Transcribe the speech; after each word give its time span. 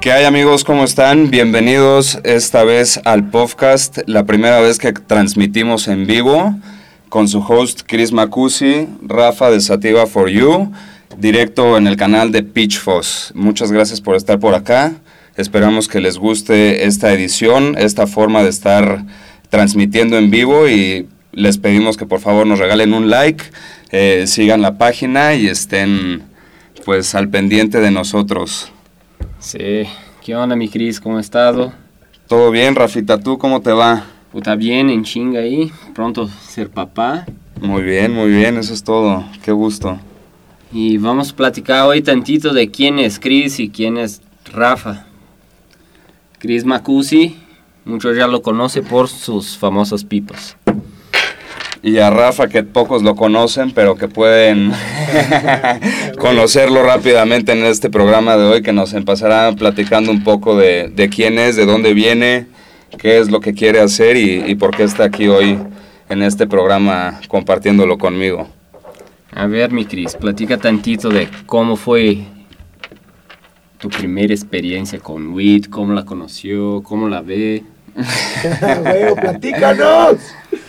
¿Qué 0.00 0.12
hay 0.12 0.26
amigos? 0.26 0.62
¿Cómo 0.62 0.84
están? 0.84 1.28
Bienvenidos 1.28 2.20
esta 2.22 2.62
vez 2.62 3.00
al 3.04 3.30
podcast, 3.30 3.98
la 4.06 4.26
primera 4.26 4.60
vez 4.60 4.78
que 4.78 4.92
transmitimos 4.92 5.88
en 5.88 6.06
vivo 6.06 6.54
con 7.08 7.26
su 7.26 7.40
host 7.40 7.80
Chris 7.84 8.12
Macusi, 8.12 8.86
Rafa 9.02 9.50
de 9.50 9.60
Sativa 9.60 10.06
for 10.06 10.28
You, 10.28 10.70
directo 11.16 11.76
en 11.76 11.88
el 11.88 11.96
canal 11.96 12.30
de 12.30 12.44
Pitchfos. 12.44 13.32
Muchas 13.34 13.72
gracias 13.72 14.00
por 14.00 14.14
estar 14.14 14.38
por 14.38 14.54
acá. 14.54 14.92
Esperamos 15.36 15.88
que 15.88 16.00
les 16.00 16.16
guste 16.16 16.86
esta 16.86 17.12
edición, 17.12 17.74
esta 17.76 18.06
forma 18.06 18.44
de 18.44 18.50
estar 18.50 19.04
transmitiendo 19.48 20.16
en 20.16 20.30
vivo 20.30 20.68
y 20.68 21.08
les 21.32 21.58
pedimos 21.58 21.96
que 21.96 22.06
por 22.06 22.20
favor 22.20 22.46
nos 22.46 22.60
regalen 22.60 22.94
un 22.94 23.10
like, 23.10 23.42
eh, 23.90 24.26
sigan 24.28 24.62
la 24.62 24.78
página 24.78 25.34
y 25.34 25.48
estén 25.48 26.22
pues 26.84 27.16
al 27.16 27.30
pendiente 27.30 27.80
de 27.80 27.90
nosotros. 27.90 28.70
Sí, 29.40 29.84
¿qué 30.24 30.34
onda 30.34 30.56
mi 30.56 30.68
Cris? 30.68 31.00
¿Cómo 31.00 31.18
has 31.18 31.26
estado? 31.26 31.72
Todo 32.26 32.50
bien, 32.50 32.74
Rafita, 32.74 33.20
¿tú 33.20 33.38
cómo 33.38 33.60
te 33.60 33.70
va? 33.72 34.04
Puta 34.32 34.56
bien, 34.56 34.90
en 34.90 35.04
chinga 35.04 35.40
ahí, 35.40 35.70
pronto 35.94 36.28
ser 36.28 36.70
papá. 36.70 37.24
Muy 37.60 37.82
bien, 37.82 38.12
muy 38.12 38.30
bien, 38.30 38.56
eso 38.56 38.74
es 38.74 38.82
todo, 38.82 39.24
qué 39.44 39.52
gusto. 39.52 39.98
Y 40.72 40.98
vamos 40.98 41.30
a 41.30 41.36
platicar 41.36 41.86
hoy 41.86 42.02
tantito 42.02 42.52
de 42.52 42.70
quién 42.70 42.98
es 42.98 43.20
Cris 43.20 43.60
y 43.60 43.70
quién 43.70 43.96
es 43.96 44.20
Rafa. 44.52 45.06
Cris 46.38 46.64
Macusi, 46.64 47.36
muchos 47.84 48.16
ya 48.16 48.26
lo 48.26 48.42
conocen 48.42 48.84
por 48.84 49.08
sus 49.08 49.56
famosas 49.56 50.04
pipas 50.04 50.56
y 51.82 51.98
a 51.98 52.10
Rafa 52.10 52.48
que 52.48 52.62
pocos 52.62 53.02
lo 53.02 53.14
conocen, 53.14 53.70
pero 53.70 53.94
que 53.94 54.08
pueden 54.08 54.72
conocerlo 56.18 56.82
rápidamente 56.82 57.52
en 57.52 57.64
este 57.64 57.90
programa 57.90 58.36
de 58.36 58.44
hoy, 58.44 58.62
que 58.62 58.72
nos 58.72 58.94
empezará 58.94 59.52
platicando 59.52 60.10
un 60.10 60.24
poco 60.24 60.56
de, 60.56 61.10
quién 61.14 61.38
es, 61.38 61.56
de 61.56 61.66
dónde 61.66 61.94
viene, 61.94 62.46
qué 62.98 63.18
es 63.18 63.30
lo 63.30 63.40
que 63.40 63.54
quiere 63.54 63.80
hacer 63.80 64.16
y, 64.16 64.54
por 64.56 64.76
qué 64.76 64.84
está 64.84 65.04
aquí 65.04 65.28
hoy 65.28 65.58
en 66.08 66.22
este 66.22 66.46
programa 66.46 67.20
compartiéndolo 67.28 67.98
conmigo. 67.98 68.48
A 69.32 69.46
ver, 69.46 69.72
mi 69.72 69.84
Cris, 69.84 70.16
platica 70.16 70.56
tantito 70.56 71.10
de 71.10 71.28
cómo 71.46 71.76
fue 71.76 72.24
tu 73.78 73.88
primera 73.88 74.34
experiencia 74.34 74.98
con 74.98 75.28
WIT, 75.32 75.68
cómo 75.68 75.92
la 75.92 76.04
conoció, 76.04 76.82
cómo 76.82 77.08
la 77.08 77.20
ve. 77.20 77.62
platícanos. 79.20 80.16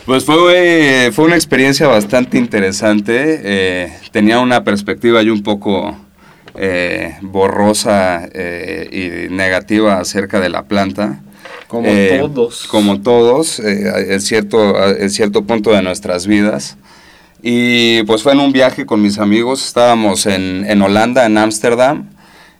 Pues 0.06 0.24
fue, 0.24 1.10
fue 1.12 1.24
una 1.26 1.36
experiencia 1.36 1.86
bastante 1.86 2.38
interesante. 2.38 3.40
Eh, 3.42 3.92
tenía 4.10 4.40
una 4.40 4.64
perspectiva 4.64 5.22
y 5.22 5.30
un 5.30 5.42
poco 5.42 5.96
eh, 6.56 7.16
borrosa 7.22 8.28
eh, 8.32 9.28
y 9.28 9.32
negativa 9.32 9.98
acerca 9.98 10.40
de 10.40 10.48
la 10.48 10.64
planta. 10.64 11.20
Como 11.68 11.88
todos. 11.88 12.66
Como 12.66 13.00
todos, 13.00 13.60
en, 13.60 14.20
cierto, 14.20 14.92
en 14.92 15.08
cierto 15.10 15.44
punto 15.44 15.70
de 15.70 15.82
nuestras 15.82 16.26
vidas. 16.26 16.76
Y 17.42 18.02
pues 18.02 18.22
fue 18.22 18.32
en 18.32 18.40
un 18.40 18.52
viaje 18.52 18.84
con 18.84 19.00
mis 19.00 19.18
amigos, 19.18 19.64
estábamos 19.64 20.26
en, 20.26 20.66
en 20.68 20.82
Holanda, 20.82 21.24
en 21.24 21.38
Ámsterdam, 21.38 22.10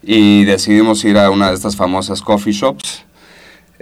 y 0.03 0.45
decidimos 0.45 1.05
ir 1.05 1.19
a 1.19 1.31
una 1.31 1.49
de 1.49 1.57
estas 1.57 1.77
famosas 1.77 2.23
coffee 2.23 2.53
shops. 2.53 3.05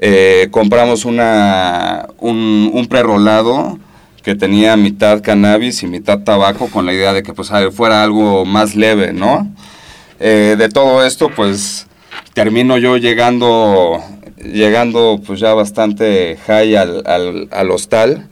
Eh, 0.01 0.47
compramos 0.53 1.05
una, 1.05 2.07
un, 2.19 2.87
prerolado 2.89 3.81
que 4.23 4.37
tenía 4.37 4.77
mitad 4.77 5.23
cannabis 5.23 5.83
y 5.83 5.89
mitad 5.89 6.21
tabaco 6.21 6.69
con 6.69 6.87
la 6.87 6.93
idea 6.93 7.13
de 7.13 7.25
que 7.25 7.35
pues 7.35 7.51
fuera 7.73 8.05
algo 8.05 8.45
más 8.45 8.77
leve, 8.77 9.13
¿no? 9.13 9.53
Eh, 10.21 10.55
de 10.57 10.69
todo 10.69 11.05
esto 11.05 11.31
pues 11.35 11.89
termino 12.33 12.79
yo 12.79 12.97
llegando, 12.97 14.01
llegando 14.37 15.21
pues 15.27 15.41
ya 15.41 15.53
bastante 15.55 16.39
high 16.47 16.77
al, 16.77 17.03
al, 17.05 17.49
al 17.51 17.71
hostal 17.73 18.29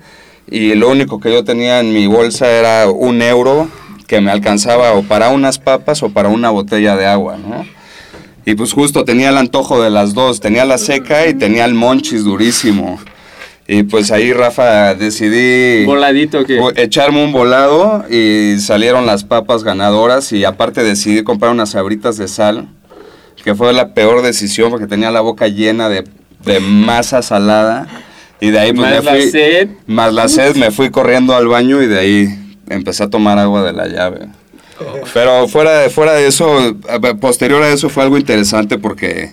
y 0.48 0.74
lo 0.76 0.88
único 0.88 1.18
que 1.18 1.32
yo 1.32 1.42
tenía 1.44 1.80
en 1.80 1.92
mi 1.92 2.06
bolsa 2.06 2.48
era 2.48 2.88
un 2.88 3.22
euro 3.22 3.68
que 4.06 4.20
me 4.20 4.30
alcanzaba 4.30 4.92
o 4.92 5.02
para 5.02 5.30
unas 5.30 5.58
papas 5.58 6.04
o 6.04 6.10
para 6.10 6.28
una 6.28 6.50
botella 6.50 6.96
de 6.96 7.06
agua, 7.06 7.36
¿no? 7.36 7.66
Y 8.48 8.54
pues 8.54 8.72
justo 8.72 9.04
tenía 9.04 9.30
el 9.30 9.36
antojo 9.36 9.82
de 9.82 9.90
las 9.90 10.14
dos, 10.14 10.38
tenía 10.38 10.64
la 10.64 10.78
seca 10.78 11.26
y 11.26 11.34
tenía 11.34 11.64
el 11.64 11.74
monchis 11.74 12.22
durísimo. 12.22 13.00
Y 13.66 13.82
pues 13.82 14.12
ahí, 14.12 14.32
Rafa, 14.32 14.94
decidí... 14.94 15.84
¿Voladito 15.84 16.44
qué? 16.44 16.60
Echarme 16.76 17.24
un 17.24 17.32
volado 17.32 18.04
y 18.08 18.60
salieron 18.60 19.04
las 19.04 19.24
papas 19.24 19.64
ganadoras 19.64 20.30
y 20.30 20.44
aparte 20.44 20.84
decidí 20.84 21.24
comprar 21.24 21.50
unas 21.50 21.70
sabritas 21.70 22.16
de 22.16 22.28
sal, 22.28 22.68
que 23.42 23.56
fue 23.56 23.72
la 23.72 23.92
peor 23.94 24.22
decisión 24.22 24.70
porque 24.70 24.86
tenía 24.86 25.10
la 25.10 25.22
boca 25.22 25.48
llena 25.48 25.88
de, 25.88 26.04
de 26.44 26.60
masa 26.60 27.22
salada. 27.22 27.88
Y 28.40 28.50
de 28.50 28.60
ahí 28.60 28.72
pues 28.72 28.88
más 28.88 29.02
me 29.02 29.10
fui... 29.10 29.24
La 29.24 29.30
sed. 29.32 29.68
Más 29.88 30.12
la 30.12 30.28
sed, 30.28 30.54
me 30.54 30.70
fui 30.70 30.90
corriendo 30.90 31.34
al 31.34 31.48
baño 31.48 31.82
y 31.82 31.86
de 31.86 31.98
ahí 31.98 32.56
empecé 32.68 33.02
a 33.02 33.10
tomar 33.10 33.40
agua 33.40 33.64
de 33.64 33.72
la 33.72 33.88
llave. 33.88 34.28
Pero 35.14 35.48
fuera 35.48 35.80
de, 35.80 35.90
fuera 35.90 36.12
de 36.12 36.26
eso, 36.26 36.76
posterior 37.20 37.62
a 37.62 37.70
eso 37.70 37.88
fue 37.88 38.02
algo 38.02 38.18
interesante 38.18 38.78
porque, 38.78 39.32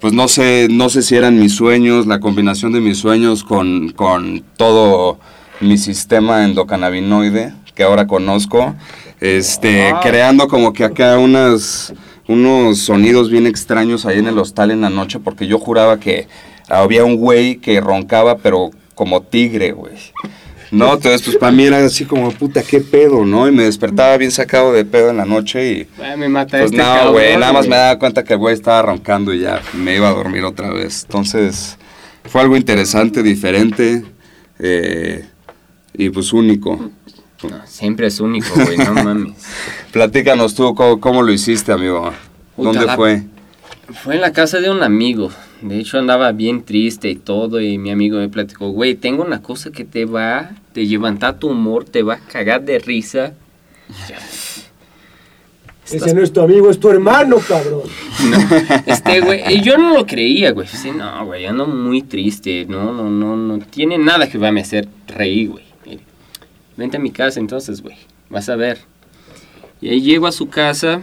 pues 0.00 0.12
no 0.12 0.28
sé, 0.28 0.68
no 0.70 0.88
sé 0.88 1.02
si 1.02 1.16
eran 1.16 1.38
mis 1.38 1.54
sueños, 1.54 2.06
la 2.06 2.20
combinación 2.20 2.72
de 2.72 2.80
mis 2.80 2.98
sueños 2.98 3.44
con, 3.44 3.90
con 3.90 4.42
todo 4.56 5.18
mi 5.60 5.78
sistema 5.78 6.44
endocannabinoide 6.44 7.52
que 7.74 7.82
ahora 7.82 8.06
conozco, 8.06 8.74
este, 9.20 9.92
creando 10.02 10.48
como 10.48 10.72
que 10.72 10.84
acá 10.84 11.18
unas, 11.18 11.92
unos 12.28 12.78
sonidos 12.78 13.30
bien 13.30 13.46
extraños 13.46 14.06
ahí 14.06 14.18
en 14.18 14.28
el 14.28 14.38
hostal 14.38 14.70
en 14.70 14.80
la 14.80 14.90
noche 14.90 15.18
porque 15.18 15.46
yo 15.46 15.58
juraba 15.58 15.98
que 15.98 16.28
había 16.68 17.04
un 17.04 17.16
güey 17.16 17.56
que 17.56 17.80
roncaba 17.80 18.38
pero 18.38 18.70
como 18.94 19.22
tigre, 19.22 19.72
güey. 19.72 19.94
No, 20.74 20.94
entonces 20.94 21.22
pues 21.22 21.36
para 21.36 21.52
mí 21.52 21.64
era 21.64 21.84
así 21.84 22.04
como, 22.04 22.30
puta, 22.32 22.62
qué 22.62 22.80
pedo, 22.80 23.24
¿no? 23.24 23.46
Y 23.48 23.52
me 23.52 23.64
despertaba 23.64 24.16
bien 24.16 24.30
sacado 24.30 24.72
de 24.72 24.84
pedo 24.84 25.10
en 25.10 25.16
la 25.18 25.24
noche 25.24 25.72
y... 25.72 26.02
Ay, 26.02 26.16
me 26.18 26.28
mata 26.28 26.58
Pues 26.58 26.72
este 26.72 26.76
no, 26.82 27.12
güey, 27.12 27.36
nada 27.36 27.52
más 27.52 27.66
me 27.68 27.76
daba 27.76 27.98
cuenta 27.98 28.24
que 28.24 28.32
el 28.34 28.38
güey 28.38 28.54
estaba 28.54 28.82
roncando 28.82 29.32
y 29.32 29.40
ya 29.40 29.60
me 29.74 29.96
iba 29.96 30.08
a 30.08 30.12
dormir 30.12 30.44
otra 30.44 30.70
vez. 30.70 31.02
Entonces 31.04 31.76
fue 32.24 32.40
algo 32.40 32.56
interesante, 32.56 33.22
diferente 33.22 34.04
eh, 34.58 35.24
y 35.92 36.10
pues 36.10 36.32
único. 36.32 36.90
No, 37.42 37.60
siempre 37.66 38.06
es 38.06 38.20
único, 38.20 38.48
güey, 38.54 38.76
no 38.78 38.94
mames. 39.04 39.34
Platícanos 39.92 40.54
tú 40.54 40.74
cómo, 40.74 41.00
cómo 41.00 41.22
lo 41.22 41.30
hiciste, 41.32 41.72
amigo. 41.72 42.12
Puta, 42.56 42.68
¿Dónde 42.70 42.86
la- 42.86 42.96
fue? 42.96 43.22
Fue 44.02 44.14
en 44.14 44.22
la 44.22 44.32
casa 44.32 44.60
de 44.60 44.70
un 44.70 44.82
amigo. 44.82 45.30
De 45.64 45.78
hecho, 45.78 45.98
andaba 45.98 46.30
bien 46.32 46.62
triste 46.62 47.08
y 47.08 47.16
todo. 47.16 47.58
Y 47.58 47.78
mi 47.78 47.90
amigo 47.90 48.18
me 48.18 48.28
platicó, 48.28 48.68
güey, 48.68 48.96
tengo 48.96 49.24
una 49.24 49.40
cosa 49.40 49.72
que 49.72 49.84
te 49.84 50.04
va 50.04 50.38
a 50.38 50.50
levantar 50.74 51.38
tu 51.38 51.48
humor, 51.48 51.86
te 51.86 52.02
va 52.02 52.14
a 52.14 52.18
cagar 52.18 52.62
de 52.64 52.78
risa. 52.78 53.32
Ese 55.90 56.14
no 56.14 56.22
es 56.22 56.34
tu 56.34 56.42
amigo, 56.42 56.68
es 56.70 56.78
tu 56.78 56.90
hermano, 56.90 57.38
cabrón. 57.38 57.82
No, 58.24 58.38
este, 58.86 59.20
güey, 59.20 59.42
y 59.54 59.62
yo 59.62 59.76
no 59.76 59.94
lo 59.94 60.06
creía, 60.06 60.52
güey. 60.52 60.66
Sí, 60.66 60.90
no, 60.90 61.26
güey, 61.26 61.46
ando 61.46 61.66
muy 61.66 62.02
triste. 62.02 62.66
No, 62.66 62.92
no, 62.92 63.08
no, 63.08 63.36
no 63.36 63.58
tiene 63.58 63.96
nada 63.96 64.28
que 64.28 64.38
va 64.38 64.48
a 64.48 64.52
me 64.52 64.60
hacer 64.60 64.86
reír, 65.08 65.48
güey. 65.48 65.64
Vente 66.76 66.98
a 66.98 67.00
mi 67.00 67.10
casa 67.10 67.40
entonces, 67.40 67.80
güey. 67.80 67.96
Vas 68.28 68.50
a 68.50 68.56
ver. 68.56 68.80
Y 69.80 69.88
ahí 69.88 70.02
llego 70.02 70.26
a 70.26 70.32
su 70.32 70.48
casa. 70.48 71.00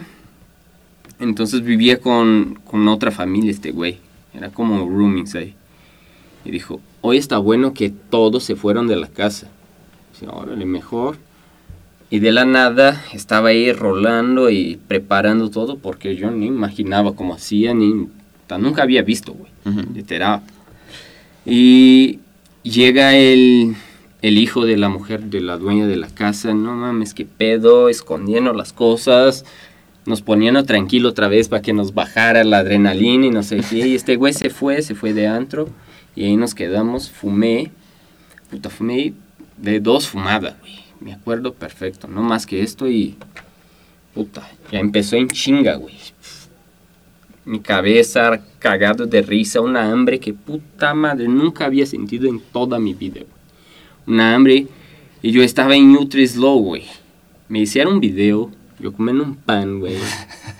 Entonces 1.18 1.62
vivía 1.62 2.00
con, 2.00 2.60
con 2.64 2.86
otra 2.88 3.10
familia 3.10 3.50
este 3.50 3.72
güey. 3.72 3.98
Era 4.34 4.50
como 4.50 4.88
roomings 4.88 5.34
ahí. 5.34 5.54
Y 6.44 6.50
dijo, 6.50 6.80
hoy 7.00 7.18
está 7.18 7.38
bueno 7.38 7.74
que 7.74 7.90
todos 7.90 8.44
se 8.44 8.56
fueron 8.56 8.88
de 8.88 8.96
la 8.96 9.08
casa. 9.08 9.48
Dice, 10.12 10.26
órale, 10.28 10.64
mejor. 10.64 11.16
Y 12.10 12.18
de 12.18 12.32
la 12.32 12.44
nada 12.44 13.04
estaba 13.12 13.50
ahí 13.50 13.72
rolando 13.72 14.50
y 14.50 14.78
preparando 14.86 15.50
todo 15.50 15.78
porque 15.78 16.14
yo 16.16 16.30
ni 16.30 16.46
imaginaba 16.46 17.14
cómo 17.14 17.34
hacía, 17.34 17.72
ni 17.72 18.08
nunca 18.58 18.82
había 18.82 19.02
visto, 19.02 19.32
güey, 19.32 19.50
literal. 19.94 20.42
Y 21.44 22.20
llega 22.62 23.16
el, 23.16 23.74
el 24.20 24.38
hijo 24.38 24.64
de 24.64 24.76
la 24.76 24.88
mujer, 24.88 25.24
de 25.24 25.40
la 25.40 25.58
dueña 25.58 25.86
de 25.86 25.96
la 25.96 26.08
casa, 26.08 26.54
no 26.54 26.74
mames, 26.74 27.14
qué 27.14 27.24
pedo, 27.24 27.88
escondiendo 27.88 28.52
las 28.52 28.72
cosas, 28.72 29.44
nos 30.04 30.22
poniendo 30.22 30.64
tranquilo 30.64 31.10
otra 31.10 31.28
vez 31.28 31.48
para 31.48 31.62
que 31.62 31.72
nos 31.72 31.94
bajara 31.94 32.44
la 32.44 32.58
adrenalina 32.58 33.26
y 33.26 33.30
no 33.30 33.42
sé 33.42 33.60
qué. 33.68 33.86
Y 33.86 33.94
este 33.94 34.16
güey 34.16 34.32
se 34.32 34.50
fue, 34.50 34.82
se 34.82 34.94
fue 34.94 35.12
de 35.12 35.26
antro 35.26 35.68
y 36.14 36.24
ahí 36.24 36.36
nos 36.36 36.54
quedamos, 36.54 37.10
fumé, 37.10 37.70
puta, 38.50 38.68
fumé 38.68 39.14
de 39.56 39.80
dos 39.80 40.08
fumadas, 40.08 40.58
güey. 40.60 40.82
Me 41.00 41.12
acuerdo 41.12 41.52
perfecto, 41.54 42.06
no 42.06 42.22
más 42.22 42.46
que 42.46 42.62
esto 42.62 42.88
y. 42.88 43.16
Puta, 44.14 44.48
ya 44.70 44.78
empezó 44.78 45.16
en 45.16 45.28
chinga, 45.28 45.76
güey. 45.76 45.96
Mi 47.44 47.60
cabeza 47.60 48.40
cagado 48.58 49.06
de 49.06 49.22
risa, 49.22 49.60
una 49.60 49.90
hambre 49.90 50.20
que 50.20 50.32
puta 50.32 50.94
madre 50.94 51.26
nunca 51.26 51.64
había 51.64 51.86
sentido 51.86 52.28
en 52.28 52.40
toda 52.40 52.78
mi 52.78 52.94
vida, 52.94 53.20
güey. 53.20 53.42
Una 54.06 54.34
hambre 54.34 54.66
y 55.22 55.32
yo 55.32 55.42
estaba 55.42 55.74
en 55.74 55.92
Nutri-Slow, 55.92 56.62
güey. 56.62 56.84
Me 57.48 57.60
hicieron 57.60 57.94
un 57.94 58.00
video, 58.00 58.50
yo 58.82 58.92
comiendo 58.92 59.22
un 59.22 59.36
pan, 59.36 59.78
güey. 59.78 59.96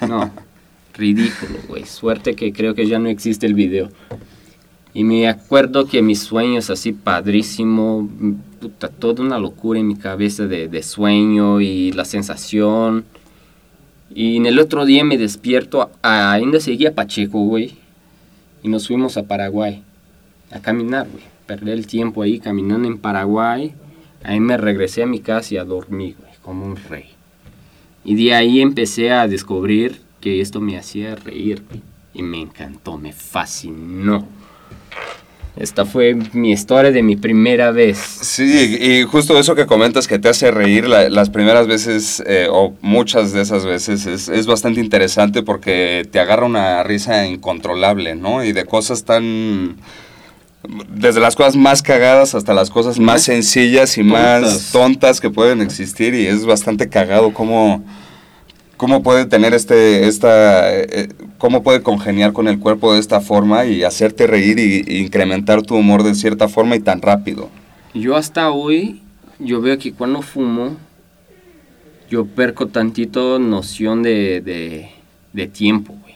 No, 0.08 0.30
ridículo, 0.94 1.58
güey. 1.68 1.84
Suerte 1.84 2.34
que 2.34 2.52
creo 2.52 2.74
que 2.74 2.86
ya 2.86 2.98
no 2.98 3.08
existe 3.08 3.46
el 3.46 3.54
video. 3.54 3.90
Y 4.94 5.04
me 5.04 5.28
acuerdo 5.28 5.86
que 5.86 6.02
mis 6.02 6.20
sueños 6.20 6.70
así 6.70 6.92
padrísimo, 6.92 8.08
puta, 8.60 8.88
toda 8.88 9.22
una 9.22 9.38
locura 9.38 9.80
en 9.80 9.88
mi 9.88 9.96
cabeza 9.96 10.46
de, 10.46 10.68
de 10.68 10.82
sueño 10.82 11.60
y 11.60 11.92
la 11.92 12.04
sensación. 12.04 13.04
Y 14.14 14.36
en 14.36 14.46
el 14.46 14.58
otro 14.58 14.84
día 14.84 15.04
me 15.04 15.18
despierto, 15.18 15.90
ainda 16.02 16.60
seguía 16.60 16.94
Pacheco, 16.94 17.40
güey. 17.40 17.76
Y 18.62 18.68
nos 18.68 18.86
fuimos 18.86 19.16
a 19.16 19.24
Paraguay 19.24 19.82
a 20.52 20.60
caminar, 20.60 21.08
güey. 21.10 21.24
Perdí 21.46 21.70
el 21.70 21.86
tiempo 21.86 22.22
ahí 22.22 22.38
caminando 22.38 22.86
en 22.86 22.98
Paraguay. 22.98 23.74
Ahí 24.22 24.38
me 24.38 24.56
regresé 24.56 25.02
a 25.02 25.06
mi 25.06 25.20
casa 25.20 25.54
y 25.54 25.56
a 25.56 25.64
dormir, 25.64 26.16
güey, 26.20 26.32
como 26.42 26.64
un 26.64 26.76
rey. 26.76 27.10
Y 28.04 28.14
de 28.16 28.34
ahí 28.34 28.60
empecé 28.60 29.10
a 29.12 29.28
descubrir 29.28 30.00
que 30.20 30.40
esto 30.40 30.60
me 30.60 30.78
hacía 30.78 31.14
reír. 31.16 31.62
Y 32.14 32.22
me 32.22 32.40
encantó, 32.40 32.98
me 32.98 33.12
fascinó. 33.12 34.26
Esta 35.56 35.84
fue 35.84 36.16
mi 36.32 36.52
historia 36.52 36.90
de 36.90 37.02
mi 37.02 37.16
primera 37.16 37.72
vez. 37.72 37.98
Sí, 37.98 38.78
y 38.80 39.02
justo 39.02 39.38
eso 39.38 39.54
que 39.54 39.66
comentas 39.66 40.08
que 40.08 40.18
te 40.18 40.30
hace 40.30 40.50
reír 40.50 40.88
las 40.88 41.28
primeras 41.28 41.66
veces 41.66 42.22
eh, 42.26 42.48
o 42.50 42.74
muchas 42.80 43.32
de 43.32 43.42
esas 43.42 43.66
veces 43.66 44.06
es, 44.06 44.30
es, 44.30 44.46
bastante 44.46 44.80
interesante 44.80 45.42
porque 45.42 46.08
te 46.10 46.20
agarra 46.20 46.46
una 46.46 46.82
risa 46.84 47.26
incontrolable, 47.26 48.14
¿no? 48.14 48.42
Y 48.44 48.52
de 48.52 48.64
cosas 48.64 49.04
tan... 49.04 49.76
Desde 50.88 51.20
las 51.20 51.34
cosas 51.34 51.56
más 51.56 51.82
cagadas 51.82 52.34
hasta 52.34 52.54
las 52.54 52.70
cosas 52.70 52.98
más 52.98 53.22
sencillas 53.22 53.98
y 53.98 54.04
más 54.04 54.70
tontas 54.70 55.20
que 55.20 55.28
pueden 55.28 55.60
existir 55.60 56.14
y 56.14 56.26
es 56.26 56.46
bastante 56.46 56.88
cagado 56.88 57.34
como 57.34 57.82
cómo 58.82 59.04
puede 59.04 59.26
tener 59.26 59.54
este, 59.54 60.08
esta, 60.08 60.76
eh, 60.76 61.08
cómo 61.38 61.62
puede 61.62 61.82
congeniar 61.82 62.32
con 62.32 62.48
el 62.48 62.58
cuerpo 62.58 62.92
de 62.92 62.98
esta 62.98 63.20
forma 63.20 63.64
y 63.64 63.84
hacerte 63.84 64.26
reír 64.26 64.58
y, 64.58 64.98
incrementar 65.02 65.62
tu 65.62 65.76
humor 65.76 66.02
de 66.02 66.16
cierta 66.16 66.48
forma 66.48 66.74
y 66.74 66.80
tan 66.80 67.00
rápido. 67.00 67.48
Yo 67.94 68.16
hasta 68.16 68.50
hoy, 68.50 69.00
yo 69.38 69.60
veo 69.60 69.78
que 69.78 69.92
cuando 69.92 70.20
fumo, 70.20 70.76
yo 72.10 72.26
perco 72.26 72.66
tantito 72.66 73.38
noción 73.38 74.02
de, 74.02 74.90
de, 75.32 75.46
tiempo, 75.46 75.94
güey. 76.02 76.14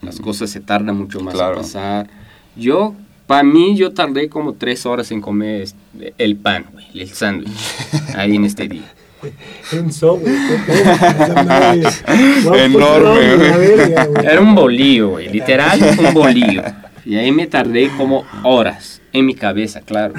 Las 0.00 0.18
cosas 0.18 0.48
se 0.48 0.60
tardan 0.60 0.96
mucho 0.96 1.20
más 1.20 1.38
a 1.38 1.52
pasar. 1.52 2.08
Yo, 2.56 2.94
para 3.26 3.42
mí, 3.42 3.76
yo 3.76 3.92
tardé 3.92 4.28
como 4.28 4.54
tres 4.54 4.86
horas 4.86 5.10
en 5.10 5.20
comer 5.20 5.68
el 6.18 6.36
pan, 6.36 6.66
güey, 6.72 6.86
el 6.94 7.08
sándwich, 7.08 7.50
ahí 8.16 8.36
en 8.36 8.44
este 8.44 8.68
día. 8.68 8.92
Un 9.72 9.92
software, 9.92 10.34
Enorme, 12.54 13.36
güey. 13.36 14.24
Era 14.24 14.40
un 14.40 14.54
bolillo, 14.54 15.08
güey. 15.10 15.28
Literal, 15.30 15.80
un 15.98 16.14
bolillo. 16.14 16.62
Y 17.04 17.16
ahí 17.16 17.32
me 17.32 17.46
tardé 17.46 17.88
como 17.96 18.24
horas. 18.44 19.00
En 19.12 19.24
mi 19.24 19.34
cabeza, 19.34 19.80
claro. 19.80 20.12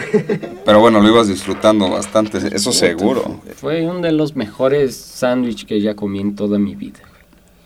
Pero 0.65 0.79
bueno, 0.79 0.99
lo 0.99 1.07
ibas 1.07 1.27
disfrutando 1.27 1.89
bastante, 1.89 2.39
eso 2.51 2.71
seguro. 2.71 3.41
Fue 3.55 3.85
uno 3.85 3.99
de 3.99 4.11
los 4.11 4.35
mejores 4.35 4.95
sándwiches 4.95 5.65
que 5.65 5.79
ya 5.79 5.95
comí 5.95 6.19
en 6.19 6.35
toda 6.35 6.57
mi 6.57 6.73
vida. 6.75 6.99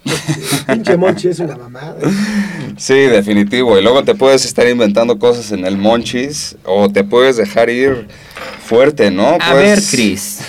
Pinche 0.68 0.98
Monchi 0.98 1.27
es 1.30 1.39
una 1.39 1.56
mamada. 1.56 1.95
Sí, 2.77 2.94
definitivo. 2.94 3.77
Y 3.77 3.83
luego 3.83 4.03
te 4.03 4.15
puedes 4.15 4.45
estar 4.45 4.68
inventando 4.68 5.19
cosas 5.19 5.51
en 5.51 5.65
el 5.65 5.77
Monchis 5.77 6.56
o 6.65 6.89
te 6.89 7.03
puedes 7.03 7.38
dejar 7.38 7.69
ir 7.69 8.07
fuerte, 8.63 9.12
¿no? 9.12 9.38
A 9.39 9.53
ver, 9.53 9.75
pues 9.75 9.92
Cris. 9.92 10.39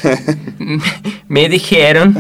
me 1.29 1.49
dijeron 1.49 2.17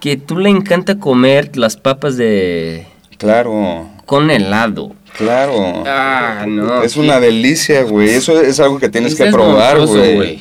que 0.00 0.16
tú 0.16 0.38
le 0.38 0.50
encanta 0.50 0.98
comer 0.98 1.56
las 1.56 1.76
papas 1.76 2.16
de... 2.16 2.86
Claro. 3.18 3.88
Con 4.06 4.30
helado. 4.30 4.94
Claro. 5.16 5.84
Ah, 5.86 6.44
no. 6.46 6.82
Es 6.82 6.96
una 6.96 7.20
delicia, 7.20 7.82
güey. 7.84 8.10
Eso 8.10 8.40
es 8.40 8.58
algo 8.58 8.78
que 8.78 8.88
tienes 8.88 9.14
que 9.14 9.26
probar, 9.26 9.86
güey. 9.86 10.40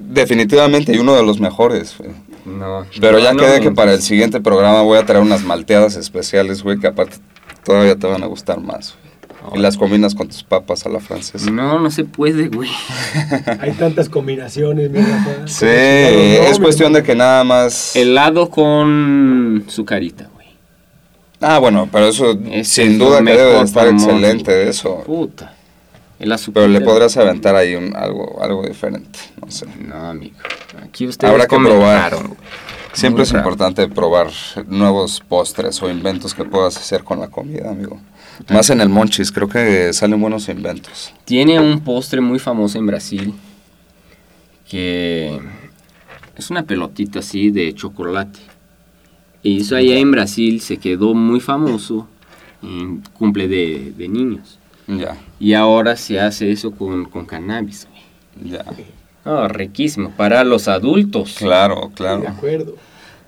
Definitivamente, 0.00 0.94
y 0.94 0.98
uno 0.98 1.14
de 1.14 1.22
los 1.22 1.38
mejores, 1.38 1.94
güey. 1.98 2.10
No. 2.48 2.86
Pero 3.00 3.18
ya 3.18 3.34
quede 3.34 3.60
que 3.60 3.70
para 3.70 3.92
el 3.92 4.02
siguiente 4.02 4.40
programa 4.40 4.82
voy 4.82 4.98
a 4.98 5.06
traer 5.06 5.22
unas 5.22 5.44
malteadas 5.44 5.96
especiales, 5.96 6.62
güey, 6.62 6.78
que 6.78 6.86
aparte 6.86 7.16
todavía 7.64 7.96
te 7.96 8.06
van 8.06 8.22
a 8.22 8.26
gustar 8.26 8.60
más, 8.60 8.94
y 9.54 9.58
las 9.58 9.76
combinas 9.76 10.14
con 10.14 10.28
tus 10.28 10.42
papas 10.42 10.86
a 10.86 10.88
la 10.88 11.00
francesa. 11.00 11.50
No, 11.50 11.78
no 11.78 11.90
se 11.90 12.04
puede, 12.04 12.48
güey. 12.48 12.70
Hay 13.60 13.72
tantas 13.72 14.08
combinaciones, 14.08 14.90
mira. 14.90 15.44
Sí, 15.46 15.66
es 15.66 16.58
cuestión 16.58 16.92
de 16.92 17.02
que 17.02 17.14
nada 17.14 17.44
más... 17.44 17.94
Helado 17.96 18.50
con 18.50 19.64
su 19.68 19.84
carita, 19.84 20.28
güey. 20.34 20.46
Ah, 21.40 21.58
bueno, 21.58 21.88
pero 21.92 22.08
eso 22.08 22.38
sin 22.64 22.98
duda 22.98 23.22
que 23.22 23.32
debe 23.32 23.60
estar 23.60 23.86
excelente 23.88 24.50
de 24.50 24.68
eso. 24.70 25.02
Puta. 25.04 25.54
Pero 26.18 26.66
le 26.66 26.80
podrás 26.80 27.16
aventar 27.16 27.54
ahí 27.54 27.76
un, 27.76 27.94
algo, 27.94 28.42
algo 28.42 28.66
diferente, 28.66 29.18
no 29.40 29.50
sé. 29.50 29.66
No, 29.86 29.94
amigo. 29.94 30.36
Aquí 30.82 31.06
ustedes 31.06 31.30
Habrá 31.30 31.46
que 31.46 31.56
probar. 31.56 32.16
Siempre 32.92 33.22
es 33.22 33.32
importante 33.32 33.86
probar 33.86 34.28
nuevos 34.66 35.20
postres 35.20 35.80
o 35.82 35.90
inventos 35.90 36.34
que 36.34 36.44
puedas 36.44 36.76
hacer 36.76 37.04
con 37.04 37.20
la 37.20 37.28
comida, 37.28 37.70
amigo. 37.70 38.00
Más 38.48 38.70
en 38.70 38.80
el 38.80 38.88
Monchis, 38.88 39.30
creo 39.30 39.48
que 39.48 39.92
salen 39.92 40.20
buenos 40.20 40.48
inventos. 40.48 41.14
Tiene 41.24 41.60
un 41.60 41.80
postre 41.80 42.20
muy 42.20 42.38
famoso 42.38 42.78
en 42.78 42.86
Brasil 42.86 43.34
que 44.68 45.40
es 46.36 46.50
una 46.50 46.64
pelotita 46.64 47.20
así 47.20 47.50
de 47.50 47.74
chocolate. 47.74 48.38
Y 49.42 49.60
eso 49.60 49.76
allá 49.76 49.96
en 49.96 50.10
Brasil 50.10 50.60
se 50.60 50.76
quedó 50.76 51.14
muy 51.14 51.40
famoso 51.40 52.06
en 52.62 53.02
cumple 53.14 53.48
de, 53.48 53.92
de 53.96 54.08
niños. 54.08 54.57
Ya. 54.88 55.16
Y 55.38 55.52
ahora 55.52 55.96
se 55.96 56.18
hace 56.18 56.50
eso 56.50 56.72
con, 56.72 57.04
con 57.04 57.26
cannabis. 57.26 57.86
Ya. 58.42 58.64
Oh, 59.24 59.46
riquísimo. 59.46 60.10
Para 60.16 60.42
los 60.42 60.66
adultos. 60.66 61.36
Claro, 61.38 61.92
claro. 61.94 62.22
De 62.22 62.28
acuerdo. 62.28 62.74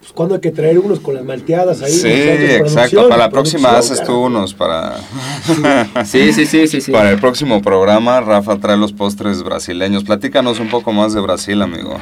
Pues 0.01 0.13
cuando 0.13 0.35
hay 0.35 0.41
que 0.41 0.51
traer 0.51 0.79
unos 0.79 0.99
con 0.99 1.15
las 1.15 1.25
malteadas 1.25 1.83
ahí. 1.83 1.93
Sí, 1.93 2.09
exacto. 2.09 3.07
Para 3.11 3.25
la 3.25 3.31
próxima 3.31 3.77
haces 3.77 4.03
tú 4.03 4.15
unos 4.15 4.55
para... 4.55 4.97
sí, 6.07 6.33
sí, 6.33 6.47
sí, 6.47 6.67
sí, 6.67 6.81
sí. 6.81 6.91
Para 6.91 7.11
el 7.11 7.19
próximo 7.21 7.61
programa, 7.61 8.23
Rafa 8.23 8.57
trae 8.59 8.79
los 8.79 8.95
postres 8.95 9.43
brasileños. 9.43 10.05
Platícanos 10.05 10.59
un 10.59 10.71
poco 10.71 10.93
más 10.95 11.13
de 11.13 11.21
Brasil, 11.21 11.61
amigo. 11.61 11.99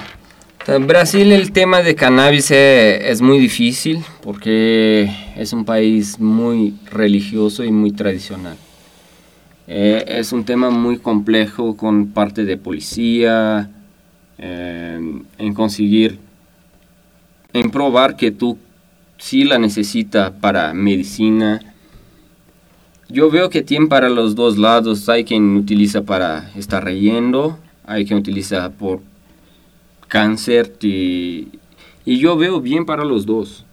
En 0.69 0.87
Brasil 0.87 1.33
el 1.33 1.51
tema 1.51 1.83
de 1.83 1.97
cannabis 1.97 2.51
eh, 2.53 3.11
es 3.11 3.21
muy 3.21 3.39
difícil 3.39 4.05
porque 4.23 5.11
es 5.35 5.53
un 5.53 5.65
país 5.65 6.21
muy 6.21 6.77
religioso 6.93 7.65
y 7.65 7.73
muy 7.73 7.91
tradicional. 7.91 8.57
Eh, 9.71 10.03
es 10.19 10.33
un 10.33 10.45
tema 10.45 10.71
muy 10.71 10.97
complejo 10.97 11.77
con 11.77 12.09
parte 12.09 12.47
de 12.47 12.57
policía, 12.57 13.71
eh, 14.39 14.99
en 15.37 15.55
conseguir 15.55 16.19
en 17.53 17.71
probar 17.71 18.17
que 18.17 18.31
tú 18.31 18.57
sí 19.19 19.45
la 19.45 19.59
necesitas 19.59 20.31
para 20.31 20.73
medicina. 20.73 21.61
Yo 23.11 23.31
veo 23.31 23.51
que 23.51 23.61
tiene 23.61 23.89
para 23.89 24.09
los 24.09 24.35
dos 24.35 24.57
lados. 24.57 25.07
Hay 25.11 25.25
quien 25.25 25.57
utiliza 25.57 26.03
para 26.03 26.51
estar 26.57 26.83
reyendo, 26.83 27.59
hay 27.85 28.07
quien 28.07 28.21
utiliza 28.21 28.71
por 28.71 29.03
cáncer 30.09 30.79
y, 30.81 31.49
y 32.07 32.19
yo 32.19 32.39
veo 32.39 32.63
bien 32.63 32.87
para 32.87 33.05
los 33.05 33.27
dos. 33.27 33.67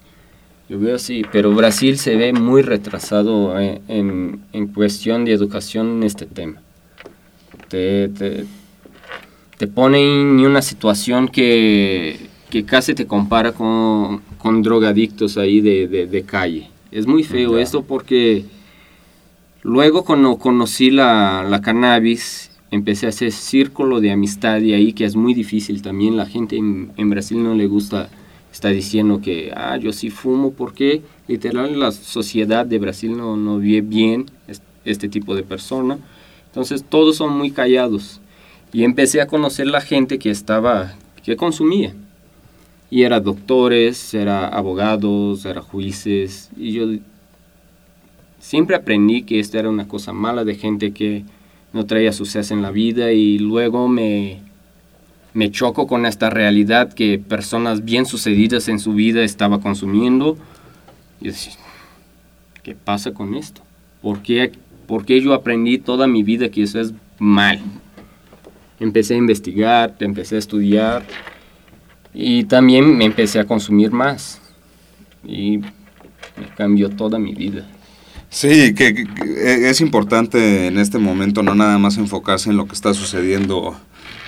Yo 0.67 0.79
veo 0.79 0.95
así, 0.95 1.23
pero 1.31 1.53
Brasil 1.53 1.97
se 1.97 2.15
ve 2.15 2.33
muy 2.33 2.61
retrasado 2.61 3.59
eh, 3.59 3.81
en, 3.87 4.41
en, 4.51 4.67
cuestión 4.67 5.25
de 5.25 5.33
educación 5.33 5.97
en 5.97 6.03
este 6.03 6.25
tema. 6.25 6.61
Te, 7.69 8.09
te, 8.09 8.45
te 9.57 9.67
pone 9.67 10.01
en 10.01 10.39
una 10.39 10.61
situación 10.61 11.27
que 11.27 12.29
que 12.49 12.63
casi 12.63 12.93
te 12.93 13.05
compara 13.05 13.51
con, 13.51 14.21
con 14.37 14.61
drogadictos 14.61 15.37
ahí 15.37 15.59
de, 15.61 15.87
de, 15.87 16.23
calle. 16.23 16.69
Es 16.91 17.07
muy 17.07 17.23
feo 17.23 17.57
esto 17.57 17.83
porque 17.83 18.45
luego 19.61 20.05
cuando 20.05 20.37
conocí 20.37 20.91
la, 20.91 21.45
la, 21.49 21.59
cannabis, 21.59 22.51
empecé 22.71 23.07
a 23.07 23.09
hacer 23.09 23.33
círculo 23.33 23.99
de 23.99 24.11
amistad 24.11 24.61
y 24.61 24.73
ahí 24.73 24.93
que 24.93 25.03
es 25.03 25.17
muy 25.17 25.33
difícil 25.33 25.81
también. 25.81 26.15
La 26.15 26.25
gente 26.25 26.55
en, 26.55 26.93
en 26.95 27.09
Brasil 27.09 27.43
no 27.43 27.55
le 27.55 27.67
gusta, 27.67 28.09
está 28.55 28.69
diciendo 28.69 29.19
que, 29.19 29.51
ah, 29.53 29.75
yo 29.75 29.91
sí 29.91 30.09
fumo 30.09 30.53
porque 30.53 31.01
literal 31.27 31.77
la 31.77 31.91
sociedad 31.91 32.65
de 32.65 32.79
Brasil 32.79 33.17
no, 33.17 33.35
no 33.35 33.59
ve 33.59 33.81
bien 33.81 34.27
este 34.85 35.09
tipo 35.09 35.35
de 35.35 35.43
persona. 35.43 35.99
Entonces 36.47 36.85
todos 36.87 37.17
son 37.17 37.37
muy 37.37 37.51
callados. 37.51 38.21
Y 38.71 38.85
empecé 38.85 39.19
a 39.19 39.27
conocer 39.27 39.67
la 39.67 39.81
gente 39.81 40.19
que 40.19 40.29
estaba, 40.29 40.93
que 41.21 41.35
consumía 41.35 41.93
y 42.89 43.03
era 43.03 43.19
doctores, 43.19 44.13
era 44.13 44.47
abogados, 44.47 45.43
era 45.43 45.61
jueces, 45.61 46.49
y 46.55 46.71
yo 46.71 46.85
siempre 48.39 48.77
aprendí 48.77 49.23
que 49.23 49.39
esto 49.39 49.59
era 49.59 49.69
una 49.69 49.89
cosa 49.89 50.13
mala 50.13 50.45
de 50.45 50.55
gente 50.55 50.91
que 50.93 51.25
no 51.73 51.85
traía 51.85 52.13
suceso 52.13 52.53
en 52.53 52.61
la 52.61 52.71
vida 52.71 53.11
y 53.11 53.37
luego 53.37 53.89
me, 53.89 54.39
me 55.35 55.51
choco 55.51 55.85
con 55.85 56.05
esta 56.05 56.29
realidad 56.29 56.93
que 56.93 57.19
personas 57.19 57.83
bien 57.83 58.05
sucedidas 58.05 58.69
en 58.69 58.79
su 58.79 58.93
vida 58.93 59.21
estaba 59.21 59.59
consumiendo. 59.59 60.37
Y 61.19 61.25
decía, 61.27 61.53
¿qué 62.63 62.73
pasa 62.73 63.13
con 63.13 63.35
esto? 63.35 63.61
¿Por 64.01 64.21
qué, 64.21 64.53
¿Por 64.87 65.05
qué 65.05 65.21
yo 65.21 65.33
aprendí 65.33 65.77
toda 65.77 66.07
mi 66.07 66.23
vida 66.23 66.49
que 66.49 66.63
eso 66.63 66.79
es 66.79 66.93
mal? 67.19 67.59
Empecé 68.79 69.15
a 69.15 69.17
investigar, 69.17 69.93
empecé 69.99 70.37
a 70.37 70.39
estudiar 70.39 71.05
y 72.13 72.45
también 72.45 72.97
me 72.97 73.03
empecé 73.03 73.37
a 73.39 73.45
consumir 73.45 73.91
más. 73.91 74.41
Y 75.25 75.57
me 75.57 76.47
cambió 76.55 76.89
toda 76.89 77.19
mi 77.19 77.33
vida. 77.33 77.67
Sí, 78.29 78.73
que, 78.73 79.05
es 79.69 79.81
importante 79.81 80.67
en 80.67 80.77
este 80.77 80.97
momento 80.97 81.43
no 81.43 81.55
nada 81.55 81.77
más 81.77 81.97
enfocarse 81.97 82.49
en 82.49 82.57
lo 82.57 82.67
que 82.67 82.73
está 82.73 82.93
sucediendo 82.93 83.75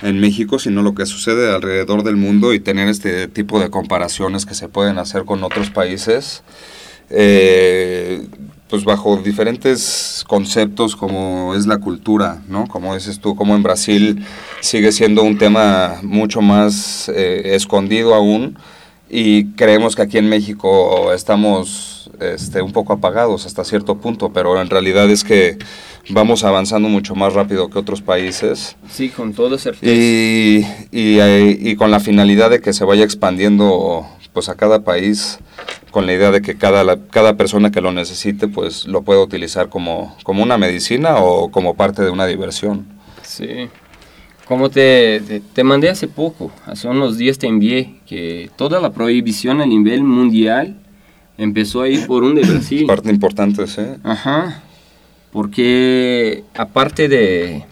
en 0.02 0.20
México, 0.20 0.58
sino 0.58 0.82
lo 0.82 0.94
que 0.94 1.06
sucede 1.06 1.52
alrededor 1.52 2.02
del 2.02 2.16
mundo 2.16 2.54
y 2.54 2.60
tener 2.60 2.88
este 2.88 3.28
tipo 3.28 3.60
de 3.60 3.70
comparaciones 3.70 4.46
que 4.46 4.54
se 4.54 4.68
pueden 4.68 4.98
hacer 4.98 5.24
con 5.24 5.42
otros 5.42 5.70
países, 5.70 6.42
eh, 7.10 8.26
pues 8.68 8.84
bajo 8.84 9.16
diferentes 9.16 10.24
conceptos 10.28 10.94
como 10.94 11.54
es 11.54 11.66
la 11.66 11.78
cultura, 11.78 12.42
¿no? 12.48 12.66
Como 12.66 12.94
dices 12.94 13.18
tú, 13.18 13.34
como 13.34 13.56
en 13.56 13.62
Brasil 13.62 14.24
sigue 14.60 14.92
siendo 14.92 15.22
un 15.22 15.38
tema 15.38 15.96
mucho 16.02 16.42
más 16.42 17.08
eh, 17.08 17.54
escondido 17.54 18.14
aún 18.14 18.58
y 19.08 19.46
creemos 19.52 19.96
que 19.96 20.02
aquí 20.02 20.18
en 20.18 20.28
México 20.28 21.12
estamos 21.14 22.10
este, 22.20 22.60
un 22.60 22.72
poco 22.72 22.92
apagados 22.92 23.46
hasta 23.46 23.64
cierto 23.64 23.96
punto, 23.96 24.32
pero 24.32 24.60
en 24.60 24.68
realidad 24.68 25.08
es 25.10 25.24
que 25.24 25.56
vamos 26.10 26.44
avanzando 26.44 26.88
mucho 26.88 27.14
más 27.14 27.34
rápido 27.34 27.68
que 27.70 27.78
otros 27.78 28.02
países. 28.02 28.76
Sí, 28.90 29.08
con 29.08 29.32
toda 29.32 29.58
certeza. 29.58 29.92
Y, 29.92 30.66
y, 30.90 31.18
eh, 31.18 31.58
y, 31.60 31.76
con 31.76 31.90
la 31.90 32.00
finalidad 32.00 32.50
de 32.50 32.60
que 32.60 32.72
se 32.72 32.84
vaya 32.84 33.04
expandiendo 33.04 34.06
pues 34.32 34.48
a 34.48 34.54
cada 34.54 34.84
país, 34.84 35.38
con 35.90 36.06
la 36.06 36.12
idea 36.12 36.30
de 36.30 36.42
que 36.42 36.56
cada, 36.56 36.98
cada 37.08 37.36
persona 37.36 37.70
que 37.70 37.80
lo 37.80 37.92
necesite 37.92 38.46
pues 38.48 38.86
lo 38.86 39.02
pueda 39.02 39.20
utilizar 39.20 39.68
como, 39.68 40.16
como 40.22 40.42
una 40.42 40.58
medicina 40.58 41.16
o 41.16 41.50
como 41.50 41.74
parte 41.74 42.02
de 42.02 42.10
una 42.10 42.26
diversión. 42.26 42.86
Sí. 43.22 43.68
Como 44.46 44.70
te, 44.70 45.42
te, 45.52 45.64
mandé 45.64 45.90
hace 45.90 46.08
poco, 46.08 46.50
hace 46.64 46.88
unos 46.88 47.18
días 47.18 47.36
te 47.36 47.46
envié 47.46 48.00
que 48.06 48.50
toda 48.56 48.80
la 48.80 48.92
prohibición 48.92 49.60
a 49.60 49.66
nivel 49.66 50.02
mundial 50.02 50.78
empezó 51.36 51.82
ahí 51.82 51.98
por 51.98 52.22
un 52.22 52.34
de 52.34 52.42
Brasil. 52.42 52.86
Parte 52.86 53.10
importante, 53.10 53.66
sí. 53.66 53.82
Ajá. 54.02 54.62
Porque 55.32 56.44
aparte 56.54 57.08
de, 57.08 57.64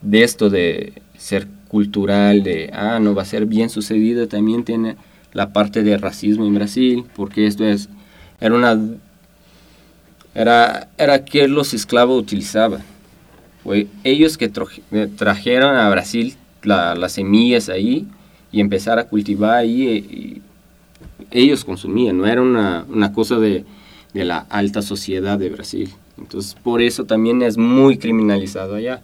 de 0.00 0.22
esto 0.22 0.50
de 0.50 0.94
ser 1.18 1.46
cultural, 1.68 2.42
de, 2.42 2.70
ah, 2.72 2.98
no 3.00 3.14
va 3.14 3.22
a 3.22 3.26
ser 3.26 3.46
bien 3.46 3.70
sucedido, 3.70 4.28
también 4.28 4.64
tiene 4.64 4.96
la 5.32 5.52
parte 5.52 5.82
de 5.82 5.98
racismo 5.98 6.46
en 6.46 6.54
Brasil, 6.54 7.04
porque 7.14 7.46
esto 7.46 7.64
es, 7.64 7.88
era 8.40 8.54
una, 8.54 8.78
era, 10.34 10.88
era 10.96 11.24
que 11.24 11.46
los 11.48 11.74
esclavos 11.74 12.20
utilizaban 12.22 12.82
fue 13.66 13.88
ellos 14.04 14.38
que 14.38 14.48
eh, 14.92 15.08
trajeron 15.16 15.74
a 15.74 15.90
Brasil 15.90 16.36
las 16.62 17.10
semillas 17.10 17.68
ahí 17.68 18.06
y 18.52 18.60
empezar 18.60 19.00
a 19.00 19.08
cultivar 19.08 19.56
ahí. 19.56 19.88
Eh, 19.88 20.40
ellos 21.32 21.64
consumían, 21.64 22.16
no 22.16 22.28
era 22.28 22.42
una, 22.42 22.86
una 22.88 23.12
cosa 23.12 23.40
de, 23.40 23.64
de, 24.14 24.24
la 24.24 24.38
alta 24.50 24.82
sociedad 24.82 25.36
de 25.36 25.50
Brasil. 25.50 25.90
Entonces, 26.18 26.54
por 26.54 26.80
eso 26.80 27.04
también 27.04 27.42
es 27.42 27.58
muy 27.58 27.98
criminalizado 27.98 28.76
allá. 28.76 29.02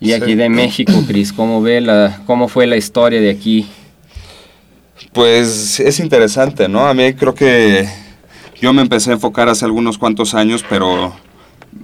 Y 0.00 0.12
aquí 0.12 0.34
de 0.34 0.48
México, 0.48 0.92
Cris, 1.06 1.32
¿cómo, 1.32 1.62
ve 1.62 1.80
la, 1.80 2.20
¿cómo 2.26 2.48
fue 2.48 2.66
la 2.66 2.76
historia 2.76 3.20
de 3.20 3.30
aquí? 3.30 3.66
Pues 5.12 5.78
es 5.78 6.00
interesante, 6.00 6.68
¿no? 6.68 6.86
A 6.86 6.94
mí 6.94 7.14
creo 7.14 7.34
que 7.34 7.88
yo 8.60 8.72
me 8.72 8.82
empecé 8.82 9.10
a 9.10 9.14
enfocar 9.14 9.48
hace 9.48 9.64
algunos 9.64 9.98
cuantos 9.98 10.34
años, 10.34 10.64
pero 10.68 11.12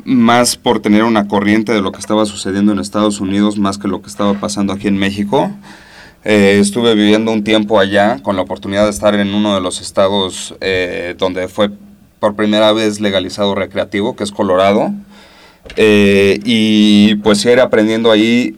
más 0.05 0.57
por 0.57 0.81
tener 0.81 1.05
una 1.05 1.29
corriente 1.29 1.73
de 1.73 1.81
lo 1.81 1.93
que 1.93 2.01
estaba 2.01 2.27
sucediendo 2.27 2.73
en 2.73 2.79
Estados 2.79 3.21
Unidos, 3.21 3.59
más 3.59 3.79
que 3.79 3.89
lo 3.89 4.03
que 4.03 4.09
estaba 4.09 4.35
pasando 4.35 4.73
aquí 4.73 4.89
en 4.89 4.97
México. 4.97 5.51
Eh, 6.25 6.59
estuve 6.61 6.95
viviendo 6.95 7.33
un 7.33 7.45
tiempo 7.45 7.79
allá 7.79 8.21
con 8.23 8.37
la 8.37 8.43
oportunidad 8.43 8.85
de 8.85 8.91
estar 8.91 9.15
en 9.15 9.35
uno 9.35 9.55
de 9.55 9.61
los 9.61 9.81
estados 9.81 10.55
eh, 10.61 11.15
donde 11.17 11.49
fue 11.49 11.71
por 12.19 12.35
primera 12.35 12.73
vez 12.73 13.01
legalizado 13.01 13.55
recreativo, 13.55 14.17
que 14.17 14.25
es 14.25 14.33
Colorado. 14.33 14.93
Eh, 15.77 16.41
y 16.45 17.17
pues 17.17 17.45
ir 17.45 17.61
aprendiendo 17.61 18.11
ahí 18.11 18.55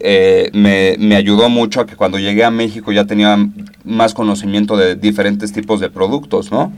me, 0.53 0.95
me, 0.99 1.17
ayudó 1.17 1.49
mucho 1.49 1.81
a 1.81 1.87
que 1.87 1.97
cuando 1.97 2.19
llegué 2.21 2.45
a 2.45 2.53
México 2.53 2.93
ya 2.93 3.05
tenía 3.05 3.37
más 3.85 4.15
conocimiento 4.15 4.77
de 4.77 4.95
diferentes 4.95 5.53
tipos 5.53 5.81
de 5.81 5.91
productos, 5.91 6.53
¿no? 6.53 6.73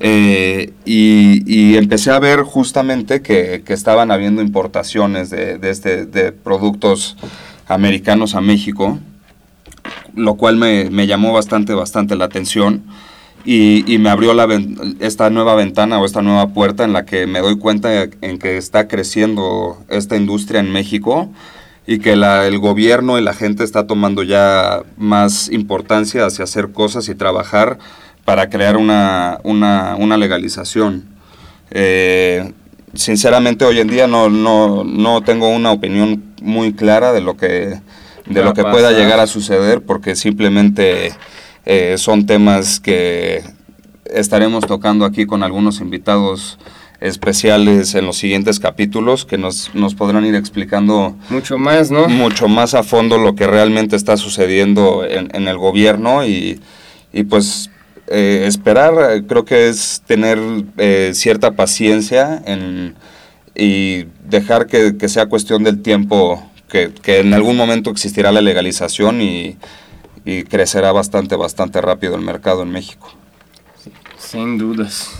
Eh, 0.00 0.72
y, 0.86 1.76
empecé 1.76 2.10
a 2.10 2.18
ver 2.18 2.40
justamente 2.40 3.20
que, 3.20 3.62
estaban 3.68 4.10
habiendo 4.10 4.42
importaciones 4.42 5.30
de, 5.30 5.58
este, 5.62 6.06
de 6.06 6.32
productos 6.32 7.16
americanos 7.68 8.34
a 8.34 8.40
México, 8.40 8.98
lo 10.14 10.34
cual 10.34 10.56
me, 10.56 11.06
llamó 11.06 11.32
bastante, 11.32 11.74
bastante 11.74 12.16
la 12.16 12.26
atención. 12.26 12.82
Y, 13.44 13.96
me 13.98 14.10
abrió 14.10 14.34
la, 14.34 14.46
esta 15.00 15.30
nueva 15.30 15.54
ventana 15.54 15.98
o 15.98 16.04
esta 16.04 16.20
nueva 16.20 16.48
puerta 16.48 16.84
en 16.84 16.92
la 16.92 17.06
que 17.06 17.26
me 17.26 17.40
doy 17.40 17.58
cuenta 17.58 18.04
en 18.20 18.38
que 18.38 18.58
está 18.58 18.86
creciendo 18.86 19.78
esta 19.88 20.16
industria 20.16 20.60
en 20.60 20.70
México 20.72 21.30
y 21.86 21.98
que 21.98 22.12
el 22.12 22.58
gobierno 22.58 23.18
y 23.18 23.22
la 23.22 23.34
gente 23.34 23.64
está 23.64 23.86
tomando 23.86 24.22
ya 24.22 24.82
más 24.96 25.50
importancia 25.50 26.24
hacia 26.24 26.44
hacer 26.44 26.70
cosas 26.72 27.08
y 27.08 27.14
trabajar 27.14 27.78
para 28.24 28.48
crear 28.48 28.76
una, 28.76 29.40
una, 29.42 30.16
legalización. 30.16 31.06
Eh, 31.72 32.52
sinceramente 32.94 33.64
hoy 33.64 33.80
en 33.80 33.88
día 33.88 34.06
no, 34.06 34.28
no, 34.28 34.84
no, 34.84 35.22
tengo 35.22 35.48
una 35.48 35.72
opinión 35.72 36.22
muy 36.42 36.74
clara 36.74 37.12
de 37.12 37.22
lo 37.22 37.36
que, 37.36 37.80
de 38.26 38.42
lo 38.42 38.54
que 38.54 38.62
pueda 38.62 38.92
llegar 38.92 39.20
a 39.20 39.26
suceder 39.26 39.82
porque 39.82 40.16
simplemente 40.16 41.12
eh, 41.64 41.96
son 41.98 42.26
temas 42.26 42.80
que 42.80 43.42
estaremos 44.04 44.66
tocando 44.66 45.04
aquí 45.04 45.26
con 45.26 45.42
algunos 45.42 45.80
invitados 45.80 46.58
especiales 47.00 47.94
en 47.94 48.06
los 48.06 48.18
siguientes 48.18 48.60
capítulos 48.60 49.24
que 49.24 49.38
nos, 49.38 49.74
nos 49.74 49.94
podrán 49.94 50.26
ir 50.26 50.34
explicando 50.34 51.16
mucho 51.30 51.56
más, 51.56 51.90
¿no? 51.90 52.08
Mucho 52.08 52.46
más 52.46 52.74
a 52.74 52.82
fondo 52.82 53.16
lo 53.16 53.34
que 53.34 53.46
realmente 53.46 53.96
está 53.96 54.16
sucediendo 54.16 55.04
en, 55.04 55.28
en 55.34 55.48
el 55.48 55.56
gobierno 55.56 56.26
y, 56.26 56.60
y 57.12 57.24
pues 57.24 57.70
eh, 58.12 58.44
esperar 58.46 59.24
creo 59.26 59.44
que 59.44 59.68
es 59.68 60.02
tener 60.06 60.38
eh, 60.78 61.12
cierta 61.14 61.52
paciencia 61.52 62.42
en, 62.44 62.96
y 63.54 64.06
dejar 64.28 64.66
que, 64.66 65.08
sea 65.08 65.26
cuestión 65.26 65.64
del 65.64 65.82
tiempo, 65.82 66.42
que, 66.70 66.92
en 67.20 67.34
algún 67.34 67.56
momento 67.56 67.90
existirá 67.90 68.32
la 68.32 68.40
legalización 68.40 69.20
y, 69.20 69.56
crecerá 70.48 70.92
bastante, 70.92 71.34
bastante 71.34 71.80
rápido 71.80 72.14
el 72.14 72.20
mercado 72.20 72.62
en 72.62 72.70
México. 72.70 73.12
Sin 74.16 74.58
dudas. 74.58 75.10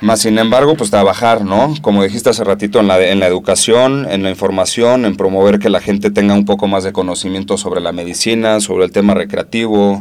Más 0.00 0.20
sin 0.20 0.38
embargo, 0.38 0.76
pues 0.76 0.90
trabajar, 0.90 1.44
¿no? 1.44 1.74
Como 1.80 2.02
dijiste 2.02 2.30
hace 2.30 2.44
ratito, 2.44 2.80
en 2.80 2.88
la, 2.88 3.00
en 3.00 3.20
la 3.20 3.26
educación, 3.26 4.06
en 4.10 4.22
la 4.22 4.30
información, 4.30 5.04
en 5.04 5.16
promover 5.16 5.58
que 5.58 5.70
la 5.70 5.80
gente 5.80 6.10
tenga 6.10 6.34
un 6.34 6.44
poco 6.44 6.66
más 6.66 6.84
de 6.84 6.92
conocimiento 6.92 7.56
sobre 7.56 7.80
la 7.80 7.92
medicina, 7.92 8.60
sobre 8.60 8.84
el 8.84 8.92
tema 8.92 9.14
recreativo, 9.14 10.00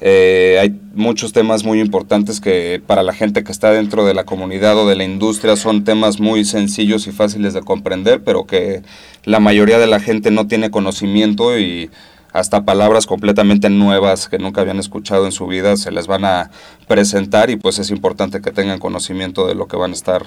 eh, 0.00 0.58
hay 0.60 0.80
muchos 0.94 1.32
temas 1.32 1.64
muy 1.64 1.80
importantes 1.80 2.40
que 2.40 2.82
para 2.84 3.02
la 3.02 3.12
gente 3.12 3.44
que 3.44 3.52
está 3.52 3.70
dentro 3.70 4.04
de 4.04 4.14
la 4.14 4.24
comunidad 4.24 4.76
o 4.76 4.88
de 4.88 4.96
la 4.96 5.04
industria 5.04 5.56
son 5.56 5.84
temas 5.84 6.20
muy 6.20 6.44
sencillos 6.44 7.06
y 7.06 7.12
fáciles 7.12 7.54
de 7.54 7.62
comprender, 7.62 8.22
pero 8.22 8.44
que 8.44 8.82
la 9.24 9.40
mayoría 9.40 9.78
de 9.78 9.86
la 9.86 10.00
gente 10.00 10.30
no 10.30 10.46
tiene 10.46 10.70
conocimiento 10.70 11.58
y 11.58 11.90
hasta 12.32 12.64
palabras 12.64 13.06
completamente 13.06 13.70
nuevas 13.70 14.28
que 14.28 14.38
nunca 14.38 14.60
habían 14.60 14.80
escuchado 14.80 15.24
en 15.24 15.32
su 15.32 15.46
vida 15.46 15.76
se 15.76 15.92
les 15.92 16.08
van 16.08 16.24
a 16.24 16.50
presentar 16.88 17.48
y 17.48 17.56
pues 17.56 17.78
es 17.78 17.90
importante 17.90 18.40
que 18.40 18.50
tengan 18.50 18.80
conocimiento 18.80 19.46
de 19.46 19.54
lo 19.54 19.68
que 19.68 19.76
van 19.76 19.92
a 19.92 19.94
estar 19.94 20.26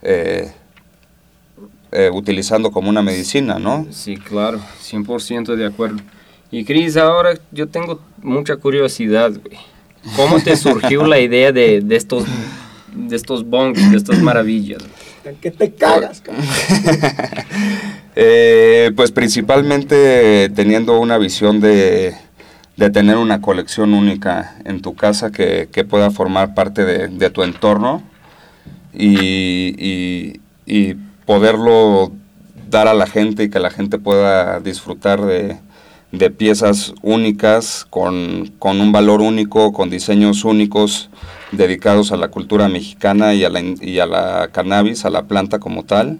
eh, 0.00 0.50
eh, 1.92 2.10
utilizando 2.10 2.72
como 2.72 2.88
una 2.88 3.02
medicina, 3.02 3.58
¿no? 3.58 3.86
Sí, 3.90 4.16
claro, 4.16 4.58
100% 4.82 5.54
de 5.54 5.66
acuerdo. 5.66 5.98
Y 6.54 6.64
Cris, 6.64 6.96
ahora 6.96 7.34
yo 7.50 7.66
tengo 7.66 8.00
mucha 8.22 8.54
curiosidad, 8.54 9.32
güey. 9.32 9.58
¿Cómo 10.14 10.38
te 10.38 10.56
surgió 10.56 11.04
la 11.04 11.18
idea 11.18 11.50
de, 11.50 11.80
de 11.80 11.96
estos 11.96 12.26
de 12.94 13.16
estos 13.16 13.44
bongs, 13.44 13.90
de 13.90 13.96
estas 13.96 14.20
maravillas? 14.22 14.80
Que 15.40 15.50
te 15.50 15.72
cagas, 15.72 16.22
eh, 18.14 18.92
pues 18.94 19.10
principalmente 19.10 20.48
teniendo 20.54 21.00
una 21.00 21.18
visión 21.18 21.60
de, 21.60 22.14
de, 22.76 22.90
tener 22.90 23.16
una 23.16 23.40
colección 23.40 23.92
única 23.92 24.54
en 24.64 24.80
tu 24.80 24.94
casa 24.94 25.32
que, 25.32 25.68
que 25.72 25.82
pueda 25.82 26.12
formar 26.12 26.54
parte 26.54 26.84
de, 26.84 27.08
de 27.08 27.30
tu 27.30 27.42
entorno 27.42 28.00
y, 28.92 29.74
y, 29.76 30.40
y 30.66 30.94
poderlo 31.26 32.12
dar 32.70 32.86
a 32.86 32.94
la 32.94 33.08
gente 33.08 33.42
y 33.42 33.50
que 33.50 33.58
la 33.58 33.70
gente 33.70 33.98
pueda 33.98 34.60
disfrutar 34.60 35.20
de, 35.22 35.58
de 36.18 36.30
piezas 36.30 36.94
únicas, 37.02 37.86
con, 37.90 38.52
un 38.60 38.92
valor 38.92 39.20
único, 39.20 39.72
con 39.72 39.90
diseños 39.90 40.44
únicos, 40.44 41.10
dedicados 41.52 42.12
a 42.12 42.16
la 42.16 42.28
cultura 42.28 42.68
mexicana 42.68 43.34
y 43.34 43.44
a 43.44 43.50
la, 43.50 43.60
y 43.60 43.98
a 43.98 44.06
la 44.06 44.48
cannabis, 44.52 45.04
a 45.04 45.10
la 45.10 45.24
planta 45.24 45.58
como 45.58 45.84
tal, 45.84 46.18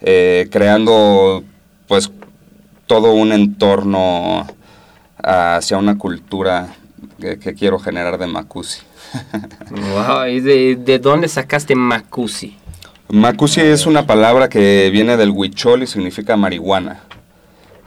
eh, 0.00 0.48
creando 0.50 1.44
pues 1.86 2.10
todo 2.86 3.12
un 3.12 3.32
entorno 3.32 4.46
hacia 5.22 5.76
una 5.76 5.98
cultura 5.98 6.74
que, 7.20 7.54
quiero 7.54 7.78
generar 7.78 8.18
de 8.18 8.26
Macusi. 8.26 8.80
wow, 9.70 10.26
¿y 10.26 10.40
de, 10.40 10.98
dónde 10.98 11.28
sacaste 11.28 11.74
Macusi? 11.74 12.56
Macusi 13.08 13.60
es 13.60 13.86
una 13.86 14.06
palabra 14.06 14.48
que 14.48 14.88
viene 14.90 15.16
del 15.16 15.30
huichol 15.30 15.82
y 15.82 15.86
significa 15.86 16.36
marihuana. 16.36 17.00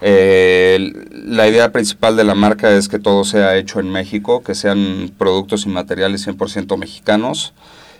Eh, 0.05 0.91
la 1.13 1.47
idea 1.47 1.71
principal 1.71 2.17
de 2.17 2.25
la 2.25 2.35
marca 2.35 2.75
es 2.75 2.89
que 2.89 2.99
todo 2.99 3.23
sea 3.23 3.55
hecho 3.55 3.79
en 3.79 3.89
México, 3.89 4.43
que 4.43 4.53
sean 4.53 5.09
productos 5.17 5.65
y 5.65 5.69
materiales 5.69 6.27
100% 6.27 6.77
mexicanos 6.77 7.53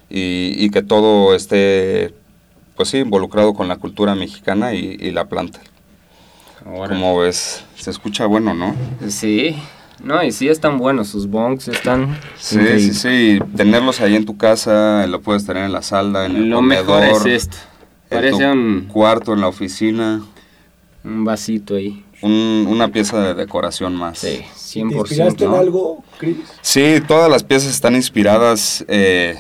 y, 0.10 0.70
que 0.72 0.82
todo 0.84 1.34
esté, 1.34 2.14
pues 2.76 2.90
sí, 2.90 2.98
involucrado 2.98 3.54
con 3.54 3.70
la 3.70 3.78
cultura 3.78 4.16
mexicana 4.16 4.74
y, 4.74 5.12
la 5.12 5.30
planta. 5.30 5.62
Como 6.66 7.20
ves, 7.20 7.64
se 7.76 7.90
escucha 7.90 8.26
bueno, 8.26 8.54
¿no? 8.54 8.76
Sí, 9.08 9.56
no, 10.04 10.22
y 10.24 10.34
sí 10.34 10.50
están 10.50 10.80
buenos, 10.80 11.08
sus 11.08 11.28
bongs 11.28 11.70
están... 11.70 12.20
Sí, 12.38 12.60
sí, 12.80 12.94
sí, 12.94 13.40
tenerlos 13.56 14.02
ahí 14.02 14.18
en 14.18 14.26
tu 14.26 14.36
casa, 14.36 15.08
lo 15.08 15.22
puedes 15.22 15.46
tener 15.46 15.64
en 15.64 15.72
la 15.72 15.82
sala, 15.82 16.26
en 16.26 16.36
el 16.36 16.50
Lo 16.50 16.62
mejor 16.62 17.04
es 17.04 17.26
esto. 17.26 17.58
Parece 18.10 18.46
un 18.46 18.90
cuarto, 18.92 19.34
en 19.34 19.40
la 19.40 19.48
oficina. 19.48 20.22
Un 21.04 21.26
vasito 21.26 21.76
ahí. 21.76 22.04
una 22.22 22.88
pieza 22.88 23.20
de 23.22 23.34
decoración 23.34 23.94
más. 23.96 24.20
Sí, 24.20 24.42
100%. 24.80 24.90
¿Te 24.90 24.98
inspiraste 24.98 25.46
en 25.46 25.54
algo, 25.54 26.04
Chris? 26.18 26.38
Sí, 26.62 27.02
todas 27.08 27.30
las 27.30 27.44
piezas 27.44 27.72
están 27.72 27.96
inspiradas 27.96 28.86
eh, 28.88 29.38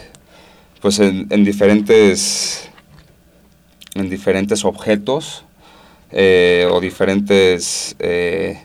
pues 0.82 1.00
en, 1.00 1.28
diferentes 1.46 2.70
en 3.96 4.10
diferentes 4.10 4.66
objetos 4.66 5.46
eh, 6.12 6.68
o 6.70 6.82
diferentes 6.82 7.96
eh, 8.00 8.62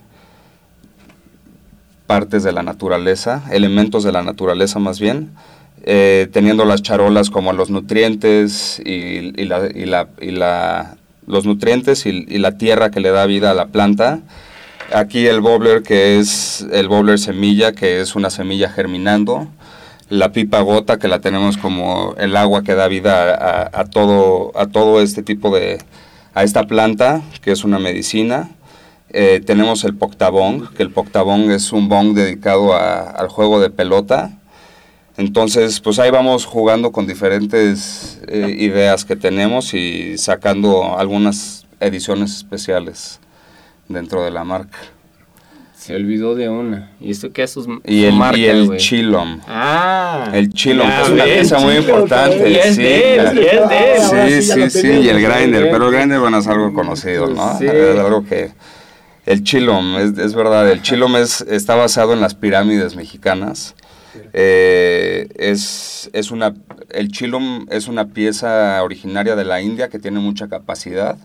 partes 2.09 2.43
de 2.43 2.51
la 2.51 2.65
naturaleza, 2.65 3.45
elementos 3.53 4.03
de 4.03 4.11
la 4.11 4.23
naturaleza 4.23 4.81
más 4.81 4.99
bien, 4.99 5.31
teniendo 5.85 6.65
las 6.65 6.83
charolas 6.83 7.31
como 7.31 7.53
los 7.53 7.71
nutrientes 7.71 8.81
y, 8.85 9.45
la, 9.45 9.69
y, 9.73 9.87
la, 9.87 10.09
y 10.21 10.33
la, 10.33 10.99
los 11.29 11.47
nutrientes 11.47 12.07
y, 12.07 12.39
la 12.39 12.59
tierra 12.59 12.91
que 12.91 13.01
le 13.01 13.11
da 13.11 13.27
vida 13.27 13.51
a 13.51 13.55
la 13.55 13.67
planta. 13.67 14.21
Aquí 14.93 15.27
el 15.27 15.41
bobbler 15.41 15.83
que 15.83 16.19
es 16.19 16.67
el 16.73 16.89
bobbler 16.89 17.19
semilla, 17.19 17.73
que 17.73 18.01
es 18.01 18.17
una 18.17 18.31
semilla 18.31 18.71
germinando. 18.71 19.47
La 20.09 20.33
pipa 20.33 20.61
gota 20.63 20.99
que 20.99 21.07
la 21.07 21.21
tenemos 21.21 21.59
como 21.59 22.15
el 22.17 22.35
agua 22.35 22.63
que 22.63 22.75
da 22.75 22.89
vida 22.89 23.69
a, 23.73 23.85
todo, 23.85 24.53
a 24.59 24.67
todo 24.67 25.03
este 25.03 25.23
tipo 25.23 25.55
de, 25.55 25.79
a 26.35 26.45
esta 26.45 26.65
planta, 26.67 27.21
que 27.43 27.53
es 27.53 27.63
una 27.63 27.79
medicina. 27.79 28.51
Eh, 29.11 29.43
tenemos 29.45 29.85
el 29.85 29.95
poctabong, 29.95 30.73
que 30.75 30.83
el 30.83 30.91
poctabong 30.91 31.51
es 31.51 31.73
un 31.73 31.91
bong 31.91 32.15
dedicado 32.15 32.75
al 32.75 33.29
juego 33.29 33.61
de 33.61 33.69
pelota. 33.69 34.38
Entonces, 35.19 35.81
pues 35.81 35.99
ahí 35.99 36.13
vamos 36.13 36.47
jugando 36.47 36.93
con 36.93 37.09
diferentes 37.09 38.21
eh, 38.29 38.55
ideas 38.57 39.05
que 39.05 39.17
tenemos 39.17 39.75
y 39.75 40.17
sacando 40.17 40.97
algunas 40.97 41.67
ediciones 41.81 42.37
especiales 42.37 43.19
dentro 43.89 44.23
de 44.25 44.31
la 44.31 44.45
marca. 44.45 44.79
Se 45.77 45.97
olvidó 45.97 46.37
de 46.37 46.49
una. 46.49 46.93
¿Y 47.01 47.11
esto 47.11 47.33
qué 47.33 47.43
es 47.43 47.51
sus 47.51 47.67
Y 47.85 48.05
el, 48.05 48.15
y 48.37 48.45
el 48.45 48.77
chilom. 48.77 49.41
Ah. 49.49 50.31
El 50.33 50.53
chilom, 50.53 50.89
es 50.89 51.09
una 51.09 51.25
pieza 51.25 51.59
muy 51.59 51.75
importante. 51.75 52.51
Y 52.51 52.55
es 52.55 52.77
sí, 52.77 52.83
de 52.83 54.41
Sí, 54.41 54.53
sí, 54.53 54.71
sí, 54.71 54.87
y 54.87 55.09
el 55.09 55.21
grinder. 55.21 55.69
Pero 55.69 55.89
el 55.89 55.95
grinder, 55.97 56.21
bueno, 56.21 56.39
es 56.39 56.47
algo 56.47 56.73
conocido, 56.73 57.27
¿no? 57.27 57.59
Es 57.59 57.99
algo 57.99 58.25
que... 58.25 58.53
El 59.27 59.43
chilom, 59.43 59.97
es, 59.97 60.17
es 60.17 60.35
verdad, 60.35 60.71
el 60.71 60.81
chilom 60.81 61.17
es, 61.17 61.41
está 61.43 61.75
basado 61.75 62.13
en 62.13 62.21
las 62.21 62.35
pirámides 62.35 62.95
mexicanas. 62.95 63.75
Eh, 64.33 65.29
es, 65.37 66.11
es, 66.13 66.31
una, 66.31 66.55
el 66.91 67.09
chilum 67.11 67.67
es 67.71 67.89
una 67.89 68.09
pieza 68.09 68.83
originaria 68.83 69.37
de 69.37 69.45
la 69.45 69.61
India 69.61 69.89
que 69.89 69.99
tiene 69.99 70.21
mucha 70.21 70.49
capacidad, 70.49 71.19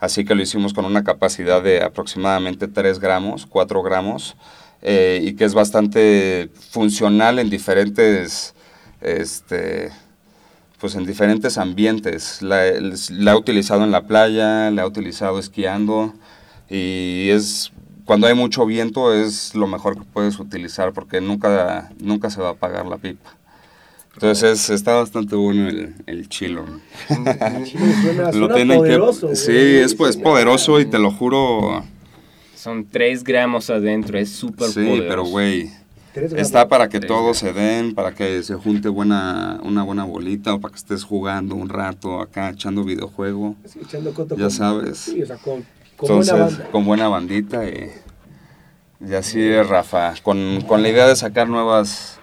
así 0.00 0.24
que 0.24 0.34
lo 0.34 0.42
hicimos 0.42 0.74
con 0.74 0.84
una 0.84 1.04
capacidad 1.04 1.62
de 1.62 1.82
aproximadamente 1.82 2.68
3 2.68 2.98
gramos, 2.98 3.46
4 3.46 3.82
gramos, 3.82 4.36
eh, 4.82 5.20
y 5.22 5.34
que 5.34 5.44
es 5.44 5.54
bastante 5.54 6.50
funcional 6.70 7.38
en 7.38 7.50
diferentes, 7.50 8.54
este, 9.00 9.90
pues 10.78 10.94
en 10.94 11.04
diferentes 11.04 11.58
ambientes. 11.58 12.42
La, 12.42 12.64
la 13.10 13.36
utilizado 13.36 13.84
en 13.84 13.90
la 13.90 14.06
playa, 14.06 14.70
la 14.70 14.82
he 14.82 14.86
utilizado 14.86 15.38
esquiando, 15.38 16.14
y 16.70 17.30
es 17.30 17.72
cuando 18.08 18.26
hay 18.26 18.32
mucho 18.32 18.64
viento 18.64 19.12
es 19.12 19.54
lo 19.54 19.66
mejor 19.66 19.98
que 19.98 20.02
puedes 20.02 20.38
utilizar 20.40 20.94
porque 20.94 21.20
nunca, 21.20 21.90
nunca 22.00 22.30
se 22.30 22.40
va 22.40 22.48
a 22.48 22.52
apagar 22.52 22.86
la 22.86 22.96
pipa. 22.96 23.36
Entonces 24.14 24.70
está 24.70 24.94
bastante 24.94 25.36
bueno 25.36 25.68
el, 25.68 25.94
el 26.06 26.26
chilo. 26.30 26.64
lo 28.32 28.48
tienen 28.54 28.78
poderoso, 28.78 29.28
que, 29.28 29.36
sí, 29.36 29.52
es 29.54 29.94
pues 29.94 30.16
poderoso 30.16 30.80
y 30.80 30.86
te 30.86 30.98
lo 30.98 31.10
juro. 31.10 31.84
Son 32.56 32.86
3 32.86 33.22
gramos 33.24 33.68
adentro, 33.68 34.18
es 34.18 34.30
súper 34.30 34.68
sí, 34.68 35.02
pero 35.06 35.26
güey, 35.26 35.70
está 36.34 36.66
para 36.66 36.88
que 36.88 37.00
todos 37.00 37.36
se 37.36 37.52
den, 37.52 37.94
para 37.94 38.14
que 38.14 38.42
se 38.42 38.54
junte 38.54 38.88
buena, 38.88 39.60
una 39.62 39.82
buena 39.82 40.04
bolita 40.04 40.54
o 40.54 40.60
para 40.62 40.72
que 40.72 40.78
estés 40.78 41.04
jugando 41.04 41.54
un 41.54 41.68
rato 41.68 42.22
acá 42.22 42.48
echando 42.48 42.84
videojuego. 42.84 43.54
ya 44.34 44.48
sabes. 44.48 44.96
Sí, 44.96 45.22
o 45.22 45.26
sea, 45.26 45.36
con 45.36 45.62
entonces, 46.00 46.60
con 46.70 46.84
buena 46.84 47.08
bandita 47.08 47.66
y, 47.66 47.90
y 49.06 49.14
así 49.14 49.40
es, 49.40 49.66
Rafa, 49.68 50.14
con, 50.22 50.64
la 50.68 50.88
idea 50.88 51.06
de 51.06 51.16
sacar 51.16 51.48
nuevas, 51.48 52.18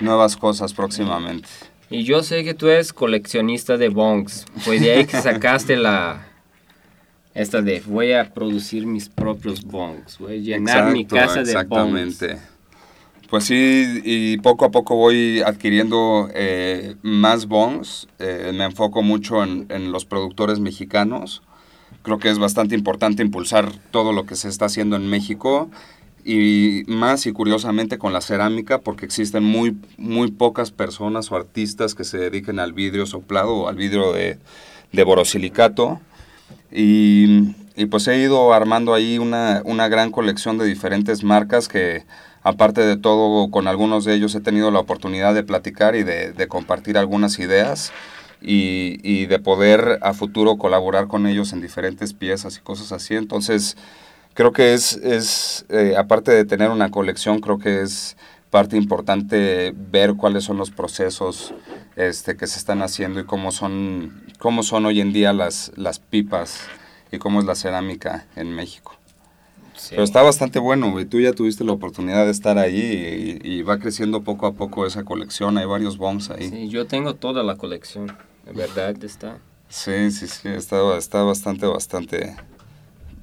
nuevas 0.00 0.36
cosas 0.36 0.72
próximamente. 0.72 1.48
Y 1.90 2.04
yo 2.04 2.22
sé 2.22 2.44
que 2.44 2.54
tú 2.54 2.68
eres 2.68 2.92
coleccionista 2.92 3.76
de 3.76 3.88
bongs, 3.88 4.46
fue 4.58 4.78
de 4.78 4.92
ahí 4.92 5.04
que 5.06 5.16
sacaste 5.22 5.76
la... 5.76 6.24
Esta 7.34 7.62
de 7.62 7.82
voy 7.86 8.14
a 8.14 8.34
producir 8.34 8.84
mis 8.84 9.08
propios 9.08 9.62
bongs, 9.64 10.18
voy 10.18 10.32
a 10.32 10.40
llenar 10.40 10.92
mi 10.92 11.04
casa 11.04 11.36
de 11.36 11.42
exactamente. 11.42 12.38
Pues 13.30 13.44
sí, 13.44 14.00
y 14.04 14.38
poco 14.38 14.64
a 14.64 14.70
poco 14.70 14.96
voy 14.96 15.40
adquiriendo 15.42 16.28
eh, 16.34 16.96
más 17.02 17.46
bongs. 17.46 18.08
Eh, 18.18 18.50
me 18.54 18.64
enfoco 18.64 19.02
mucho 19.02 19.44
en, 19.44 19.66
en, 19.68 19.92
los 19.92 20.04
productores 20.04 20.58
mexicanos 20.58 21.42
creo 22.02 22.18
que 22.18 22.30
es 22.30 22.38
bastante 22.38 22.74
importante 22.74 23.22
impulsar 23.22 23.72
todo 23.90 24.12
lo 24.12 24.26
que 24.26 24.36
se 24.36 24.48
está 24.48 24.66
haciendo 24.66 24.96
en 24.96 25.08
México 25.08 25.70
y 26.24 26.84
más 26.86 27.26
y 27.26 27.32
curiosamente 27.32 27.98
con 27.98 28.12
la 28.12 28.20
cerámica 28.20 28.78
porque 28.78 29.06
existen 29.06 29.44
muy, 29.44 29.76
muy 29.96 30.30
pocas 30.30 30.70
personas 30.70 31.32
o 31.32 31.36
artistas 31.36 31.94
que 31.94 32.04
se 32.04 32.18
dediquen 32.18 32.58
al 32.58 32.72
vidrio 32.72 33.06
soplado 33.06 33.54
o 33.54 33.68
al 33.68 33.76
vidrio 33.76 34.12
de, 34.12 34.38
de 34.92 35.04
borosilicato. 35.04 36.00
Y, 36.70 37.54
y, 37.76 37.86
pues 37.86 38.08
he 38.08 38.18
ido 38.18 38.52
armando 38.52 38.92
ahí 38.92 39.18
una, 39.18 39.62
una 39.64 39.88
gran 39.88 40.10
colección 40.10 40.58
de 40.58 40.66
diferentes 40.66 41.24
marcas 41.24 41.66
que 41.68 42.04
aparte 42.42 42.82
de 42.82 42.96
todo 42.96 43.50
con 43.50 43.66
algunos 43.66 44.04
de 44.04 44.14
ellos 44.14 44.34
he 44.34 44.40
tenido 44.40 44.70
la 44.70 44.80
oportunidad 44.80 45.34
de 45.34 45.44
platicar 45.44 45.96
y 45.96 46.02
de, 46.02 46.32
de 46.32 46.48
compartir 46.48 46.98
algunas 46.98 47.38
ideas 47.38 47.92
y, 48.40 49.00
y, 49.02 49.26
de 49.26 49.38
poder 49.38 49.98
a 50.02 50.14
futuro 50.14 50.56
colaborar 50.58 51.08
con 51.08 51.26
ellos 51.26 51.52
en 51.52 51.60
diferentes 51.60 52.12
piezas 52.12 52.56
y 52.56 52.60
cosas 52.60 52.92
así. 52.92 53.14
Entonces, 53.16 53.76
creo 54.34 54.52
que 54.52 54.74
es, 54.74 54.94
es 54.94 55.66
eh, 55.68 55.94
aparte 55.98 56.30
de 56.30 56.44
tener 56.44 56.70
una 56.70 56.90
colección, 56.90 57.40
creo 57.40 57.58
que 57.58 57.82
es 57.82 58.16
parte 58.50 58.76
importante 58.76 59.74
ver 59.76 60.14
cuáles 60.14 60.44
son 60.44 60.56
los 60.56 60.70
procesos 60.70 61.52
este, 61.96 62.36
que 62.36 62.46
se 62.46 62.58
están 62.58 62.82
haciendo 62.82 63.20
y 63.20 63.24
cómo 63.24 63.52
son, 63.52 64.22
cómo 64.38 64.62
son 64.62 64.86
hoy 64.86 65.00
en 65.00 65.12
día 65.12 65.32
las, 65.32 65.72
las 65.76 65.98
pipas 65.98 66.60
y 67.10 67.18
cómo 67.18 67.40
es 67.40 67.46
la 67.46 67.54
cerámica 67.54 68.26
en 68.36 68.54
México. 68.54 68.97
Pero 69.90 70.02
está 70.02 70.22
bastante 70.22 70.58
bueno, 70.58 70.98
y 71.00 71.04
tú 71.04 71.20
ya 71.20 71.32
tuviste 71.32 71.64
la 71.64 71.72
oportunidad 71.72 72.24
de 72.24 72.30
estar 72.30 72.58
ahí 72.58 73.40
y, 73.42 73.48
y, 73.48 73.62
va 73.62 73.78
creciendo 73.78 74.22
poco 74.22 74.46
a 74.46 74.52
poco 74.54 74.86
esa 74.86 75.04
colección, 75.04 75.56
hay 75.58 75.66
varios 75.66 75.98
bombs 75.98 76.30
ahí. 76.30 76.48
Sí, 76.48 76.68
yo 76.68 76.86
tengo 76.86 77.14
toda 77.14 77.42
la 77.42 77.56
colección 77.56 78.12
verdad 78.52 78.96
está. 79.04 79.38
Sí, 79.68 80.10
sí, 80.10 80.26
sí, 80.26 80.48
está, 80.48 80.96
está 80.96 81.22
bastante, 81.22 81.66
bastante, 81.66 82.36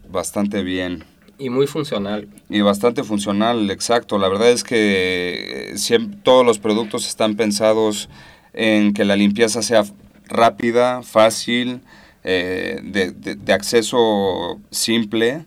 bastante 0.09 0.63
bien. 0.63 1.03
Y 1.37 1.49
muy 1.49 1.67
funcional. 1.67 2.29
Y 2.49 2.61
bastante 2.61 3.03
funcional, 3.03 3.69
exacto. 3.71 4.17
La 4.17 4.29
verdad 4.29 4.51
es 4.51 4.63
que 4.63 5.71
eh, 5.71 5.77
siempre, 5.77 6.17
todos 6.23 6.45
los 6.45 6.59
productos 6.59 7.07
están 7.07 7.35
pensados 7.35 8.09
en 8.53 8.93
que 8.93 9.03
la 9.03 9.15
limpieza 9.15 9.61
sea 9.61 9.83
rápida, 10.27 11.01
fácil, 11.03 11.81
eh, 12.23 12.79
de, 12.83 13.11
de, 13.11 13.53
acceso 13.53 14.59
simple. 14.71 15.45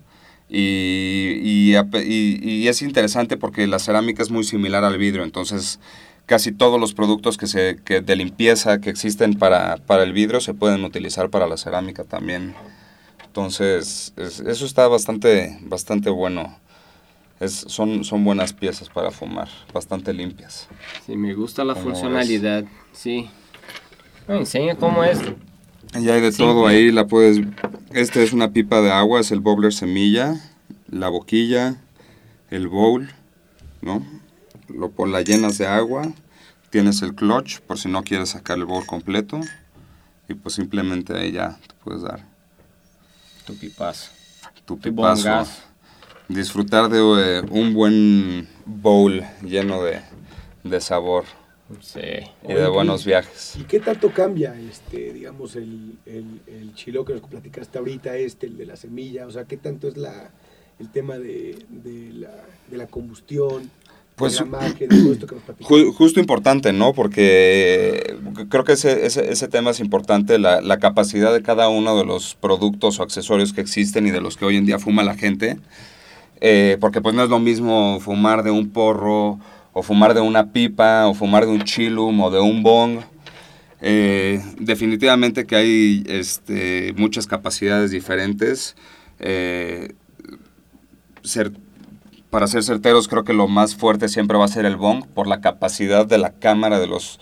Y, 0.49 1.41
y, 1.43 1.77
y, 1.77 2.41
y, 2.43 2.69
es 2.69 2.81
interesante 2.81 3.37
porque 3.37 3.67
la 3.67 3.79
cerámica 3.79 4.23
es 4.23 4.31
muy 4.31 4.45
similar 4.45 4.83
al 4.83 4.97
vidrio, 4.97 5.23
entonces 5.23 5.79
casi 6.29 6.53
todos 6.53 6.79
los 6.79 6.95
productos 6.95 7.37
que 7.37 7.47
se, 7.47 7.79
que 7.85 8.01
de 8.01 8.15
limpieza 8.15 8.81
que 8.81 8.91
existen 8.91 9.35
para, 9.35 9.79
para 9.79 10.03
el 10.03 10.13
vidrio 10.13 10.41
se 10.41 10.55
pueden 10.55 10.85
utilizar 10.85 11.31
para 11.31 11.47
la 11.47 11.57
cerámica 11.57 12.05
también. 12.05 12.55
Entonces, 13.25 14.13
eso 14.17 14.67
está 14.67 14.89
bastante, 14.89 15.59
bastante 15.63 16.11
bueno. 16.11 16.57
Es, 17.41 17.65
son, 17.69 18.05
son 18.05 18.25
buenas 18.25 18.53
piezas 18.53 18.89
para 18.91 19.11
fumar, 19.11 19.49
bastante 19.73 20.13
limpias. 20.13 20.69
Sí, 21.07 21.17
me 21.17 21.33
gusta 21.35 21.65
la 21.65 21.75
funcionalidad, 21.75 22.65
sí. 22.93 23.31
Me 24.27 24.37
enseña 24.39 24.75
cómo 24.75 25.05
es. 25.05 25.21
Ya 25.95 26.15
hay 26.15 26.21
de 26.21 26.33
todo 26.33 26.67
ahí, 26.67 26.91
la 26.93 27.07
puedes... 27.07 27.41
Este 27.91 28.23
es 28.23 28.33
una 28.33 28.53
pipa 28.53 28.81
de 28.81 28.93
agua, 28.93 29.21
es 29.21 29.31
el 29.31 29.41
bobbler 29.41 29.73
semilla, 29.73 30.37
la 30.91 31.09
boquilla, 31.09 31.77
el 32.51 32.69
bowl, 32.69 33.09
¿no? 33.81 34.07
Lo, 34.69 34.93
la 35.07 35.23
llenas 35.23 35.57
de 35.59 35.67
agua, 35.67 36.13
tienes 36.71 37.03
el 37.03 37.15
clutch 37.15 37.61
por 37.61 37.79
si 37.79 37.89
no 37.89 38.03
quieres 38.03 38.31
sacar 38.31 38.59
el 38.59 38.67
bowl 38.67 38.85
completo 38.85 39.41
y 40.29 40.35
pues 40.35 40.55
simplemente 40.55 41.17
ahí 41.17 41.33
ya 41.33 41.59
te 41.67 41.75
puedes 41.83 42.03
dar. 42.03 42.25
Tu 43.47 43.57
pipazo. 43.57 44.11
Tu 44.67 44.79
pipazo. 44.79 45.47
Disfrutar 46.29 46.91
de 46.91 46.99
eh, 46.99 47.43
un 47.51 47.73
buen 47.73 48.47
bowl 48.67 49.25
lleno 49.43 49.83
de, 49.83 50.03
de 50.65 50.81
sabor. 50.83 51.25
Sí. 51.81 52.01
Y 52.49 52.55
de 52.55 52.69
buenos 52.69 53.05
viajes. 53.05 53.57
¿Y 53.61 53.65
qué 53.65 53.81
tanto 53.81 54.11
cambia, 54.11 54.59
este, 54.59 55.13
digamos, 55.13 55.55
el, 55.57 55.99
el, 56.07 56.41
el 56.47 56.75
chilo 56.75 57.05
que 57.05 57.13
nos 57.13 57.23
platicaste 57.23 57.79
ahorita, 57.79 58.17
este, 58.17 58.47
el 58.47 58.57
de 58.57 58.67
la 58.67 58.77
semilla? 58.77 59.27
O 59.27 59.31
sea, 59.31 59.45
¿qué 59.45 59.57
tanto 59.57 59.89
es 59.89 59.97
la, 59.97 60.31
el 60.79 60.91
tema 60.91 61.19
de, 61.19 61.59
de, 61.69 62.13
la, 62.15 62.35
de 62.71 62.77
la 62.77 62.87
combustión? 62.87 63.71
Pues 64.17 64.43
justo 65.97 66.21
importante, 66.21 66.73
¿no? 66.73 66.93
Porque 66.93 68.17
creo 68.49 68.65
que 68.65 68.73
ese, 68.73 69.07
ese, 69.07 69.31
ese 69.31 69.49
tema 69.49 69.71
es 69.71 69.81
importante, 69.81 70.39
la, 70.39 70.61
la, 70.61 70.79
capacidad 70.79 71.33
de 71.33 71.43
cada 71.43 71.69
uno 71.69 71.97
de 71.97 72.05
los 72.05 72.35
productos 72.35 72.99
o 72.99 73.03
accesorios 73.05 73.53
que 73.53 73.61
existen 73.61 74.07
y 74.07 74.11
de 74.11 74.21
los 74.21 74.37
que 74.37 74.45
hoy 74.45 74.57
en 74.57 74.67
día 74.67 74.79
fuma 74.79 75.05
la 75.05 75.15
gente. 75.15 75.59
Eh, 76.41 76.77
porque 76.81 77.01
pues 77.01 77.15
no 77.15 77.25
es 77.25 77.31
lo 77.31 77.39
mismo 77.39 77.99
fumar 78.01 78.43
de 78.43 78.51
un 78.51 78.71
porro 78.71 79.41
o 79.79 79.83
fumar 79.85 80.13
de 80.13 80.21
una 80.21 80.51
pipa, 80.51 81.07
o 81.07 81.15
fumar 81.15 81.47
de 81.47 81.53
un 81.53 81.63
chilum, 81.63 82.21
o 82.21 82.31
de 82.31 82.41
un 82.41 82.65
bong. 82.65 82.99
Eh, 83.81 84.43
definitivamente 84.59 85.47
que 85.47 85.55
hay 85.55 86.05
este, 86.09 86.93
muchas 86.97 87.29
capacidades 87.29 87.93
diferentes. 87.93 88.75
Eh, 89.21 89.95
ser, 91.23 91.53
para 92.29 92.49
ser 92.49 92.65
certeros, 92.65 93.07
creo 93.07 93.23
que 93.23 93.33
lo 93.35 93.47
más 93.47 93.77
fuerte 93.77 94.09
siempre 94.09 94.37
va 94.37 94.47
a 94.47 94.49
ser 94.49 94.65
el 94.65 94.75
bong, 94.75 95.07
por 95.07 95.29
la 95.29 95.41
capacidad 95.41 96.05
de 96.05 96.19
la 96.19 96.33
cámara 96.33 96.81
de 96.81 96.89
los, 96.89 97.21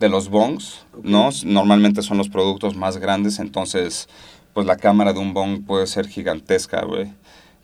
de 0.00 0.08
los 0.08 0.28
bongs, 0.28 0.84
¿no? 1.04 1.28
Normalmente 1.44 2.02
son 2.02 2.18
los 2.18 2.28
productos 2.28 2.74
más 2.74 2.96
grandes, 2.96 3.38
entonces, 3.38 4.08
pues 4.54 4.66
la 4.66 4.76
cámara 4.76 5.12
de 5.12 5.20
un 5.20 5.34
bong 5.34 5.64
puede 5.64 5.86
ser 5.86 6.08
gigantesca, 6.08 6.84
güey 6.84 7.12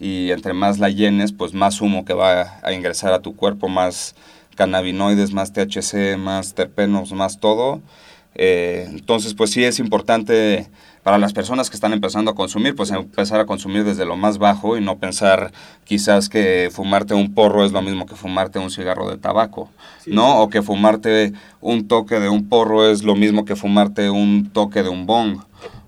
y 0.01 0.31
entre 0.31 0.53
más 0.53 0.79
la 0.79 0.91
llenes, 0.91 1.33
pues 1.33 1.55
más 1.55 1.81
humo 1.81 2.05
que 2.05 2.15
va 2.15 2.59
a 2.63 2.73
ingresar 2.73 3.13
a 3.13 3.21
tu 3.21 3.35
cuerpo, 3.37 3.69
más 3.69 4.15
cannabinoides, 4.55 5.33
más 5.33 5.53
THC, 5.53 6.17
más 6.19 6.55
terpenos, 6.55 7.13
más 7.13 7.39
todo. 7.41 7.81
Eh, 8.35 8.87
entonces, 8.91 9.35
pues 9.35 9.51
sí 9.51 9.65
es 9.65 9.79
importante 9.79 10.69
para 11.03 11.19
las 11.19 11.33
personas 11.33 11.71
que 11.71 11.77
están 11.77 11.93
empezando 11.93 12.31
a 12.31 12.35
consumir, 12.35 12.77
pues 12.77 12.91
empezar 12.91 13.41
a 13.41 13.47
consumir 13.47 13.85
desde 13.85 14.05
lo 14.05 14.17
más 14.17 14.39
bajo 14.39 14.77
y 14.77 14.81
no 14.81 14.99
pensar 14.99 15.53
quizás 15.85 16.29
que 16.29 16.69
fumarte 16.71 17.15
un 17.15 17.35
porro 17.35 17.65
es 17.65 17.73
lo 17.73 17.83
mismo 17.83 18.05
que 18.05 18.15
fumarte 18.15 18.59
un 18.59 18.71
cigarro 18.71 19.09
de 19.09 19.17
tabaco, 19.17 19.71
¿no? 20.07 20.41
O 20.41 20.51
que 20.51 20.61
fumarte 20.61 21.33
un 21.61 21.89
toque 21.89 22.21
de 22.21 22.29
un 22.29 22.49
porro 22.49 22.91
es 22.91 23.05
lo 23.05 23.15
mismo 23.17 23.45
que 23.45 23.57
fumarte 23.57 24.11
un 24.11 24.51
toque 24.53 24.83
de 24.83 24.91
un 24.91 25.07
bong 25.07 25.39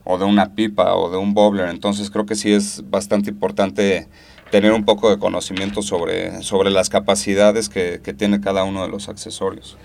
o 0.04 0.18
de 0.18 0.24
una 0.24 0.54
pipa 0.54 0.94
o 0.94 1.10
de 1.10 1.16
un 1.16 1.34
bobbler. 1.34 1.68
Entonces 1.68 2.10
creo 2.10 2.26
que 2.26 2.34
sí 2.34 2.52
es 2.52 2.82
bastante 2.88 3.30
importante 3.30 4.08
tener 4.50 4.72
un 4.72 4.84
poco 4.84 5.10
de 5.10 5.18
conocimiento 5.18 5.82
sobre, 5.82 6.42
sobre 6.42 6.70
las 6.70 6.88
capacidades 6.88 7.68
que, 7.68 8.00
que 8.02 8.12
tiene 8.12 8.40
cada 8.40 8.64
uno 8.64 8.82
de 8.82 8.88
los 8.88 9.08
accesorios. 9.08 9.76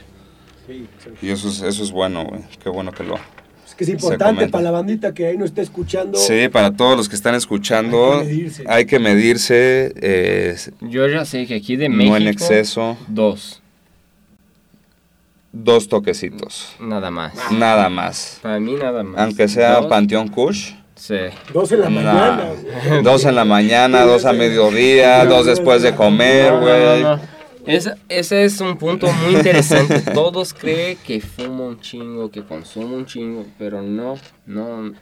Sí, 0.67 0.87
Y 1.21 1.29
eso 1.29 1.49
es, 1.49 1.61
eso 1.61 1.83
es 1.83 1.91
bueno, 1.91 2.27
Qué 2.63 2.69
bueno 2.69 2.91
que 2.91 3.03
lo... 3.03 3.15
Es 3.15 3.75
que 3.75 3.83
es 3.83 3.89
importante 3.89 4.47
para 4.47 4.63
la 4.63 4.71
bandita 4.71 5.13
que 5.13 5.27
ahí 5.27 5.37
no 5.37 5.45
está 5.45 5.61
escuchando. 5.61 6.17
Sí, 6.17 6.49
para 6.49 6.75
todos 6.75 6.97
los 6.97 7.09
que 7.09 7.15
están 7.15 7.35
escuchando. 7.35 8.23
Hay 8.67 8.85
que 8.85 8.99
medirse. 8.99 9.91
Eh, 9.95 10.55
Yo 10.81 11.07
ya 11.07 11.25
sé 11.25 11.45
que 11.47 11.55
aquí 11.55 11.75
de 11.75 11.89
México... 11.89 12.11
No 12.11 12.17
en 12.17 12.27
exceso. 12.27 12.97
Dos 13.07 13.61
dos 15.55 15.87
toquecitos. 15.87 16.75
Nada 16.79 17.09
más. 17.09 17.33
Nada 17.51 17.89
más. 17.89 18.39
Para 18.41 18.59
mí 18.59 18.73
nada 18.73 19.03
más. 19.03 19.21
Aunque 19.21 19.47
sea 19.47 19.87
Panteón 19.87 20.27
Kush. 20.27 20.73
Sí. 20.95 21.15
Dos 21.53 21.71
en 21.71 21.81
la 21.81 21.89
mañana. 21.89 22.51
Dos 23.03 23.25
en 23.25 23.35
la 23.35 23.45
mañana, 23.45 24.03
dos 24.03 24.23
a 24.23 24.31
mediodía, 24.31 25.25
dos 25.27 25.45
después 25.45 25.81
de 25.81 25.93
comer, 25.93 26.53
güey. 26.57 27.85
ese 28.07 28.45
es 28.45 28.61
un 28.61 28.77
punto 28.77 29.11
muy 29.11 29.35
interesante. 29.35 29.99
Todos 30.13 30.53
creen 30.53 30.97
que 31.05 31.19
fumo 31.19 31.67
un 31.67 31.81
chingo, 31.81 32.31
que 32.31 32.43
consumo 32.43 32.95
un 32.95 33.05
chingo, 33.05 33.45
pero 33.57 33.81
no, 33.81 34.15
no. 34.45 34.93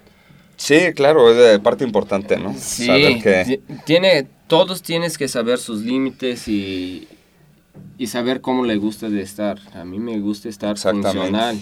Sí, 0.57 0.93
claro, 0.95 1.29
es 1.29 1.37
de 1.37 1.59
parte 1.59 1.83
importante, 1.83 2.37
¿no? 2.37 2.55
Sí, 2.57 2.87
saber 2.87 3.21
que... 3.21 3.61
tiene, 3.85 4.27
todos 4.47 4.81
tienes 4.81 5.17
que 5.17 5.27
saber 5.27 5.59
sus 5.59 5.81
límites 5.81 6.47
y, 6.47 7.07
y 7.97 8.07
saber 8.07 8.41
cómo 8.41 8.65
le 8.65 8.77
gusta 8.77 9.09
de 9.09 9.21
estar. 9.21 9.59
A 9.73 9.85
mí 9.85 9.99
me 9.99 10.19
gusta 10.19 10.49
estar 10.49 10.77
funcional 10.77 11.57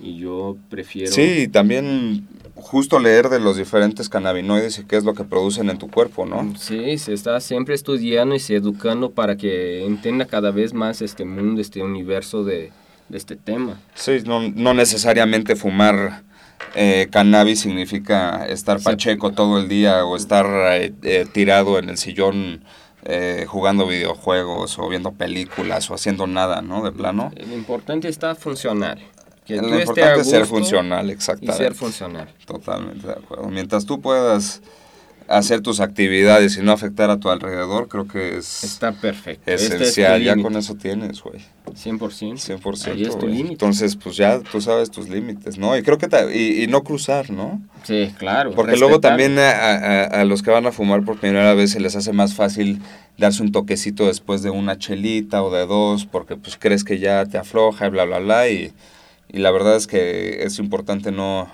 y 0.00 0.18
yo 0.18 0.56
prefiero... 0.68 1.12
Sí, 1.12 1.48
también 1.48 2.26
justo 2.54 2.98
leer 2.98 3.28
de 3.28 3.40
los 3.40 3.56
diferentes 3.56 4.08
cannabinoides 4.08 4.78
y 4.78 4.84
qué 4.84 4.96
es 4.96 5.04
lo 5.04 5.14
que 5.14 5.24
producen 5.24 5.70
en 5.70 5.78
tu 5.78 5.90
cuerpo, 5.90 6.26
¿no? 6.26 6.54
Sí, 6.58 6.98
se 6.98 7.12
está 7.12 7.38
siempre 7.40 7.74
estudiando 7.74 8.34
y 8.34 8.40
se 8.40 8.56
educando 8.56 9.10
para 9.10 9.36
que 9.36 9.84
entienda 9.84 10.26
cada 10.26 10.50
vez 10.50 10.72
más 10.72 11.02
este 11.02 11.24
mundo, 11.24 11.60
este 11.60 11.82
universo 11.82 12.44
de, 12.44 12.72
este 13.12 13.36
tema. 13.36 13.80
Sí, 13.94 14.18
no, 14.24 14.48
no 14.48 14.74
necesariamente 14.74 15.54
fumar 15.54 16.24
eh, 16.74 17.08
cannabis 17.10 17.60
significa 17.60 18.46
estar 18.46 18.80
pacheco 18.80 19.32
todo 19.32 19.58
el 19.58 19.68
día 19.68 20.04
o 20.04 20.16
estar 20.16 20.46
eh, 20.74 20.92
eh, 21.02 21.26
tirado 21.30 21.78
en 21.78 21.88
el 21.88 21.96
sillón 21.96 22.64
eh, 23.08 23.46
jugando 23.46 23.86
videojuegos 23.86 24.78
o 24.80 24.88
viendo 24.88 25.12
películas 25.12 25.88
o 25.90 25.94
haciendo 25.94 26.26
nada, 26.26 26.60
¿no? 26.60 26.82
De 26.82 26.90
plano. 26.90 27.30
Lo 27.36 27.54
importante 27.54 28.08
está 28.08 28.34
funcional. 28.34 28.98
Que 29.44 29.56
lo 29.56 29.78
importante 29.78 30.22
es 30.22 30.28
ser 30.28 30.44
funcional, 30.44 31.08
exactamente. 31.08 31.62
Y 31.62 31.66
ser 31.66 31.74
funcional. 31.74 32.34
Totalmente 32.44 33.06
de 33.06 33.12
acuerdo. 33.12 33.46
Mientras 33.46 33.86
tú 33.86 34.00
puedas 34.00 34.60
hacer 35.28 35.60
tus 35.60 35.80
actividades 35.80 36.56
y 36.56 36.62
no 36.62 36.72
afectar 36.72 37.10
a 37.10 37.18
tu 37.18 37.30
alrededor, 37.30 37.88
creo 37.88 38.06
que 38.06 38.36
es... 38.38 38.64
Está 38.64 38.92
perfecto. 38.92 39.50
Este 39.50 39.76
esencial, 39.76 40.22
ya 40.22 40.36
con 40.36 40.56
eso 40.56 40.74
tienes, 40.74 41.20
güey. 41.20 41.40
100%. 41.66 42.60
100%. 42.60 43.48
Entonces, 43.50 43.96
pues 43.96 44.16
ya 44.16 44.40
tú 44.40 44.60
sabes 44.60 44.90
tus 44.90 45.08
límites, 45.08 45.58
¿no? 45.58 45.76
Y 45.76 45.82
creo 45.82 45.98
que, 45.98 46.08
y, 46.34 46.66
no 46.68 46.84
cruzar, 46.84 47.30
¿no? 47.30 47.60
Sí, 47.82 48.12
claro. 48.18 48.52
Porque 48.52 48.76
luego 48.76 49.00
también 49.00 49.38
a, 49.38 50.04
a, 50.04 50.24
los 50.24 50.42
que 50.42 50.50
van 50.50 50.66
a 50.66 50.72
fumar 50.72 51.04
por 51.04 51.18
primera 51.18 51.54
vez 51.54 51.72
se 51.72 51.80
les 51.80 51.96
hace 51.96 52.12
más 52.12 52.34
fácil 52.34 52.80
darse 53.18 53.42
un 53.42 53.50
toquecito 53.50 54.06
después 54.06 54.42
de 54.42 54.50
una 54.50 54.78
chelita 54.78 55.42
o 55.42 55.52
de 55.52 55.66
dos, 55.66 56.06
porque 56.06 56.36
pues 56.36 56.56
crees 56.58 56.84
que 56.84 56.98
ya 56.98 57.26
te 57.26 57.38
afloja 57.38 57.86
y 57.86 57.90
bla, 57.90 58.04
bla, 58.04 58.20
bla, 58.20 58.48
y, 58.48 58.72
y 59.28 59.38
la 59.38 59.50
verdad 59.50 59.76
es 59.76 59.86
que 59.86 60.44
es 60.44 60.58
importante 60.58 61.10
no, 61.10 61.48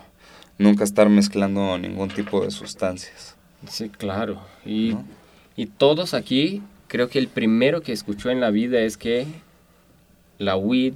nunca 0.58 0.84
estar 0.84 1.08
mezclando 1.08 1.78
ningún 1.78 2.08
tipo 2.08 2.44
de 2.44 2.50
sustancias. 2.50 3.36
Sí, 3.68 3.88
claro. 3.88 4.40
Y, 4.64 4.96
y 5.56 5.66
todos 5.66 6.14
aquí, 6.14 6.62
creo 6.88 7.08
que 7.08 7.18
el 7.18 7.28
primero 7.28 7.82
que 7.82 7.92
escuchó 7.92 8.30
en 8.30 8.40
la 8.40 8.50
vida 8.50 8.80
es 8.80 8.96
que 8.96 9.26
la 10.38 10.56
weed 10.56 10.94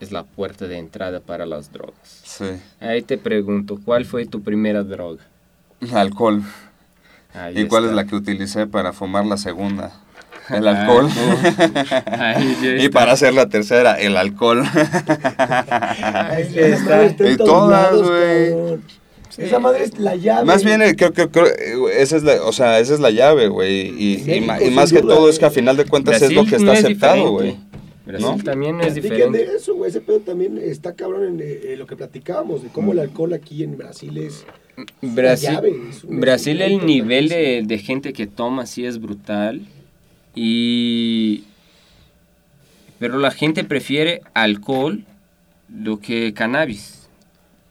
es 0.00 0.10
la 0.12 0.24
puerta 0.24 0.66
de 0.66 0.78
entrada 0.78 1.20
para 1.20 1.46
las 1.46 1.72
drogas. 1.72 2.22
Sí. 2.24 2.46
Ahí 2.80 3.02
te 3.02 3.18
pregunto, 3.18 3.78
¿cuál 3.84 4.04
fue 4.04 4.26
tu 4.26 4.42
primera 4.42 4.82
droga? 4.82 5.22
Alcohol. 5.92 6.42
¿Y 7.54 7.64
cuál 7.66 7.86
es 7.86 7.92
la 7.92 8.04
que 8.04 8.14
utilicé 8.14 8.66
para 8.66 8.92
fumar 8.92 9.24
la 9.26 9.36
segunda? 9.36 9.92
El 10.48 10.66
alcohol. 10.68 11.08
y 12.78 12.88
para 12.88 13.12
hacer 13.12 13.34
la 13.34 13.48
tercera, 13.48 13.94
el 13.94 14.16
alcohol. 14.16 14.64
y 17.20 17.36
todas, 17.36 18.02
güey. 18.02 18.80
Esa 19.38 19.58
madre 19.58 19.84
es 19.84 19.98
la 19.98 20.16
llave. 20.16 20.44
Más 20.44 20.64
bien, 20.64 20.82
eh, 20.82 20.94
creo 20.94 21.12
que 21.12 21.28
esa 21.98 22.16
es 22.16 22.22
la, 22.22 22.42
o 22.42 22.52
sea, 22.52 22.78
esa 22.80 22.94
es 22.94 23.00
la 23.00 23.10
llave, 23.10 23.48
güey. 23.48 23.88
Y, 23.88 24.32
y, 24.32 24.70
más 24.70 24.92
que 24.92 25.00
todo 25.00 25.28
es 25.28 25.38
que 25.38 25.46
a 25.46 25.50
final 25.50 25.76
de 25.76 25.86
cuentas 25.86 26.20
es 26.22 26.32
lo 26.32 26.44
que 26.44 26.56
está 26.56 26.72
aceptado, 26.72 27.30
güey. 27.30 27.56
¿no? 28.06 28.36
también 28.38 28.80
es 28.80 28.94
diferente. 28.94 29.38
de 29.38 29.56
eso, 29.56 29.74
güey. 29.74 29.90
Ese 29.90 30.00
pedo 30.00 30.20
también 30.20 30.58
está 30.58 30.94
cabrón 30.94 31.24
en, 31.24 31.40
eh, 31.40 31.76
lo 31.76 31.86
que 31.86 31.96
platicábamos, 31.96 32.62
de 32.62 32.68
cómo 32.68 32.92
el 32.92 32.98
alcohol 32.98 33.32
aquí 33.32 33.62
en 33.62 33.76
Brasil 33.76 34.18
es. 34.18 34.44
Brasil, 35.00 35.58
Brasil 36.04 36.62
el 36.62 36.84
nivel 36.84 37.28
de, 37.28 37.62
de, 37.64 37.78
gente 37.78 38.12
que 38.12 38.26
toma 38.26 38.66
sí 38.66 38.84
es 38.84 39.00
brutal. 39.00 39.62
Y. 40.34 41.44
Pero 42.98 43.18
la 43.18 43.30
gente 43.30 43.64
prefiere 43.64 44.22
alcohol 44.34 45.04
lo 45.68 46.00
que 46.00 46.32
cannabis. 46.34 47.01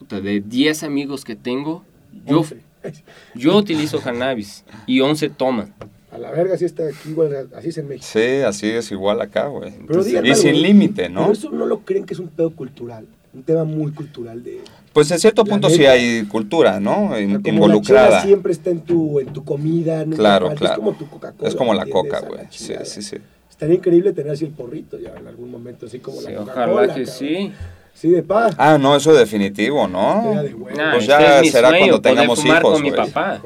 Puta, 0.02 0.20
De 0.20 0.40
10 0.40 0.82
amigos 0.82 1.24
que 1.24 1.36
tengo, 1.36 1.84
yo, 2.26 2.44
yo 3.34 3.56
utilizo 3.56 4.00
cannabis 4.00 4.64
y 4.86 5.00
11 5.00 5.30
toman. 5.30 5.72
A 6.10 6.18
la 6.18 6.30
verga, 6.30 6.54
así 6.54 6.66
está 6.66 6.84
aquí, 6.86 7.08
igual, 7.10 7.48
así 7.56 7.68
es 7.70 7.78
en 7.78 7.88
México. 7.88 8.06
Sí, 8.06 8.42
así 8.44 8.68
es 8.68 8.90
igual 8.92 9.20
acá, 9.22 9.46
güey. 9.46 9.72
Y 10.10 10.16
algo, 10.16 10.34
sin 10.34 10.60
límite, 10.60 11.08
¿no? 11.08 11.20
Pero 11.22 11.32
eso 11.32 11.50
no 11.50 11.64
lo 11.64 11.80
creen 11.80 12.04
que 12.04 12.12
es 12.12 12.20
un 12.20 12.28
pedo 12.28 12.50
cultural, 12.50 13.06
un 13.32 13.42
tema 13.42 13.64
muy 13.64 13.92
cultural 13.92 14.42
de... 14.44 14.60
Pues 14.92 15.10
en 15.10 15.18
cierto 15.18 15.42
punto 15.44 15.70
sí 15.70 15.78
neta. 15.78 15.92
hay 15.92 16.24
cultura, 16.26 16.78
¿no? 16.80 17.18
In- 17.18 17.40
como 17.40 17.48
Involucrada. 17.54 18.10
La 18.10 18.22
siempre 18.22 18.52
está 18.52 18.68
en 18.68 18.80
tu, 18.82 19.20
en 19.20 19.32
tu 19.32 19.42
comida, 19.42 20.04
nunca 20.04 20.18
Claro, 20.18 20.46
falta, 20.48 20.58
claro. 20.58 20.74
Es 20.74 20.78
como 20.80 20.92
tu 20.98 21.08
Coca-Cola. 21.08 21.48
Es 21.48 21.54
como 21.54 21.72
la 21.72 21.84
¿entiendes? 21.84 22.12
coca, 22.20 22.28
güey. 22.28 22.46
Sí, 22.50 22.74
sí, 22.84 23.00
sí. 23.00 23.16
Estaría 23.48 23.76
increíble 23.76 24.12
tener 24.12 24.32
así 24.32 24.44
el 24.44 24.50
porrito 24.50 24.98
ya 24.98 25.14
en 25.16 25.26
algún 25.28 25.50
momento, 25.50 25.86
así 25.86 25.98
como 26.00 26.20
Sí, 26.20 26.30
la 26.30 26.40
Coca-Cola. 26.40 26.72
ojalá 26.72 26.94
que 26.94 27.04
cabrón. 27.04 27.06
sí. 27.06 27.52
Sí, 27.94 28.10
de 28.10 28.22
paz. 28.22 28.54
Ah, 28.58 28.78
no, 28.78 28.96
eso 28.96 29.12
definitivo, 29.14 29.86
¿no? 29.86 30.42
De. 30.42 30.54
Nah, 30.76 30.92
Pues 30.92 31.06
ya 31.06 31.36
es 31.36 31.42
mi 31.42 31.50
será 31.50 31.68
sueño, 31.68 31.86
cuando 31.86 32.02
poder 32.02 32.14
tengamos 32.16 32.40
fumar 32.40 32.62
hijos, 32.62 32.72
con 32.72 32.82
mi 32.82 32.90
papá. 32.90 33.42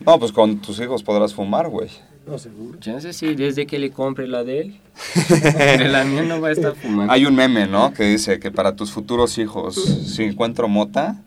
No, 0.00 0.18
pues 0.18 0.32
con 0.32 0.58
tus 0.58 0.78
hijos 0.80 1.02
podrás 1.02 1.32
fumar, 1.32 1.68
güey. 1.68 1.88
No, 2.26 2.38
seguro. 2.38 2.78
Chance 2.80 3.12
sí, 3.12 3.34
desde 3.34 3.66
que 3.66 3.78
le 3.78 3.90
compre 3.90 4.26
la 4.26 4.44
de 4.44 4.60
él. 4.60 4.80
La 5.90 6.04
mía 6.04 6.22
no 6.22 6.40
va 6.40 6.48
a 6.48 6.52
estar 6.52 6.74
fumando. 6.74 7.12
Hay 7.12 7.26
un 7.26 7.34
meme, 7.34 7.66
¿no? 7.66 7.92
Que 7.92 8.04
dice 8.04 8.38
que 8.38 8.50
para 8.50 8.76
tus 8.76 8.90
futuros 8.92 9.36
hijos, 9.38 9.74
si 9.74 10.22
encuentro 10.24 10.68
mota, 10.68 11.22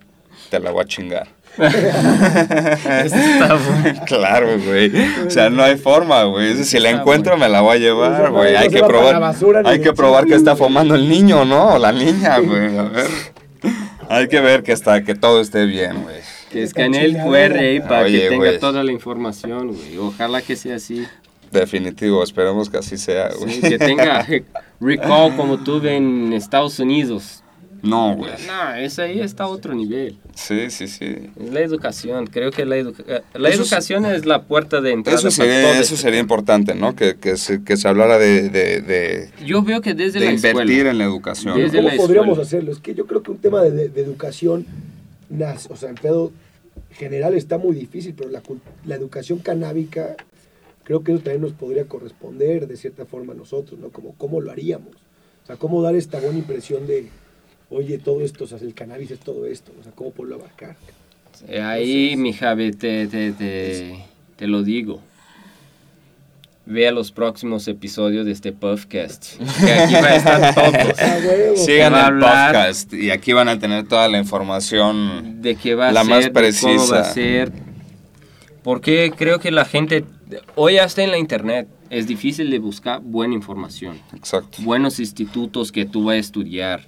te 0.49 0.59
la 0.59 0.71
voy 0.71 0.83
a 0.83 0.85
chingar. 0.85 1.27
Este 1.57 3.17
está. 3.17 3.57
Claro, 4.05 4.59
güey. 4.65 4.91
O 5.25 5.29
sea, 5.29 5.49
no 5.49 5.63
hay 5.63 5.77
forma, 5.77 6.23
güey. 6.23 6.63
Si 6.63 6.79
la 6.79 6.89
encuentro, 6.89 7.37
me 7.37 7.49
la 7.49 7.61
voy 7.61 7.77
a 7.77 7.79
llevar, 7.79 8.31
güey. 8.31 8.53
no 8.53 8.59
Hay 8.59 8.69
que 8.69 8.83
probar, 8.83 9.19
basura 9.19 9.61
hay 9.65 9.81
que 9.81 9.93
probar 9.93 10.25
que 10.25 10.35
está 10.35 10.55
fumando 10.55 10.95
el 10.95 11.09
niño, 11.09 11.45
¿no? 11.45 11.75
O 11.75 11.79
la 11.79 11.91
niña, 11.91 12.37
güey. 12.39 12.77
A 12.77 12.83
ver. 12.83 13.07
Hay 14.09 14.27
que 14.27 14.39
ver 14.39 14.63
que 14.63 14.71
está, 14.71 15.03
que 15.03 15.15
todo 15.15 15.41
esté 15.41 15.65
bien, 15.65 16.03
güey. 16.03 16.15
Que 16.51 16.63
escanee 16.63 17.03
el 17.03 17.17
QR 17.17 17.57
ahí 17.57 17.79
para 17.81 18.03
Oye, 18.03 18.21
que 18.21 18.29
tenga 18.29 18.59
toda 18.59 18.83
la 18.83 18.91
información, 18.91 19.73
güey. 19.73 19.97
Ojalá 19.97 20.41
que 20.41 20.55
sea 20.55 20.77
así. 20.77 21.05
Definitivo, 21.51 22.23
esperemos 22.23 22.69
que 22.69 22.77
así 22.77 22.97
sea, 22.97 23.29
güey. 23.37 23.53
Sí, 23.53 23.61
que 23.61 23.77
tenga 23.77 24.25
recall 24.79 25.35
como 25.35 25.57
tuve 25.57 25.95
en 25.95 26.33
Estados 26.33 26.79
Unidos. 26.79 27.43
No, 27.83 28.15
güey. 28.15 28.31
No, 28.47 28.73
ese 28.75 29.01
ahí 29.03 29.19
está 29.19 29.43
a 29.43 29.47
otro 29.47 29.73
nivel. 29.75 30.17
Sí, 30.35 30.69
sí, 30.69 30.87
sí. 30.87 31.05
Es 31.39 31.51
la 31.53 31.61
educación. 31.61 32.25
Creo 32.27 32.51
que 32.51 32.65
la, 32.65 32.75
educa- 32.77 33.03
eh, 33.07 33.21
la 33.35 33.49
Eso 33.49 33.61
es- 33.61 33.67
educación 33.71 34.05
es 34.05 34.25
la 34.25 34.43
puerta 34.43 34.81
de 34.81 34.91
entrada. 34.93 35.17
Eso 35.19 35.29
para 35.29 35.49
todo 35.51 35.61
sería, 35.67 35.79
eso 35.79 35.95
sería 35.97 36.19
importante, 36.19 36.73
¿no? 36.75 36.95
Que, 36.95 37.15
que, 37.17 37.37
se, 37.37 37.63
que 37.63 37.77
se 37.77 37.87
hablara 37.87 38.17
de, 38.17 38.49
de, 38.49 38.81
de, 38.81 39.29
Yo 39.45 39.61
veo 39.63 39.81
que 39.81 39.93
desde 39.93 40.19
de 40.19 40.25
la 40.25 40.31
invertir 40.33 40.61
escuela. 40.61 40.89
en 40.91 40.97
la 40.97 41.03
educación. 41.05 41.57
Desde 41.57 41.77
¿Cómo 41.77 41.89
la 41.89 41.95
podríamos 41.97 42.27
escuela. 42.29 42.43
hacerlo? 42.43 42.71
Es 42.71 42.79
que 42.79 42.95
yo 42.95 43.05
creo 43.05 43.21
que 43.23 43.31
un 43.31 43.37
tema 43.37 43.61
de, 43.61 43.71
de- 43.71 43.89
de 43.89 44.01
educación, 44.01 44.65
nace- 45.29 45.71
o 45.71 45.75
sea, 45.75 45.89
en 45.89 45.95
pedo 45.95 46.31
general 46.91 47.35
está 47.35 47.57
muy 47.57 47.75
difícil, 47.75 48.13
pero 48.17 48.29
la, 48.29 48.41
la 48.85 48.95
educación 48.95 49.39
canábica, 49.39 50.15
creo 50.83 51.03
que 51.03 51.11
eso 51.13 51.21
también 51.21 51.41
nos 51.41 51.53
podría 51.53 51.85
corresponder 51.85 52.67
de 52.67 52.75
cierta 52.77 53.05
forma 53.05 53.33
a 53.33 53.35
nosotros, 53.35 53.79
¿no? 53.79 53.89
Como 53.89 54.13
cómo 54.15 54.41
lo 54.41 54.51
haríamos. 54.51 54.95
O 55.43 55.45
sea, 55.47 55.55
cómo 55.57 55.81
dar 55.81 55.95
esta 55.95 56.19
buena 56.19 56.39
impresión 56.39 56.87
de, 56.87 57.07
oye, 57.69 57.97
todo 57.97 58.21
esto, 58.21 58.43
o 58.45 58.47
sea, 58.47 58.57
el 58.59 58.73
cannabis 58.73 59.11
es 59.11 59.19
todo 59.19 59.45
esto, 59.45 59.71
o 59.79 59.83
sea, 59.83 59.91
cómo 59.93 60.11
poderlo 60.11 60.35
abarcar. 60.35 60.75
Eh, 61.47 61.61
Ahí, 61.61 62.15
mi 62.17 62.33
Javi, 62.33 62.71
te, 62.71 63.07
te, 63.07 63.31
te, 63.31 64.03
te 64.35 64.47
lo 64.47 64.63
digo. 64.63 65.01
Vea 66.65 66.91
los 66.91 67.11
próximos 67.13 67.65
episodios 67.69 68.25
de 68.25 68.33
este 68.33 68.51
podcast. 68.51 69.37
Que 69.63 69.71
aquí 69.71 69.93
va 69.93 69.99
a 70.07 70.15
estar 70.17 70.55
todos. 70.55 70.99
Ah. 70.99 71.17
Sigan 71.55 71.93
el 71.93 71.99
hablar- 71.99 72.53
podcast 72.53 72.93
y 72.93 73.09
aquí 73.11 73.31
van 73.31 73.47
a 73.47 73.57
tener 73.57 73.87
toda 73.87 74.09
la 74.09 74.17
información. 74.17 75.41
de 75.41 75.55
qué 75.55 75.75
va 75.75 75.89
a 75.89 75.91
La 75.93 76.01
ser, 76.01 76.09
más 76.09 76.19
de 76.25 76.31
cómo 76.31 76.33
va 76.33 76.41
precisa. 76.41 76.99
a 76.99 77.03
ser. 77.05 77.51
Porque 78.63 79.13
creo 79.15 79.39
que 79.39 79.49
la 79.51 79.63
gente, 79.63 80.03
hoy 80.55 80.77
hasta 80.77 81.03
en 81.03 81.11
la 81.11 81.17
internet, 81.17 81.69
es 81.89 82.05
difícil 82.05 82.49
de 82.49 82.59
buscar 82.59 82.99
buena 83.01 83.33
información. 83.33 83.97
Exacto. 84.13 84.57
Buenos 84.63 84.99
institutos 84.99 85.71
que 85.71 85.85
tú 85.85 86.03
vas 86.05 86.15
a 86.15 86.19
estudiar. 86.19 86.81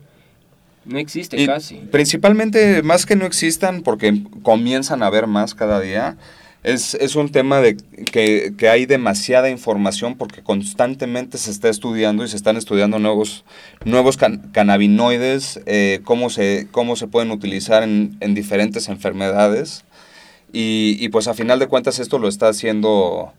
No 0.85 0.97
existe 0.97 1.39
Y 1.41 1.45
casi. 1.45 1.75
principalmente, 1.91 2.81
más 2.83 3.05
que 3.05 3.15
no 3.15 3.25
existan, 3.25 3.81
porque 3.83 4.23
comienzan 4.43 5.03
a 5.03 5.07
haber 5.07 5.27
más 5.27 5.53
cada 5.53 5.79
día, 5.79 6.17
es, 6.63 6.93
es 6.95 7.15
un 7.15 7.29
tema 7.31 7.61
de 7.61 7.77
que, 8.11 8.53
que 8.57 8.67
hay 8.69 8.85
demasiada 8.85 9.49
información 9.49 10.15
porque 10.17 10.41
constantemente 10.41 11.37
se 11.37 11.51
está 11.51 11.69
estudiando 11.69 12.23
y 12.23 12.27
se 12.27 12.35
están 12.35 12.57
estudiando 12.57 12.99
nuevos, 12.99 13.45
nuevos 13.85 14.17
can- 14.17 14.49
cannabinoides, 14.51 15.61
eh, 15.65 16.01
cómo, 16.03 16.29
se, 16.29 16.67
cómo 16.71 16.95
se 16.95 17.07
pueden 17.07 17.31
utilizar 17.31 17.83
en, 17.83 18.17
en 18.19 18.33
diferentes 18.33 18.89
enfermedades. 18.89 19.85
Y, 20.51 20.97
y 20.99 21.09
pues 21.09 21.27
a 21.27 21.33
final 21.33 21.59
de 21.59 21.67
cuentas 21.67 21.99
esto 21.99 22.17
lo 22.19 22.27
está 22.27 22.49
haciendo, 22.49 23.31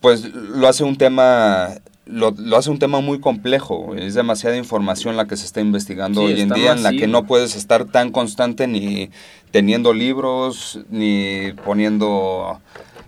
pues 0.00 0.24
lo 0.34 0.66
hace 0.66 0.82
un 0.84 0.96
tema, 0.96 1.74
lo, 2.06 2.32
lo 2.36 2.56
hace 2.56 2.70
un 2.70 2.78
tema 2.78 3.00
muy 3.00 3.18
complejo. 3.20 3.94
Es 3.94 4.14
demasiada 4.14 4.56
información 4.56 5.16
la 5.16 5.26
que 5.26 5.36
se 5.36 5.46
está 5.46 5.60
investigando 5.60 6.20
Sí, 6.20 6.26
hoy 6.34 6.40
en 6.40 6.50
día, 6.50 6.72
en 6.72 6.82
la 6.82 6.92
que 6.92 7.06
no 7.06 7.26
puedes 7.26 7.56
estar 7.56 7.84
tan 7.86 8.10
constante 8.10 8.66
ni 8.66 9.10
teniendo 9.50 9.92
libros, 9.94 10.80
ni 10.90 11.52
poniendo 11.64 12.60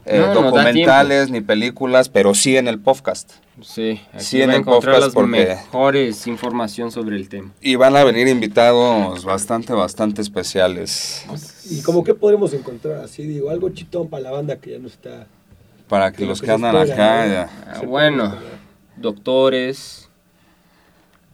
eh, 0.06 0.18
No, 0.20 0.26
no 0.28 0.34
da 0.34 0.42
documentales, 0.64 1.30
ni 1.30 1.40
películas, 1.40 2.08
pero 2.08 2.34
sí 2.34 2.56
en 2.56 2.68
el 2.68 2.78
podcast. 2.78 3.32
Sí, 3.62 4.00
aquí 4.12 4.24
Sí, 4.24 4.42
en 4.42 4.50
va 4.50 4.52
a 4.52 4.56
el 4.56 4.60
encontrar 4.62 4.94
podcast 4.94 5.06
las 5.06 5.14
porque- 5.14 5.46
mejores 5.46 6.26
información 6.26 6.92
sobre 6.92 7.16
el 7.16 7.28
tema. 7.28 7.52
Y 7.60 7.76
van 7.76 7.96
a 7.96 8.04
venir 8.04 8.28
invitados 8.28 9.24
bastante, 9.24 9.72
bastante 9.72 10.20
especiales 10.22 11.24
¿Y 11.70 11.80
como 11.80 12.04
qué 12.04 12.12
podremos 12.14 12.52
encontrar? 12.52 13.00
Así 13.04 13.22
digo, 13.26 13.48
algo 13.50 13.70
chitón 13.70 14.08
para 14.08 14.22
la 14.24 14.30
banda 14.30 14.56
que 14.56 14.72
ya 14.72 14.78
no 14.78 14.88
está... 14.88 15.26
para 15.88 16.12
que 16.12 16.22
Lo 16.22 16.28
los 16.28 16.42
que 16.42 16.50
andan 16.50 16.76
espera, 16.76 16.94
acá 17.22 17.26
¿no? 17.26 17.32
ya. 17.32 17.50
Ah, 17.66 17.80
bueno. 17.86 18.34
Doctores, 18.96 20.10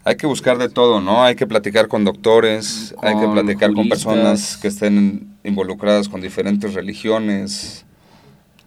Hay 0.04 0.16
que 0.16 0.26
buscar 0.26 0.58
de 0.58 0.68
todo, 0.68 1.00
¿no? 1.00 1.22
Hay 1.24 1.36
que 1.36 1.46
platicar 1.46 1.88
con 1.88 2.04
doctores, 2.04 2.94
hay 3.02 3.16
que 3.16 3.28
Con 3.28 3.32
platicar 3.32 3.72
con 3.72 3.88
juristas. 3.88 3.88
personas 3.88 4.56
que 4.58 4.68
estén 4.68 5.36
involucradas 5.44 6.08
con 6.08 6.20
diferentes 6.20 6.74
religiones. 6.74 7.86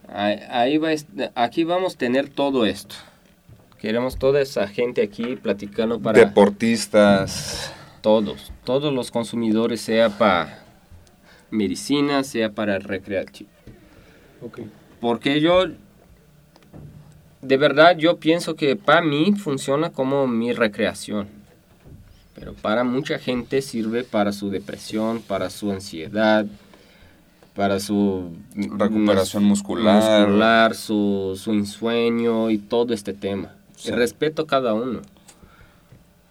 ahí, 0.08 0.78
va, 0.78 0.90
aquí 1.36 1.64
vamos 1.64 1.96
a 1.96 1.98
tener 1.98 2.30
todo 2.30 2.66
esto. 2.66 2.96
Queremos 3.78 4.18
toda 4.18 4.42
esa 4.42 4.68
gente 4.68 5.02
aquí 5.04 5.36
platicando 5.36 6.00
para 6.02 6.20
deportistas. 6.20 7.74
todos, 8.02 8.54
todos 8.64 8.94
los 8.94 9.12
consumidores, 9.12 9.82
sea 9.82 10.18
para 10.18 10.66
medicina, 11.52 12.24
sea 12.24 12.54
para 12.54 12.80
recreativo. 12.80 13.50
Ok. 14.42 14.62
Porque 15.00 15.42
yo, 15.42 15.66
de 17.46 17.58
verdad, 17.58 17.98
yo 17.98 18.18
pienso 18.18 18.56
que 18.56 18.76
para 18.76 19.02
mí 19.02 19.34
funciona 19.34 19.90
como 19.92 20.28
mi 20.28 20.54
recreación. 20.54 21.28
Pero 22.34 22.54
para 22.54 22.84
mucha 22.84 23.18
gente 23.18 23.62
sirve 23.62 24.04
para 24.04 24.34
su 24.34 24.50
depresión, 24.50 25.22
para 25.22 25.50
su 25.50 25.72
ansiedad, 25.72 26.46
para 27.56 27.80
su 27.80 28.32
Recuperación 28.56 29.46
muscular. 29.46 30.28
muscular, 30.28 30.76
su, 30.76 31.40
su 31.42 31.52
ensueño 31.54 32.50
y 32.50 32.58
todo 32.58 32.94
este 32.94 33.14
tema. 33.14 33.54
Sí. 33.78 33.92
Respeto 33.92 34.42
a 34.42 34.48
cada 34.48 34.74
uno. 34.74 35.02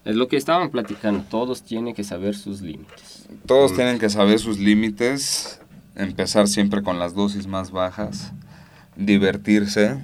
Es 0.04 0.14
lo 0.16 0.28
que 0.28 0.36
estaban 0.36 0.70
platicando. 0.70 1.24
Todos 1.30 1.62
tienen 1.62 1.94
que 1.94 2.04
saber 2.04 2.34
sus 2.36 2.60
límites. 2.60 3.26
Todos 3.46 3.72
Mm. 3.72 3.76
tienen 3.76 3.98
que 3.98 4.10
saber 4.10 4.38
sus 4.38 4.58
límites, 4.58 5.60
empezar 5.96 6.46
siempre 6.48 6.82
con 6.82 6.98
las 6.98 7.14
dosis 7.14 7.46
más 7.46 7.70
bajas, 7.70 8.32
divertirse. 8.96 9.98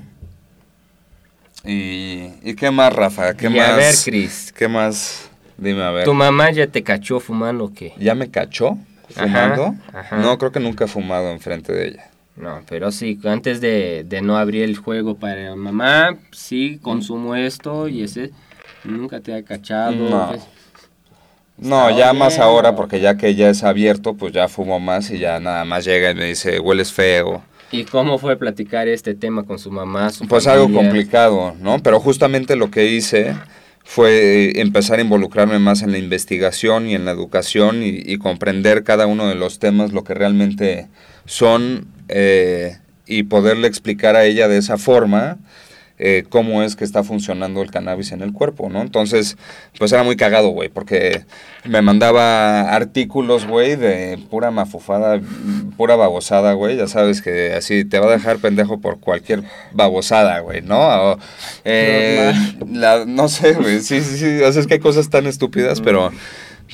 ¿Y, 1.65 2.31
y 2.43 2.55
qué 2.55 2.71
más, 2.71 2.93
Rafa? 2.93 3.35
¿Qué 3.35 3.47
y 3.47 3.51
más? 3.51 3.69
a 3.69 3.77
ver, 3.77 3.95
Chris, 4.05 4.53
¿Qué 4.57 4.69
más? 4.69 5.29
Dime 5.59 5.83
a 5.83 5.91
ver. 5.91 6.05
¿tu 6.07 6.15
mamá 6.15 6.51
ya 6.51 6.67
te 6.67 6.83
cachó 6.83 7.21
fumando 7.21 7.65
o 7.65 7.75
qué? 7.75 7.93
¿Ya 7.99 8.15
me 8.15 8.31
cachó 8.31 8.79
fumando? 9.11 9.75
ajá. 9.93 10.17
No, 10.17 10.39
creo 10.39 10.53
que 10.53 10.61
nunca 10.61 10.85
he 10.85 10.89
fumado 10.89 11.31
enfrente 11.31 11.73
de 11.73 11.89
ella. 11.89 12.11
No, 12.37 12.63
pero 12.69 12.91
sí, 12.91 13.19
antes 13.25 13.61
de, 13.61 14.05
de 14.07 14.23
no 14.23 14.39
abrir 14.39 14.63
el 14.63 14.77
juego 14.79 15.17
para 15.17 15.55
mamá, 15.57 16.17
sí, 16.33 16.79
consumo 16.81 17.37
esto 17.37 17.89
y 17.89 18.03
ese, 18.03 18.31
nunca 18.85 19.21
te 19.21 19.35
ha 19.35 19.43
cachado. 19.43 19.93
No. 19.93 20.29
pues. 20.31 20.43
No, 21.59 21.95
ya 21.95 22.15
más 22.15 22.39
ahora, 22.39 22.75
porque 22.75 23.01
ya 23.01 23.19
que 23.19 23.35
ya 23.35 23.51
es 23.51 23.63
abierto, 23.63 24.15
pues 24.15 24.33
ya 24.33 24.49
fumo 24.49 24.81
más 24.81 25.11
y 25.11 25.19
ya 25.19 25.39
nada 25.41 25.67
más 25.67 25.85
llega 25.85 26.11
y 26.11 26.15
me 26.15 26.25
dice, 26.25 26.59
hueles 26.59 26.91
feo. 26.91 27.43
¿Y 27.73 27.85
cómo 27.85 28.19
fue 28.19 28.37
platicar 28.37 28.89
este 28.89 29.15
tema 29.15 29.45
con 29.45 29.59
su 29.59 29.71
mamá? 29.71 30.11
Su 30.11 30.27
Pues 30.27 30.47
algo 30.47 30.73
complicado, 30.73 31.55
¿no? 31.61 31.79
Pero 31.83 32.01
justamente 32.01 32.57
lo 32.57 32.71
que 32.71 32.87
hice 32.87 33.37
fue 33.85 34.61
empezar 34.61 34.99
a 34.99 35.03
involucrarme 35.03 35.59
más 35.59 35.83
en 35.83 35.93
la 35.93 35.99
investigación 35.99 36.89
y 36.89 36.95
en 36.95 37.05
la 37.05 37.13
educación 37.13 37.83
y, 37.83 37.89
y 38.05 38.19
comprender 38.19 38.83
cada 38.83 39.07
uno 39.07 39.29
de 39.29 39.35
los 39.35 39.59
temas, 39.59 39.93
lo 39.93 40.05
que 40.05 40.15
realmente 40.15 40.89
son, 41.27 41.87
eh, 42.09 42.79
y 43.07 43.25
poderle 43.25 43.69
explicar 43.69 44.17
a 44.17 44.25
ella 44.25 44.49
de 44.49 44.59
esa 44.59 44.79
forma 44.79 45.39
eh, 46.03 46.25
cómo 46.31 46.63
es 46.63 46.77
que 46.77 46.85
está 46.85 47.05
funcionando 47.05 47.61
el 47.61 47.71
cannabis 47.71 48.13
en 48.13 48.23
el 48.23 48.33
cuerpo, 48.33 48.71
¿no? 48.71 48.81
Entonces, 48.81 49.37
pues 49.79 49.93
era 49.93 50.03
muy 50.03 50.17
cagado, 50.17 50.49
güey, 50.49 50.71
porque 50.71 51.27
me 51.67 51.83
mandaba 51.83 52.75
artículos, 52.75 53.47
güey, 53.47 53.77
de 53.77 54.19
pura 54.31 54.51
mafufada, 54.51 55.21
pura 55.77 55.97
babosada, 55.97 56.55
güey, 56.55 56.79
ya 56.79 56.87
sabes 56.87 57.21
que 57.21 57.53
así 57.53 57.85
te 57.85 57.99
va 57.99 58.07
a 58.07 58.13
dejar 58.13 58.39
pendejo 58.39 58.81
por 58.81 58.99
cualquier 58.99 59.43
babosada, 59.73 60.39
güey, 60.41 60.63
¿no? 60.63 61.19
Eh, 61.67 62.33
no 63.07 63.29
sé, 63.29 63.53
güey, 63.53 63.81
sí, 63.81 64.01
sí, 64.01 64.17
sí, 64.17 64.43
o 64.43 64.51
sea, 64.51 64.63
es 64.63 64.67
que 64.67 64.75
hay 64.75 64.81
cosas 64.81 65.11
tan 65.11 65.27
estúpidas, 65.27 65.83
pero 65.83 66.11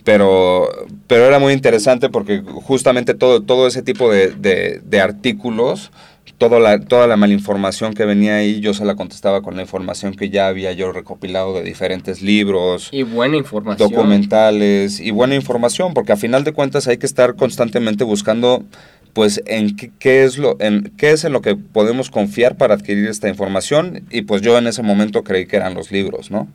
pero, 0.04 0.68
pero 1.08 1.24
era 1.24 1.40
muy 1.40 1.52
interesante 1.52 2.10
porque 2.10 2.42
justamente 2.46 3.14
todo, 3.14 3.42
todo 3.42 3.66
ese 3.66 3.82
tipo 3.82 4.08
de, 4.08 4.28
de, 4.28 4.80
de 4.84 5.00
artículos 5.00 5.90
toda 6.38 6.61
la, 6.61 6.81
toda 6.81 7.07
la 7.07 7.16
malinformación 7.16 7.94
que 7.94 8.05
venía 8.05 8.37
ahí, 8.37 8.61
yo 8.61 8.75
se 8.75 8.85
la 8.85 8.94
contestaba 8.94 9.42
con 9.42 9.57
la 9.57 9.62
información 9.62 10.14
que 10.14 10.29
ya 10.29 10.49
había 10.49 10.72
yo 10.72 10.92
recopilado 10.92 11.55
de 11.55 11.62
diferentes 11.62 12.22
libros. 12.22 12.88
Y 12.92 13.03
buena 13.03 13.37
información. 13.37 13.90
Documentales 13.90 15.01
y 15.01 15.11
buena 15.11 15.35
información, 15.35 15.94
porque 15.94 16.12
a 16.12 16.16
final 16.16 16.44
de 16.44 16.53
cuentas 16.53 16.87
hay 16.88 16.99
que 16.99 17.07
estar 17.07 17.37
constantemente 17.37 18.05
buscando 18.05 18.64
pues 19.12 19.42
en 19.46 19.75
qué, 19.77 20.25
es 20.25 20.37
lo 20.37 20.59
en 20.61 20.92
qué 20.99 21.12
es 21.12 21.25
en 21.25 21.33
lo 21.33 21.40
que 21.40 21.57
podemos 21.57 22.11
confiar 22.11 22.59
para 22.59 22.75
adquirir 22.75 23.09
esta 23.09 23.31
información 23.31 24.05
y 24.11 24.22
pues 24.22 24.42
yo 24.42 24.59
en 24.59 24.66
ese 24.66 24.83
momento 24.83 25.25
creí 25.25 25.46
que 25.46 25.57
eran 25.57 25.72
los 25.72 25.90
libros, 25.90 26.31
¿no? 26.31 26.49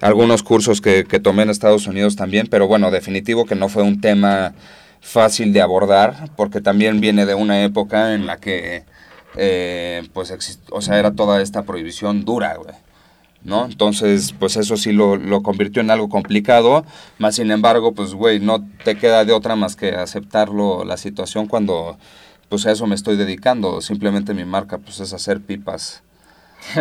Algunos 0.00 0.42
cursos 0.42 0.80
que, 0.80 1.04
que 1.04 1.20
tomé 1.20 1.42
en 1.42 1.50
Estados 1.50 1.86
Unidos 1.86 2.16
también, 2.16 2.46
pero 2.46 2.66
bueno, 2.66 2.90
definitivo 2.90 3.44
que 3.44 3.54
no 3.54 3.68
fue 3.68 3.82
un 3.82 4.00
tema 4.00 4.54
fácil 5.02 5.52
de 5.52 5.60
abordar, 5.60 6.30
porque 6.36 6.62
también 6.62 7.02
viene 7.02 7.26
de 7.26 7.34
una 7.34 7.62
época 7.64 8.14
en 8.14 8.24
la 8.24 8.38
que 8.38 8.84
eh, 9.36 10.08
pues, 10.12 10.58
o 10.70 10.80
sea, 10.80 10.98
era 10.98 11.12
toda 11.12 11.42
esta 11.42 11.62
prohibición 11.62 12.24
dura, 12.24 12.56
güey. 12.56 12.74
¿no? 13.42 13.64
Entonces, 13.64 14.34
pues 14.38 14.56
eso 14.56 14.76
sí 14.76 14.92
lo, 14.92 15.16
lo, 15.16 15.42
convirtió 15.42 15.80
en 15.80 15.90
algo 15.90 16.10
complicado, 16.10 16.84
más 17.18 17.36
sin 17.36 17.50
embargo, 17.50 17.92
pues, 17.92 18.14
güey, 18.14 18.38
no 18.38 18.66
te 18.84 18.96
queda 18.96 19.24
de 19.24 19.32
otra 19.32 19.56
más 19.56 19.76
que 19.76 19.92
aceptarlo 19.92 20.84
la 20.84 20.98
situación 20.98 21.46
cuando, 21.46 21.96
pues 22.50 22.66
a 22.66 22.72
eso 22.72 22.86
me 22.86 22.94
estoy 22.94 23.16
dedicando, 23.16 23.80
simplemente 23.80 24.34
mi 24.34 24.44
marca, 24.44 24.76
pues 24.78 25.00
es 25.00 25.14
hacer 25.14 25.40
pipas 25.40 26.02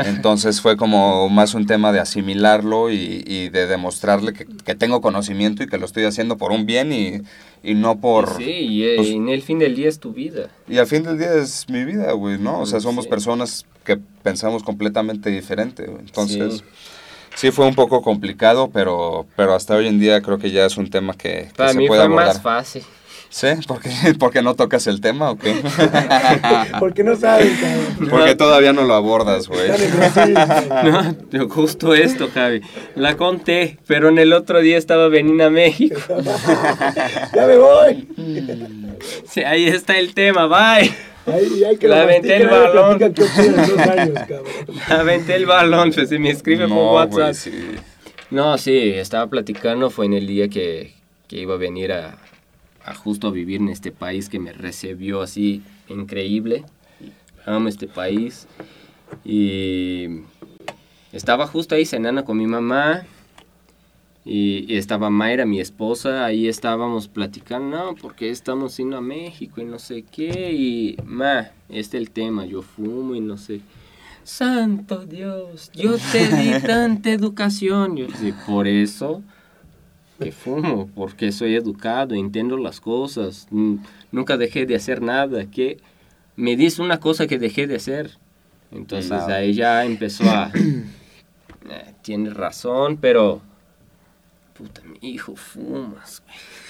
entonces 0.06 0.62
fue 0.62 0.78
como 0.78 1.30
más 1.30 1.54
un 1.54 1.66
tema 1.66 1.92
de 1.92 2.00
asimilarlo 2.00 2.92
y, 2.92 3.50
de 3.50 3.68
demostrarle 3.68 4.34
que, 4.34 4.76
tengo 4.76 5.02
conocimiento 5.02 5.64
y 5.64 5.68
que 5.68 5.78
lo 5.78 5.86
estoy 5.86 6.04
haciendo 6.04 6.38
por 6.38 6.52
un 6.52 6.66
bien 6.66 6.92
y, 6.92 7.74
no 7.74 8.00
por... 8.00 8.38
Sí, 8.38 8.44
y, 8.46 8.96
pues 8.96 9.10
en 9.10 9.30
el 9.30 9.42
fin 9.42 9.60
del 9.60 9.76
día 9.76 9.90
es 9.90 10.00
tu 10.00 10.14
vida. 10.14 10.50
Y 10.68 10.78
al 10.78 10.88
fin 10.88 11.04
del 11.04 11.18
día 11.18 11.34
es 11.34 11.68
mi 11.70 11.84
vida, 11.84 12.12
güey, 12.14 12.38
¿no? 12.38 12.62
O 12.62 12.66
sea, 12.66 12.80
somos 12.80 13.08
personas 13.08 13.66
que 13.84 13.98
pensamos 14.24 14.64
completamente 14.64 15.30
diferente. 15.30 15.86
Entonces... 15.86 16.64
Sí. 17.36 17.52
fue 17.52 17.66
un 17.66 17.76
poco 17.76 18.02
complicado, 18.02 18.70
pero, 18.72 19.26
pero 19.38 19.54
hasta 19.54 19.76
hoy 19.76 19.88
en 19.88 20.00
día 20.00 20.22
creo 20.22 20.40
que 20.40 20.52
ya 20.52 20.66
es 20.66 20.78
un 20.78 20.90
tema 20.90 21.14
que, 21.14 21.48
que 21.48 21.54
Para 21.56 21.72
se 21.72 21.78
mí 21.78 21.88
puede 21.88 22.02
fue 22.02 22.06
abordar. 22.08 22.28
más 22.28 22.42
fácil. 22.42 22.84
¿Sí? 23.32 23.48
¿Por 23.68 23.80
qué, 23.80 23.90
¿Por 24.20 24.32
qué 24.32 24.42
no 24.42 24.56
tocas 24.56 24.88
el 24.88 25.02
tema 25.02 25.30
o 25.32 25.38
qué? 25.38 25.54
Porque 26.80 27.04
no 27.04 27.16
saben, 27.16 27.56
cabrón. 27.62 28.10
Porque 28.10 28.36
todavía 28.36 28.74
no 28.74 28.84
lo 28.84 28.96
abordas, 28.96 29.48
güey. 29.48 29.70
No, 30.84 31.16
yo 31.32 31.48
justo 31.50 31.94
esto, 31.94 32.30
Javi. 32.34 32.62
La 32.96 33.18
conté, 33.18 33.78
pero 33.86 34.10
en 34.10 34.18
el 34.18 34.34
otro 34.34 34.62
día 34.62 34.78
estaba 34.78 35.08
veniendo 35.10 35.46
a 35.46 35.50
México. 35.52 36.00
ya 37.36 37.46
me 37.46 37.58
voy. 37.58 38.08
Sí, 39.30 39.42
ahí 39.44 39.68
está 39.68 39.98
el 39.98 40.14
tema, 40.16 40.48
bye. 40.48 40.92
Ahí, 41.28 41.64
hay 41.64 41.78
que 41.78 41.88
La 41.88 41.98
la 41.98 42.02
aventé 42.04 42.38
el 42.38 42.48
balón. 42.48 42.98
cabrón. 42.98 44.44
Aventé 44.90 45.36
el 45.36 45.46
balón, 45.46 45.92
pues, 45.94 46.12
y 46.12 46.18
me 46.18 46.32
escribe 46.32 46.68
por 46.68 46.78
No, 46.78 46.94
WhatsApp. 46.94 47.12
güey, 47.20 47.34
sí. 47.36 47.52
No, 48.32 48.58
sí, 48.58 48.92
estaba 48.96 49.28
platicando, 49.28 49.90
fue 49.92 50.06
en 50.08 50.14
el 50.14 50.26
día 50.26 50.50
que, 50.50 50.94
que 51.28 51.38
iba 51.38 51.54
a 51.54 51.58
venir 51.58 51.92
a, 51.92 52.18
a 52.90 52.96
justo 52.96 53.28
a 53.28 53.32
vivir 53.32 53.62
en 53.62 53.70
este 53.70 53.92
país 53.92 54.30
que 54.30 54.40
me 54.40 54.52
recibió 54.52 55.22
así 55.22 55.62
increíble. 55.90 56.66
Amo 57.46 57.70
este 57.70 57.88
país. 57.88 58.48
Y 59.24 60.22
estaba 61.12 61.46
justo 61.46 61.76
ahí 61.76 61.86
cenando 61.86 62.26
con 62.26 62.38
mi 62.38 62.48
mamá. 62.48 63.04
Y, 64.26 64.66
y 64.74 64.78
estaba 64.78 65.10
Mayra, 65.10 65.46
mi 65.46 65.60
esposa, 65.60 66.26
ahí 66.26 66.48
estábamos 66.48 67.08
platicando, 67.08 67.78
no, 67.78 67.96
porque 67.96 68.30
estamos 68.30 68.76
yendo 68.78 68.98
a 68.98 69.02
México 69.02 69.62
y 69.62 69.66
no 69.66 69.80
sé 69.80 70.04
qué, 70.04 70.52
y 70.54 70.98
ma, 71.04 71.52
este 71.70 71.98
es 71.98 72.04
el 72.04 72.12
tema, 72.12 72.46
yo 72.46 72.62
fumo 72.62 73.16
y 73.16 73.22
no 73.22 73.38
sé. 73.38 73.62
Santo 74.24 75.06
Dios, 75.06 75.72
yo 75.74 75.96
te 76.12 76.28
di 76.28 76.52
tanta 76.68 77.10
educación. 77.10 77.96
Yo 77.96 78.08
sí, 78.20 78.34
por 78.46 78.68
eso 78.68 79.24
que 80.20 80.32
fumo, 80.32 80.90
porque 80.96 81.32
soy 81.32 81.56
educado, 81.56 82.16
entiendo 82.16 82.58
las 82.58 82.80
cosas, 82.82 83.48
nunca 84.12 84.38
dejé 84.38 84.66
de 84.66 84.76
hacer 84.76 85.02
nada, 85.02 85.46
que 85.50 85.78
me 86.36 86.56
dice 86.56 86.82
una 86.82 87.00
cosa 87.00 87.28
que 87.28 87.38
dejé 87.40 87.68
de 87.68 87.76
hacer. 87.78 88.18
Entonces 88.72 89.10
Nada. 89.10 89.36
ahí 89.38 89.54
ya 89.54 89.84
empezó 89.86 90.24
a... 90.30 90.52
eh, 91.70 91.94
Tienes 92.02 92.34
razón, 92.36 92.98
pero... 92.98 93.42
Puta, 94.58 94.82
mi 94.84 94.98
hijo, 95.10 95.36
fumas. 95.36 96.22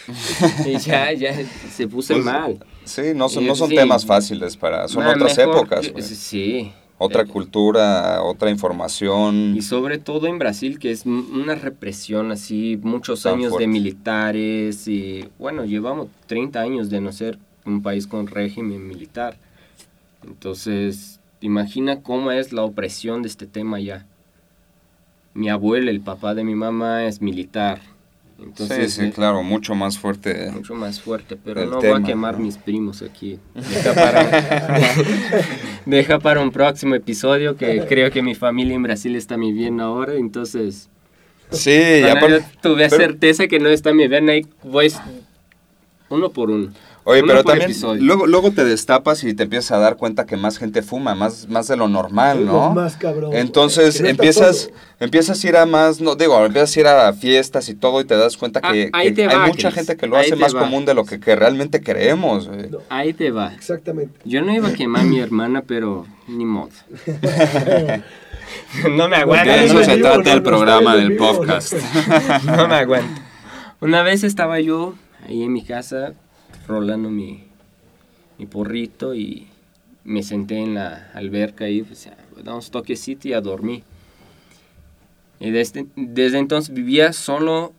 güey". 0.05 0.75
y 0.75 0.77
ya, 0.77 1.11
ya 1.11 1.33
se 1.71 1.87
puse 1.87 2.13
Pues, 2.13 2.25
mal. 2.25 2.63
Sí, 2.85 3.01
no 3.15 3.27
son, 3.29 3.45
no 3.45 3.55
son 3.55 3.69
sí. 3.69 3.75
temas 3.75 4.05
fáciles 4.05 4.55
para... 4.55 4.87
Son 4.87 5.05
otras 5.05 5.37
mejor- 5.37 5.55
épocas, 5.57 5.91
güey. 5.91 6.03
Sí. 6.03 6.71
Otra 6.99 7.25
cultura, 7.25 8.21
otra 8.21 8.49
información. 8.49 9.55
Y 9.55 9.61
sobre 9.61 9.97
todo 9.99 10.27
en 10.27 10.37
Brasil, 10.37 10.79
que 10.79 10.91
es 10.91 11.05
una 11.05 11.55
represión 11.55 12.31
así, 12.31 12.77
muchos 12.83 13.23
Tan 13.23 13.35
años 13.35 13.51
fuerte. 13.51 13.63
de 13.63 13.67
militares 13.67 14.87
y 14.87 15.25
bueno, 15.39 15.63
llevamos 15.63 16.09
30 16.27 16.59
años 16.59 16.89
de 16.89 16.99
no 16.99 17.13
ser 17.13 17.39
un 17.65 17.81
país 17.81 18.05
con 18.05 18.27
régimen 18.27 18.85
militar. 18.85 19.37
Entonces, 20.27 21.21
imagina 21.39 22.01
cómo 22.01 22.31
es 22.31 22.51
la 22.51 22.63
opresión 22.63 23.21
de 23.21 23.29
este 23.29 23.47
tema 23.47 23.79
ya. 23.79 24.05
Mi 25.33 25.49
abuelo, 25.49 25.89
el 25.89 26.01
papá 26.01 26.35
de 26.35 26.43
mi 26.43 26.55
mamá, 26.55 27.05
es 27.05 27.21
militar. 27.21 27.79
Entonces, 28.41 28.93
sí, 28.93 29.05
sí, 29.05 29.11
claro, 29.11 29.43
mucho 29.43 29.75
más 29.75 29.97
fuerte. 29.97 30.49
mucho 30.51 30.73
más 30.73 30.99
fuerte, 31.01 31.35
pero 31.35 31.65
no 31.65 31.77
voy 31.77 31.87
a 31.89 31.93
tema, 31.95 32.07
quemar 32.07 32.37
¿no? 32.37 32.45
mis 32.45 32.57
primos 32.57 33.01
aquí. 33.01 33.39
Deja 33.55 33.93
para, 33.93 34.29
deja 35.85 36.19
para 36.19 36.41
un 36.41 36.51
próximo 36.51 36.95
episodio 36.95 37.55
que 37.55 37.85
creo 37.87 38.11
que 38.11 38.21
mi 38.21 38.35
familia 38.35 38.75
en 38.75 38.83
Brasil 38.83 39.15
está 39.15 39.37
muy 39.37 39.51
bien 39.51 39.79
ahora, 39.79 40.15
entonces 40.15 40.89
Sí, 41.51 41.71
y 41.71 42.01
bueno, 42.01 42.17
aparte- 42.17 42.39
yo 42.53 42.59
tuve 42.61 42.89
pero- 42.89 42.97
certeza 43.01 43.47
que 43.47 43.59
no 43.59 43.69
está 43.69 43.93
muy 43.93 44.07
bien 44.07 44.29
ahí, 44.29 44.45
voy 44.63 44.91
uno 46.09 46.29
por 46.29 46.49
uno. 46.49 46.71
Oye, 47.09 47.23
Uno 47.23 47.27
pero 47.33 47.43
también 47.43 47.71
episodio. 47.71 48.03
luego, 48.03 48.27
luego 48.27 48.51
te 48.51 48.63
destapas 48.63 49.23
y 49.23 49.33
te 49.33 49.41
empiezas 49.41 49.71
a 49.71 49.79
dar 49.79 49.97
cuenta 49.97 50.27
que 50.27 50.37
más 50.37 50.59
gente 50.59 50.83
fuma, 50.83 51.15
más, 51.15 51.47
más 51.49 51.67
de 51.67 51.75
lo 51.75 51.87
normal, 51.87 52.45
¿no? 52.45 52.71
más 52.71 52.97
cabrón, 52.97 53.35
Entonces 53.35 53.97
que 53.97 54.03
no 54.03 54.09
está 54.09 54.21
empiezas, 54.23 54.69
empiezas 54.99 55.43
a 55.43 55.47
ir 55.47 55.57
a 55.57 55.65
más, 55.65 56.01
no 56.01 56.13
digo, 56.13 56.45
empiezas 56.45 56.77
a 56.77 56.79
ir 56.81 56.85
a 56.85 57.11
fiestas 57.13 57.67
y 57.67 57.73
todo 57.73 57.99
y 57.99 58.05
te 58.05 58.15
das 58.15 58.37
cuenta 58.37 58.59
Ah, 58.61 58.73
que, 58.73 58.91
hay 58.93 59.15
mucha 59.47 59.71
gente 59.71 59.97
que 59.97 60.05
lo 60.05 60.17
ahí 60.17 60.27
hace 60.27 60.35
más 60.35 60.55
va. 60.55 60.59
común 60.59 60.85
de 60.85 60.93
lo 60.93 61.03
que, 61.03 61.19
que 61.19 61.35
realmente 61.35 61.81
creemos. 61.81 62.47
No. 62.47 62.77
Ahí 62.89 63.13
te 63.13 63.31
va. 63.31 63.55
Exactamente. 63.55 64.19
Yo 64.23 64.43
no 64.43 64.53
iba 64.53 64.67
a 64.67 64.73
quemar 64.73 65.01
a 65.01 65.05
mi 65.05 65.19
hermana, 65.19 65.63
pero 65.65 66.05
ni 66.27 66.45
modo. 66.45 66.69
no 68.91 69.09
me 69.09 69.15
aguanto. 69.15 69.49
De 69.51 69.65
eso 69.65 69.83
se 69.83 69.97
trata 69.97 70.31
el 70.31 70.43
programa 70.43 70.95
del 70.95 71.17
podcast. 71.17 71.73
no 72.43 72.67
me 72.67 72.75
aguanto. 72.75 73.19
Una 73.79 74.03
vez 74.03 74.23
estaba 74.23 74.59
yo 74.59 74.93
ahí 75.27 75.41
en 75.41 75.53
mi 75.53 75.63
casa 75.63 76.13
rolando 76.69 77.09
mi, 77.09 77.43
mi 78.37 78.45
porrito 78.45 79.13
y 79.13 79.47
me 80.05 80.23
senté 80.23 80.59
en 80.59 80.75
la 80.75 81.11
alberca 81.13 81.67
y 81.67 81.83
pues, 81.83 82.09
damos 82.43 82.71
toquecito 82.71 83.27
y 83.27 83.33
a 83.33 83.41
dormir. 83.41 83.83
Y 85.39 85.51
desde, 85.51 85.87
desde 85.95 86.37
entonces 86.37 86.73
vivía 86.73 87.11
solo 87.13 87.73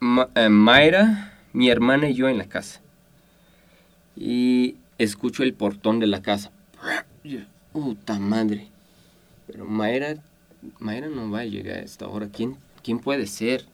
Ma- 0.00 0.28
eh, 0.34 0.48
Mayra, 0.48 1.38
mi 1.52 1.70
hermana 1.70 2.08
y 2.08 2.14
yo 2.14 2.28
en 2.28 2.38
la 2.38 2.46
casa. 2.48 2.80
Y 4.16 4.76
escucho 4.98 5.42
el 5.42 5.54
portón 5.54 6.00
de 6.00 6.06
la 6.06 6.22
casa. 6.22 6.50
Puta 7.72 8.18
madre. 8.18 8.68
Pero 9.46 9.64
Mayra, 9.64 10.16
Mayra 10.78 11.08
no 11.08 11.30
va 11.30 11.40
a 11.40 11.44
llegar 11.44 11.78
a 11.78 11.82
esta 11.82 12.08
hora. 12.08 12.28
¿Quién, 12.32 12.56
quién 12.82 12.98
puede 12.98 13.26
ser? 13.26 13.64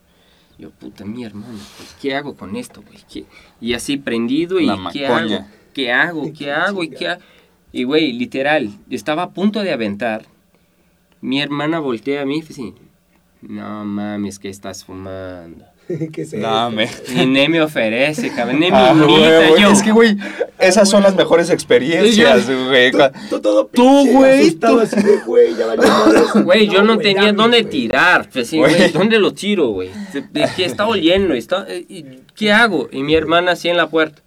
Yo, 0.59 0.71
puta, 0.71 1.05
mi 1.05 1.25
hermano, 1.25 1.59
pues, 1.77 1.97
¿qué 2.03 2.15
hago 2.17 2.35
con 2.35 2.57
esto, 2.57 2.83
güey? 2.83 2.99
¿Qué? 3.11 3.25
Y 3.61 3.75
así 3.75 3.97
prendido 3.97 4.59
y 4.59 4.67
La 4.67 4.91
¿qué 4.93 5.09
macoña. 5.09 5.37
hago? 5.37 5.47
¿Qué 5.73 5.93
hago? 5.93 6.33
¿Qué 6.37 6.53
hago? 6.53 6.83
¿Y 6.85 6.91
qué 6.91 7.09
hago? 7.09 7.23
Y, 7.71 7.85
güey, 7.85 8.13
literal, 8.13 8.71
estaba 8.91 9.23
a 9.25 9.31
punto 9.31 9.63
de 9.63 9.73
aventar. 9.73 10.27
Mi 11.21 11.41
hermana 11.41 11.79
voltea 11.79 12.23
a 12.23 12.25
mí 12.25 12.39
y 12.39 12.43
dice, 12.43 12.73
no 13.43 13.85
mames, 13.85 14.39
que 14.39 14.49
estás 14.49 14.85
fumando. 14.85 15.65
¿Qué 16.13 16.23
es 16.23 16.33
No, 16.35 16.71
me- 16.71 16.89
ni 17.27 17.49
me 17.49 17.63
ofrece, 17.63 18.31
cabrón, 18.31 18.61
ni 18.61 18.71
me 18.71 18.77
Ah, 18.77 18.93
güey, 18.95 19.61
yo. 19.61 19.71
Es 19.71 19.83
que, 19.83 19.91
güey, 19.93 20.17
esas 20.59 20.89
son 20.89 21.03
las 21.03 21.15
mejores 21.15 21.49
experiencias, 21.51 22.47
güey. 22.47 22.93
Tú, 23.73 24.07
güey, 24.13 24.51
güey. 25.27 25.49
Güey, 26.45 26.69
yo 26.69 26.83
no, 26.83 26.99
tenía 26.99 27.27
dame, 27.27 27.33
dónde 27.33 27.65
tirar. 27.65 28.29
Pues, 28.33 28.49
sí, 28.49 28.59
Güey. 28.59 28.75
güey, 28.77 28.93
¿dónde 28.93 29.19
lo 29.19 29.33
tiro, 29.33 29.69
güey? 29.69 29.91
De- 30.13 30.23
de 30.23 30.49
que 30.57 30.65
está 30.65 30.87
oliendo, 30.87 31.35
está, 31.35 31.67
eh, 31.69 32.21
¿qué 32.35 32.53
hago? 32.53 32.89
Y 32.93 33.03
mi 33.03 33.15
hermana 33.15 33.53
así 33.53 33.69
en 33.69 33.77
la 33.77 33.89
puerta. 33.89 34.23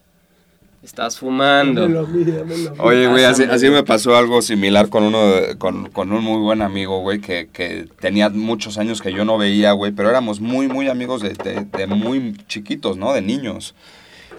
Estás 0.83 1.19
fumando. 1.19 1.81
Dámelo 1.81 2.07
dámelo. 2.07 2.73
Oye, 2.79 3.07
güey, 3.07 3.23
así, 3.25 3.43
así 3.43 3.69
me 3.69 3.83
pasó 3.83 4.15
algo 4.15 4.41
similar 4.41 4.89
con 4.89 5.03
uno, 5.03 5.27
de- 5.27 5.55
con, 5.57 5.89
con 5.91 6.11
un 6.11 6.23
muy 6.23 6.39
buen 6.41 6.63
amigo, 6.63 6.99
güey, 7.01 7.19
que, 7.21 7.49
que 7.53 7.87
tenía 7.99 8.29
muchos 8.29 8.79
años 8.79 8.99
que 8.99 9.13
yo 9.13 9.23
no 9.23 9.37
veía, 9.37 9.73
güey, 9.73 9.91
pero 9.91 10.09
éramos 10.09 10.39
muy, 10.39 10.67
muy 10.67 10.89
amigos 10.89 11.21
de, 11.21 11.29
de- 11.33 11.65
de 11.65 11.85
muy 11.87 12.35
chiquitos, 12.47 12.97
¿no? 12.97 13.13
De 13.13 13.21
niños. 13.21 13.75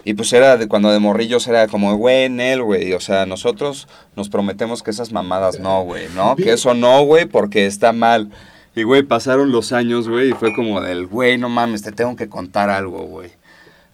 Y 0.03 0.15
pues 0.15 0.33
era 0.33 0.57
de 0.57 0.67
cuando 0.67 0.91
de 0.91 0.99
morrillos 0.99 1.47
era 1.47 1.65
como, 1.69 1.95
güey, 1.95 2.27
Nel, 2.27 2.61
güey, 2.61 2.91
o 2.91 2.99
sea, 2.99 3.25
nosotros 3.25 3.87
nos 4.17 4.27
prometemos 4.27 4.83
que 4.83 4.91
esas 4.91 5.13
mamadas 5.13 5.61
no, 5.61 5.83
güey, 5.83 6.07
¿no? 6.13 6.35
Que 6.35 6.51
eso 6.51 6.73
no, 6.73 7.03
güey, 7.05 7.25
porque 7.25 7.65
está 7.65 7.93
mal. 7.93 8.29
Y, 8.75 8.83
güey, 8.83 9.03
pasaron 9.03 9.53
los 9.53 9.71
años, 9.71 10.09
güey, 10.09 10.31
y 10.31 10.33
fue 10.33 10.53
como 10.53 10.81
del, 10.81 11.07
güey, 11.07 11.37
no 11.37 11.47
mames, 11.47 11.83
te 11.83 11.93
tengo 11.93 12.17
que 12.17 12.27
contar 12.27 12.69
algo, 12.69 13.03
güey. 13.03 13.29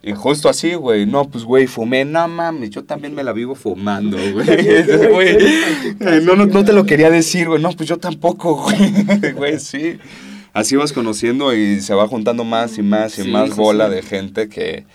Y 0.02 0.14
justo 0.14 0.47
así, 0.47 0.76
güey, 0.76 1.06
no, 1.06 1.26
pues, 1.30 1.43
güey, 1.43 1.68
fumé, 1.68 2.06
no 2.06 2.26
mames, 2.30 2.70
yo 2.70 2.86
también 2.86 3.14
me 3.14 3.24
la 3.24 3.34
vivo 3.34 3.54
fumando, 3.56 4.18
güey. 4.34 5.38
No, 6.24 6.36
no, 6.36 6.45
no 6.45 6.64
te 6.66 6.74
lo 6.74 6.86
quería 6.86 7.10
decir, 7.10 7.47
güey, 7.50 7.62
no, 7.62 7.72
pues 7.74 7.89
yo 7.89 7.97
tampoco, 7.97 8.56
güey, 8.64 9.34
güey, 9.34 9.60
sí. 9.60 9.97
Así 10.54 10.76
vas 10.76 10.93
conociendo 10.93 11.54
y 11.54 11.80
se 11.82 11.93
va 11.93 12.08
juntando 12.08 12.43
más 12.43 12.78
y 12.78 12.82
más 12.82 13.20
y 13.20 13.24
Sí, 13.24 13.32
más 13.32 13.56
bola 13.56 13.88
sí. 13.89 13.95
de 13.95 14.02
gente 14.02 14.50
que... 14.50 14.86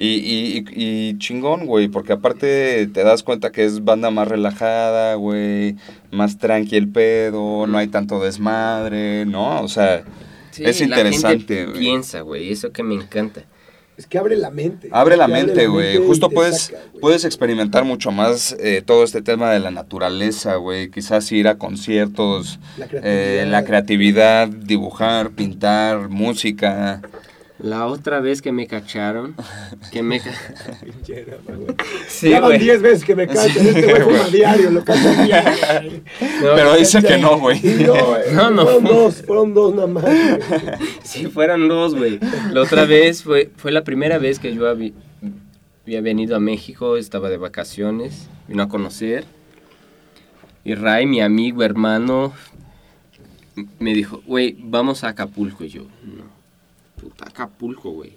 Y, 0.00 0.06
y, 0.06 0.64
y, 0.76 1.08
y 1.10 1.18
chingón, 1.18 1.66
güey, 1.66 1.88
porque 1.88 2.12
aparte 2.12 2.86
te 2.86 3.02
das 3.02 3.24
cuenta 3.24 3.50
que 3.50 3.64
es 3.64 3.82
banda 3.84 4.12
más 4.12 4.28
relajada, 4.28 5.14
güey, 5.16 5.74
más 6.12 6.38
tranqui 6.38 6.76
el 6.76 6.88
pedo, 6.88 7.66
no 7.66 7.78
hay 7.78 7.88
tanto 7.88 8.20
desmadre, 8.22 9.26
¿no? 9.26 9.60
O 9.60 9.66
sea, 9.68 10.04
Sí, 10.52 10.62
es 10.64 10.78
la 10.80 10.86
interesante, 10.86 11.38
gente 11.56 11.66
güey. 11.66 11.78
piensa, 11.80 12.20
güey, 12.20 12.52
eso 12.52 12.70
que 12.70 12.84
me 12.84 12.94
encanta. 12.94 13.42
Es 13.98 14.06
que 14.06 14.16
abre 14.16 14.36
la 14.36 14.50
mente. 14.50 14.88
Abre 14.92 15.16
la 15.16 15.26
Te 15.26 15.32
mente, 15.32 15.66
güey. 15.66 15.96
Justo 16.06 16.30
puedes, 16.30 16.66
saca, 16.66 16.78
puedes 17.00 17.24
experimentar 17.24 17.84
mucho 17.84 18.12
más 18.12 18.56
eh, 18.60 18.80
todo 18.86 19.02
este 19.02 19.22
tema 19.22 19.50
de 19.50 19.58
la 19.58 19.72
naturaleza, 19.72 20.54
güey. 20.54 20.88
Quizás 20.88 21.30
ir 21.32 21.48
a 21.48 21.58
conciertos, 21.58 22.60
La 22.76 22.86
eh, 22.92 23.44
la 23.48 23.64
creatividad, 23.64 24.46
dibujar, 24.46 25.30
pintar, 25.30 26.08
música. 26.10 27.02
La 27.58 27.86
otra 27.86 28.20
vez 28.20 28.40
que 28.40 28.52
me 28.52 28.66
cacharon, 28.68 29.34
que 29.90 30.02
me... 30.02 30.20
Sí, 32.08 32.30
ya 32.30 32.40
van 32.40 32.50
güey. 32.50 32.58
10 32.60 32.82
veces 32.82 33.04
que 33.04 33.16
me 33.16 33.26
cachan. 33.26 33.50
Sí, 33.50 33.68
este 33.68 33.82
güey 33.82 34.02
fuma 34.02 34.28
diario, 34.28 34.70
lo 34.70 34.84
cachan 34.84 35.24
diario. 35.26 35.90
No, 36.42 36.54
Pero 36.54 36.76
dice 36.76 37.02
que 37.02 37.18
no, 37.18 37.38
güey. 37.38 37.60
No, 37.60 37.94
güey. 38.06 38.22
No, 38.32 38.50
no. 38.50 38.62
Fueron 38.64 38.84
dos, 38.84 39.22
fueron 39.26 39.54
dos 39.54 39.74
nada 39.74 39.86
más. 39.88 40.04
güey. 40.04 40.18
Si 41.02 41.26
fueran 41.26 41.66
dos, 41.68 41.94
güey. 41.96 42.20
La 42.52 42.62
otra 42.62 42.84
vez 42.84 43.22
fue, 43.24 43.50
fue 43.56 43.72
la 43.72 43.82
primera 43.82 44.18
vez 44.18 44.38
que 44.38 44.54
yo 44.54 44.68
habí- 44.72 44.94
había 45.84 46.00
venido 46.00 46.36
a 46.36 46.40
México, 46.40 46.96
estaba 46.96 47.28
de 47.28 47.38
vacaciones, 47.38 48.28
vino 48.46 48.62
a 48.62 48.68
conocer. 48.68 49.24
Y 50.64 50.74
Ray, 50.74 51.06
mi 51.06 51.20
amigo, 51.20 51.62
hermano, 51.64 52.32
me 53.80 53.94
dijo, 53.94 54.22
güey, 54.26 54.56
vamos 54.60 55.02
a 55.02 55.08
Acapulco. 55.08 55.64
Y 55.64 55.68
yo, 55.70 55.82
no, 56.04 56.24
puta, 57.08 57.26
Acapulco, 57.26 57.90
güey. 57.90 58.12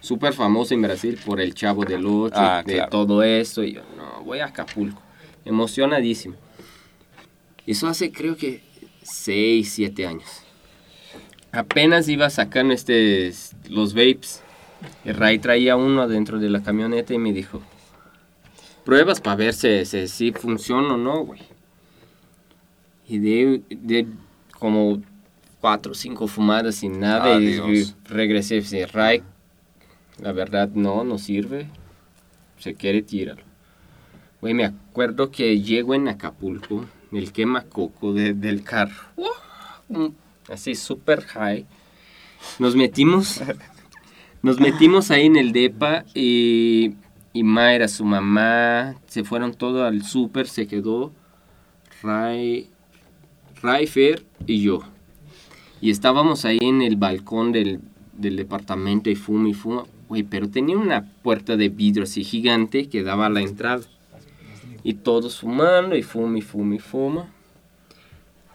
Súper 0.00 0.32
famoso 0.34 0.74
en 0.74 0.82
Brasil 0.82 1.18
por 1.24 1.40
el 1.40 1.54
Chavo 1.54 1.84
del 1.84 2.06
Ocho, 2.06 2.34
Ah, 2.36 2.62
de 2.64 2.74
claro. 2.74 2.90
todo 2.90 3.22
esto. 3.22 3.64
Y 3.64 3.72
yo, 3.74 3.82
no, 3.96 4.22
voy 4.24 4.38
a 4.40 4.46
Acapulco. 4.46 5.02
Emocionadísimo. 5.44 6.36
Eso 7.66 7.88
hace 7.88 8.12
creo 8.12 8.36
que 8.36 8.62
6, 9.02 9.68
7 9.72 10.06
años. 10.06 10.42
Apenas 11.52 12.08
iba 12.08 12.28
sacando 12.30 12.74
este, 12.74 13.32
los 13.68 13.94
vapes. 13.94 14.42
El 15.04 15.14
Ray 15.16 15.38
traía 15.38 15.74
uno 15.76 16.02
adentro 16.02 16.38
de 16.38 16.50
la 16.50 16.62
camioneta 16.62 17.14
y 17.14 17.18
me 17.18 17.32
dijo, 17.32 17.62
pruebas 18.84 19.20
para 19.20 19.36
ver 19.36 19.54
si, 19.54 19.84
si, 19.86 20.06
si 20.06 20.32
funciona 20.32 20.94
o 20.94 20.96
no, 20.96 21.24
güey. 21.24 21.40
Y 23.08 23.18
de, 23.18 23.62
de 23.70 24.06
como 24.58 25.00
cuatro 25.60 25.92
o 25.92 25.94
cinco 25.94 26.26
fumadas 26.28 26.76
sin 26.76 27.00
nada 27.00 27.40
y, 27.40 27.84
regresé 28.04 28.56
y 28.56 28.84
Ray, 28.84 29.22
la 30.20 30.32
verdad 30.32 30.68
no, 30.74 31.04
no 31.04 31.18
sirve. 31.18 31.66
Se 32.58 32.74
quiere, 32.74 33.02
tíralo. 33.02 33.42
Güey, 34.40 34.54
me 34.54 34.64
acuerdo 34.64 35.30
que 35.30 35.60
llego 35.60 35.94
en 35.94 36.08
Acapulco, 36.08 36.86
el 37.12 37.32
quemacoco 37.32 38.12
de- 38.12 38.32
del 38.34 38.62
carro. 38.62 39.02
Así, 40.48 40.74
super 40.74 41.22
high. 41.22 41.66
Nos 42.58 42.76
metimos, 42.76 43.40
nos 44.42 44.60
metimos 44.60 45.10
ahí 45.10 45.26
en 45.26 45.36
el 45.36 45.52
depa 45.52 46.04
y, 46.14 46.94
y 47.32 47.42
Ma 47.42 47.74
era 47.74 47.88
su 47.88 48.04
mamá. 48.04 48.94
Se 49.06 49.24
fueron 49.24 49.52
todos 49.54 49.82
al 49.86 50.02
súper, 50.02 50.48
se 50.48 50.66
quedó 50.66 51.12
Ray, 52.02 52.70
Ray 53.62 53.86
Fer 53.86 54.24
y 54.46 54.62
yo. 54.62 54.80
Y 55.86 55.90
estábamos 55.90 56.44
ahí 56.44 56.58
en 56.62 56.82
el 56.82 56.96
balcón 56.96 57.52
del, 57.52 57.78
del 58.12 58.34
departamento 58.34 59.08
y 59.08 59.14
fuma 59.14 59.50
y 59.50 59.54
fuma. 59.54 59.84
Güey, 60.08 60.24
pero 60.24 60.50
tenía 60.50 60.76
una 60.76 61.08
puerta 61.22 61.56
de 61.56 61.68
vidrio 61.68 62.02
así 62.02 62.24
gigante 62.24 62.88
que 62.88 63.04
daba 63.04 63.26
a 63.26 63.30
la 63.30 63.40
entrada. 63.40 63.84
Y 64.82 64.94
todos 64.94 65.38
fumando 65.38 65.94
y 65.94 66.02
fuma 66.02 66.38
y 66.38 66.42
fuma 66.42 66.74
y 66.74 66.80
fuma. 66.80 67.32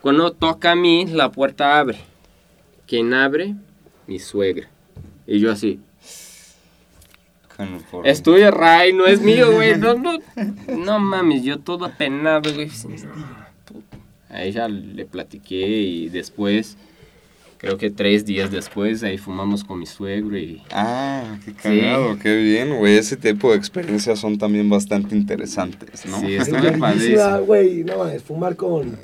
Cuando 0.01 0.33
toca 0.33 0.73
a 0.73 0.75
mí, 0.75 1.05
la 1.05 1.31
puerta 1.31 1.79
abre. 1.79 1.99
¿Quién 2.85 3.13
abre? 3.13 3.55
Mi 4.07 4.19
suegra. 4.19 4.69
Y 5.25 5.39
yo 5.39 5.53
así, 5.53 5.79
es 8.03 8.23
tuyo, 8.23 8.51
Ray, 8.51 8.91
no 8.91 9.05
es 9.05 9.21
mío, 9.21 9.53
güey. 9.53 9.75
No, 9.77 9.93
no, 9.93 10.17
no 10.67 10.99
mames, 10.99 11.43
yo 11.43 11.59
todo 11.59 11.85
apenado, 11.85 12.53
güey. 12.53 12.69
A 14.27 14.43
ella 14.43 14.67
le 14.67 15.05
platiqué 15.05 15.65
y 15.65 16.09
después, 16.09 16.77
creo 17.61 17.77
que 17.77 17.91
tres 17.91 18.25
días 18.25 18.49
después, 18.49 19.03
ahí 19.03 19.19
fumamos 19.19 19.63
con 19.63 19.77
mi 19.79 19.85
suegro 19.85 20.35
y... 20.35 20.63
Ah, 20.71 21.37
qué 21.45 21.53
cagado, 21.53 22.17
qué 22.17 22.35
bien, 22.37 22.75
güey. 22.75 22.97
Ese 22.97 23.15
tipo 23.17 23.51
de 23.51 23.57
experiencias 23.57 24.17
son 24.17 24.39
también 24.39 24.67
bastante 24.67 25.15
interesantes, 25.15 26.07
¿no? 26.07 26.19
Sí, 26.19 26.33
Es 26.35 26.47
estuve 26.47 26.61
verguísima, 26.71 26.87
padrísimo. 26.87 27.39
güey. 27.45 27.83
No, 27.83 28.07
es 28.07 28.23
fumar 28.23 28.55
con, 28.55 28.97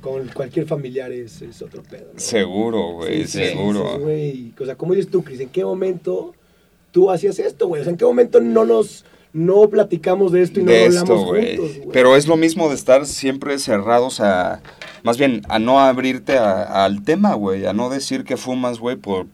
con 0.00 0.26
cualquier 0.28 0.64
familiar 0.64 1.12
es, 1.12 1.42
es 1.42 1.60
otro 1.60 1.82
pedo. 1.82 2.06
¿no? 2.14 2.18
Seguro, 2.18 2.92
güey, 2.94 3.26
Sí, 3.26 3.40
sí, 3.40 3.44
seguro. 3.50 3.98
güey. 3.98 4.54
o 4.58 4.64
sea, 4.64 4.74
como 4.74 4.94
dices 4.94 5.10
tú, 5.10 5.22
Cris, 5.22 5.40
¿en 5.40 5.50
qué 5.50 5.62
momento 5.62 6.32
tú 6.92 7.10
hacías 7.10 7.38
esto, 7.38 7.68
güey? 7.68 7.82
O 7.82 7.84
sea, 7.84 7.90
¿en 7.92 7.98
qué 7.98 8.06
momento 8.06 8.40
no 8.40 8.64
nos 8.64 9.04
no 9.34 9.68
platicamos 9.68 10.32
de 10.32 10.40
esto 10.40 10.58
y 10.60 10.62
no 10.62 10.72
de 10.72 10.86
esto, 10.86 11.00
hablamos 11.00 11.26
güey. 11.26 11.56
juntos, 11.58 11.76
güey? 11.76 11.88
Pero 11.92 12.16
es 12.16 12.26
lo 12.26 12.38
mismo 12.38 12.70
de 12.70 12.74
estar 12.74 13.04
siempre 13.04 13.58
cerrados 13.58 14.20
a, 14.20 14.62
más 15.02 15.18
bien, 15.18 15.42
a 15.48 15.58
no 15.58 15.80
abrirte 15.80 16.38
a- 16.38 16.84
al 16.84 17.02
tema, 17.02 17.34
güey, 17.34 17.66
a 17.66 17.72
no 17.72 17.88
decir 17.90 18.24
que 18.24 18.36
fumas, 18.36 18.78
güey, 18.78 18.96
por... 18.96 19.26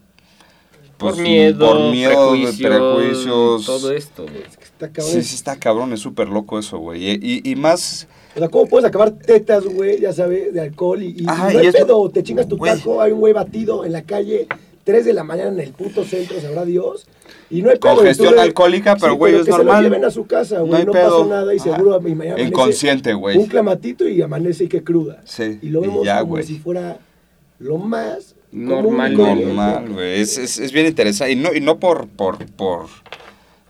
Por 0.97 1.11
pues, 1.15 1.17
miedo, 1.27 1.67
por 1.67 1.91
miedo, 1.91 2.31
de 2.33 2.39
prejuicios, 2.53 2.57
prejuicios. 2.61 3.65
todo 3.65 3.91
esto, 3.91 4.23
güey. 4.23 4.43
Es 4.49 4.55
que 4.55 4.63
está 4.63 4.87
cabrón. 4.89 5.13
Sí, 5.13 5.23
sí 5.23 5.35
está 5.35 5.57
cabrón, 5.57 5.91
es 5.91 5.99
súper 5.99 6.29
loco 6.29 6.57
eso, 6.57 6.77
güey. 6.77 7.03
Y, 7.05 7.19
y- 7.21 7.51
y 7.51 7.55
más, 7.57 8.07
O 8.33 8.39
sea, 8.39 8.47
¿cómo 8.47 8.65
puedes 8.67 8.85
acabar 8.87 9.11
tetas, 9.11 9.65
güey, 9.65 9.99
ya 9.99 10.13
sabes, 10.13 10.53
de 10.53 10.61
alcohol 10.61 11.03
y, 11.03 11.15
y 11.19 11.25
Ajá, 11.27 11.47
no 11.51 11.51
y 11.51 11.57
hay 11.57 11.67
es- 11.67 11.75
pedo? 11.75 12.09
Te 12.09 12.23
chingas 12.23 12.47
tu 12.47 12.55
güey. 12.55 12.73
taco, 12.77 13.01
hay 13.01 13.11
un 13.11 13.19
güey 13.19 13.33
batido 13.33 13.83
en 13.83 13.91
la 13.91 14.03
calle, 14.03 14.47
3 14.85 15.03
de 15.03 15.11
la 15.13 15.25
mañana 15.25 15.49
en 15.49 15.59
el 15.59 15.71
puto 15.73 16.05
centro, 16.05 16.39
sabrá 16.39 16.63
Dios. 16.63 17.07
Y 17.49 17.61
no 17.61 17.69
hay 17.69 17.77
pedo. 17.77 17.95
Congestión 17.95 18.35
le- 18.35 18.41
alcohólica, 18.41 18.95
pero, 18.95 19.13
güey, 19.15 19.35
es 19.35 19.39
que 19.45 19.51
se 19.51 19.57
normal. 19.57 19.83
lo 19.83 19.89
lleven 19.89 20.05
a 20.05 20.09
su 20.09 20.25
casa, 20.25 20.57
No 20.59 20.65
güey, 20.65 20.79
hay 20.81 20.85
no, 20.85 20.91
pedo. 20.91 21.19
pasa 21.19 21.29
nada 21.41 21.53
y 21.53 21.57
Ajá. 21.59 21.75
seguro 21.75 22.01
mi 22.01 22.15
mañana 22.15 22.35
amanece 22.35 22.49
Inconsciente, 22.49 23.13
güey. 23.13 23.37
Un 23.37 23.45
clamatito 23.45 24.07
y 24.07 24.21
amanece 24.21 24.63
y 24.63 24.67
que 24.67 24.83
cruda. 24.83 25.21
Sí, 25.25 25.59
Y 25.61 25.69
lo 25.69 25.79
y 25.79 25.87
vemos 25.87 26.05
ya, 26.05 26.19
como 26.21 26.31
güey. 26.31 26.43
si 26.43 26.57
fuera 26.57 26.97
lo 27.59 27.77
más 27.77 28.35
Normal, 28.51 29.13
común 29.15 29.45
normal, 29.45 29.89
güey. 29.93 30.21
Es, 30.21 30.37
es, 30.37 30.57
es 30.59 30.71
bien 30.71 30.87
interesante. 30.87 31.33
Y 31.33 31.35
no, 31.35 31.53
y 31.53 31.61
no 31.61 31.77
por, 31.79 32.07
por, 32.07 32.43
por 32.53 32.87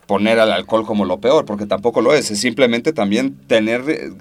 poner 0.06 0.38
al 0.38 0.52
alcohol 0.52 0.86
como 0.86 1.04
lo 1.04 1.20
peor, 1.20 1.44
porque 1.44 1.66
tampoco 1.66 2.00
lo 2.00 2.14
es. 2.14 2.30
Es 2.30 2.38
simplemente 2.40 2.92
también 2.92 3.36
tener, 3.46 3.82
eh, 3.88 4.12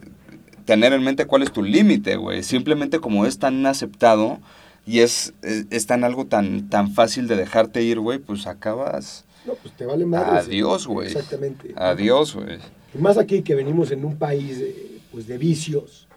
tener 0.66 0.92
en 0.94 1.04
mente 1.04 1.26
cuál 1.28 1.44
es 1.44 1.52
tu 1.52 1.64
límite, 1.64 2.16
güey. 2.18 2.44
Simplemente 2.44 3.00
como 3.00 3.26
es 3.26 3.38
tan 3.40 3.66
aceptado 3.68 4.40
y 4.88 5.00
es, 5.00 5.34
es, 5.44 5.66
es 5.70 5.86
tan 5.86 6.04
algo 6.04 6.26
tan, 6.26 6.70
tan 6.70 6.92
fácil 6.92 7.28
de 7.28 7.36
dejarte 7.38 7.84
ir, 7.84 8.00
güey, 8.00 8.20
pues 8.20 8.48
acabas... 8.48 9.24
No, 9.46 9.54
pues 9.56 9.76
te 9.76 9.86
vale 9.86 10.06
madre. 10.06 10.40
Adiós, 10.40 10.88
güey. 10.88 11.08
Exactamente. 11.08 11.74
Adiós, 11.76 12.36
güey. 12.36 12.58
Y 12.94 12.98
más 12.98 13.18
aquí 13.18 13.42
que 13.42 13.56
venimos 13.56 13.92
en 13.92 14.06
un 14.06 14.18
país 14.18 14.60
de, 14.60 15.00
pues 15.12 15.28
de 15.28 15.38
vicios. 15.38 16.08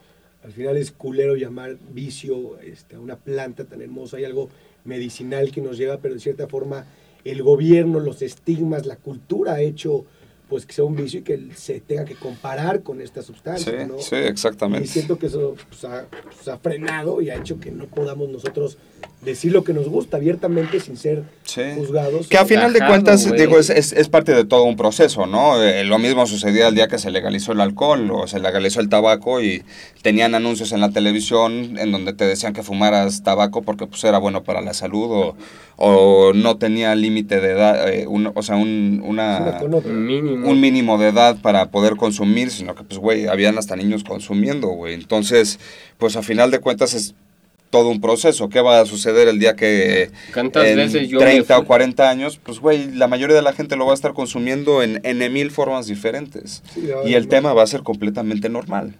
Al 0.45 0.53
final 0.53 0.76
es 0.76 0.93
culero 0.93 1.35
llamar 1.35 1.76
vicio 1.93 2.59
este, 2.61 2.97
a 2.97 3.01
una 3.01 3.16
planta 3.16 3.64
tan 3.64 3.83
hermosa. 3.83 4.16
Hay 4.16 4.24
algo 4.24 4.49
medicinal 4.85 5.51
que 5.51 5.61
nos 5.61 5.76
llega, 5.76 5.99
pero 5.99 6.14
de 6.14 6.20
cierta 6.20 6.47
forma 6.47 6.87
el 7.24 7.43
gobierno, 7.43 8.01
los 8.01 8.22
estigmas, 8.22 8.87
la 8.87 8.97
cultura 8.97 9.55
ha 9.55 9.61
hecho 9.61 10.07
pues 10.49 10.64
que 10.66 10.72
sea 10.72 10.84
un 10.84 10.96
vicio 10.96 11.20
y 11.20 11.22
que 11.22 11.49
se 11.55 11.80
tenga 11.80 12.05
que 12.05 12.14
comparar 12.14 12.82
con 12.82 13.01
esta 13.01 13.22
sustancia. 13.22 13.86
Sí, 13.99 14.05
sí, 14.11 14.16
exactamente. 14.16 14.86
Y 14.86 14.88
siento 14.88 15.18
que 15.18 15.26
eso 15.26 15.55
pues, 15.68 15.84
ha, 15.84 16.07
pues, 16.34 16.49
ha, 16.49 16.57
frenado 16.59 17.20
y 17.20 17.30
ha 17.30 17.36
hecho 17.36 17.61
que 17.61 17.70
no 17.70 17.84
podamos 17.86 18.28
nosotros 18.30 18.78
decir 19.22 19.53
lo 19.53 19.62
que 19.64 19.72
nos 19.74 19.88
gusta 19.88 20.16
abiertamente 20.16 20.80
sin 20.80 20.96
ser 20.96 21.24
Sí. 21.44 21.62
juzgados. 21.76 22.28
Que 22.28 22.38
a 22.38 22.44
final 22.44 22.72
de 22.72 22.80
cuentas, 22.80 23.30
digo, 23.32 23.59
es, 23.59 23.68
es, 23.70 23.92
es 23.92 24.09
parte 24.09 24.32
de 24.34 24.44
todo 24.44 24.64
un 24.64 24.76
proceso, 24.76 25.26
¿no? 25.26 25.62
Eh, 25.62 25.84
lo 25.84 25.99
mismo 25.99 26.26
sucedía 26.26 26.68
el 26.68 26.74
día 26.74 26.88
que 26.88 26.99
se 26.99 27.11
legalizó 27.11 27.53
el 27.53 27.61
alcohol 27.61 28.11
o 28.11 28.26
se 28.26 28.38
legalizó 28.40 28.80
el 28.80 28.88
tabaco 28.88 29.42
y 29.42 29.62
tenían 30.03 30.34
anuncios 30.34 30.72
en 30.72 30.80
la 30.80 30.90
televisión 30.90 31.76
en 31.78 31.92
donde 31.92 32.12
te 32.12 32.26
decían 32.26 32.53
que 32.53 32.62
fumaras 32.62 33.22
tabaco 33.22 33.62
porque 33.62 33.86
pues 33.86 34.03
era 34.05 34.18
bueno 34.18 34.44
para 34.44 34.61
la 34.61 34.72
salud 34.74 35.11
o, 35.11 35.36
o 35.76 36.32
no 36.34 36.57
tenía 36.57 36.94
límite 36.94 37.40
de 37.40 37.51
edad, 37.53 37.88
eh, 37.92 38.07
un- 38.07 38.30
o 38.34 38.42
sea, 38.42 38.57
un, 38.57 39.03
Una 39.05 39.38
una, 39.40 39.59
con 39.59 39.74
otra. 39.74 39.92
Mínimo. 39.92 40.38
Un 40.45 40.61
mínimo 40.61 40.99
de 40.99 41.09
edad 41.09 41.36
para 41.41 41.70
poder 41.70 41.97
consumir, 41.97 42.51
sino 42.51 42.74
que 42.74 42.84
pues, 42.84 42.99
güey, 42.99 43.26
habían 43.26 43.59
hasta 43.59 43.76
niños 43.76 44.05
consumiendo, 44.05 44.68
güey. 44.68 44.95
Entonces, 44.95 45.59
pues 45.99 46.16
a 46.16 46.22
final 46.22 46.51
de 46.51 46.61
cuentas 46.61 46.95
es 46.95 47.14
todo 47.70 47.89
un 47.89 48.01
proceso. 48.01 48.49
¿Qué 48.49 48.61
va 48.61 48.80
a 48.80 48.86
suceder 48.86 49.28
el 49.28 49.39
día 49.39 49.55
que 49.55 50.11
¿Cuántas 50.32 50.66
en 50.66 50.76
veces 50.76 51.09
yo 51.09 51.18
me 51.18 51.26
30 51.26 51.55
o 51.55 51.59
fui? 51.59 51.66
40 51.66 52.09
años, 52.09 52.41
pues 52.43 52.61
güey, 52.61 52.91
la 52.93 53.09
mayoría 53.09 53.36
de 53.36 53.43
la 53.43 53.53
gente 53.53 53.76
lo 53.76 53.86
va 53.86 53.93
a 53.93 53.95
estar 53.95 54.14
consumiendo 54.14 54.82
en, 54.82 55.01
en 55.05 55.32
mil 55.32 55.51
formas 55.51 55.86
diferentes. 55.86 56.62
Sí, 56.74 56.89
y 57.05 57.14
el 57.14 57.28
tema 57.28 57.53
va 57.53 57.62
a 57.62 57.66
ser 57.66 57.82
completamente 57.82 58.49
normal. 58.49 58.95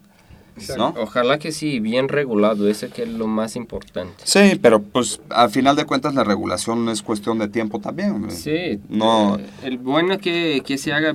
¿No? 0.77 0.95
Ojalá 0.99 1.39
que 1.39 1.53
sí, 1.53 1.81
bien 1.81 2.09
regulado, 2.09 2.69
eso 2.69 2.89
que 2.91 3.03
es 3.03 3.09
lo 3.09 3.27
más 3.27 3.57
importante. 3.57 4.15
Sí, 4.25 4.59
pero 4.61 4.83
pues 4.83 5.21
al 5.31 5.51
final 5.51 5.77
de 5.77 5.85
cuentas 5.85 6.15
la 6.15 6.25
regulación 6.25 6.89
es 6.89 7.03
cuestión 7.03 7.39
de 7.39 7.49
tiempo 7.49 7.81
también. 7.81 8.31
Sí, 8.31 8.81
No. 8.89 9.37
eh, 9.39 9.47
el 9.63 9.79
bueno 9.79 10.19
que, 10.19 10.63
que 10.65 10.79
se 10.79 10.93
haga 10.93 11.15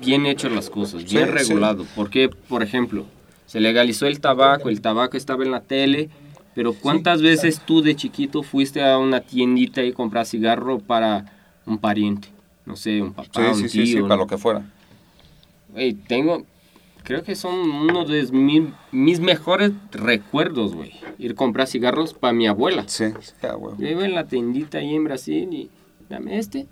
bien 0.00 0.26
hecho 0.26 0.48
las 0.48 0.70
cosas, 0.70 1.04
bien 1.04 1.26
Sí, 1.26 1.30
regulado. 1.30 1.86
Porque, 1.94 2.28
por 2.28 2.62
ejemplo, 2.62 3.04
se 3.46 3.60
legalizó 3.60 4.06
el 4.06 4.20
tabaco, 4.20 4.68
el 4.68 4.80
tabaco 4.80 5.16
estaba 5.16 5.44
en 5.44 5.50
la 5.50 5.60
tele, 5.60 6.08
pero 6.54 6.72
¿cuántas 6.74 7.22
veces 7.22 7.60
tú 7.64 7.82
de 7.82 7.94
chiquito 7.96 8.42
fuiste 8.42 8.82
a 8.82 8.98
una 8.98 9.20
tiendita 9.20 9.82
y 9.82 9.92
compras 9.92 10.30
cigarro 10.30 10.78
para 10.78 11.26
un 11.66 11.78
pariente? 11.78 12.28
No 12.66 12.76
sé, 12.76 13.00
un 13.02 13.08
Sí, 13.08 13.14
papá, 13.16 13.54
sí, 13.54 13.62
un 13.62 13.68
sí, 13.68 13.86
sí, 13.86 13.94
tío. 13.94 14.02
para 14.08 14.16
lo 14.16 14.26
que 14.26 14.38
fuera. 14.38 14.62
Güey, 15.72 15.94
tengo, 15.94 16.44
creo 17.02 17.22
que 17.22 17.34
son 17.34 17.58
uno 17.70 18.04
de 18.04 18.22
mi- 18.32 18.72
mis 18.92 19.20
mejores 19.20 19.72
recuerdos, 19.92 20.74
güey. 20.74 20.92
Ir 21.18 21.32
a 21.32 21.34
comprar 21.34 21.66
cigarros 21.66 22.14
para 22.14 22.32
mi 22.32 22.46
abuela. 22.46 22.84
Sí, 22.86 23.06
sí, 23.20 23.32
ah, 23.42 23.54
güey. 23.54 23.74
Yo 23.78 23.88
iba 23.88 24.04
en 24.04 24.14
la 24.14 24.26
tiendita 24.26 24.78
ahí 24.78 24.94
en 24.94 25.04
Brasil 25.04 25.48
y 25.52 25.70
dame 26.08 26.38
este. 26.38 26.66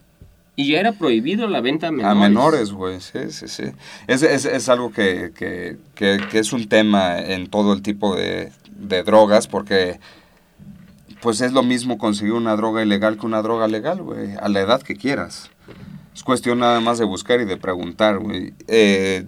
Y 0.57 0.73
ya 0.73 0.81
era 0.81 0.93
prohibido 0.93 1.47
la 1.47 1.61
venta 1.61 1.89
a 1.89 1.91
menores. 1.93 2.11
A 2.11 2.29
menores, 2.29 2.73
güey, 2.73 3.01
sí, 3.01 3.31
sí, 3.31 3.47
sí. 3.47 3.65
Es, 4.09 4.23
es, 4.23 4.45
es 4.45 4.69
algo 4.69 4.91
que, 4.93 5.31
que, 5.37 5.77
que, 5.95 6.19
que 6.31 6.39
es 6.41 6.53
un 6.53 6.69
tema 6.69 7.19
en 7.21 7.47
todo 7.49 7.73
el 7.73 7.81
tipo 7.83 8.17
de, 8.17 8.51
de 8.77 9.03
drogas, 9.05 9.47
porque 9.47 10.01
pues 11.21 11.41
es 11.41 11.53
lo 11.53 11.63
mismo 11.63 11.97
conseguir 11.99 12.33
una 12.33 12.57
droga 12.57 12.83
ilegal 12.83 13.19
que 13.19 13.27
una 13.27 13.43
droga 13.43 13.69
legal, 13.69 14.03
güey, 14.03 14.35
a 14.41 14.49
la 14.49 14.61
edad 14.61 14.83
que 14.83 14.97
quieras. 14.97 15.51
Es 16.15 16.23
cuestión 16.25 16.59
nada 16.59 16.81
más 16.81 16.99
de 16.99 17.05
buscar 17.05 17.41
y 17.41 17.45
de 17.45 17.57
preguntar, 17.57 18.19
güey. 18.19 18.53
Eh, 18.67 19.27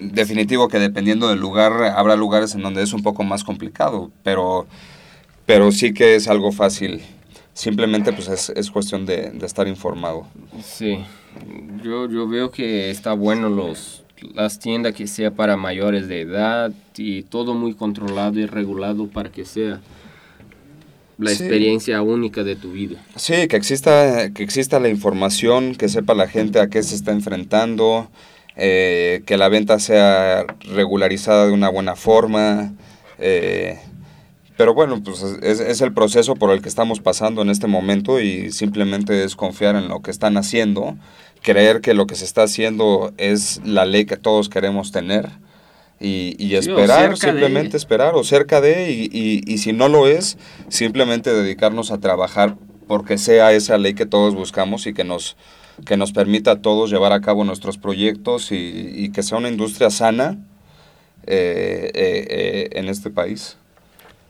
definitivo 0.00 0.68
que 0.68 0.78
dependiendo 0.78 1.28
del 1.28 1.38
lugar, 1.40 1.72
habrá 1.96 2.16
lugares 2.16 2.54
en 2.54 2.62
donde 2.62 2.82
es 2.82 2.92
un 2.92 3.02
poco 3.02 3.22
más 3.24 3.44
complicado, 3.44 4.10
pero, 4.22 4.66
pero 5.46 5.72
sí 5.72 5.92
que 5.92 6.14
es 6.14 6.28
algo 6.28 6.52
fácil. 6.52 7.00
Simplemente 7.54 8.12
pues 8.12 8.28
es, 8.28 8.50
es 8.50 8.70
cuestión 8.70 9.06
de, 9.06 9.30
de 9.30 9.46
estar 9.46 9.66
informado. 9.68 10.26
Sí. 10.64 10.98
Yo, 11.84 12.08
yo 12.08 12.26
veo 12.28 12.50
que 12.50 12.90
está 12.90 13.12
bueno 13.12 13.48
los 13.48 14.02
las 14.34 14.58
tiendas 14.58 14.94
que 14.94 15.06
sea 15.06 15.30
para 15.30 15.56
mayores 15.56 16.06
de 16.06 16.20
edad 16.20 16.70
y 16.96 17.22
todo 17.22 17.54
muy 17.54 17.72
controlado 17.72 18.38
y 18.38 18.44
regulado 18.44 19.06
para 19.08 19.32
que 19.32 19.46
sea 19.46 19.80
la 21.18 21.30
Sí. 21.30 21.42
experiencia 21.42 22.02
única 22.02 22.42
de 22.44 22.54
tu 22.56 22.72
vida. 22.72 23.02
Sí, 23.16 23.48
que 23.48 23.56
exista, 23.56 24.30
que 24.30 24.42
exista 24.42 24.78
la 24.78 24.90
información, 24.90 25.74
que 25.74 25.88
sepa 25.88 26.12
la 26.14 26.28
gente 26.28 26.60
a 26.60 26.68
qué 26.68 26.82
se 26.82 26.94
está 26.94 27.12
enfrentando, 27.12 28.10
eh, 28.60 29.22
que 29.26 29.38
la 29.38 29.48
venta 29.48 29.78
sea 29.78 30.44
regularizada 30.74 31.46
de 31.46 31.52
una 31.52 31.70
buena 31.70 31.96
forma. 31.96 32.74
eh, 33.18 33.78
pero 34.58 34.74
bueno, 34.74 35.02
pues 35.02 35.22
es, 35.22 35.58
es 35.60 35.80
el 35.80 35.94
proceso 35.94 36.36
por 36.36 36.50
el 36.50 36.60
que 36.60 36.68
estamos 36.68 37.00
pasando 37.00 37.40
en 37.40 37.48
este 37.48 37.66
momento 37.66 38.20
y 38.20 38.52
simplemente 38.52 39.24
es 39.24 39.34
confiar 39.34 39.74
en 39.74 39.88
lo 39.88 40.02
que 40.02 40.10
están 40.10 40.36
haciendo, 40.36 40.98
creer 41.40 41.80
que 41.80 41.94
lo 41.94 42.06
que 42.06 42.14
se 42.14 42.26
está 42.26 42.42
haciendo 42.42 43.14
es 43.16 43.62
la 43.64 43.86
ley 43.86 44.04
que 44.04 44.18
todos 44.18 44.50
queremos 44.50 44.92
tener 44.92 45.30
y, 45.98 46.36
y 46.38 46.56
esperar, 46.56 47.16
simplemente 47.16 47.78
esperar 47.78 48.14
o 48.14 48.22
cerca 48.22 48.60
de 48.60 48.90
y, 48.92 49.08
y, 49.10 49.50
y 49.50 49.56
si 49.56 49.72
no 49.72 49.88
lo 49.88 50.06
es, 50.06 50.36
simplemente 50.68 51.32
dedicarnos 51.32 51.90
a 51.90 51.98
trabajar 51.98 52.56
porque 52.86 53.16
sea 53.16 53.52
esa 53.52 53.78
ley 53.78 53.94
que 53.94 54.04
todos 54.04 54.34
buscamos 54.34 54.86
y 54.86 54.92
que 54.92 55.04
nos, 55.04 55.38
que 55.86 55.96
nos 55.96 56.12
permita 56.12 56.52
a 56.52 56.62
todos 56.62 56.90
llevar 56.90 57.12
a 57.12 57.20
cabo 57.20 57.44
nuestros 57.44 57.78
proyectos 57.78 58.52
y, 58.52 58.56
y 58.94 59.10
que 59.12 59.22
sea 59.22 59.38
una 59.38 59.48
industria 59.48 59.90
sana 59.90 60.38
eh, 61.26 61.90
eh, 61.94 62.26
eh, 62.30 62.68
en 62.72 62.88
este 62.88 63.10
país. 63.10 63.56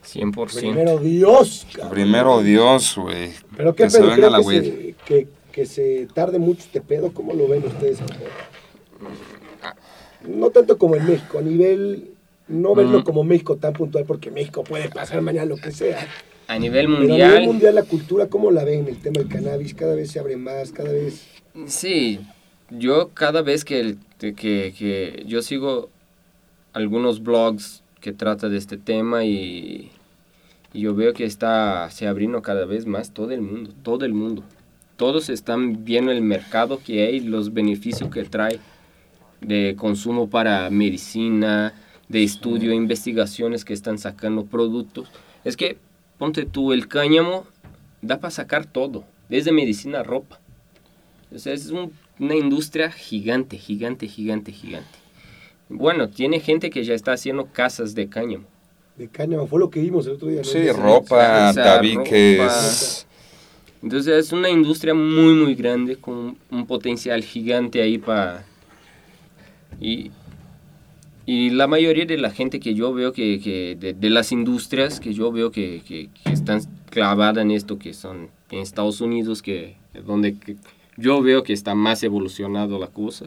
100%. 0.05 0.59
Primero 0.59 0.99
Dios. 0.99 1.67
cabrón. 1.73 1.91
Primero 1.93 2.43
Dios, 2.43 2.97
güey. 2.97 3.31
Pero 3.57 3.75
qué 3.75 3.85
que 3.85 3.91
se 3.91 4.03
venga 4.03 4.31
la 4.31 4.39
que 4.39 4.45
se, 4.45 4.95
que, 5.07 5.29
que 5.53 5.67
se 5.67 6.09
tarde 6.15 6.39
mucho 6.39 6.61
este 6.63 6.81
pedo. 6.81 7.13
¿Cómo 7.13 7.33
lo 7.35 7.47
ven 7.49 7.65
ustedes? 7.65 7.99
No 10.27 10.51
tanto 10.51 10.79
como 10.79 10.97
en 10.97 11.07
México, 11.07 11.39
a 11.39 11.43
nivel... 11.43 12.13
No 12.49 12.75
verlo 12.75 12.99
Mm. 12.99 13.03
como 13.05 13.23
México 13.23 13.57
tan 13.59 13.73
puntual, 13.73 14.05
porque 14.05 14.33
México 14.33 14.65
puede 14.65 14.89
pasar 14.89 15.23
mañana 15.23 15.47
lo 15.47 15.57
que 15.57 15.71
sea. 15.71 16.09
A 16.49 16.59
nivel 16.59 16.87
Pero 16.87 16.97
a 16.97 17.01
nivel 17.01 17.09
mundial, 17.09 17.45
mundial, 17.47 17.75
la 17.77 17.85
cultura, 17.85 18.27
¿cómo 18.27 18.51
la 18.51 18.65
ven? 18.65 18.89
El 18.89 18.97
tema 19.01 19.21
del 19.21 19.29
cannabis, 19.29 19.73
cada 19.73 19.95
vez 19.95 20.11
se 20.11 20.19
abre 20.19 20.37
más, 20.37 20.73
cada 20.73 20.91
vez... 20.91 21.27
Sí, 21.67 22.21
yo 22.71 23.11
cada 23.15 23.43
vez 23.43 23.65
que, 23.65 23.81
el- 23.81 23.99
que, 24.19 24.35
que 24.35 25.25
yo 25.27 25.43
sigo 25.43 25.91
algunos 26.73 27.23
blogs 27.23 27.85
que 28.01 28.13
tratan 28.13 28.53
de 28.53 28.59
este 28.59 28.79
tema 28.79 29.25
y, 29.25 29.91
y 30.73 30.81
yo 30.83 30.95
veo 30.95 31.15
que 31.15 31.25
está 31.25 31.91
se 31.91 32.09
abriendo 32.09 32.43
cada 32.43 32.67
vez 32.67 32.87
más 32.87 33.13
todo 33.13 33.33
el 33.33 33.43
mundo, 33.43 33.73
todo 33.83 34.05
el 34.07 34.15
mundo. 34.15 34.45
Todos 34.97 35.31
están 35.31 35.85
viendo 35.85 36.13
el 36.13 36.23
mercado 36.23 36.81
que 36.85 37.07
hay, 37.07 37.21
los 37.21 37.55
beneficios 37.55 38.11
que 38.11 38.25
trae 38.25 38.61
de 39.41 39.77
consumo 39.79 40.31
para 40.31 40.71
medicina, 40.71 41.75
de 42.09 42.25
estudio, 42.25 42.73
investigaciones 42.75 43.65
que 43.65 43.75
están 43.75 43.99
sacando 43.99 44.47
productos. 44.47 45.11
Es 45.45 45.57
que, 45.57 45.79
ponte 46.19 46.47
tú, 46.47 46.73
el 46.73 46.89
cáñamo 46.89 47.47
da 48.03 48.21
para 48.21 48.33
sacar 48.33 48.67
todo, 48.67 49.05
desde 49.31 49.53
medicina 49.53 50.01
a 50.01 50.05
ropa. 50.05 50.40
O 51.35 51.39
sea, 51.39 51.53
es 51.53 51.71
un- 51.71 51.93
una 52.19 52.35
industria 52.35 52.91
gigante, 52.91 53.57
gigante, 53.59 54.09
gigante, 54.09 54.53
gigante. 54.53 54.99
Bueno, 55.69 56.09
tiene 56.09 56.41
gente 56.41 56.71
que 56.71 56.85
ya 56.85 56.95
está 56.95 57.13
haciendo 57.13 57.47
casas 57.47 57.95
de 57.95 58.09
cáñamo. 58.09 58.45
De 58.97 59.09
cáñamo, 59.09 59.47
fue 59.47 59.61
lo 59.61 59.71
que 59.71 59.81
vimos 59.81 60.07
el 60.07 60.15
otro 60.15 60.29
día. 60.29 60.39
¿no? 60.39 60.45
Sí, 60.45 60.59
Ese- 60.59 60.73
ropa, 60.73 61.51
o 61.51 61.53
sea, 61.55 61.65
tabiques. 61.77 63.07
Entonces 63.83 64.27
es 64.27 64.33
una 64.33 64.51
industria 64.51 64.93
muy, 64.93 65.33
muy 65.35 65.55
grande 65.55 65.97
con 65.97 66.37
un 66.51 66.67
potencial 66.67 67.23
gigante 67.23 67.81
ahí 67.81 67.97
para... 67.97 68.45
Y, 69.81 70.11
y 71.25 71.51
la 71.51 71.67
mayoría 71.67 72.05
de 72.05 72.19
la 72.19 72.31
gente 72.31 72.61
que 72.61 72.75
yo 72.75 72.93
veo 72.93 73.13
que, 73.13 73.41
que 73.41 73.77
de, 73.79 73.95
de 73.95 74.11
las 74.11 74.33
industrias 74.33 75.01
que 75.01 75.15
yo 75.15 75.31
veo 75.33 75.51
que, 75.51 75.81
que, 75.87 76.11
que 76.13 76.33
están 76.33 76.61
clavadas 76.91 77.43
en 77.43 77.53
esto, 77.53 77.79
que 77.79 77.95
son 77.95 78.29
en 78.51 78.59
Estados 78.59 79.01
Unidos, 79.01 79.41
que 79.41 79.77
donde 80.05 80.35
que 80.39 80.57
yo 81.01 81.23
veo 81.23 81.43
que 81.43 81.53
está 81.53 81.75
más 81.75 82.03
evolucionado 82.03 82.79
la 82.79 82.89
cosa, 82.89 83.27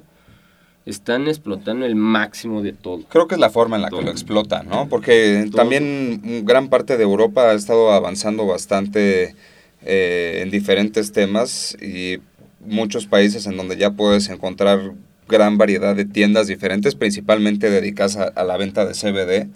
están 0.85 1.27
explotando 1.27 1.85
el 1.85 1.95
máximo 1.95 2.61
de 2.61 2.73
todo. 2.73 3.03
Creo 3.09 3.27
que 3.27 3.35
es 3.35 3.41
la 3.41 3.49
forma 3.49 3.77
en 3.77 3.83
la 3.83 3.89
que 3.89 4.01
lo 4.01 4.11
explota, 4.11 4.63
¿no? 4.63 4.89
Porque 4.89 5.45
Todo. 5.45 5.57
también 5.57 6.45
gran 6.45 6.69
parte 6.69 6.97
de 6.97 7.03
Europa 7.03 7.49
ha 7.49 7.53
estado 7.53 7.91
avanzando 7.91 8.45
bastante 8.45 9.35
eh, 9.81 10.41
en 10.43 10.51
diferentes 10.51 11.11
temas 11.11 11.77
y 11.81 12.17
muchos 12.59 13.07
países 13.07 13.45
en 13.45 13.57
donde 13.57 13.77
ya 13.77 13.91
puedes 13.91 14.29
encontrar 14.29 14.93
gran 15.29 15.57
variedad 15.57 15.95
de 15.95 16.05
tiendas 16.05 16.47
diferentes, 16.47 16.95
principalmente 16.95 17.69
dedicadas 17.69 18.17
a, 18.17 18.23
a 18.25 18.43
la 18.43 18.57
venta 18.57 18.85
de 18.85 18.93
CBD 18.93 19.47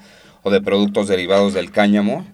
o 0.43 0.49
de 0.49 0.61
productos 0.61 1.09
derivados 1.09 1.53
del 1.53 1.71
cáñamo. 1.71 2.25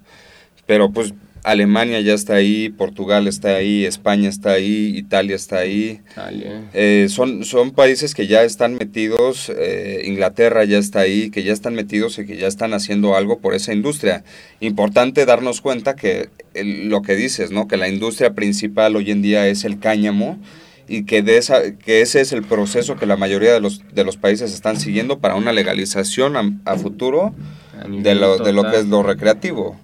Pero 0.67 0.91
pues 0.91 1.13
Alemania 1.43 1.99
ya 2.01 2.13
está 2.13 2.35
ahí, 2.35 2.69
Portugal 2.69 3.27
está 3.27 3.55
ahí, 3.55 3.85
España 3.85 4.29
está 4.29 4.51
ahí, 4.53 4.93
Italia 4.95 5.35
está 5.35 5.57
ahí. 5.57 5.99
Italia. 6.11 6.69
Eh, 6.73 7.07
son, 7.09 7.43
son 7.43 7.71
países 7.71 8.15
que 8.15 8.27
ya 8.27 8.43
están 8.43 8.75
metidos, 8.75 9.51
eh, 9.55 10.03
Inglaterra 10.05 10.63
ya 10.63 10.77
está 10.77 11.01
ahí, 11.01 11.29
que 11.31 11.43
ya 11.43 11.51
están 11.51 11.75
metidos 11.75 12.17
y 12.19 12.25
que 12.25 12.37
ya 12.37 12.47
están 12.47 12.73
haciendo 12.73 13.15
algo 13.15 13.39
por 13.39 13.53
esa 13.55 13.73
industria. 13.73 14.23
Importante 14.61 15.25
darnos 15.25 15.59
cuenta 15.61 15.95
que 15.95 16.29
el- 16.53 16.87
lo 16.89 17.01
que 17.01 17.15
dices, 17.15 17.51
¿no? 17.51 17.67
Que 17.67 17.77
la 17.77 17.89
industria 17.89 18.33
principal 18.33 18.95
hoy 18.95 19.11
en 19.11 19.21
día 19.21 19.47
es 19.47 19.65
el 19.65 19.79
cáñamo 19.79 20.39
y 20.87 21.03
que, 21.03 21.21
de 21.23 21.37
esa, 21.37 21.73
que 21.77 22.01
ese 22.01 22.21
es 22.21 22.31
el 22.31 22.43
proceso 22.43 22.95
que 22.95 23.05
la 23.05 23.17
mayoría 23.17 23.53
de 23.53 23.59
los, 23.59 23.81
de 23.93 24.03
los 24.03 24.17
países 24.17 24.53
están 24.53 24.79
siguiendo 24.79 25.19
para 25.19 25.35
una 25.35 25.51
legalización 25.51 26.35
a, 26.37 26.49
a 26.71 26.75
futuro 26.77 27.33
A 27.79 27.87
de 27.87 28.15
lo, 28.15 28.37
de 28.37 28.53
lo 28.53 28.63
que 28.71 28.77
es 28.77 28.85
lo 28.87 29.03
recreativo. 29.03 29.77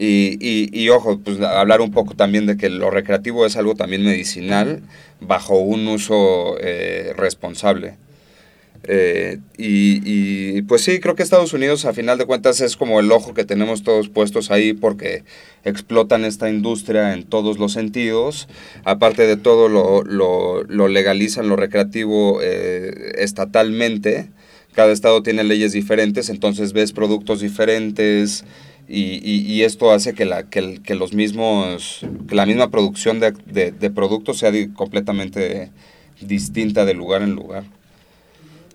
Y, 0.00 0.38
y, 0.40 0.70
y 0.72 0.88
ojo, 0.90 1.18
pues 1.18 1.40
hablar 1.40 1.80
un 1.80 1.90
poco 1.90 2.14
también 2.14 2.46
de 2.46 2.56
que 2.56 2.70
lo 2.70 2.88
recreativo 2.88 3.44
es 3.44 3.56
algo 3.56 3.74
también 3.74 4.04
medicinal 4.04 4.80
bajo 5.20 5.58
un 5.58 5.88
uso 5.88 6.56
eh, 6.60 7.12
responsable. 7.16 7.96
Eh, 8.84 9.38
y, 9.56 10.00
y, 10.04 10.62
pues 10.62 10.82
sí, 10.82 11.00
creo 11.00 11.16
que 11.16 11.24
Estados 11.24 11.52
Unidos 11.52 11.84
a 11.84 11.92
final 11.92 12.16
de 12.16 12.26
cuentas 12.26 12.60
es 12.60 12.76
como 12.76 13.00
el 13.00 13.10
ojo 13.10 13.34
que 13.34 13.44
tenemos 13.44 13.82
todos 13.82 14.08
puestos 14.08 14.52
ahí 14.52 14.72
porque 14.72 15.24
explotan 15.64 16.24
esta 16.24 16.48
industria 16.48 17.12
en 17.12 17.24
todos 17.24 17.58
los 17.58 17.72
sentidos. 17.72 18.48
Aparte 18.84 19.26
de 19.26 19.36
todo 19.36 19.68
lo, 19.68 20.04
lo, 20.04 20.62
lo 20.62 20.86
legalizan 20.86 21.48
lo 21.48 21.56
recreativo 21.56 22.38
eh, 22.40 23.14
estatalmente. 23.16 24.30
Cada 24.74 24.92
estado 24.92 25.24
tiene 25.24 25.42
leyes 25.42 25.72
diferentes, 25.72 26.28
entonces 26.28 26.72
ves 26.72 26.92
productos 26.92 27.40
diferentes 27.40 28.44
y, 28.88 29.20
y- 29.22 29.52
y 29.52 29.62
esto 29.64 29.90
hace 29.92 30.14
que, 30.14 30.24
la, 30.24 30.44
que, 30.44 30.58
el- 30.60 30.82
que 30.82 30.94
los 30.94 31.12
mismos, 31.12 32.00
que 32.28 32.34
la 32.34 32.46
misma 32.46 32.70
producción 32.70 33.20
de, 33.20 33.32
de- 33.32 33.70
de 33.72 33.90
productos 33.90 34.38
sea 34.38 34.50
di- 34.50 34.68
completamente 34.68 35.70
distinta 36.20 36.84
de 36.84 36.94
lugar 36.94 37.22
en 37.22 37.32
lugar. 37.34 37.64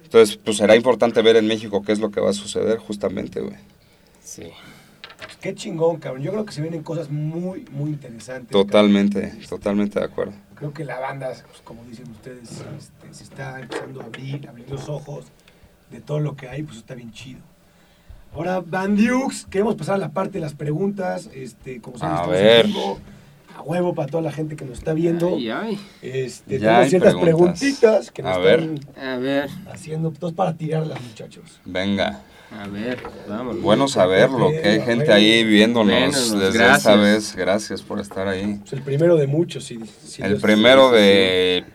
Entonces, 0.03 0.38
pues 0.38 0.57
será 0.57 0.76
importante 0.76 1.22
ver 1.24 1.36
en 1.38 1.47
México 1.47 1.82
qué 1.82 1.91
es 1.91 1.99
lo 1.99 2.11
que 2.11 2.22
va 2.22 2.30
a 2.30 2.34
suceder 2.34 2.78
justamente, 2.78 3.41
güey. 3.41 3.55
Sí. 4.24 4.43
Qué 5.41 5.55
chingón, 5.55 5.97
cabrón. 5.97 6.22
Yo 6.24 6.32
creo 6.32 6.45
que 6.45 6.53
se 6.53 6.61
vienen 6.61 6.84
cosas 6.84 7.09
muy, 7.09 7.66
muy 7.72 7.89
interesantes. 7.89 8.51
Totalmente, 8.51 9.34
totalmente 9.49 9.99
de 9.99 10.05
acuerdo. 10.05 10.34
Creo 10.55 10.72
que 10.74 10.86
la 10.86 10.99
banda, 10.99 11.34
pues, 11.47 11.61
como 11.64 11.84
dicen 11.86 12.09
ustedes, 12.11 12.49
este, 12.51 13.14
se 13.14 13.24
está 13.24 13.59
empezando 13.59 14.01
a 14.01 14.05
abrir, 14.05 14.47
abrir 14.47 14.70
los 14.70 14.88
ojos 14.88 15.26
de 15.91 15.99
todo 15.99 16.20
lo 16.20 16.36
que 16.38 16.47
hay, 16.47 16.64
pues 16.64 16.78
está 16.78 16.93
bien 16.95 17.11
chido. 17.11 17.39
Ahora, 18.36 18.62
Bandiux, 18.66 19.46
queremos 19.50 19.76
pasar 19.76 19.96
a 19.96 19.98
la 20.00 20.10
parte 20.12 20.34
de 20.34 20.40
las 20.42 20.54
preguntas. 20.54 21.30
Este, 21.34 21.80
como 21.82 21.98
saben, 21.98 22.16
A 22.16 22.22
estamos 22.22 22.38
en 22.38 22.44
ver. 22.44 22.68
vivo, 22.68 23.00
a 23.56 23.62
huevo 23.62 23.94
para 23.94 24.08
toda 24.10 24.24
la 24.24 24.32
gente 24.32 24.56
que 24.56 24.66
nos 24.66 24.80
está 24.80 24.94
viendo. 24.94 25.36
Ay, 25.36 25.50
ay. 25.50 25.80
Este, 26.02 26.56
Ya 26.58 26.60
tenemos 26.60 26.84
hay 26.84 26.90
ciertas 26.90 27.14
preguntas. 27.16 27.60
preguntitas 27.60 28.12
que 28.12 28.24
nos 28.24 28.36
A 28.36 28.40
ver. 28.40 28.60
están 28.62 29.08
A 29.08 29.18
ver, 29.18 29.50
haciendo, 29.72 30.12
todos 30.12 30.34
para 30.34 30.54
tirarlas, 30.56 31.00
muchachos. 31.02 31.60
Venga. 31.66 32.22
a 32.60 32.68
ver, 32.68 33.00
vamos. 33.30 33.62
Bueno 33.62 33.88
saberlo, 33.88 34.50
que 34.50 34.68
hay 34.68 34.82
gente 34.82 35.12
ahí 35.14 35.44
viéndonos 35.44 35.88
Viéndonos, 35.96 36.32
desde 36.32 36.48
esta 36.48 36.64
gracias. 36.96 37.00
vez. 37.02 37.36
Gracias 37.36 37.82
por 37.84 38.00
estar 38.00 38.28
ahí. 38.28 38.60
Es 38.66 38.74
el 38.74 38.82
primero 38.82 39.16
de 39.16 39.28
muchos. 39.28 39.64
Si, 39.66 39.80
si 40.04 40.24
El 40.24 40.34
los- 40.34 40.42
primero 40.42 40.90
de 40.92 41.66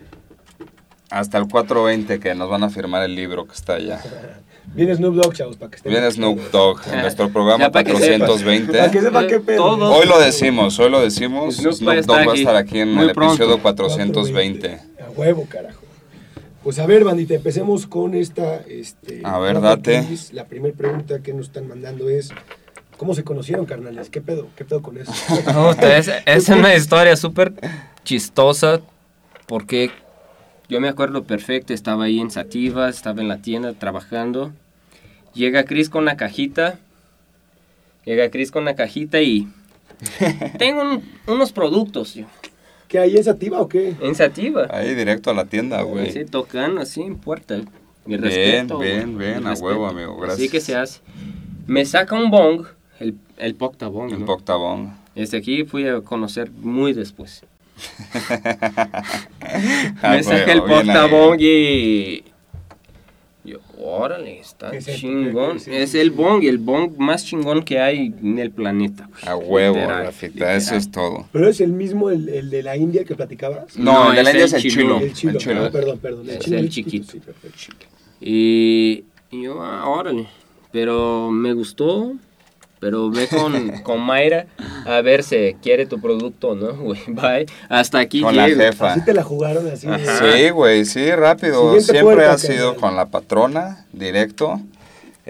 hasta 1.11 1.39
el 1.39 1.45
420 1.49 2.19
que 2.21 2.35
nos 2.35 2.51
van 2.51 2.65
a 2.65 2.69
firmar 2.71 3.03
el 3.05 3.15
libro 3.15 3.47
que 3.47 3.55
está 3.55 3.75
allá. 3.75 4.01
Viene 4.75 4.95
Snoop 4.95 5.15
Dogg, 5.17 5.35
chavos, 5.35 5.57
para 5.57 5.71
que 5.71 5.77
estén. 5.77 5.91
Viene 5.93 6.11
Snoop 6.11 6.39
Dogg 6.53 6.81
en 6.93 7.01
nuestro 7.01 7.29
programa 7.31 7.65
Ya 7.65 7.71
para 7.73 7.85
que 7.85 7.97
sepas. 7.97 8.29
420. 8.29 8.79
Para 8.79 8.91
que 8.91 9.01
sepa 9.01 9.27
qué 9.27 9.41
pedo. 9.41 9.57
Todos- 9.77 9.97
Hoy 9.99 10.07
lo 10.09 10.19
decimos, 10.21 10.79
hoy 10.79 10.91
lo 10.91 11.01
decimos. 11.01 11.57
Snoop 11.57 11.75
Snoop 11.75 11.89
va 11.89 11.93
a 11.93 11.97
Dogg 11.97 12.01
estar 12.01 12.17
va 12.27 12.31
a 12.31 12.33
aquí 12.33 12.41
estar 12.41 12.57
aquí 12.57 12.79
en 12.81 12.95
muy 12.95 13.05
el 13.05 13.11
episodio 13.11 13.37
pronto. 13.59 13.63
420. 13.63 14.75
A 14.75 15.11
huevo, 15.17 15.47
carajo. 15.49 15.81
Pues 16.63 16.79
a 16.79 16.87
ver, 16.87 17.05
bandita, 17.05 17.35
empecemos 17.35 17.87
con 17.87 18.15
esta. 18.15 18.57
Este, 18.69 19.21
A 19.25 19.39
ver, 19.39 19.61
date. 19.61 20.05
La 20.33 20.45
primera 20.45 20.77
pregunta 20.77 21.21
que 21.23 21.33
nos 21.33 21.47
están 21.47 21.67
mandando 21.67 22.11
es: 22.11 22.31
¿Cómo 22.99 23.15
se 23.15 23.25
conocieron, 23.25 23.65
carnales? 23.65 24.11
¿Qué 24.11 24.21
pedo? 24.21 24.49
¿Qué 24.57 24.65
pedo 24.65 24.83
con 24.83 24.99
eso? 24.99 25.13
Es, 25.83 26.11
es 26.27 26.49
una 26.51 26.75
historia 26.75 27.17
súper 27.17 27.55
chistosa 28.05 28.81
porque 29.47 29.91
yo 30.69 30.81
me 30.81 30.89
acuerdo 30.89 31.25
perfecto, 31.25 31.73
estaba 31.73 32.05
ahí 32.05 32.21
en 32.21 32.31
Sativa, 32.31 32.89
estaba 32.89 33.21
en 33.23 33.29
la 33.29 33.39
tienda 33.39 33.73
trabajando. 33.73 34.53
Llega 35.35 35.65
Chris 35.65 35.89
con 35.91 36.03
una 36.03 36.17
cajita. 36.17 36.79
Llega 38.05 38.31
Chris 38.31 38.51
con 38.51 38.63
una 38.63 38.75
cajita 38.75 39.21
y 39.21 39.49
tengo 40.59 40.83
un- 40.83 41.03
unos 41.27 41.53
productos 41.53 42.15
yo, 42.15 42.27
¿Qué 42.89 42.99
hay? 42.99 43.17
¿Es 43.17 43.29
activa 43.29 43.61
o 43.61 43.69
qué? 43.69 43.95
en 44.01 44.15
Sativa. 44.15 44.67
Ahí 44.71 44.95
directo 44.95 45.31
a 45.31 45.35
la 45.35 45.45
tienda, 45.45 45.83
güey. 45.83 46.09
Así 46.09 46.25
tocando 46.25 46.81
así 46.81 47.03
en 47.03 47.17
puerta. 47.17 47.57
Mi 48.07 48.17
Bien, 48.17 48.23
respeto. 48.23 48.79
bien, 48.79 49.15
güey, 49.15 49.29
bien, 49.33 49.45
mi 49.45 49.51
a 49.51 49.53
huevo, 49.53 49.87
amigo, 49.87 50.13
Así 50.15 50.23
gracias. 50.49 50.51
que 50.51 50.61
se 50.63 50.75
hace. 50.77 51.01
Me 51.67 51.85
saca 51.85 52.15
un 52.17 52.31
bong, 52.31 52.65
el, 52.99 53.17
el 53.37 53.55
Pocta 53.57 53.89
Bong. 53.89 54.11
En 54.13 54.21
¿no? 54.21 54.27
Poctabón. 54.27 54.95
Este 55.15 55.37
aquí 55.37 55.65
fui 55.65 55.87
a 55.87 56.01
conocer 56.01 56.51
muy 56.51 56.95
después. 56.95 57.45
Ah, 60.03 60.13
me 60.13 60.23
saca 60.23 60.53
el 60.53 60.61
huevo, 60.61 60.67
bien 60.83 60.87
portabong 60.87 61.39
ahí. 61.39 62.25
y... 63.45 63.51
Yo, 63.51 63.59
órale, 63.79 64.41
está 64.41 64.71
¿Qué 64.71 64.77
es 64.79 64.87
chingón. 64.87 65.59
¿Qué- 65.59 65.65
qué 65.71 65.83
es 65.83 65.95
Es 65.95 66.01
el 66.03 66.11
bong, 66.11 66.45
el 66.45 66.59
bong 66.59 66.99
más 66.99 67.25
chingón 67.25 67.63
que 67.63 67.81
hay 67.81 68.13
en 68.23 68.39
el 68.39 68.51
planeta. 68.51 69.09
güey. 69.09 69.25
A 69.27 69.37
huevo, 69.37 69.75
Literal, 69.77 70.05
Rafita, 70.05 70.55
eso 70.55 70.75
literal. 70.75 70.79
es 70.81 70.91
todo. 70.91 71.29
¿Pero 71.33 71.49
es 71.49 71.61
el 71.63 71.73
mismo, 71.73 72.11
el, 72.11 72.29
el 72.29 72.51
de 72.51 72.63
la 72.63 72.77
India 72.77 73.05
que 73.05 73.15
platicabas? 73.15 73.77
No, 73.79 74.05
No, 74.05 74.11
el 74.11 74.17
de 74.17 74.23
la 74.25 74.31
India 74.33 74.45
el 74.45 74.49
es 74.49 74.53
el 74.65 74.71
chilo. 74.71 74.99
el 75.01 75.13
chilo. 75.15 75.33
El 75.33 75.39
chilo. 75.39 75.65
Ah, 75.65 75.71
perdón, 75.71 75.99
perdón. 75.99 76.29
El 76.29 76.39
chilo 76.41 76.59
el 76.59 76.65
es 76.67 76.71
chiquito. 76.75 77.11
Sí, 77.13 77.21
perfecto. 77.21 77.87
Y, 78.21 79.05
y 79.31 79.43
yo, 79.43 79.63
ah, 79.63 79.89
órale. 79.89 80.27
Pero 80.73 81.31
me 81.31 81.55
gustó. 81.55 82.13
Pero 82.81 83.11
ve 83.11 83.29
con, 83.29 83.71
con 83.83 84.01
Mayra 84.01 84.47
a 84.87 85.01
ver 85.01 85.23
si 85.23 85.57
quiere 85.63 85.87
tu 85.87 86.01
producto, 86.01 86.55
¿no? 86.55 86.73
Güey, 86.75 87.01
bye. 87.09 87.47
Hasta 87.69 87.99
aquí 87.99 88.21
Con 88.21 88.37
la 88.37 88.49
jefa. 88.49 88.93
Así 88.93 89.05
te 89.05 89.15
la 89.15 89.23
jugaron, 89.23 89.67
así. 89.69 89.89
Ajá. 89.89 90.21
Sí, 90.21 90.51
güey, 90.51 90.85
sí, 90.85 91.11
rápido. 91.13 91.63
Siguiente 91.63 91.93
Siempre 91.93 92.15
puerta, 92.15 92.33
ha 92.33 92.39
sido 92.39 92.77
con 92.77 92.97
la 92.97 93.07
patrona, 93.07 93.87
directo. 93.93 94.61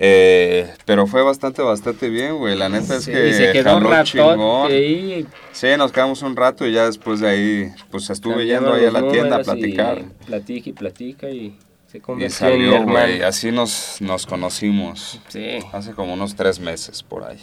Eh, 0.01 0.73
pero 0.85 1.09
fue 1.09 1.23
bastante, 1.23 1.61
bastante 1.61 2.09
bien, 2.09 2.37
güey. 2.37 2.57
La 2.57 2.69
neta 2.69 2.97
es 2.97 3.07
que 3.07 3.31
y 3.31 3.33
se 3.33 3.51
quedó 3.51 3.79
un 3.79 4.71
ahí. 4.71 5.27
Sí, 5.51 5.67
nos 5.77 5.91
quedamos 5.91 6.23
un 6.23 6.37
rato 6.37 6.65
y 6.65 6.73
ya 6.73 6.87
después 6.87 7.19
de 7.19 7.29
ahí, 7.29 7.73
pues 7.91 8.09
estuve 8.09 8.47
cambiamos 8.47 8.65
yendo 8.65 8.75
ahí 8.75 8.85
a 8.87 8.91
la 8.93 9.11
tienda 9.11 9.37
a 9.37 9.41
y 9.41 9.45
platicar. 9.45 10.05
Platica 10.25 10.71
y 10.71 10.73
platica 10.73 11.31
y 11.31 11.59
se 11.91 11.99
Y 11.99 12.01
convirtió 12.01 12.47
en 12.49 12.59
mi 12.59 12.65
salió, 12.67 12.75
hermano. 12.77 12.93
güey. 12.93 13.23
Así 13.23 13.51
nos, 13.51 13.97
nos 14.01 14.27
conocimos. 14.27 15.21
Sí. 15.29 15.59
Hace 15.73 15.93
como 15.93 16.13
unos 16.15 16.35
tres 16.35 16.61
meses 16.61 17.03
por 17.03 17.25
ahí. 17.25 17.39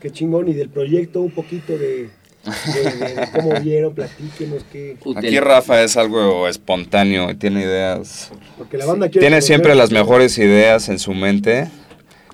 Qué 0.00 0.10
chingón. 0.10 0.48
Y 0.48 0.54
del 0.54 0.70
proyecto, 0.70 1.20
un 1.20 1.30
poquito 1.30 1.74
de, 1.76 2.08
de, 2.44 2.82
de- 3.06 3.14
de 3.14 3.28
cómo 3.34 3.60
vieron, 3.60 3.94
platíquenos 3.94 4.64
qué. 4.72 4.96
Aquí 5.16 5.38
Rafa 5.38 5.82
es 5.82 5.96
algo 5.98 6.48
espontáneo 6.48 7.36
tiene 7.36 7.60
ideas. 7.62 8.30
Porque 8.56 8.78
la 8.78 8.86
banda 8.86 9.08
quiere. 9.10 9.20
Tiene 9.26 9.36
conocer- 9.36 9.46
siempre 9.46 9.74
las 9.74 9.90
mejores 9.90 10.38
ideas 10.38 10.88
en 10.88 10.98
su 10.98 11.12
mente. 11.12 11.68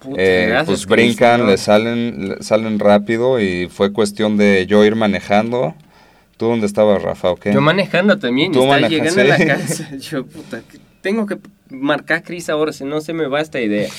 puta, 0.00 0.22
Eh, 0.22 0.46
gracias, 0.48 0.66
pues 0.66 0.86
brincan, 0.86 1.40
Cristian. 1.46 1.46
le 1.48 1.56
salen, 1.58 2.28
le 2.28 2.42
salen 2.44 2.78
rápido 2.78 3.40
y 3.40 3.66
fue 3.68 3.92
cuestión 3.92 4.36
de 4.36 4.66
yo 4.68 4.84
ir 4.84 4.94
manejando. 4.94 5.74
¿Tú 6.36 6.46
dónde 6.46 6.66
estabas, 6.66 7.02
Rafa, 7.02 7.30
o 7.30 7.36
qué? 7.36 7.52
Yo 7.52 7.60
manejando 7.62 8.16
también, 8.18 8.52
Tú 8.52 8.60
está 8.62 8.78
manejas, 8.80 8.90
llegando 9.16 9.20
a 9.22 9.24
la 9.24 9.36
sí. 9.38 9.46
casa. 9.46 9.96
Yo, 10.10 10.26
puta, 10.26 10.60
que 10.70 10.78
tengo 11.00 11.26
que 11.26 11.38
marcar 11.70 12.18
a 12.18 12.22
Chris 12.22 12.48
ahora, 12.48 12.72
si 12.72 12.84
no 12.84 13.00
se 13.00 13.12
me 13.12 13.26
va 13.26 13.40
esta 13.40 13.60
idea. 13.60 13.88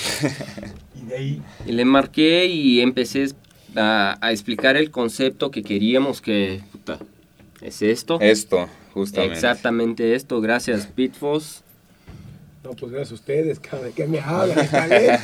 Y 0.95 1.05
de 1.05 1.15
ahí. 1.15 1.41
Y 1.65 1.71
le 1.73 1.85
marqué 1.85 2.47
y 2.47 2.81
empecé 2.81 3.27
a, 3.75 4.17
a 4.19 4.31
explicar 4.31 4.75
el 4.75 4.89
concepto 4.89 5.51
que 5.51 5.61
queríamos 5.61 6.21
que, 6.21 6.61
puta, 6.71 6.97
es 7.61 7.81
esto. 7.83 8.19
Esto, 8.19 8.67
justamente. 8.93 9.35
Exactamente 9.35 10.15
esto, 10.15 10.41
gracias 10.41 10.87
Pitfos. 10.87 11.63
No, 12.67 12.73
pues 12.73 12.91
gracias 12.91 13.11
a 13.11 13.15
ustedes, 13.15 13.59
cabrón. 13.61 13.85
¿De 13.85 13.91
qué 13.93 14.05
me 14.07 14.19
hablan? 14.19 14.57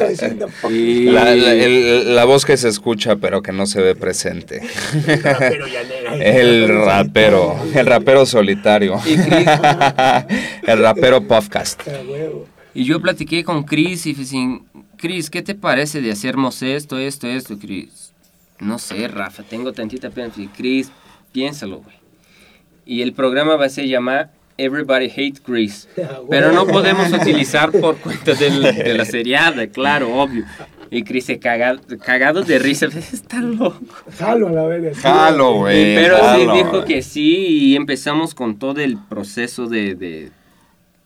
Diciendo, 0.09 0.47
Y 0.69 1.05
La, 1.11 1.35
la- 1.35 1.53
el- 1.53 2.15
la 2.15 2.23
voz 2.23 2.45
que 2.45 2.55
se 2.55 2.69
escucha 2.69 3.17
pero 3.17 3.41
que 3.41 3.51
no 3.51 3.65
se 3.65 3.81
ve 3.81 3.95
presente. 3.95 4.61
rapero 5.21 5.67
llanero. 5.67 6.13
El 6.21 6.69
rapero, 6.85 7.55
el 7.75 7.85
rapero 7.85 8.25
solitario. 8.25 8.97
El 10.67 10.79
rapero 10.79 11.27
podcast. 11.27 11.81
Y 12.73 12.85
yo 12.85 13.01
platiqué 13.01 13.43
con 13.43 13.63
Chris 13.63 14.05
y 14.05 14.13
dije, 14.13 14.61
Chris, 14.97 15.29
¿qué 15.29 15.41
te 15.41 15.53
parece 15.53 15.99
de 16.01 16.11
hacernos 16.11 16.61
esto, 16.63 16.97
esto, 16.97 17.27
esto, 17.27 17.57
Chris? 17.59 18.13
No 18.59 18.79
sé, 18.79 19.09
Rafa, 19.09 19.43
tengo 19.43 19.73
tantita 19.73 20.09
pena. 20.11 20.31
Y 20.37 20.47
Chris, 20.47 20.89
piénsalo, 21.33 21.79
güey. 21.81 21.97
Y 22.85 23.01
el 23.01 23.11
programa 23.11 23.57
va 23.57 23.65
a 23.65 23.69
se 23.69 23.87
llamar 23.89 24.31
Everybody 24.57 25.05
Hate 25.09 25.39
Chris. 25.43 25.87
Ah, 25.97 26.19
Pero 26.29 26.51
no 26.51 26.65
podemos 26.67 27.11
utilizar 27.11 27.71
por 27.71 27.97
cuenta 27.97 28.33
del- 28.33 28.61
de 28.61 28.93
la 28.93 29.05
seriada, 29.05 29.67
claro, 29.67 30.15
obvio. 30.15 30.43
Y 30.91 31.03
Chris 31.03 31.25
se 31.25 31.39
caga, 31.39 31.79
cagado 32.05 32.43
de 32.43 32.59
risa. 32.59 32.85
Está 33.13 33.41
loco. 33.41 33.79
Jalo 34.17 34.47
a 34.49 34.51
la 34.51 34.93
sí, 34.93 34.99
Jalo, 35.01 35.53
güey. 35.55 35.95
Pero 35.95 36.17
sí 36.35 36.41
dijo 36.55 36.85
que 36.85 37.01
sí 37.01 37.47
y 37.47 37.75
empezamos 37.75 38.35
con 38.35 38.59
todo 38.59 38.79
el 38.81 38.97
proceso 38.97 39.67
de, 39.67 39.95
de, 39.95 40.31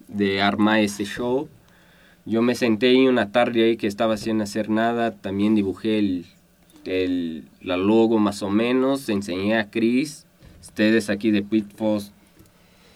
de 0.09 0.41
armar 0.41 0.79
ese 0.81 1.05
show. 1.05 1.47
Yo 2.25 2.41
me 2.41 2.55
senté 2.55 2.89
ahí 2.89 3.07
una 3.07 3.31
tarde 3.31 3.63
ahí 3.63 3.77
que 3.77 3.87
estaba 3.87 4.17
sin 4.17 4.41
hacer 4.41 4.69
nada, 4.69 5.11
también 5.11 5.55
dibujé 5.55 5.99
el, 5.99 6.25
el, 6.83 7.45
la 7.61 7.77
logo 7.77 8.17
más 8.19 8.41
o 8.43 8.49
menos, 8.49 9.07
enseñé 9.07 9.57
a 9.57 9.69
Chris, 9.69 10.25
ustedes 10.61 11.09
aquí 11.09 11.31
de 11.31 11.41
Pitfos, 11.43 12.11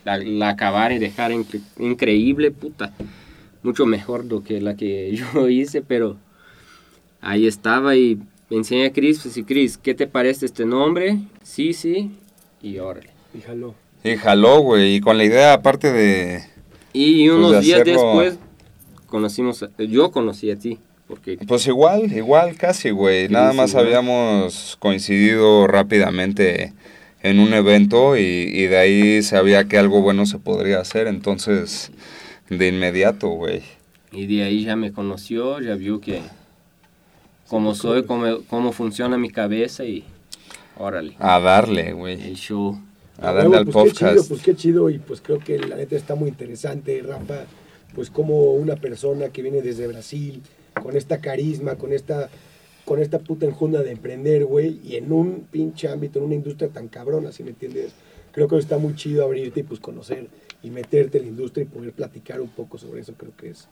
la, 0.06 0.18
la 0.18 0.49
acabaron 0.49 0.97
y 0.97 0.99
dejaron 0.99 1.45
incre- 1.45 1.62
increíble, 1.80 2.52
puta, 2.52 2.93
mucho 3.64 3.86
mejor 3.86 4.26
lo 4.26 4.43
que 4.43 4.60
la 4.62 4.76
que 4.76 5.16
yo 5.34 5.47
hice, 5.49 5.82
pero 5.82 6.18
ahí 7.22 7.47
estaba 7.47 7.95
y 7.95 8.20
enseñé 8.49 8.88
a 8.88 8.91
Chris, 8.93 9.20
pues 9.24 9.38
y 9.38 9.43
Chris, 9.43 9.78
¿qué 9.78 9.93
te 9.93 10.08
parece 10.08 10.45
este 10.45 10.66
nombre? 10.66 11.18
Sí, 11.43 11.74
sí, 11.74 12.12
y 12.62 12.78
órale. 12.80 13.10
Y 13.34 13.41
jaló. 13.41 13.76
Y 14.04 14.16
jaló, 14.18 14.60
güey. 14.62 14.95
Y 14.95 15.02
con 15.02 15.18
la 15.18 15.24
idea, 15.24 15.54
aparte 15.54 15.91
de. 15.91 16.43
Y 16.93 17.28
Pues 17.28 17.38
unos 17.38 17.52
de 17.54 17.60
días 17.62 17.82
hacerlo- 17.82 18.02
después 18.20 18.39
conocimos, 19.08 19.64
a- 19.64 19.70
yo 19.84 20.12
conocí 20.12 20.52
a 20.52 20.58
ti, 20.58 20.80
porque 21.08 21.38
Pues 21.47 21.66
igual, 21.68 22.12
igual 22.12 22.56
casi, 22.58 22.89
güey. 22.89 23.30
Nada 23.30 23.54
más 23.54 23.76
habíamos 23.76 24.76
coincidido 24.80 25.68
rápidamente 25.68 26.74
en 27.24 27.39
un 27.39 27.53
evento 27.53 28.17
y, 28.17 28.22
y 28.22 28.67
de 28.67 28.78
ahí 28.78 29.22
sabía 29.24 29.65
que 29.67 29.78
algo 29.78 30.01
bueno 30.01 30.26
se 30.26 30.39
podría 30.39 30.80
hacer. 30.80 31.07
Entonces, 31.07 31.91
de 32.49 32.67
inmediato, 32.67 33.30
güey. 33.30 33.61
Y 34.11 34.26
de 34.28 34.43
ahí 34.43 34.65
ya 34.65 34.76
me 34.76 34.91
conoció, 34.91 35.59
ya 35.61 35.76
vio 35.76 36.01
que 36.01 36.22
cómo 37.47 37.76
soy, 37.76 38.03
cómo, 38.03 38.39
cómo 38.49 38.72
funciona 38.72 39.17
mi 39.17 39.30
cabeza 39.30 39.84
y 39.86 40.03
órale, 40.78 41.15
A 41.19 41.39
darle, 41.39 41.93
güey. 41.93 42.22
el 42.22 42.36
show. 42.36 42.80
A 43.22 43.32
darle 43.34 43.57
al 43.57 43.65
pues 43.67 43.86
Qué 43.86 43.91
chido, 43.99 44.09
podcast. 44.11 44.30
pues 44.30 44.41
qué 44.41 44.55
chido 44.55 44.89
y 44.89 44.97
pues 44.99 45.22
creo 45.22 45.39
que 45.39 45.59
la 45.59 45.76
neta 45.76 45.95
está 45.95 46.15
muy 46.15 46.30
interesante, 46.30 47.01
Rafa, 47.05 47.45
pues 47.93 48.09
como 48.09 48.53
una 48.53 48.76
persona 48.78 49.30
que 49.30 49.41
viene 49.43 49.61
desde 49.61 49.86
Brasil, 49.88 50.41
con 50.82 50.97
esta 50.97 51.19
carisma, 51.22 51.76
con 51.76 51.93
esta 51.93 52.30
con 52.86 53.00
esta 53.00 53.20
puta 53.20 53.46
enjunda 53.46 53.82
de 53.82 53.92
emprender, 53.92 54.46
güey, 54.46 54.80
y 54.84 54.96
en 54.96 55.12
un 55.12 55.48
pinche 55.50 55.88
ámbito, 55.88 56.20
en 56.20 56.26
una 56.26 56.36
industria 56.36 56.70
tan 56.70 56.88
cabrona, 56.88 57.32
¿sí 57.32 57.44
me 57.44 57.50
entiendes? 57.50 57.92
Creo 58.32 58.48
que 58.48 58.58
está 58.58 58.78
muy 58.78 58.96
chido 58.96 59.24
abrirte 59.24 59.62
y 59.62 59.64
pues 59.64 59.80
conocer 59.80 60.28
y 60.64 60.70
meterte 60.70 61.18
en 61.18 61.26
la 61.26 61.30
industria 61.30 61.64
y 61.64 61.68
poder 61.68 61.92
platicar 61.92 62.42
un 62.42 62.50
poco 62.50 62.78
sobre 62.78 63.02
eso, 63.02 63.14
creo 63.18 63.32
que 63.36 63.50
es, 63.50 63.68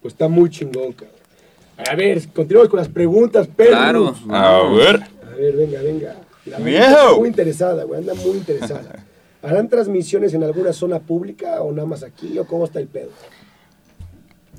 pues 0.00 0.14
está 0.14 0.28
muy 0.28 0.50
chingón, 0.50 0.92
cabrón. 0.92 1.16
A 1.88 1.94
ver, 1.94 2.26
continuamos 2.34 2.68
con 2.68 2.78
las 2.78 2.88
preguntas, 2.88 3.48
pero... 3.54 3.70
Claro. 3.70 4.14
A 4.30 4.68
ver. 4.74 5.02
A 5.24 5.36
ver, 5.36 5.56
venga, 5.56 5.80
venga. 5.80 6.16
La 6.46 6.58
está 6.58 7.14
muy 7.14 7.28
interesada, 7.28 7.84
güey, 7.84 8.00
anda 8.00 8.14
muy 8.14 8.36
interesada. 8.36 9.04
¿Harán 9.42 9.68
transmisiones 9.68 10.34
en 10.34 10.42
alguna 10.42 10.72
zona 10.72 10.98
pública 10.98 11.62
o 11.62 11.70
nada 11.70 11.86
más 11.86 12.02
aquí 12.02 12.36
o 12.38 12.46
cómo 12.46 12.64
está 12.64 12.80
el 12.80 12.88
pedo? 12.88 13.10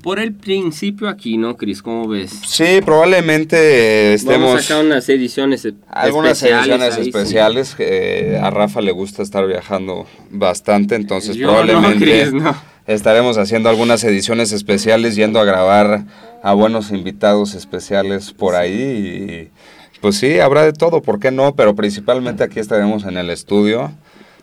Por 0.02 0.18
el 0.18 0.32
principio 0.32 1.08
aquí, 1.08 1.36
¿no, 1.36 1.56
Chris? 1.56 1.82
¿Cómo 1.82 2.08
ves? 2.08 2.30
Sí, 2.46 2.80
probablemente 2.84 3.56
Vamos 3.56 4.10
a 4.10 4.14
estemos. 4.14 4.62
sacar 4.62 4.84
unas 4.84 5.08
ediciones 5.08 5.64
e- 5.64 5.74
Algunas 5.88 6.32
especiales 6.42 6.66
ediciones 6.68 6.96
ahí, 6.96 7.02
sí. 7.04 7.08
especiales. 7.10 7.76
eh, 7.78 8.40
a 8.42 8.50
Rafa 8.50 8.80
le 8.80 8.92
gusta 8.92 9.22
estar 9.22 9.46
viajando 9.46 10.06
bastante, 10.30 10.94
entonces 10.94 11.36
Yo 11.36 11.46
no, 11.46 11.52
probablemente 11.52 12.04
Chris, 12.04 12.32
no. 12.32 12.56
estaremos 12.86 13.36
haciendo 13.36 13.68
algunas 13.68 14.02
ediciones 14.04 14.52
especiales, 14.52 15.16
yendo 15.16 15.38
a 15.38 15.44
grabar 15.44 16.04
a 16.42 16.54
buenos 16.54 16.90
invitados 16.90 17.54
especiales 17.54 18.32
por 18.32 18.54
ahí. 18.54 19.50
Y, 19.52 19.98
pues 20.00 20.16
sí, 20.16 20.38
habrá 20.40 20.64
de 20.64 20.72
todo, 20.72 21.02
¿por 21.02 21.20
qué 21.20 21.30
no? 21.30 21.54
Pero 21.54 21.74
principalmente 21.74 22.42
aquí 22.42 22.58
estaremos 22.58 23.04
en 23.04 23.18
el 23.18 23.28
estudio. 23.28 23.92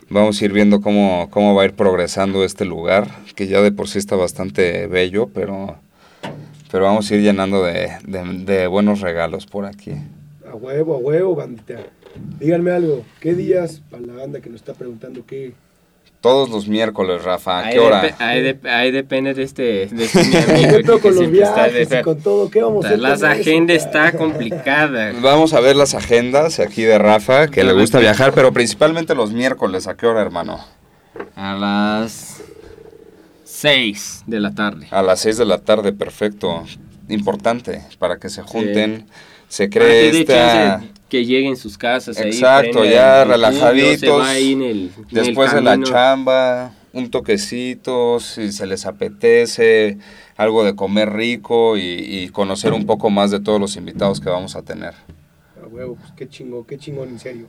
Vamos 0.10 0.42
a 0.42 0.46
ir 0.46 0.54
viendo 0.54 0.80
cómo, 0.82 1.28
cómo 1.30 1.54
va 1.54 1.64
a 1.64 1.66
ir 1.66 1.74
progresando 1.74 2.44
este 2.46 2.64
lugar, 2.66 3.10
que 3.36 3.48
ya 3.48 3.62
de 3.62 3.72
por 3.72 3.90
sí 3.90 3.98
está 4.00 4.16
bastante 4.16 4.88
bello, 4.88 5.28
pero, 5.34 5.76
pero 6.72 6.86
vamos 6.86 7.12
a 7.12 7.16
ir 7.16 7.22
llenando 7.22 7.64
de, 7.64 7.90
de- 8.06 8.44
de 8.46 8.68
buenos 8.68 9.02
regalos 9.02 9.46
por 9.46 9.66
aquí. 9.66 9.92
A 10.50 10.56
huevo, 10.56 10.96
a 10.96 10.98
huevo, 10.98 11.36
bandita. 11.36 11.80
Díganme 12.40 12.72
algo, 12.72 13.04
¿qué 13.20 13.36
días, 13.36 13.82
para 13.92 14.02
la 14.04 14.14
banda 14.14 14.40
que 14.40 14.50
nos 14.50 14.62
está 14.62 14.74
preguntando 14.74 15.26
qué? 15.26 15.54
Todos 16.22 16.50
los 16.50 16.68
miércoles, 16.68 17.24
Rafa, 17.24 17.60
¿a 17.60 17.66
Ahí, 17.68 17.74
qué 17.74 17.80
hora? 17.80 18.02
ahí, 18.20 18.42
dep- 18.44 18.66
ahí 18.68 18.92
depende 18.92 19.34
de 19.36 19.44
este, 19.44 19.86
de 19.86 20.06
este 20.06 20.24
mi 20.26 20.66
amigo 20.66 21.00
con 21.00 21.14
los 21.16 21.24
está 21.26 21.68
viajes 21.68 21.90
de- 21.90 22.00
y 22.00 22.02
con 22.02 22.20
todo, 22.22 22.50
¿qué 22.50 22.62
vamos 22.64 22.84
a 22.86 22.88
hacer? 22.90 23.00
Las 23.00 23.22
agendas 23.24 23.78
está 23.78 24.12
complicada. 24.14 25.14
Vamos 25.22 25.54
a 25.54 25.60
ver 25.60 25.76
las 25.76 25.94
agendas 25.94 26.60
aquí 26.60 26.82
de 26.84 26.98
Rafa, 26.98 27.48
que 27.48 27.64
le 27.64 27.74
gusta 27.74 28.00
viajar, 28.00 28.34
pero 28.34 28.52
principalmente 28.52 29.14
los 29.14 29.32
miércoles. 29.32 29.88
¿A 29.88 29.96
qué 29.96 30.08
hora, 30.08 30.22
hermano? 30.22 30.60
A 31.36 31.54
las 31.56 32.42
6 33.44 34.24
de 34.28 34.40
la 34.40 34.54
tarde. 34.54 34.88
A 34.92 35.02
las 35.04 35.20
6 35.22 35.38
de 35.38 35.46
la 35.46 35.60
tarde, 35.60 35.94
perfecto. 35.94 36.64
Importante, 37.10 37.84
para 38.00 38.18
que 38.18 38.30
se 38.30 38.42
junten, 38.42 39.06
se 39.48 39.70
cree 39.70 40.10
esta... 40.10 40.34
chance 40.82 40.88
que 41.10 41.26
lleguen 41.26 41.56
sus 41.56 41.78
casas. 41.78 42.20
Exacto, 42.20 42.84
ya 42.86 43.22
el- 43.24 43.30
relajaditos, 43.30 44.00
se 44.00 44.10
va 44.10 44.30
ahí 44.30 44.54
en 44.54 44.62
el- 44.62 44.68
en 44.70 44.94
el 44.98 45.08
Después 45.10 45.54
de 45.54 45.62
la 45.62 45.80
chamba, 45.82 46.74
un 46.94 47.10
toquecito, 47.12 48.20
si 48.20 48.52
se 48.52 48.66
les 48.68 48.86
apetece, 48.86 49.98
algo 50.36 50.64
de 50.64 50.76
comer 50.76 51.14
rico 51.14 51.78
y, 51.78 51.82
y 51.82 52.30
conocer 52.30 52.74
un 52.74 52.86
poco 52.86 53.10
más 53.10 53.32
de 53.32 53.40
todos 53.40 53.60
los 53.60 53.76
invitados 53.76 54.20
que 54.20 54.30
vamos 54.30 54.56
a 54.56 54.62
tener. 54.64 54.94
A 55.64 55.68
huevo, 55.68 55.96
pues 56.00 56.12
qué 56.16 56.28
chingón, 56.28 56.66
qué 56.66 56.78
chingón, 56.78 57.10
en 57.10 57.20
serio. 57.20 57.48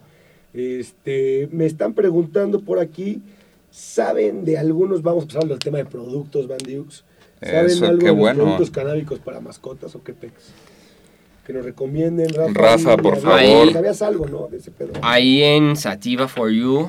Este, 0.55 1.49
me 1.53 1.67
están 1.67 1.93
preguntando 1.95 2.61
por 2.61 2.79
aquí, 2.79 3.21
¿saben 3.71 4.45
de 4.45 4.59
algunos, 4.59 5.03
vamos 5.03 5.25
a 5.25 5.27
pasar 5.29 5.43
al 5.51 5.59
tema 5.59 5.79
de 5.79 5.85
productos, 5.85 6.47
Bandiux? 6.49 7.05
¿Saben 7.41 7.67
Eso, 7.67 7.87
algo 7.87 7.99
qué 8.01 8.07
de 8.07 8.11
los 8.13 8.19
bueno. 8.19 8.43
productos 8.43 8.71
canábicos 8.71 9.19
para 9.21 9.41
mascotas 9.41 9.95
o 9.95 10.03
qué 10.03 10.13
pex? 10.13 10.33
Que 11.49 11.55
nos 11.55 11.65
recomienden, 11.65 12.29
Rafa. 12.29 12.53
Rafa, 12.53 12.97
por 12.99 13.17
favor. 13.17 13.73
¿Sabías 13.73 14.03
algo, 14.03 14.27
no? 14.27 14.49
De 14.49 14.59
ese 14.59 14.71
pedo. 14.71 14.93
Ahí 15.01 15.43
en 15.43 15.77
Sativa 15.77 16.29
for 16.29 16.51
You 16.51 16.89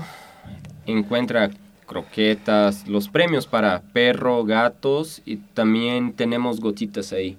encuentra 0.85 1.49
croquetas, 1.87 2.85
los 2.87 3.07
premios 3.07 3.47
para 3.47 3.81
perro, 3.93 4.43
gatos 4.43 5.21
y 5.25 5.37
también 5.37 6.11
tenemos 6.11 6.59
gotitas 6.59 7.13
ahí. 7.13 7.37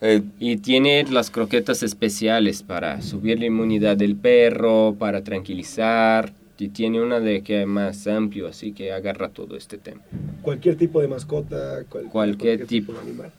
Eh, 0.00 0.22
Y 0.38 0.58
tiene 0.58 1.02
las 1.10 1.30
croquetas 1.30 1.82
especiales 1.82 2.62
para 2.62 3.02
subir 3.02 3.40
la 3.40 3.46
inmunidad 3.46 3.96
del 3.96 4.14
perro, 4.14 4.94
para 4.96 5.24
tranquilizar. 5.24 6.32
Y 6.58 6.68
tiene 6.68 7.02
una 7.02 7.18
de 7.18 7.42
que 7.42 7.62
es 7.62 7.66
más 7.66 8.06
amplio, 8.06 8.46
así 8.46 8.70
que 8.70 8.92
agarra 8.92 9.30
todo 9.30 9.56
este 9.56 9.78
tema. 9.78 10.00
Cualquier 10.42 10.76
tipo 10.76 11.00
de 11.00 11.08
mascota, 11.08 11.82
cual- 11.88 12.04
Cualquier 12.04 12.66
tipo. 12.68 12.92
de 12.92 13.00
animal. 13.00 13.32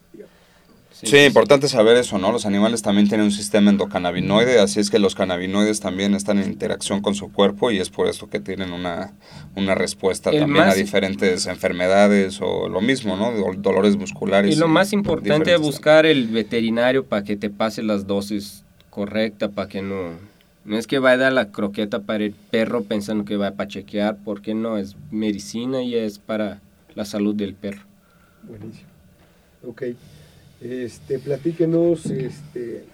Digamos. 1.06 1.22
Sí, 1.22 1.28
importante 1.28 1.68
saber 1.68 1.96
eso, 1.98 2.18
¿no? 2.18 2.32
Los 2.32 2.46
animales 2.46 2.82
también 2.82 3.08
tienen 3.08 3.26
un 3.28 3.32
sistema 3.32 3.70
endocannabinoide, 3.72 4.60
así 4.60 4.80
es 4.80 4.90
que 4.90 5.00
los 5.00 5.16
cannabinoides 5.16 5.80
también 5.80 6.14
están 6.16 6.40
en 6.40 6.50
interacción 6.50 7.02
con 7.02 7.16
su 7.16 7.32
cuerpo 7.32 7.72
y 7.72 7.80
es 7.80 7.90
por 7.90 8.08
esto 8.08 8.30
que 8.30 8.40
tienen 8.40 8.72
una, 8.74 9.14
una 9.56 9.76
respuesta 9.76 10.30
El 10.32 10.40
también 10.42 10.66
a 10.66 10.74
diferentes 10.74 11.46
enfermedades 11.48 12.40
o 12.42 12.68
lo 12.70 12.82
mismo, 12.82 13.16
¿no? 13.16 13.32
Dol- 13.32 13.62
Dolores 13.62 13.96
musculares. 13.98 14.56
Y 14.56 14.60
lo 14.60 14.68
más 14.68 14.92
importante 14.94 15.54
es 15.54 15.62
buscar 15.62 16.06
el 16.06 16.28
veterinario 16.28 17.06
para 17.06 17.24
que 17.24 17.38
te 17.38 17.50
pase 17.50 17.84
las 17.84 18.08
dosis 18.08 18.64
correctas, 18.90 19.52
para 19.52 19.70
que 19.70 19.82
no... 19.82 20.36
No 20.66 20.80
es 20.80 20.88
que 20.88 20.98
vaya 20.98 21.14
a 21.14 21.18
dar 21.18 21.34
la 21.34 21.52
croqueta 21.52 22.00
para 22.00 22.24
el 22.24 22.32
perro 22.32 22.84
pensando 22.86 23.24
que 23.24 23.38
va 23.38 23.54
a 23.56 23.68
chequear, 23.68 24.18
porque 24.26 24.56
no, 24.56 24.80
es 24.80 24.96
medicina 25.12 25.84
y 25.84 25.94
es 25.94 26.18
para 26.18 26.60
la 26.96 27.06
salud 27.06 27.36
del 27.36 27.54
perro. 27.54 27.84
Buenísimo. 28.42 28.88
Ok. 29.68 29.84
Este, 30.66 31.20
platíquenos, 31.20 32.06
este... 32.08 32.86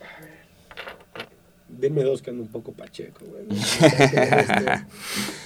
a 0.00 0.20
ver, 0.20 1.28
Denme 1.68 2.02
dos 2.02 2.20
que 2.22 2.30
ando 2.30 2.42
un 2.42 2.48
poco 2.48 2.72
pacheco, 2.72 3.24
güey. 3.26 3.44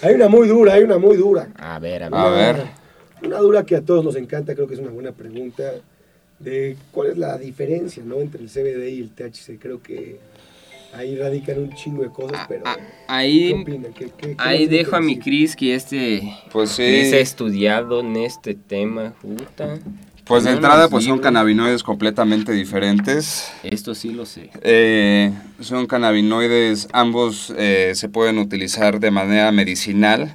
hay 0.03 0.15
una 0.15 0.29
muy 0.29 0.49
dura, 0.49 0.75
hay 0.75 0.83
una 0.85 0.97
muy 0.99 1.17
dura. 1.17 1.49
A 1.59 1.79
ver, 1.79 2.05
a 2.05 2.09
ver. 2.09 2.19
A 2.19 2.31
ver. 2.31 2.67
Una 3.25 3.39
dura 3.39 3.65
que 3.67 3.77
a 3.77 3.83
todos 3.83 4.03
nos 4.05 4.17
encanta, 4.17 4.55
creo 4.55 4.67
que 4.67 4.75
es 4.75 4.81
una 4.81 4.91
buena 4.91 5.13
pregunta. 5.13 5.65
De 6.39 6.77
cuál 6.91 7.11
es 7.11 7.19
la 7.19 7.37
diferencia, 7.37 8.03
¿no? 8.03 8.21
Entre 8.21 8.41
el 8.43 8.49
CBD 8.49 8.89
y 8.89 9.01
el 9.01 9.11
THC. 9.11 9.59
Creo 9.61 9.83
que 9.83 10.19
ahí 10.95 11.15
radican 11.19 11.59
un 11.59 11.75
chingo 11.75 12.03
de 12.03 12.09
cosas, 12.09 12.47
pero 12.49 12.63
Ah, 12.65 12.77
¿qué 12.79 12.83
ahí 13.09 13.53
opinan? 13.53 13.93
¿Qué- 13.93 14.07
qué- 14.17 14.29
qué 14.31 14.35
ahí 14.39 14.67
dejo 14.67 14.97
a 14.97 15.01
mi? 15.03 15.19
Cris 15.19 15.55
que 15.55 15.75
este... 15.75 16.23
Pues 16.51 16.71
sí. 16.71 16.83
Ha 16.83 17.19
estudiado 17.19 18.01
en 18.01 18.17
este 18.17 18.55
tema, 18.55 19.13
puta. 19.21 19.79
Pues 20.31 20.45
de 20.45 20.53
entrada 20.53 20.89
pues 20.89 21.07
son 21.07 21.19
cannabinoides 21.19 21.83
completamente 21.83 22.53
diferentes. 22.53 23.51
Esto 23.65 23.97
sí 23.97 24.11
lo 24.11 24.27
sé. 24.27 24.51
Eh, 24.63 25.33
son 25.59 25.89
cannabinoides, 25.89 26.87
ambos 26.93 27.53
eh, 27.59 27.95
se 27.97 28.09
pueden 28.09 28.39
utilizar 28.39 29.01
de 29.01 29.11
manera 29.11 29.51
medicinal. 29.51 30.33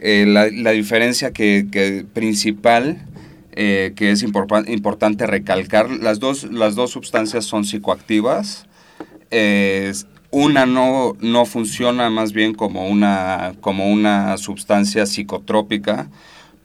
Eh, 0.00 0.24
la, 0.26 0.48
la 0.50 0.72
diferencia 0.72 1.32
que, 1.32 1.68
que 1.70 2.04
principal 2.12 3.06
eh, 3.52 3.92
que 3.94 4.10
es 4.10 4.24
importante 4.24 5.28
recalcar. 5.28 5.90
Las 5.90 6.18
dos, 6.18 6.50
las 6.50 6.74
dos 6.74 6.90
sustancias 6.90 7.44
son 7.44 7.64
psicoactivas. 7.64 8.66
Una 10.32 10.66
no, 10.66 11.16
no 11.20 11.46
funciona 11.46 12.10
más 12.10 12.32
bien 12.32 12.52
como 12.52 12.88
una, 12.88 13.54
como 13.60 13.92
una 13.92 14.36
sustancia 14.38 15.06
psicotrópica, 15.06 16.08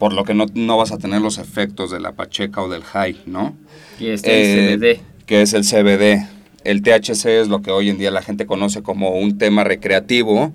por 0.01 0.13
lo 0.13 0.23
que 0.23 0.33
no, 0.33 0.47
no 0.55 0.77
vas 0.77 0.91
a 0.91 0.97
tener 0.97 1.21
los 1.21 1.37
efectos 1.37 1.91
de 1.91 1.99
la 1.99 2.13
pacheca 2.13 2.59
o 2.63 2.69
del 2.69 2.81
high, 2.81 3.17
¿no? 3.27 3.55
Y 3.99 4.07
este 4.07 4.31
Eh, 4.31 4.73
es 4.73 4.79
CBD. 4.79 5.01
Que 5.27 5.43
es 5.43 5.53
el 5.53 5.63
CBD. 5.63 6.27
El 6.63 6.81
THC 6.81 7.27
es 7.39 7.49
lo 7.49 7.61
que 7.61 7.69
hoy 7.69 7.91
en 7.91 7.99
día 7.99 8.09
la 8.09 8.23
gente 8.23 8.47
conoce 8.47 8.81
como 8.81 9.11
un 9.11 9.37
tema 9.37 9.63
recreativo, 9.63 10.53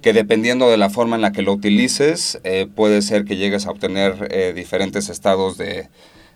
que 0.00 0.12
dependiendo 0.12 0.70
de 0.70 0.76
la 0.76 0.90
forma 0.90 1.16
en 1.16 1.22
la 1.22 1.32
que 1.32 1.42
lo 1.42 1.52
utilices, 1.52 2.38
eh, 2.44 2.68
puede 2.72 3.02
ser 3.02 3.24
que 3.24 3.36
llegues 3.36 3.66
a 3.66 3.72
obtener 3.72 4.28
eh, 4.30 4.52
diferentes 4.54 5.08
estados 5.08 5.58
de, 5.58 5.88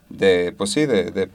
de, 0.09 0.53
pues 0.59 0.71
sí, 0.71 0.85
de, 0.85 1.13
de 1.13 1.29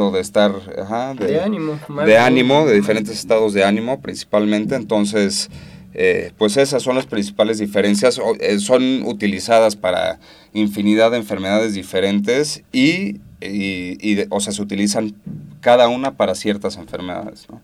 o 0.00 0.10
de 0.10 0.20
estar, 0.20 0.50
ajá, 0.76 1.14
De 1.14 1.40
ánimo, 1.40 1.78
de 2.04 2.18
ánimo, 2.18 2.66
de 2.66 2.74
diferentes 2.74 3.16
estados 3.16 3.52
de 3.54 3.62
ánimo 3.62 4.00
principalmente. 4.00 4.74
Entonces, 4.74 5.50
eh, 5.94 6.32
pues 6.38 6.56
esas 6.56 6.82
son 6.82 6.96
las 6.96 7.06
principales 7.06 7.58
diferencias. 7.58 8.20
Eh, 8.40 8.58
son 8.58 9.02
utilizadas 9.04 9.76
para 9.76 10.18
infinidad 10.52 11.10
de 11.10 11.18
enfermedades 11.18 11.74
diferentes 11.74 12.62
y, 12.72 13.20
y, 13.40 14.24
o 14.30 14.40
sea, 14.40 14.52
se 14.52 14.62
utilizan 14.62 15.14
cada 15.60 15.88
una 15.88 16.12
para 16.12 16.34
ciertas 16.34 16.76
enfermedades, 16.76 17.46
¿no? 17.50 17.60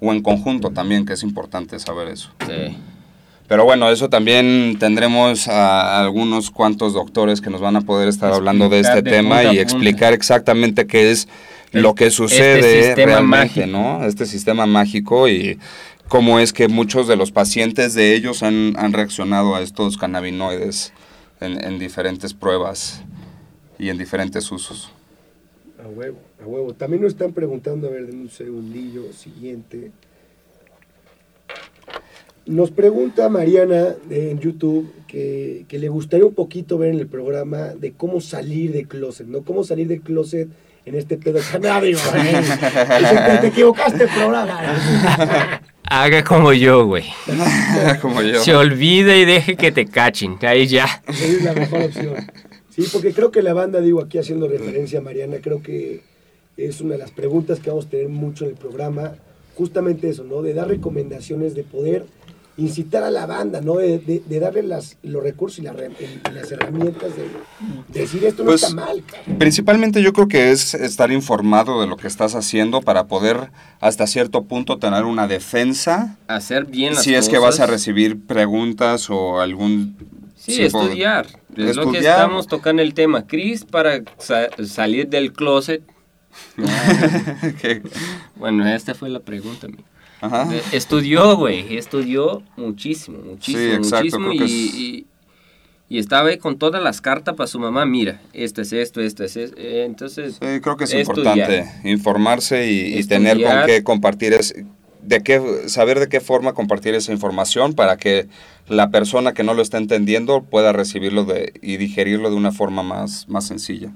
O 0.00 0.12
en 0.12 0.22
conjunto 0.22 0.70
también, 0.70 1.06
que 1.06 1.12
es 1.14 1.22
importante 1.22 1.78
saber 1.78 2.08
eso. 2.08 2.30
Sí. 2.46 2.76
Pero 3.46 3.64
bueno, 3.64 3.90
eso 3.90 4.08
también 4.08 4.76
tendremos 4.78 5.48
a 5.48 6.00
algunos 6.00 6.50
cuantos 6.50 6.94
doctores 6.94 7.40
que 7.40 7.50
nos 7.50 7.60
van 7.60 7.76
a 7.76 7.82
poder 7.82 8.08
estar 8.08 8.32
hablando 8.32 8.68
de 8.68 8.80
este 8.80 9.02
de 9.02 9.10
tema 9.10 9.36
punta 9.36 9.42
y 9.42 9.46
punta. 9.58 9.62
explicar 9.62 10.12
exactamente 10.14 10.86
qué 10.86 11.10
es 11.10 11.28
lo 11.72 11.94
que 11.94 12.10
sucede 12.10 12.90
este 12.90 13.04
realmente, 13.04 13.60
mágico. 13.60 13.66
¿no? 13.66 14.04
Este 14.06 14.26
sistema 14.26 14.64
mágico 14.64 15.28
y 15.28 15.58
cómo 16.08 16.38
es 16.38 16.52
que 16.52 16.68
muchos 16.68 17.08
de 17.08 17.16
los 17.16 17.30
pacientes 17.32 17.94
de 17.94 18.14
ellos 18.14 18.42
han, 18.42 18.74
han 18.78 18.92
reaccionado 18.92 19.54
a 19.54 19.62
estos 19.62 19.96
cannabinoides 19.96 20.92
en, 21.40 21.62
en 21.64 21.78
diferentes 21.78 22.34
pruebas 22.34 23.02
y 23.78 23.88
en 23.88 23.98
diferentes 23.98 24.50
usos. 24.52 24.90
A 25.84 25.88
huevo, 25.88 26.18
a 26.42 26.46
huevo. 26.46 26.72
También 26.74 27.02
nos 27.02 27.12
están 27.12 27.32
preguntando, 27.32 27.88
a 27.88 27.90
ver, 27.90 28.06
de 28.06 28.12
un 28.12 28.30
segundillo 28.30 29.12
siguiente. 29.12 29.90
Nos 32.46 32.70
pregunta 32.70 33.28
Mariana 33.30 33.94
eh, 34.10 34.28
en 34.30 34.38
YouTube 34.38 34.92
que, 35.06 35.64
que 35.66 35.78
le 35.78 35.88
gustaría 35.88 36.26
un 36.26 36.34
poquito 36.34 36.76
ver 36.76 36.92
en 36.92 37.00
el 37.00 37.06
programa 37.06 37.68
de 37.74 37.92
cómo 37.92 38.20
salir 38.20 38.72
de 38.72 38.84
closet, 38.86 39.26
¿no? 39.26 39.42
Cómo 39.42 39.64
salir 39.64 39.88
del 39.88 40.02
closet 40.02 40.48
en 40.84 40.94
este 40.94 41.16
pedo 41.16 41.40
canábico. 41.50 42.00
¿eh? 42.16 42.42
"Te- 43.00 43.38
te 43.38 43.46
equivocaste 43.46 44.04
el 44.04 44.10
programa. 44.10 45.60
Haga 45.88 46.24
como 46.24 46.52
yo, 46.52 46.86
güey. 46.86 47.04
Como 48.00 48.22
yo. 48.22 48.42
Se 48.42 48.54
olvide 48.54 49.18
y 49.18 49.24
deje 49.24 49.56
que 49.56 49.70
te 49.70 49.86
cachen. 49.86 50.38
Ahí 50.42 50.66
ya. 50.66 51.02
Es 51.08 51.42
la 51.42 51.52
mejor 51.52 51.82
opción. 51.82 52.14
Sí, 52.70 52.84
porque 52.92 53.12
creo 53.12 53.30
que 53.30 53.42
la 53.42 53.52
banda, 53.52 53.80
digo, 53.80 54.02
aquí 54.02 54.18
haciendo 54.18 54.48
referencia 54.48 54.98
a 54.98 55.02
Mariana, 55.02 55.36
creo 55.42 55.62
que 55.62 56.00
es 56.56 56.80
una 56.80 56.94
de 56.94 56.98
las 56.98 57.10
preguntas 57.10 57.60
que 57.60 57.70
vamos 57.70 57.86
a 57.86 57.90
tener 57.90 58.08
mucho 58.08 58.44
en 58.44 58.50
el 58.50 58.56
programa. 58.56 59.14
Justamente 59.54 60.08
eso, 60.08 60.24
¿no? 60.24 60.42
De 60.42 60.54
dar 60.54 60.68
recomendaciones, 60.68 61.54
de 61.54 61.62
poder 61.62 62.06
incitar 62.56 63.02
a 63.02 63.10
la 63.10 63.26
banda, 63.26 63.60
¿no? 63.60 63.74
De, 63.76 63.98
de- 63.98 64.22
de 64.24 64.38
darle 64.40 64.62
las, 64.62 64.96
los 65.02 65.22
recursos 65.22 65.58
y, 65.58 65.62
la 65.62 65.72
y 65.72 66.32
las 66.34 66.52
herramientas 66.52 67.12
de, 67.16 67.24
de 67.88 68.00
decir 68.00 68.24
esto 68.24 68.44
no 68.44 68.50
Pues, 68.50 68.62
está 68.62 68.74
mal. 68.74 69.02
cabrón". 69.04 69.38
Principalmente 69.38 70.02
yo 70.02 70.12
creo 70.12 70.28
que 70.28 70.50
es 70.52 70.74
estar 70.74 71.10
informado 71.10 71.80
de 71.80 71.86
lo 71.88 71.96
que 71.96 72.06
estás 72.06 72.34
haciendo 72.36 72.80
para 72.80 73.06
poder 73.08 73.50
hasta 73.80 74.06
cierto 74.06 74.44
punto 74.44 74.78
tener 74.78 75.04
una 75.04 75.26
defensa 75.26 76.16
Hacer 76.28 76.66
bien 76.66 76.94
las 76.94 77.02
si 77.02 77.14
es 77.14 77.28
que 77.28 77.38
vas 77.38 77.56
a 77.56 77.64
cosas. 77.64 77.70
recibir 77.70 78.20
preguntas 78.24 79.10
o 79.10 79.40
algún 79.40 79.96
Sí, 80.36 80.58
tipo 80.64 80.82
estudiar. 80.82 81.26
Es 81.56 81.74
lo 81.76 81.90
que 81.90 81.98
Estudiar. 81.98 82.16
estamos 82.20 82.46
tocando 82.46 82.82
el 82.82 82.94
tema. 82.94 83.26
Chris, 83.26 83.64
para 83.64 84.02
sa- 84.18 84.48
salir 84.64 85.08
del 85.08 85.32
closet. 85.32 85.82
Bueno, 88.36 88.66
esta 88.68 88.94
fue 88.94 89.08
la 89.08 89.20
pregunta. 89.20 89.66
amigo. 89.66 89.82
Ajá. 90.24 90.48
Eh, 90.54 90.62
Estudió, 90.72 91.36
güey. 91.36 91.76
Estudió 91.76 92.42
muchísimo, 92.56 93.18
muchísimo, 93.18 93.58
Sí, 93.58 93.70
exacto, 93.72 94.18
muchísimo. 94.20 94.28
creo 94.30 94.38
que 94.38 94.44
Y, 94.52 94.66
es- 94.68 94.74
y- 94.74 95.06
y 95.90 95.98
estaba 95.98 96.30
ahí 96.30 96.38
con 96.38 96.58
todas 96.58 96.82
las 96.82 97.00
cartas 97.00 97.34
para 97.34 97.46
su 97.46 97.58
mamá. 97.58 97.84
Mira, 97.84 98.20
esto 98.32 98.62
es 98.62 98.72
esto, 98.72 99.00
esto 99.02 99.22
es 99.22 99.36
esto. 99.36 99.56
Eh, 99.58 99.84
Entonces, 99.84 100.34
Sí, 100.40 100.60
creo 100.60 100.76
que 100.76 100.84
es 100.84 100.92
Estudiar. 100.94 101.36
importante 101.38 101.88
informarse 101.88 102.70
y, 102.70 102.98
y 102.98 103.04
tener 103.04 103.40
con 103.42 103.66
qué 103.66 103.84
compartir 103.84 104.32
es, 104.32 104.54
de 105.02 105.22
qué 105.22 105.68
saber 105.68 106.00
de 106.00 106.08
qué 106.08 106.20
forma 106.20 106.54
compartir 106.54 106.94
esa 106.94 107.12
información 107.12 107.74
para 107.74 107.98
que 107.98 108.26
la 108.68 108.88
persona 108.90 109.34
que 109.34 109.44
no 109.44 109.52
lo 109.52 109.60
está 109.60 109.76
entendiendo 109.76 110.42
pueda 110.42 110.72
recibirlo 110.72 111.24
de, 111.26 111.52
y 111.60 111.76
digerirlo 111.76 112.30
de 112.30 112.36
una 112.36 112.50
forma 112.52 112.82
más, 112.82 113.28
más 113.28 113.46
sencilla, 113.46 113.92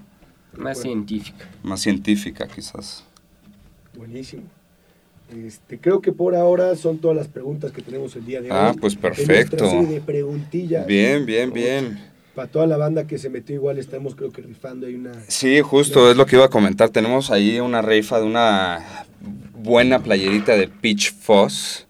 más 0.58 0.82
científica. 0.82 1.48
más 1.62 1.80
científica 1.80 2.46
quizás. 2.46 3.04
Buenísimo. 3.96 4.42
Este, 5.46 5.78
creo 5.78 6.00
que 6.00 6.12
por 6.12 6.34
ahora 6.34 6.74
son 6.76 6.98
todas 6.98 7.16
las 7.16 7.28
preguntas 7.28 7.70
que 7.72 7.82
tenemos 7.82 8.16
el 8.16 8.24
día 8.24 8.40
de 8.40 8.50
hoy. 8.50 8.56
Ah, 8.58 8.74
pues 8.80 8.96
perfecto. 8.96 9.68
serie 9.68 9.86
de 9.86 10.00
preguntillas. 10.00 10.86
Bien, 10.86 11.26
bien, 11.26 11.52
bien. 11.52 11.98
Para 12.34 12.48
toda 12.48 12.66
la 12.66 12.76
banda 12.76 13.06
que 13.06 13.18
se 13.18 13.28
metió 13.30 13.54
igual 13.54 13.78
estamos 13.78 14.14
creo 14.14 14.30
que 14.30 14.40
rifando 14.42 14.86
ahí 14.86 14.94
una... 14.94 15.12
Sí, 15.26 15.60
justo 15.60 16.10
es 16.10 16.16
lo 16.16 16.24
que 16.24 16.36
iba 16.36 16.44
a 16.46 16.50
comentar. 16.50 16.88
Tenemos 16.90 17.30
ahí 17.30 17.60
una 17.60 17.82
rifa 17.82 18.20
de 18.20 18.26
una 18.26 19.04
buena 19.54 19.98
playerita 19.98 20.56
de 20.56 20.68
Peach 20.68 21.12
Fuzz 21.12 21.86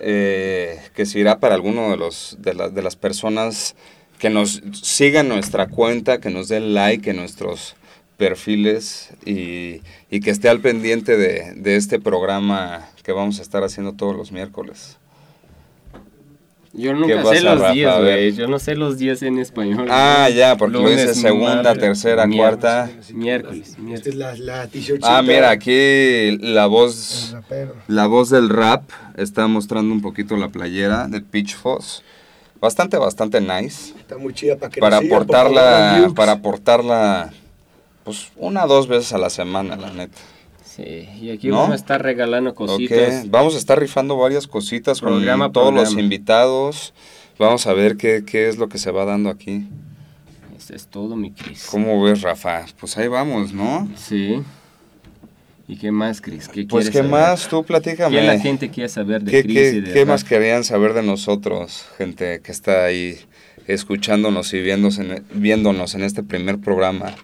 eh, 0.00 0.78
que 0.94 1.04
será 1.06 1.40
para 1.40 1.54
alguno 1.56 1.90
de 1.90 1.96
los 1.96 2.36
de, 2.40 2.54
la- 2.54 2.68
de 2.68 2.82
las 2.82 2.94
personas 2.96 3.74
que 4.18 4.30
nos 4.30 4.62
sigan 4.80 5.28
nuestra 5.28 5.68
cuenta, 5.68 6.18
que 6.20 6.30
nos 6.30 6.48
den 6.48 6.72
like 6.74 7.10
en 7.10 7.16
nuestros 7.16 7.74
perfiles 8.18 9.10
y, 9.24 9.80
y 10.10 10.20
que 10.20 10.30
esté 10.30 10.50
al 10.50 10.60
pendiente 10.60 11.16
de, 11.16 11.54
de 11.56 11.76
este 11.76 11.98
programa 11.98 12.86
que 13.02 13.12
vamos 13.12 13.38
a 13.38 13.42
estar 13.42 13.64
haciendo 13.64 13.92
todos 13.94 14.14
los 14.14 14.30
miércoles. 14.32 14.98
Yo 16.74 16.92
nunca 16.94 17.24
sé 17.24 17.40
los 17.40 17.72
días, 17.72 17.98
güey. 17.98 18.32
Yo 18.34 18.46
no 18.46 18.58
sé 18.58 18.74
los 18.76 18.98
días 18.98 19.22
en 19.22 19.38
español. 19.38 19.86
Ah, 19.90 20.28
ya, 20.28 20.56
porque 20.56 20.74
lo 20.78 20.88
dice 20.88 21.14
segunda, 21.14 21.74
tercera, 21.74 22.26
miércoles. 22.26 22.60
cuarta. 22.60 22.90
Miércoles, 23.14 23.68
Esta 23.70 23.80
miércoles. 23.80 24.06
es 24.06 24.14
la, 24.14 24.34
la 24.36 24.66
t-shirt. 24.68 25.00
Ah, 25.02 25.22
mira, 25.22 25.50
aquí 25.50 26.36
la 26.38 26.66
voz... 26.66 27.34
La 27.88 28.06
voz 28.06 28.28
del 28.30 28.48
rap 28.50 28.82
está 29.16 29.46
mostrando 29.46 29.92
un 29.94 30.02
poquito 30.02 30.36
la 30.36 30.48
playera 30.50 31.08
de 31.08 31.20
Peach 31.20 31.56
Fuzz. 31.56 32.02
Bastante, 32.60 32.96
bastante 32.98 33.40
nice. 33.40 33.94
Está 33.98 34.18
muy 34.18 34.34
chida 34.34 34.56
para 34.56 34.70
que 34.70 34.80
Para 34.80 34.96
nos 34.96 35.04
sigan, 35.04 35.18
por 35.18 35.26
portarla, 35.26 35.60
favor, 35.62 35.98
Nukes. 36.00 36.14
para 36.14 36.42
portarla, 36.42 37.32
pues 38.08 38.28
una 38.36 38.64
o 38.64 38.68
dos 38.68 38.88
veces 38.88 39.12
a 39.12 39.18
la 39.18 39.30
semana, 39.30 39.76
la 39.76 39.92
neta. 39.92 40.16
Sí, 40.64 41.08
y 41.20 41.30
aquí 41.30 41.48
¿No? 41.48 41.56
vamos 41.56 41.72
a 41.72 41.74
estar 41.76 42.02
regalando 42.02 42.54
cositas. 42.54 43.24
Ok, 43.24 43.30
Vamos 43.30 43.54
a 43.54 43.58
estar 43.58 43.78
rifando 43.78 44.16
varias 44.16 44.46
cositas 44.46 45.00
con 45.00 45.10
Programa 45.14 45.46
a 45.46 45.52
todos 45.52 45.74
los 45.74 45.92
invitados. 45.92 46.94
Vamos 47.38 47.66
a 47.66 47.72
ver 47.72 47.96
qué, 47.96 48.24
qué 48.24 48.48
es 48.48 48.58
lo 48.58 48.68
que 48.68 48.78
se 48.78 48.90
va 48.90 49.04
dando 49.04 49.28
aquí. 49.28 49.66
Eso 50.56 50.74
es 50.74 50.86
todo, 50.86 51.16
mi 51.16 51.32
Cris. 51.32 51.66
¿Cómo 51.70 52.02
ves, 52.02 52.22
Rafa? 52.22 52.64
Pues 52.80 52.96
ahí 52.96 53.08
vamos, 53.08 53.52
¿no? 53.52 53.88
Sí. 53.96 54.40
¿Y 55.66 55.76
qué 55.76 55.90
más, 55.92 56.20
Cris? 56.20 56.48
¿Qué 56.48 56.64
Pues 56.64 56.86
quieres 56.86 56.90
qué 56.90 56.98
saber? 56.98 57.10
más, 57.10 57.48
tú 57.48 57.62
platícame. 57.64 58.16
¿Qué 58.20 58.26
la 58.26 58.38
gente 58.40 58.70
quiere 58.70 58.88
saber 58.88 59.22
de 59.22 59.30
¿Qué, 59.30 59.42
Cris 59.42 59.54
qué- 59.54 59.70
y 59.76 59.80
de 59.82 59.92
qué 59.92 60.04
más 60.06 60.22
rap? 60.22 60.28
querían 60.30 60.64
saber 60.64 60.94
de 60.94 61.02
nosotros, 61.02 61.84
gente 61.98 62.40
que 62.42 62.52
está 62.52 62.84
ahí 62.84 63.18
escuchándonos 63.66 64.52
y 64.54 64.60
viéndose 64.62 65.02
en- 65.02 65.24
viéndonos 65.34 65.94
en 65.94 66.02
este 66.04 66.22
primer 66.22 66.58
programa? 66.58 67.14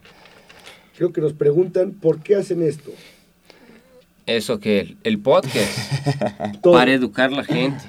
Creo 0.97 1.12
que 1.12 1.20
nos 1.20 1.32
preguntan 1.32 1.92
por 1.92 2.20
qué 2.20 2.36
hacen 2.36 2.62
esto. 2.62 2.90
Eso 4.26 4.59
que 4.61 4.80
el, 4.80 4.97
el 5.05 5.18
podcast, 5.18 5.70
para 6.62 6.92
educar 6.92 7.30
a 7.32 7.36
la 7.36 7.45
gente, 7.45 7.84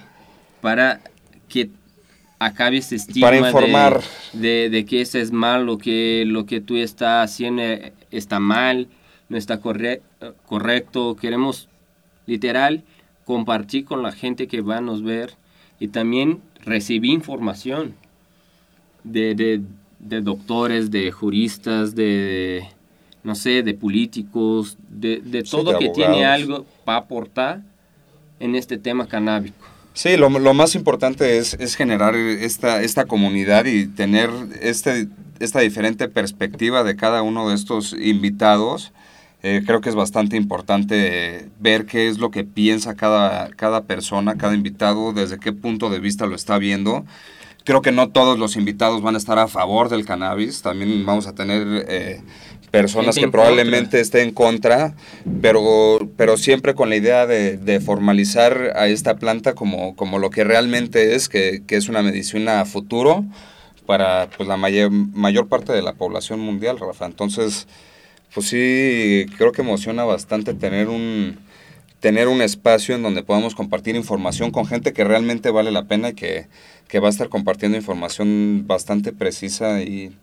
para 0.61 0.99
que 1.47 1.69
acabe 2.39 2.77
este 2.77 2.95
estigma 2.95 3.27
Para 3.27 3.37
informar. 3.37 4.01
De, 4.33 4.39
de, 4.63 4.69
de 4.69 4.85
que 4.85 5.01
eso 5.01 5.17
es 5.17 5.31
malo, 5.31 5.77
que 5.77 6.23
lo 6.27 6.45
que 6.45 6.59
tú 6.61 6.75
estás 6.75 7.31
haciendo 7.31 7.61
eh, 7.61 7.93
está 8.11 8.39
mal, 8.39 8.87
no 9.29 9.37
está 9.37 9.61
corre- 9.61 10.01
correcto. 10.45 11.15
Queremos, 11.15 11.69
literal, 12.25 12.83
compartir 13.23 13.85
con 13.85 14.03
la 14.03 14.11
gente 14.11 14.47
que 14.47 14.61
va 14.61 14.77
a 14.77 14.81
nos 14.81 15.03
ver 15.03 15.35
y 15.79 15.87
también 15.89 16.41
recibir 16.65 17.11
información 17.11 17.93
de, 19.05 19.35
de, 19.35 19.61
de 19.99 20.21
doctores, 20.21 20.91
de 20.91 21.11
juristas, 21.11 21.95
de, 21.95 22.67
no 23.25 23.35
sé, 23.35 23.63
de 23.63 23.73
políticos, 23.73 24.77
de, 24.87 25.19
de 25.19 25.43
Sí, 25.43 25.51
todo 25.51 25.73
de 25.73 25.79
que 25.79 25.89
tiene 25.89 26.25
algo 26.25 26.65
para 26.85 26.99
aportar 26.99 27.61
en 28.39 28.55
este 28.55 28.77
tema 28.77 29.07
canábico. 29.07 29.65
Sí, 29.93 30.15
lo, 30.15 30.29
lo 30.29 30.53
más 30.53 30.75
importante 30.75 31.37
es, 31.37 31.53
es 31.55 31.75
generar 31.75 32.15
esta, 32.15 32.81
esta 32.81 33.05
comunidad 33.05 33.65
y 33.65 33.87
tener 33.87 34.29
este 34.61 35.07
esta 35.39 35.59
diferente 35.59 36.07
perspectiva 36.07 36.83
de 36.83 36.95
cada 36.95 37.21
uno 37.21 37.49
de 37.49 37.55
estos 37.55 37.93
invitados. 37.93 38.91
Eh, 39.43 39.63
creo 39.65 39.81
que 39.81 39.89
es 39.89 39.95
bastante 39.95 40.37
importante 40.37 41.49
ver 41.59 41.85
qué 41.85 42.07
es 42.07 42.17
lo 42.17 42.31
que 42.31 42.43
piensa 42.43 42.95
cada, 42.95 43.49
cada 43.49 43.83
persona, 43.83 44.37
cada 44.37 44.55
invitado, 44.55 45.13
desde 45.13 45.37
qué 45.39 45.53
punto 45.53 45.89
de 45.89 45.99
vista 45.99 46.25
lo 46.25 46.35
está 46.35 46.57
viendo. 46.57 47.05
Creo 47.63 47.81
que 47.81 47.91
no 47.91 48.09
todos 48.09 48.39
los 48.39 48.55
invitados 48.55 49.01
van 49.01 49.15
a 49.15 49.17
estar 49.17 49.37
a 49.39 49.47
favor 49.47 49.89
del 49.89 50.05
cannabis. 50.05 50.61
También 50.61 51.05
vamos 51.05 51.27
a 51.27 51.33
tener 51.33 51.85
eh, 51.87 52.21
personas 52.81 53.15
que 53.15 53.25
en 53.25 53.31
probablemente 53.31 53.99
estén 53.99 54.29
en 54.29 54.33
contra, 54.33 54.95
pero, 55.41 56.09
pero 56.17 56.37
siempre 56.37 56.73
con 56.73 56.89
la 56.89 56.95
idea 56.95 57.25
de, 57.25 57.57
de 57.57 57.79
formalizar 57.79 58.73
a 58.75 58.87
esta 58.87 59.15
planta 59.15 59.53
como, 59.53 59.95
como 59.95 60.19
lo 60.19 60.29
que 60.29 60.43
realmente 60.43 61.15
es, 61.15 61.29
que, 61.29 61.63
que 61.65 61.77
es 61.77 61.89
una 61.89 62.01
medicina 62.01 62.61
a 62.61 62.65
futuro 62.65 63.25
para 63.85 64.29
pues, 64.35 64.47
la 64.47 64.57
mayor, 64.57 64.91
mayor 64.91 65.47
parte 65.47 65.73
de 65.73 65.81
la 65.81 65.93
población 65.93 66.39
mundial, 66.39 66.79
Rafa. 66.79 67.05
Entonces, 67.05 67.67
pues 68.33 68.47
sí, 68.47 69.25
creo 69.37 69.51
que 69.51 69.61
emociona 69.61 70.03
bastante 70.03 70.53
tener 70.53 70.89
un, 70.89 71.37
tener 71.99 72.27
un 72.27 72.41
espacio 72.41 72.95
en 72.95 73.03
donde 73.03 73.23
podamos 73.23 73.55
compartir 73.55 73.95
información 73.95 74.51
con 74.51 74.65
gente 74.65 74.93
que 74.93 75.03
realmente 75.03 75.49
vale 75.49 75.71
la 75.71 75.85
pena 75.85 76.09
y 76.09 76.13
que, 76.13 76.47
que 76.87 76.99
va 76.99 77.07
a 77.07 77.11
estar 77.11 77.29
compartiendo 77.29 77.77
información 77.77 78.65
bastante 78.67 79.11
precisa 79.11 79.81
y 79.81 80.15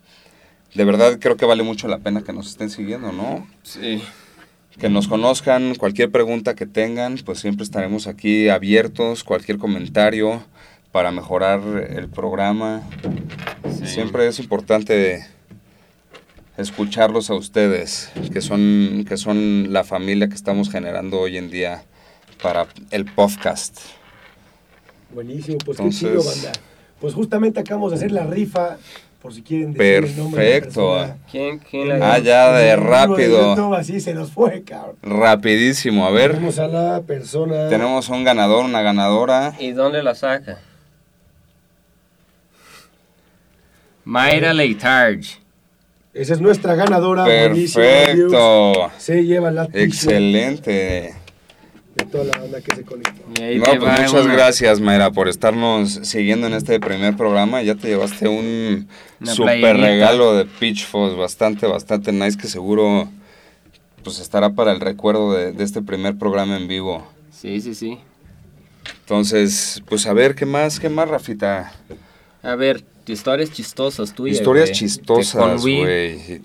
de 0.74 0.84
verdad 0.84 1.18
creo 1.20 1.36
que 1.36 1.44
vale 1.46 1.62
mucho 1.62 1.88
la 1.88 1.98
pena 1.98 2.22
que 2.22 2.32
nos 2.32 2.48
estén 2.48 2.70
siguiendo, 2.70 3.12
¿no? 3.12 3.46
Sí. 3.62 4.02
Que 4.78 4.88
nos 4.88 5.06
conozcan, 5.06 5.74
cualquier 5.74 6.10
pregunta 6.10 6.54
que 6.54 6.66
tengan, 6.66 7.16
pues 7.24 7.40
siempre 7.40 7.62
estaremos 7.64 8.06
aquí 8.06 8.48
abiertos, 8.48 9.22
cualquier 9.22 9.58
comentario 9.58 10.42
para 10.92 11.10
mejorar 11.10 11.60
el 11.90 12.08
programa. 12.08 12.82
Sí. 13.78 13.86
Siempre 13.86 14.26
es 14.26 14.38
importante 14.38 15.26
escucharlos 16.56 17.30
a 17.30 17.34
ustedes, 17.34 18.10
que 18.32 18.40
son, 18.40 19.04
que 19.08 19.16
son 19.16 19.72
la 19.72 19.84
familia 19.84 20.28
que 20.28 20.34
estamos 20.34 20.70
generando 20.70 21.20
hoy 21.20 21.36
en 21.36 21.50
día 21.50 21.84
para 22.42 22.66
el 22.90 23.04
podcast. 23.04 23.78
Buenísimo, 25.14 25.58
pues 25.64 25.78
Entonces- 25.78 26.00
qué 26.02 26.08
chido, 26.18 26.24
banda. 26.24 26.52
Pues 27.00 27.14
justamente 27.14 27.58
acabamos 27.60 27.90
de 27.90 27.96
hacer 27.96 28.12
la 28.12 28.24
rifa, 28.26 28.78
por 29.22 29.32
si 29.32 29.42
quieren 29.42 29.72
decir 29.72 30.04
el 30.04 30.16
nombre 30.18 30.44
de 30.44 30.50
la 30.50 30.54
Perfecto. 30.60 30.92
persona. 30.94 31.16
¿Quién, 31.30 31.58
quién 31.60 31.88
la 32.00 32.14
Ah, 32.14 32.18
ya 32.18 32.52
de 32.52 32.74
rápido. 32.74 33.54
YouTube, 33.54 33.74
así 33.74 34.00
se 34.00 34.12
nos 34.14 34.32
fue, 34.32 34.62
cabrón. 34.64 34.96
Rapidísimo, 35.00 36.04
a 36.04 36.10
ver, 36.10 36.32
Tenemos 36.32 36.58
a 36.58 36.66
la 36.66 37.00
persona. 37.02 37.68
tenemos 37.68 38.08
un 38.08 38.24
ganador, 38.24 38.64
una 38.64 38.82
ganadora. 38.82 39.54
¿Y 39.60 39.70
dónde 39.70 40.02
la 40.02 40.16
saca? 40.16 40.58
Mayra 44.04 44.52
Leitarge. 44.52 45.38
Esa 46.12 46.34
es 46.34 46.40
nuestra 46.40 46.74
ganadora. 46.74 47.24
Perfecto. 47.24 48.90
Se 48.98 49.24
lleva 49.24 49.50
la 49.50 49.66
t-shirt 49.66 49.86
Excelente. 49.86 51.14
De 52.12 52.18
toda 52.18 52.24
la 52.24 52.38
banda 52.38 52.60
que 52.60 52.74
se 52.76 52.82
conectó. 52.84 53.22
Y 53.38 53.42
ahí 53.42 53.58
No, 53.58 53.64
te 53.64 53.78
pues 53.78 53.90
va 53.90 54.02
muchas 54.02 54.26
gracias, 54.26 54.80
Mayra, 54.80 55.10
por 55.10 55.28
estarnos 55.28 55.92
siguiendo 56.02 56.46
en 56.46 56.54
este 56.54 56.78
primer 56.80 57.16
programa. 57.16 57.62
Ya 57.62 57.74
te 57.74 57.88
llevaste 57.88 58.28
un 58.28 58.88
Una 59.20 59.32
super 59.32 59.58
playerita. 59.60 59.86
regalo 59.86 60.34
de 60.36 60.44
Pitchforce, 60.44 61.16
bastante, 61.16 61.66
bastante 61.66 62.12
nice, 62.12 62.36
que 62.38 62.46
seguro 62.48 63.08
pues 64.04 64.18
estará 64.18 64.50
para 64.50 64.72
el 64.72 64.80
recuerdo 64.80 65.32
de, 65.34 65.52
de 65.52 65.64
este 65.64 65.80
primer 65.82 66.16
programa 66.16 66.56
en 66.56 66.66
vivo. 66.68 67.06
Sí, 67.30 67.60
sí, 67.60 67.74
sí. 67.74 67.98
Entonces, 69.00 69.82
pues 69.88 70.06
a 70.06 70.12
ver, 70.12 70.34
¿qué 70.34 70.46
más? 70.46 70.80
¿Qué 70.80 70.88
más, 70.88 71.08
Rafita? 71.08 71.72
A 72.42 72.54
ver, 72.56 72.84
historias 73.06 73.52
chistosas 73.52 74.12
tuyas. 74.14 74.38
Historias 74.38 74.72
chistosas, 74.72 75.60
güey. 75.62 76.40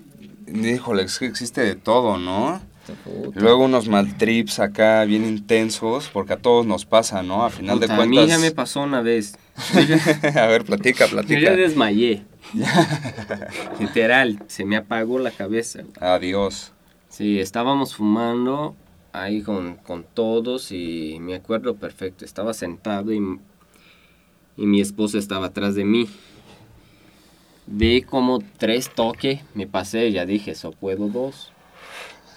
Híjole, 0.46 1.02
es 1.02 1.18
que 1.18 1.26
existe 1.26 1.60
de 1.62 1.74
todo, 1.74 2.18
¿no? 2.18 2.60
Puta. 2.94 3.40
Luego 3.40 3.64
unos 3.64 3.88
mal 3.88 4.16
trips 4.16 4.58
acá 4.58 5.04
bien 5.04 5.24
intensos, 5.26 6.08
porque 6.12 6.34
a 6.34 6.36
todos 6.38 6.66
nos 6.66 6.84
pasa, 6.84 7.22
¿no? 7.22 7.44
A 7.44 7.50
final 7.50 7.78
Puta, 7.78 7.86
de 7.96 8.02
A 8.02 8.06
mí 8.06 8.16
cuentas. 8.16 8.36
ya 8.36 8.38
me 8.42 8.50
pasó 8.50 8.80
una 8.82 9.00
vez. 9.02 9.36
a 10.36 10.46
ver, 10.46 10.64
platica, 10.64 11.06
Yo 11.06 11.10
platica. 11.12 11.40
ya 11.40 11.56
desmayé. 11.56 12.22
Literal, 13.80 14.42
se 14.46 14.64
me 14.64 14.76
apagó 14.76 15.18
la 15.18 15.30
cabeza. 15.30 15.80
Adiós. 16.00 16.72
Sí, 17.08 17.38
estábamos 17.40 17.94
fumando 17.94 18.76
ahí 19.12 19.42
con, 19.42 19.76
con 19.76 20.04
todos 20.14 20.72
y 20.72 21.18
me 21.20 21.34
acuerdo 21.34 21.74
perfecto. 21.76 22.24
Estaba 22.24 22.54
sentado 22.54 23.12
y, 23.12 23.18
y 24.56 24.66
mi 24.66 24.80
esposa 24.80 25.18
estaba 25.18 25.46
atrás 25.46 25.74
de 25.74 25.84
mí. 25.84 26.08
Di 27.66 28.00
como 28.02 28.38
tres 28.56 28.90
toques, 28.94 29.40
me 29.54 29.66
pasé, 29.66 30.10
ya 30.12 30.24
dije, 30.24 30.52
eso 30.52 30.70
puedo 30.72 31.08
dos. 31.08 31.52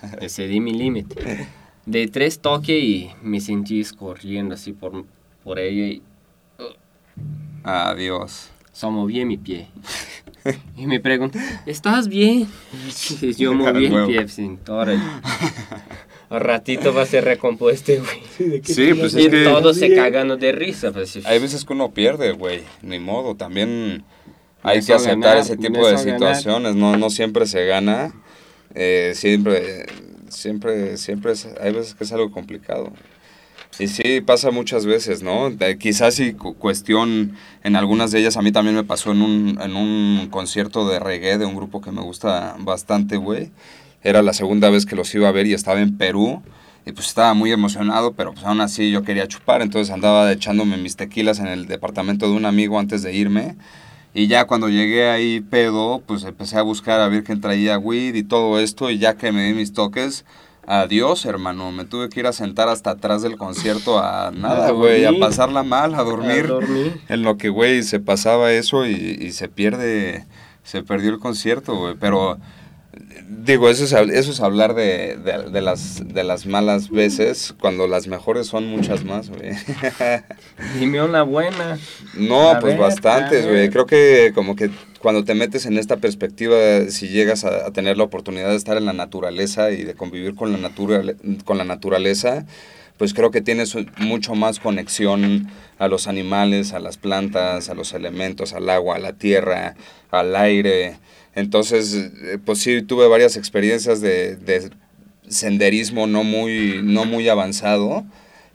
Excedí 0.22 0.60
mi 0.60 0.74
límite. 0.74 1.48
De 1.86 2.08
tres 2.08 2.40
toques 2.40 2.82
y 2.84 3.10
me 3.24 3.40
sentí 3.40 3.82
escorriendo 3.82 4.54
así 4.56 4.72
por, 4.74 5.06
por 5.44 5.60
ella 5.60 5.86
y 5.88 6.02
Adiós. 7.64 8.50
so, 8.72 8.90
moví 8.92 9.24
mi 9.26 9.38
pie. 9.38 9.68
Y 10.76 10.88
me 10.88 11.00
preguntó, 11.00 11.38
¿estás 11.68 12.08
bien? 12.08 12.48
Y 13.22 13.34
yo 13.38 13.54
moví 13.54 13.86
el 13.86 14.06
pie 14.08 14.28
sin. 14.28 14.58
Al 16.30 16.40
ratito 16.40 16.94
va 16.96 17.04
a 17.04 17.06
ser 17.06 17.26
recompuesto, 17.26 17.92
güey. 17.94 18.24
Sí, 18.36 18.44
¿de 18.46 18.62
qué 18.62 18.74
Sí, 18.74 18.86
te 18.88 18.96
pues 18.96 19.14
es 19.14 19.30
que- 19.30 19.44
todos 19.44 19.78
se 19.78 19.94
cagando 19.94 20.38
de 20.38 20.52
risa. 20.52 20.92
Pues, 20.92 21.24
Hay 21.28 21.38
veces 21.38 21.64
que 21.64 21.74
uno 21.74 21.92
pierde, 21.92 22.32
güey. 22.32 22.64
Ni 22.82 22.98
modo. 22.98 23.36
También 23.36 24.04
hay 24.64 24.82
que 24.84 24.94
aceptar 24.94 25.20
ganar, 25.20 25.38
ese 25.38 25.58
tipo 25.58 25.78
de 25.86 25.94
ganar. 25.94 26.00
situaciones. 26.00 26.76
No, 26.76 26.98
no 26.98 27.10
siempre 27.12 27.46
se 27.46 27.66
gana. 27.68 28.12
Eh, 28.76 29.14
siempre, 29.16 29.86
siempre, 30.30 30.98
siempre 30.98 31.34
es- 31.34 31.48
hay 31.62 31.74
veces 31.74 31.96
que 31.96 32.04
es 32.04 32.12
algo 32.12 32.32
complicado. 32.32 32.92
Y 33.80 33.88
sí, 33.88 34.22
pasa 34.22 34.52
muchas 34.52 34.86
veces, 34.86 35.24
¿no? 35.24 35.50
De- 35.50 35.78
quizás 35.78 36.22
cu- 36.38 36.56
cuestión, 36.56 37.36
en 37.64 37.76
algunas 37.76 38.12
de 38.12 38.20
ellas 38.20 38.38
a 38.38 38.42
mí 38.42 38.52
también 38.52 38.76
me 38.76 38.84
pasó 38.84 39.12
en 39.12 39.22
un, 39.22 39.60
en 39.62 39.76
un 39.76 40.28
concierto 40.30 40.88
de 40.88 41.00
reggae 41.00 41.38
de 41.38 41.46
un 41.46 41.56
grupo 41.56 41.82
que 41.82 41.92
me 41.92 42.02
gusta 42.02 42.56
bastante, 42.60 43.18
güey. 43.18 43.52
Era 44.04 44.22
la 44.22 44.34
segunda 44.34 44.70
vez 44.70 44.86
que 44.86 44.96
los 44.96 45.14
iba 45.16 45.30
a 45.30 45.32
ver 45.32 45.48
y 45.48 45.54
estaba 45.54 45.82
en 45.82 45.98
Perú. 45.98 46.42
Y 46.86 46.94
pues 46.94 47.08
estaba 47.08 47.34
muy 47.36 47.52
emocionado, 47.52 48.14
pero 48.14 48.34
pues 48.34 48.44
aún 48.46 48.60
así 48.60 48.90
yo 48.92 49.04
quería 49.04 49.28
chupar, 49.28 49.62
entonces 49.62 49.94
andaba 49.94 50.32
echándome 50.32 50.78
mis 50.78 50.96
tequilas 50.96 51.38
en 51.40 51.46
el 51.48 51.68
departamento 51.68 52.26
de 52.28 52.34
un 52.36 52.46
amigo 52.46 52.80
antes 52.80 53.04
de 53.04 53.14
irme. 53.14 53.56
Y 54.14 54.28
ya 54.28 54.46
cuando 54.46 54.68
llegué 54.68 55.10
ahí 55.10 55.40
pedo, 55.40 56.02
pues 56.06 56.24
empecé 56.24 56.58
a 56.58 56.64
buscar 56.64 57.00
a 57.00 57.08
ver 57.08 57.24
quién 57.24 57.40
traía 57.40 57.78
weed 57.78 58.16
y 58.16 58.24
todo 58.24 58.60
esto. 58.60 58.90
Y 58.90 58.98
ya 58.98 59.16
que 59.16 59.32
me 59.32 59.46
di 59.46 59.54
mis 59.54 59.72
toques, 59.72 60.26
adiós, 60.68 61.26
hermano. 61.26 61.72
Me 61.72 61.86
tuve 61.86 62.10
que 62.10 62.20
ir 62.20 62.28
a 62.28 62.34
sentar 62.34 62.68
hasta 62.68 62.92
atrás 62.92 63.22
del 63.22 63.38
concierto 63.38 64.00
a 64.00 64.32
nada, 64.36 64.72
güey, 64.72 65.06
a 65.06 65.18
pasarla 65.18 65.64
mal, 65.64 65.96
a 65.96 66.04
dormir. 66.04 66.46
A 66.46 66.48
dormir. 66.48 67.02
En 67.08 67.24
lo 67.24 67.38
que, 67.38 67.50
güey, 67.50 67.84
se 67.84 68.00
pasaba 68.00 68.52
eso 68.52 68.86
y, 68.86 68.92
y 68.94 69.32
se 69.32 69.48
pierde, 69.48 70.26
se 70.64 70.84
perdió 70.84 71.12
el 71.12 71.20
concierto, 71.20 71.76
güey. 71.76 71.96
Pero, 71.98 72.38
digo, 73.46 73.70
eso 73.70 73.84
es, 73.86 73.94
eso 73.94 74.32
es 74.32 74.40
hablar 74.42 74.74
de, 74.76 75.18
de, 75.18 75.50
de 75.52 75.62
las, 75.62 76.02
de 76.08 76.24
las 76.24 76.46
malas 76.46 76.90
veces, 76.90 77.54
cuando 77.60 77.88
las 77.88 78.08
mejores 78.08 78.48
son 78.48 78.68
muchas 78.68 79.04
más, 79.06 79.30
güey. 79.30 79.52
Dime 80.80 81.02
una 81.02 81.24
buena. 81.24 81.80
No, 82.16 82.50
A 82.52 82.60
pues 82.60 82.74
ver, 82.74 82.82
bastantes, 82.82 83.48
güey. 83.48 83.70
Creo 83.70 83.86
que 83.86 84.32
como 84.36 84.56
que 84.56 84.70
cuando 85.00 85.24
te 85.24 85.34
metes 85.34 85.66
en 85.66 85.78
esta 85.78 85.98
perspectiva, 85.98 86.56
si 86.90 87.08
llegas 87.10 87.44
a, 87.44 87.66
a 87.68 87.72
tener 87.72 87.98
la 87.98 88.04
oportunidad 88.04 88.50
de 88.50 88.56
estar 88.58 88.78
en 88.78 88.86
la 88.86 88.94
naturaleza 88.94 89.72
y 89.72 89.84
de 89.84 89.96
convivir 89.96 90.36
con 90.36 90.52
la, 90.52 90.58
naturale- 90.60 91.16
con 91.46 91.58
la 91.58 91.64
naturaleza, 91.64 92.46
pues 93.02 93.16
creo 93.16 93.32
que 93.32 93.42
tienes 93.42 93.76
mucho 93.98 94.36
más 94.36 94.60
conexión 94.60 95.48
a 95.80 95.88
los 95.88 96.06
animales, 96.06 96.72
a 96.72 96.80
las 96.80 96.98
plantas, 96.98 97.68
a 97.68 97.74
los 97.74 97.94
elementos, 97.94 98.54
al 98.54 98.70
agua, 98.70 98.98
a 98.98 99.00
la 99.00 99.14
tierra, 99.14 99.74
al 100.12 100.36
aire. 100.36 100.98
Entonces, 101.34 101.96
eh, 101.96 102.38
pues 102.46 102.60
sí, 102.60 102.84
tuve 102.84 103.08
varias 103.08 103.38
experiencias 103.38 104.02
de, 104.02 104.36
de 104.36 104.70
senderismo 105.28 106.06
no 106.06 106.24
muy, 106.24 106.82
no 106.84 107.06
muy 107.06 107.28
avanzado, 107.28 108.06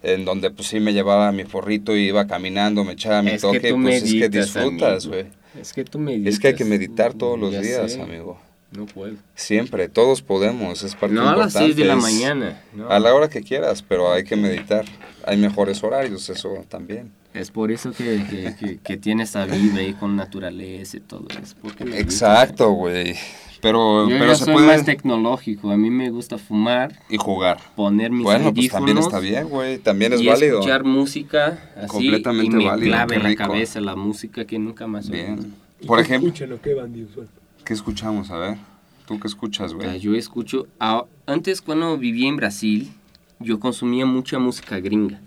en 0.04 0.24
donde 0.24 0.52
pues 0.52 0.68
sí 0.68 0.78
me 0.78 0.92
llevaba 0.92 1.32
mi 1.32 1.42
forrito 1.42 1.96
y 1.96 2.06
iba 2.06 2.28
caminando, 2.28 2.84
me 2.84 2.92
echaba 2.92 3.22
mi 3.22 3.32
Es 3.32 3.42
que 3.42 3.48
toque, 3.48 3.70
tú 3.70 3.82
pues 3.82 4.04
es 4.04 4.12
que 4.12 4.28
disfrutas, 4.28 5.08
güey. 5.08 5.24
Es 5.60 5.72
que 5.72 5.82
tú 5.82 5.98
meditas. 5.98 6.34
Es 6.34 6.38
que 6.38 6.46
hay 6.46 6.54
que 6.54 6.64
meditar 6.64 7.14
todos 7.14 7.36
los 7.36 7.50
días, 7.50 7.94
sé. 7.94 8.00
amigo. 8.00 8.38
No 8.72 8.86
puedo. 8.86 9.14
Siempre, 9.34 9.88
todos 9.88 10.22
podemos, 10.22 10.82
es 10.82 10.94
parte 10.94 11.14
No 11.14 11.22
a 11.28 11.36
las 11.36 11.54
importante. 11.54 11.66
6 11.66 11.76
de 11.76 11.84
la 11.84 11.96
mañana. 11.96 12.62
no. 12.74 12.88
A 12.90 12.98
la 12.98 13.14
hora 13.14 13.28
que 13.28 13.42
quieras, 13.42 13.82
pero 13.82 14.12
hay 14.12 14.24
que 14.24 14.36
meditar. 14.36 14.84
Hay 15.24 15.36
mejores 15.36 15.82
horarios, 15.82 16.28
eso 16.28 16.64
también. 16.68 17.10
Es 17.34 17.50
por 17.50 17.70
eso 17.70 17.92
que, 17.92 18.24
que, 18.30 18.54
que, 18.58 18.78
que 18.78 18.96
tienes 18.96 19.30
esa 19.30 19.44
vida 19.44 19.80
ahí 19.80 19.92
con 19.92 20.16
naturaleza 20.16 20.96
y 20.96 21.00
todo 21.00 21.26
eso. 21.30 21.54
Exacto, 21.94 22.70
güey. 22.72 23.14
Pero, 23.60 24.08
Yo 24.08 24.18
pero 24.18 24.30
ya 24.30 24.34
se 24.36 24.44
soy 24.44 24.54
puede 24.54 24.66
más 24.66 24.84
tecnológico. 24.84 25.70
A 25.70 25.76
mí 25.76 25.90
me 25.90 26.10
gusta 26.10 26.38
fumar, 26.38 26.98
y 27.08 27.16
jugar. 27.16 27.58
poner 27.74 28.10
mis 28.10 28.22
Bueno, 28.22 28.52
pues 28.54 28.68
también 28.68 28.98
audífonos 28.98 29.06
está 29.06 29.18
bien, 29.18 29.48
güey. 29.48 29.78
También 29.78 30.12
es 30.12 30.20
y 30.20 30.26
válido. 30.26 30.60
escuchar 30.60 30.84
música 30.84 31.72
así 31.76 31.88
Completamente 31.88 32.56
y 32.56 32.58
me 32.58 32.66
válido, 32.66 32.86
clava 32.88 33.06
qué 33.08 33.14
en 33.16 33.22
la 33.22 33.34
cabeza 33.34 33.80
la 33.80 33.96
música 33.96 34.44
que 34.44 34.58
nunca 34.58 34.86
más. 34.86 35.08
Bien. 35.10 35.54
¿Y 35.80 35.86
Por 35.86 36.00
ejemplo, 36.00 36.28
escuchan 36.28 36.52
o 36.52 36.60
qué 36.60 36.74
bandidos? 36.74 37.14
Bueno, 37.14 37.30
¿Qué 37.66 37.72
escuchamos? 37.74 38.30
A 38.30 38.38
ver. 38.38 38.58
¿Tú 39.06 39.18
qué 39.20 39.26
escuchas, 39.26 39.72
O 39.72 39.80
sea, 39.80 39.88
güey? 39.90 40.00
yo 40.00 40.14
escucho, 40.14 40.66
ah, 40.80 41.04
antes 41.26 41.60
cuando 41.60 41.98
vivía 41.98 42.28
en 42.28 42.36
Brasil, 42.36 42.92
yo 43.40 43.58
consumía 43.60 44.06
mucha 44.06 44.38
música 44.38 44.78
gringa. 44.78 45.20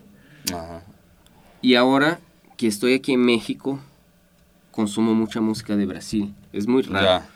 Ajá. 0.53 0.83
Y 1.61 1.75
ahora 1.75 2.19
que 2.57 2.67
estoy 2.67 2.93
aquí 2.93 3.13
en 3.13 3.21
México, 3.25 3.79
consumo 4.71 5.13
mucha 5.13 5.41
música 5.41 5.75
de 5.75 5.85
Brasil. 5.85 6.33
Es 6.53 6.67
muy 6.67 6.81
raro. 6.83 7.05
Ya. 7.05 7.29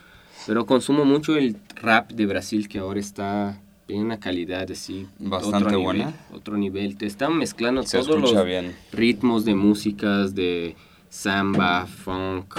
Pero 0.47 0.65
consumo 0.65 1.03
mucho 1.05 1.35
el 1.35 1.57
rap 1.75 2.11
de 2.11 2.25
Brasil 2.25 2.67
que 2.69 2.79
ahora 2.79 2.99
está 2.99 3.59
en 3.89 4.05
una 4.05 4.19
calidad 4.19 4.69
así. 4.71 5.07
Bastante 5.19 5.67
otro 5.67 5.79
buena. 5.81 6.05
Nivel, 6.05 6.19
otro 6.33 6.57
nivel. 6.57 6.97
Te 6.97 7.05
están 7.05 7.37
mezclando 7.37 7.83
Se 7.83 7.99
todos 7.99 8.19
los 8.21 8.45
bien. 8.45 8.73
ritmos 8.93 9.43
de 9.43 9.55
músicas, 9.55 10.33
de 10.33 10.75
samba, 11.09 11.85
funk, 11.85 12.57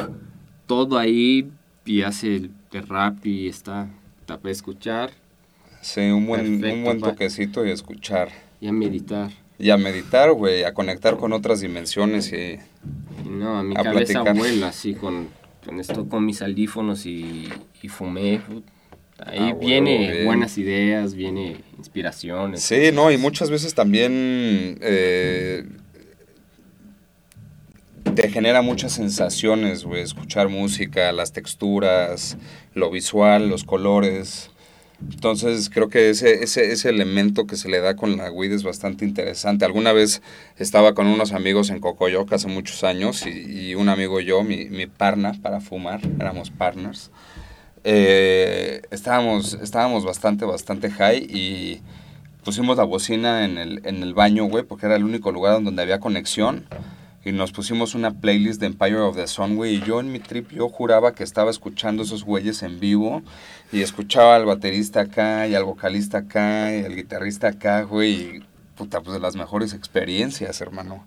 todo 0.66 0.98
ahí 0.98 1.50
y 1.84 2.02
hace 2.02 2.36
el, 2.36 2.50
el 2.72 2.86
rap 2.88 3.24
y 3.26 3.48
está, 3.48 3.88
está 4.20 4.38
para 4.38 4.52
escuchar 4.52 5.10
Sí, 5.80 6.00
un 6.00 6.26
buen, 6.26 6.64
un 6.64 6.84
buen 6.84 7.00
toquecito 7.00 7.66
y 7.66 7.70
escuchar. 7.70 8.30
y 8.60 8.68
a 8.68 8.72
meditar. 8.72 9.30
Y 9.58 9.68
a 9.70 9.76
meditar, 9.76 10.32
güey, 10.32 10.64
a 10.64 10.72
conectar 10.72 11.16
con 11.18 11.32
otras 11.34 11.60
dimensiones 11.60 12.32
y... 12.32 12.58
No, 13.28 13.58
a 13.58 13.62
mi 13.62 13.74
A 13.76 13.82
cabeza 13.82 14.22
platicar. 14.22 14.34
vuela 14.36 14.68
así 14.68 14.94
con, 14.94 15.28
con 15.64 15.78
esto, 15.80 16.08
con 16.08 16.24
mis 16.24 16.40
audífonos 16.42 17.04
y, 17.06 17.48
y 17.82 17.88
fumé. 17.88 18.40
Ahí 19.18 19.50
Ah, 19.52 19.54
viene 19.60 20.24
buenas 20.24 20.56
ideas, 20.58 21.14
viene 21.14 21.58
inspiraciones. 21.78 22.62
Sí, 22.62 22.90
no, 22.92 23.12
y 23.12 23.16
muchas 23.18 23.50
veces 23.50 23.74
también 23.74 24.10
eh, 24.80 25.64
te 28.14 28.30
genera 28.30 28.62
muchas 28.62 28.92
sensaciones, 28.92 29.84
güey, 29.84 30.02
escuchar 30.02 30.48
música, 30.48 31.12
las 31.12 31.32
texturas, 31.32 32.36
lo 32.74 32.90
visual, 32.90 33.48
los 33.48 33.64
colores. 33.64 34.50
Entonces 35.10 35.68
creo 35.70 35.88
que 35.88 36.10
ese, 36.10 36.44
ese, 36.44 36.72
ese 36.72 36.88
elemento 36.88 37.46
que 37.46 37.56
se 37.56 37.68
le 37.68 37.80
da 37.80 37.96
con 37.96 38.16
la 38.16 38.30
weed 38.30 38.52
es 38.52 38.62
bastante 38.62 39.04
interesante. 39.04 39.64
Alguna 39.64 39.92
vez 39.92 40.22
estaba 40.56 40.94
con 40.94 41.06
unos 41.06 41.32
amigos 41.32 41.70
en 41.70 41.80
Cocoyoc 41.80 42.32
hace 42.32 42.48
muchos 42.48 42.84
años 42.84 43.26
y, 43.26 43.70
y 43.70 43.74
un 43.74 43.88
amigo 43.88 44.20
yo, 44.20 44.44
mi, 44.44 44.66
mi 44.66 44.86
parna 44.86 45.34
para 45.42 45.60
fumar, 45.60 46.00
éramos 46.20 46.50
partners. 46.50 47.10
Eh, 47.82 48.80
estábamos, 48.90 49.54
estábamos 49.54 50.04
bastante, 50.06 50.46
bastante 50.46 50.90
high 50.90 51.18
y 51.28 51.82
pusimos 52.44 52.78
la 52.78 52.84
bocina 52.84 53.44
en 53.44 53.58
el, 53.58 53.80
en 53.84 54.02
el 54.02 54.14
baño, 54.14 54.44
güey, 54.44 54.64
porque 54.64 54.86
era 54.86 54.96
el 54.96 55.04
único 55.04 55.32
lugar 55.32 55.62
donde 55.62 55.82
había 55.82 56.00
conexión. 56.00 56.66
Y 57.24 57.32
nos 57.32 57.52
pusimos 57.52 57.94
una 57.94 58.12
playlist 58.12 58.60
de 58.60 58.66
Empire 58.66 58.98
of 58.98 59.16
the 59.16 59.26
Sun, 59.26 59.56
güey. 59.56 59.76
Y 59.76 59.80
yo 59.80 60.00
en 60.00 60.12
mi 60.12 60.18
trip, 60.18 60.50
yo 60.50 60.68
juraba 60.68 61.14
que 61.14 61.24
estaba 61.24 61.50
escuchando 61.50 62.02
esos 62.02 62.22
güeyes 62.22 62.62
en 62.62 62.80
vivo. 62.80 63.22
Y 63.72 63.80
escuchaba 63.80 64.36
al 64.36 64.44
baterista 64.44 65.00
acá, 65.00 65.48
y 65.48 65.54
al 65.54 65.64
vocalista 65.64 66.18
acá, 66.18 66.76
y 66.76 66.84
al 66.84 66.94
guitarrista 66.94 67.48
acá, 67.48 67.82
güey. 67.82 68.12
Y, 68.12 68.44
puta, 68.76 69.00
pues 69.00 69.14
de 69.14 69.20
las 69.20 69.36
mejores 69.36 69.72
experiencias, 69.72 70.60
hermano. 70.60 71.06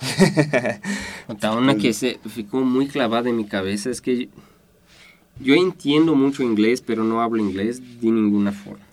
Otra 1.28 1.52
una 1.52 1.76
que 1.76 1.92
se 1.92 2.18
ficó 2.26 2.60
muy 2.62 2.88
clavada 2.88 3.28
en 3.28 3.36
mi 3.36 3.44
cabeza 3.44 3.90
es 3.90 4.00
que 4.00 4.30
yo 5.40 5.54
entiendo 5.54 6.14
mucho 6.14 6.42
inglés, 6.42 6.80
pero 6.80 7.04
no 7.04 7.20
hablo 7.20 7.42
inglés 7.42 8.00
de 8.00 8.10
ninguna 8.10 8.52
forma. 8.52 8.89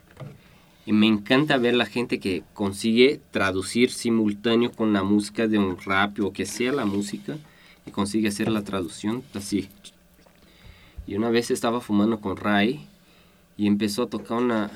Y 0.88 0.93
me 0.93 1.05
encanta 1.05 1.57
ver 1.57 1.75
la 1.75 1.85
gente 1.85 2.17
que 2.19 2.43
consigue 2.53 3.19
traducir 3.31 3.91
simultáneo 3.91 4.71
con 4.71 4.93
la 4.93 5.03
música 5.03 5.45
de 5.47 5.59
un 5.59 5.77
rap 5.77 6.17
o 6.21 6.31
que 6.31 6.45
sea 6.45 6.71
la 6.71 6.85
música 6.85 7.38
y 7.85 7.91
consigue 7.91 8.29
hacer 8.29 8.47
la 8.49 8.63
traducción 8.63 9.21
así. 9.33 9.67
Y 11.05 11.15
una 11.15 11.29
vez 11.29 11.51
estaba 11.51 11.81
fumando 11.81 12.21
con 12.21 12.38
Ray 12.38 12.88
y 13.57 13.67
empezó 13.67 14.03
a 14.03 14.07
tocar 14.09 14.38
una 14.39 14.71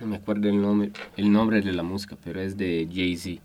no 0.00 0.06
me 0.06 0.16
acuerdo 0.16 0.48
el 0.48 0.62
nombre 0.62 0.92
el 1.16 1.30
nombre 1.30 1.60
de 1.60 1.72
la 1.72 1.82
música, 1.82 2.16
pero 2.24 2.40
es 2.40 2.56
de 2.56 2.88
Jay-Z 2.90 3.42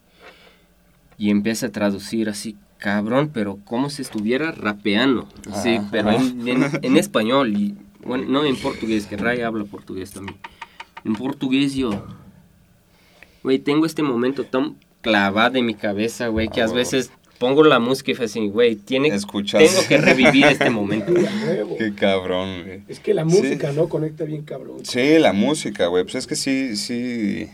y 1.18 1.30
empieza 1.32 1.66
a 1.68 1.72
traducir 1.72 2.30
así, 2.30 2.56
cabrón, 2.78 3.30
pero 3.34 3.58
como 3.66 3.90
si 3.90 4.02
estuviera 4.04 4.52
rapeando, 4.52 5.28
así, 5.52 5.76
Ajá, 5.76 5.88
pero 5.92 6.12
en, 6.12 6.48
en- 6.48 6.70
en 6.82 6.98
español, 6.98 7.56
y, 7.56 7.76
bueno, 8.06 8.26
no 8.28 8.44
en 8.46 8.56
portugués, 8.56 9.06
que 9.06 9.16
Ray 9.18 9.42
habla 9.42 9.64
portugués 9.66 10.12
también. 10.12 10.38
En 11.06 11.14
portugués 11.16 11.74
yo, 11.76 12.06
güey, 13.44 13.60
tengo 13.60 13.86
este 13.86 14.04
momento 14.04 14.44
tan 14.46 14.76
clavado 15.02 15.58
en 15.58 15.66
mi 15.66 15.76
cabeza, 15.76 16.28
güey, 16.28 16.48
que 16.50 16.62
a 16.62 16.68
veces 16.68 17.12
pongo 17.40 17.64
la 17.64 17.80
música 17.80 18.12
y 18.12 18.16
fue 18.16 18.26
así, 18.26 18.48
güey, 18.48 18.76
tiene, 18.78 19.10
Escuchas. 19.10 19.62
tengo 19.62 19.86
que 19.88 19.98
revivir 19.98 20.46
este 20.46 20.70
momento. 20.70 21.14
Qué 21.78 21.94
cabrón, 21.94 22.64
güey. 22.66 22.84
Es 22.88 23.00
que 23.02 23.14
la 23.14 23.28
Sí. 23.30 23.38
música, 23.42 23.72
¿no? 23.74 23.90
Conecta 23.90 24.24
bien 24.24 24.44
cabrón. 24.44 24.86
Sí, 24.86 25.20
la 25.20 25.34
música, 25.34 25.88
güey. 25.88 26.04
Pues 26.04 26.16
es 26.16 26.28
que 26.28 26.36
sí, 26.38 26.78
sí 26.78 27.50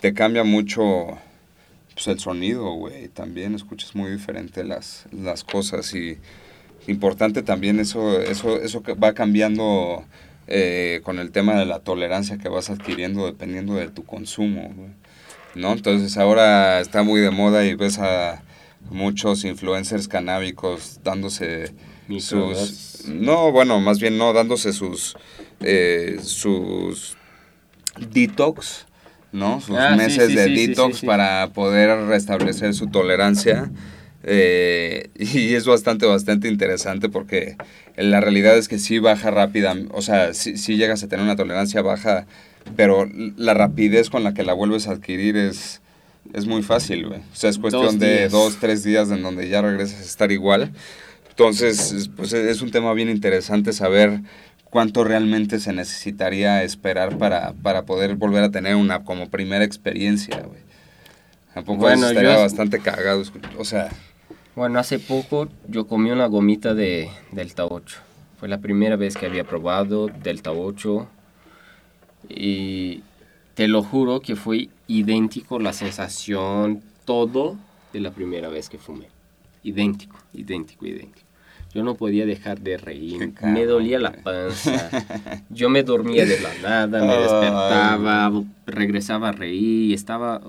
te 0.00 0.14
cambia 0.14 0.44
mucho 0.44 1.18
pues, 1.92 2.06
el 2.08 2.18
sonido, 2.20 2.72
güey. 2.72 3.08
También 3.08 3.54
escuchas 3.54 3.94
muy 3.94 4.10
diferente 4.10 4.64
las, 4.64 5.04
las 5.12 5.44
cosas 5.44 5.92
y 5.94 6.16
importante 6.86 7.42
también 7.42 7.80
eso, 7.80 8.18
eso, 8.22 8.58
eso 8.62 8.82
que 8.82 8.94
va 8.94 9.12
cambiando 9.12 10.04
eh, 10.48 11.00
con 11.04 11.18
el 11.18 11.30
tema 11.30 11.54
de 11.58 11.66
la 11.66 11.80
tolerancia 11.80 12.38
que 12.38 12.48
vas 12.48 12.70
adquiriendo 12.70 13.26
dependiendo 13.26 13.74
de 13.74 13.88
tu 13.88 14.04
consumo, 14.04 14.72
güey. 14.74 14.90
¿No? 15.54 15.72
Entonces 15.72 16.16
ahora 16.18 16.80
está 16.80 17.02
muy 17.02 17.20
de 17.20 17.30
moda 17.30 17.64
y 17.64 17.74
ves 17.74 17.98
a 17.98 18.42
muchos 18.90 19.44
influencers 19.44 20.08
canábicos 20.08 21.00
dándose 21.04 21.74
sus 22.20 23.04
no 23.06 23.50
bueno 23.52 23.80
más 23.80 23.98
bien 24.00 24.16
no 24.16 24.32
dándose 24.32 24.72
sus 24.72 25.14
eh, 25.60 26.18
sus 26.22 27.16
detox 27.98 28.86
no 29.32 29.60
sus 29.60 29.76
Ah, 29.76 29.94
meses 29.96 30.28
sí, 30.28 30.34
de 30.34 30.44
sí, 30.44 30.66
detox 30.68 31.02
para 31.02 31.48
poder 31.52 32.06
restablecer 32.06 32.72
su 32.72 32.86
tolerancia 32.86 33.70
eh, 34.28 35.10
y 35.18 35.54
es 35.54 35.64
bastante 35.66 36.06
bastante 36.06 36.48
interesante 36.48 37.08
porque 37.08 37.56
la 37.96 38.20
realidad 38.20 38.56
es 38.56 38.68
que 38.68 38.78
sí 38.78 38.98
baja 38.98 39.30
rápida 39.30 39.74
o 39.92 40.02
sea 40.02 40.34
sí, 40.34 40.56
sí 40.56 40.76
llegas 40.76 41.02
a 41.02 41.08
tener 41.08 41.24
una 41.24 41.36
tolerancia 41.36 41.82
baja 41.82 42.26
pero 42.76 43.08
la 43.36 43.54
rapidez 43.54 44.10
con 44.10 44.22
la 44.24 44.34
que 44.34 44.42
la 44.44 44.52
vuelves 44.52 44.86
a 44.88 44.92
adquirir 44.92 45.36
es 45.36 45.80
es 46.34 46.44
muy 46.44 46.62
fácil, 46.62 47.06
güey. 47.08 47.20
O 47.20 47.34
sea, 47.36 47.48
es 47.48 47.58
cuestión 47.58 47.84
Dos 47.86 47.98
de 47.98 48.28
dos, 48.28 48.58
tres 48.60 48.84
días 48.84 49.10
en 49.10 49.22
donde 49.22 49.48
ya 49.48 49.62
regresas 49.62 50.00
a 50.00 50.04
estar 50.04 50.30
igual. 50.30 50.72
Entonces, 51.30 51.90
es- 51.92 52.08
pues 52.08 52.34
es 52.34 52.60
un 52.60 52.70
tema 52.70 52.92
bien 52.92 53.08
interesante 53.08 53.72
saber 53.72 54.20
cuánto 54.64 55.04
realmente 55.04 55.58
se 55.58 55.72
necesitaría 55.72 56.62
esperar 56.64 57.16
para, 57.16 57.54
para 57.62 57.86
poder 57.86 58.16
volver 58.16 58.44
a 58.44 58.50
tener 58.50 58.76
una 58.76 59.04
como 59.04 59.30
primera 59.30 59.64
experiencia, 59.64 60.42
güey. 60.42 60.60
Tampoco 61.54 61.78
Bueno, 61.80 62.08
estaría 62.08 62.34
yo- 62.34 62.40
bastante 62.40 62.78
cagado. 62.80 63.22
O 63.56 63.64
sea, 63.64 63.88
Bueno, 64.58 64.80
hace 64.80 64.98
poco 64.98 65.46
yo 65.68 65.86
comí 65.86 66.10
una 66.10 66.26
gomita 66.26 66.74
de 66.74 67.08
Delta 67.30 67.64
8. 67.64 67.96
Fue 68.40 68.48
la 68.48 68.58
primera 68.58 68.96
vez 68.96 69.16
que 69.16 69.26
había 69.26 69.44
probado 69.44 70.08
Delta 70.08 70.50
8 70.50 71.06
y 72.28 73.04
te 73.54 73.68
lo 73.68 73.84
juro 73.84 74.18
que 74.18 74.34
fue 74.34 74.68
idéntico 74.88 75.60
la 75.60 75.72
sensación, 75.72 76.82
todo 77.04 77.56
de 77.92 78.00
la 78.00 78.10
primera 78.10 78.48
vez 78.48 78.68
que 78.68 78.78
fumé. 78.78 79.06
Idéntico, 79.62 80.18
idéntico, 80.34 80.86
idéntico. 80.86 81.28
Yo 81.72 81.84
no 81.84 81.94
podía 81.94 82.26
dejar 82.26 82.58
de 82.58 82.78
reír, 82.78 83.34
Qué 83.34 83.46
me 83.46 83.64
dolía 83.64 84.00
la 84.00 84.10
panza, 84.10 84.90
yo 85.50 85.70
me 85.70 85.84
dormía 85.84 86.26
de 86.26 86.40
la 86.40 86.52
nada, 86.60 87.04
me 87.04 87.16
despertaba, 87.16 88.32
regresaba 88.66 89.28
a 89.28 89.32
reír, 89.32 89.94
estaba... 89.94 90.40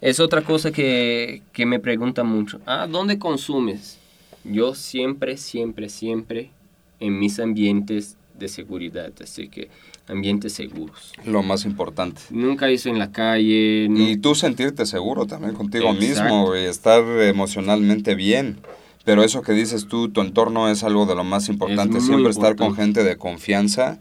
Es 0.00 0.18
otra 0.20 0.42
cosa 0.42 0.70
que, 0.72 1.42
que 1.52 1.66
me 1.66 1.78
preguntan 1.78 2.26
mucho. 2.26 2.60
Ah, 2.66 2.86
¿dónde 2.90 3.18
consumes? 3.18 3.98
Yo 4.44 4.74
siempre, 4.74 5.36
siempre, 5.36 5.88
siempre 5.88 6.50
en 7.00 7.18
mis 7.18 7.38
ambientes 7.38 8.16
de 8.38 8.48
seguridad, 8.48 9.12
así 9.22 9.48
que 9.48 9.68
ambientes 10.08 10.54
seguros. 10.54 11.12
lo 11.26 11.42
más 11.42 11.64
importante. 11.66 12.20
Nunca 12.30 12.70
hice 12.70 12.88
en 12.88 12.98
la 12.98 13.12
calle. 13.12 13.86
nu- 13.90 14.08
Y 14.08 14.16
tú 14.16 14.34
sentirte 14.34 14.86
seguro 14.86 15.26
también 15.26 15.54
contigo 15.54 15.90
Exacto. 15.92 16.06
mismo, 16.24 16.46
güey, 16.46 16.64
estar 16.64 17.02
emocionalmente 17.22 18.14
bien. 18.14 18.58
Pero 19.04 19.22
eso 19.22 19.42
que 19.42 19.52
dices 19.52 19.86
tú, 19.88 20.08
tu 20.10 20.20
entorno 20.20 20.68
es 20.70 20.82
algo 20.84 21.06
de 21.06 21.14
lo 21.14 21.24
más 21.24 21.48
importante. 21.48 22.00
Siempre 22.00 22.30
estar 22.30 22.56
con 22.56 22.74
gente 22.74 23.02
de 23.04 23.16
confianza. 23.16 23.98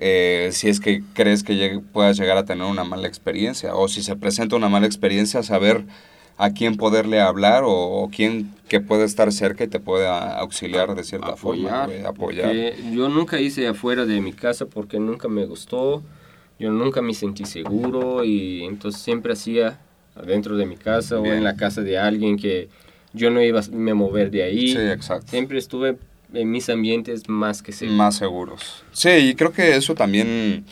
Eh, 0.00 0.50
si 0.52 0.68
es 0.68 0.80
que 0.80 1.02
crees 1.14 1.42
que 1.42 1.54
llegue- 1.56 1.80
puedas 1.92 2.16
llegar 2.18 2.36
a 2.38 2.44
tener 2.44 2.64
una 2.64 2.84
mala 2.84 3.08
experiencia. 3.08 3.74
O 3.74 3.88
si 3.88 4.02
se 4.02 4.16
presenta 4.16 4.56
una 4.56 4.68
mala 4.68 4.86
experiencia, 4.86 5.42
saber 5.42 5.84
a 6.36 6.50
quién 6.50 6.76
poderle 6.76 7.20
hablar 7.20 7.64
o, 7.64 7.72
o 7.72 8.08
quién 8.10 8.50
que 8.68 8.80
puede 8.80 9.04
estar 9.04 9.32
cerca 9.32 9.64
y 9.64 9.68
te 9.68 9.80
puede 9.80 10.06
a- 10.06 10.38
auxiliar 10.38 10.94
de 10.94 11.02
cierta 11.02 11.34
forma, 11.36 11.86
güey, 11.86 12.04
apoyar. 12.04 12.54
Yo 12.92 13.08
nunca 13.08 13.40
hice 13.40 13.66
afuera 13.66 14.06
de 14.06 14.20
mi 14.20 14.32
casa 14.32 14.66
porque 14.66 15.00
nunca 15.00 15.26
me 15.28 15.44
gustó. 15.46 16.02
Yo 16.60 16.70
nunca 16.70 17.02
me 17.02 17.14
sentí 17.14 17.44
seguro 17.44 18.24
y 18.24 18.64
entonces 18.64 19.00
siempre 19.00 19.32
hacía 19.32 19.78
adentro 20.16 20.56
de 20.56 20.66
mi 20.66 20.76
casa 20.76 21.18
o 21.18 21.22
Bien. 21.22 21.36
en 21.36 21.44
la 21.44 21.54
casa 21.56 21.82
de 21.82 21.98
alguien 21.98 22.36
que 22.36 22.68
yo 23.12 23.30
no 23.30 23.40
iba 23.42 23.60
a 23.60 23.64
me 23.72 23.94
mover 23.94 24.30
de 24.30 24.42
ahí. 24.42 24.68
Sí, 24.72 24.78
exacto. 24.78 25.28
Siempre 25.28 25.58
estuve 25.58 25.96
en 26.32 26.50
mis 26.50 26.68
ambientes 26.68 27.28
más 27.28 27.62
que 27.62 27.72
seguros. 27.72 27.98
Más 27.98 28.16
seguros. 28.16 28.84
Sí, 28.92 29.10
y 29.10 29.34
creo 29.34 29.52
que 29.52 29.76
eso 29.76 29.94
también, 29.94 30.64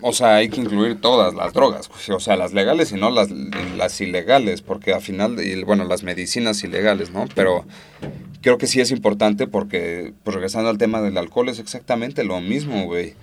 o 0.00 0.12
sea, 0.12 0.36
hay 0.36 0.48
que 0.48 0.60
incluir 0.60 1.00
todas 1.00 1.34
las 1.34 1.52
drogas, 1.52 1.90
o 2.08 2.20
sea, 2.20 2.36
las 2.36 2.52
legales 2.52 2.92
y 2.92 2.96
no 2.96 3.10
las, 3.10 3.30
las 3.30 4.00
ilegales, 4.00 4.62
porque 4.62 4.92
al 4.92 5.02
final, 5.02 5.38
y, 5.44 5.62
bueno, 5.64 5.84
las 5.84 6.02
medicinas 6.02 6.62
ilegales, 6.64 7.10
¿no? 7.10 7.26
Pero 7.34 7.64
creo 8.40 8.58
que 8.58 8.66
sí 8.66 8.80
es 8.80 8.90
importante 8.90 9.46
porque, 9.46 10.14
pues 10.22 10.34
regresando 10.34 10.70
al 10.70 10.78
tema 10.78 11.02
del 11.02 11.18
alcohol, 11.18 11.48
es 11.48 11.58
exactamente 11.58 12.24
lo 12.24 12.40
mismo, 12.40 12.84
güey. 12.84 13.14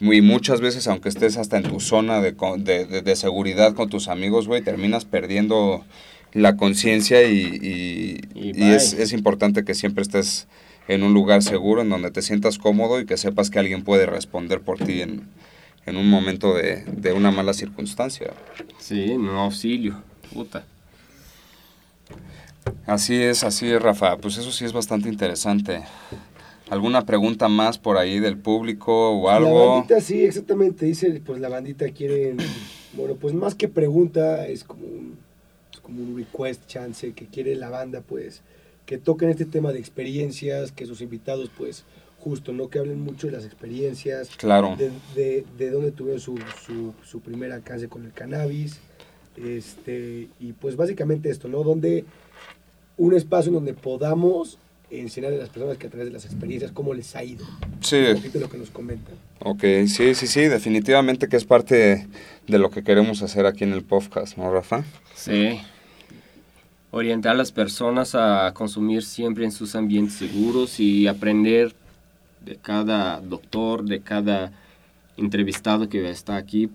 Y 0.00 0.20
muchas 0.20 0.60
veces, 0.60 0.86
aunque 0.86 1.08
estés 1.08 1.36
hasta 1.36 1.56
en 1.56 1.64
tu 1.64 1.80
zona 1.80 2.20
de, 2.20 2.32
de, 2.58 2.84
de, 2.86 3.02
de 3.02 3.16
seguridad 3.16 3.74
con 3.74 3.88
tus 3.88 4.06
amigos, 4.06 4.46
güey, 4.46 4.62
terminas 4.62 5.04
perdiendo 5.04 5.84
la 6.38 6.56
conciencia 6.56 7.22
y, 7.28 7.40
y, 7.40 8.20
y 8.34 8.70
es, 8.70 8.92
es, 8.92 9.12
importante 9.12 9.64
que 9.64 9.74
siempre 9.74 10.02
estés 10.02 10.46
en 10.86 11.02
un 11.02 11.12
lugar 11.12 11.42
seguro, 11.42 11.82
en 11.82 11.90
donde 11.90 12.10
te 12.10 12.22
sientas 12.22 12.58
cómodo 12.58 13.00
y 13.00 13.06
que 13.06 13.16
sepas 13.16 13.50
que 13.50 13.58
alguien 13.58 13.84
puede 13.84 14.06
responder 14.06 14.60
por 14.60 14.78
ti 14.78 15.02
en, 15.02 15.28
en 15.86 15.96
un 15.96 16.08
momento 16.08 16.54
de, 16.54 16.84
de, 16.84 17.12
una 17.12 17.30
mala 17.30 17.52
circunstancia. 17.52 18.32
Sí, 18.78 19.10
un 19.10 19.28
auxilio, 19.28 20.02
puta. 20.32 20.64
Así 22.86 23.16
es, 23.16 23.44
así 23.44 23.70
es, 23.70 23.80
Rafa. 23.80 24.16
Pues 24.16 24.38
eso 24.38 24.50
sí 24.50 24.64
es 24.64 24.72
bastante 24.72 25.08
interesante. 25.08 25.82
¿Alguna 26.70 27.04
pregunta 27.06 27.48
más 27.48 27.78
por 27.78 27.96
ahí 27.96 28.20
del 28.20 28.36
público 28.36 29.10
o 29.10 29.30
algo? 29.30 29.58
La 29.58 29.72
bandita, 29.72 30.00
sí, 30.00 30.24
exactamente. 30.24 30.86
Dice, 30.86 31.22
pues 31.24 31.40
la 31.40 31.48
bandita 31.48 31.88
quiere, 31.90 32.34
bueno, 32.92 33.14
pues 33.14 33.34
más 33.34 33.54
que 33.54 33.68
pregunta, 33.68 34.46
es 34.46 34.64
como 34.64 34.84
un 34.84 35.27
como 35.88 36.02
un 36.02 36.18
request 36.18 36.66
chance 36.66 37.14
que 37.14 37.26
quiere 37.26 37.56
la 37.56 37.70
banda, 37.70 38.02
pues, 38.02 38.42
que 38.84 38.98
toquen 38.98 39.30
este 39.30 39.46
tema 39.46 39.72
de 39.72 39.78
experiencias, 39.78 40.70
que 40.70 40.84
sus 40.84 41.00
invitados, 41.00 41.50
pues, 41.56 41.84
justo, 42.18 42.52
¿no? 42.52 42.68
Que 42.68 42.78
hablen 42.78 43.00
mucho 43.00 43.26
de 43.26 43.32
las 43.32 43.46
experiencias. 43.46 44.28
Claro. 44.36 44.76
De, 44.76 44.92
de, 45.14 45.46
de 45.56 45.70
dónde 45.70 45.90
tuvieron 45.92 46.20
su, 46.20 46.38
su, 46.62 46.92
su, 47.02 47.20
primer 47.20 47.52
alcance 47.52 47.88
con 47.88 48.04
el 48.04 48.12
cannabis. 48.12 48.80
Este, 49.36 50.28
y 50.38 50.52
pues 50.52 50.76
básicamente 50.76 51.30
esto, 51.30 51.48
¿no? 51.48 51.62
Donde 51.62 52.04
un 52.98 53.14
espacio 53.14 53.48
en 53.48 53.54
donde 53.54 53.72
podamos 53.72 54.58
enseñar 54.90 55.32
a 55.32 55.36
las 55.36 55.48
personas 55.48 55.78
que 55.78 55.86
a 55.86 55.90
través 55.90 56.08
de 56.08 56.12
las 56.12 56.24
experiencias 56.26 56.72
cómo 56.72 56.92
les 56.92 57.16
ha 57.16 57.24
ido. 57.24 57.46
Sí. 57.80 57.96
Un 57.96 58.16
poquito 58.16 58.40
lo 58.40 58.50
que 58.50 58.58
nos 58.58 58.70
comentan. 58.70 59.14
Ok, 59.40 59.62
sí, 59.86 60.14
sí, 60.14 60.26
sí, 60.26 60.40
definitivamente 60.42 61.28
que 61.28 61.36
es 61.36 61.44
parte 61.44 62.08
de 62.46 62.58
lo 62.58 62.70
que 62.70 62.82
queremos 62.82 63.22
hacer 63.22 63.46
aquí 63.46 63.64
en 63.64 63.72
el 63.72 63.84
podcast, 63.84 64.36
¿no, 64.36 64.52
Rafa? 64.52 64.84
Sí 65.14 65.60
orientar 66.90 67.32
a 67.32 67.38
las 67.38 67.52
personas 67.52 68.14
a 68.14 68.52
consumir 68.54 69.02
siempre 69.02 69.44
en 69.44 69.52
sus 69.52 69.74
ambientes 69.74 70.14
seguros 70.14 70.80
y 70.80 71.06
aprender 71.06 71.74
de 72.44 72.56
cada 72.56 73.20
doctor, 73.20 73.84
de 73.84 74.00
cada 74.00 74.52
entrevistado 75.16 75.88
que 75.88 76.08
está 76.08 76.36
aquí, 76.36 76.70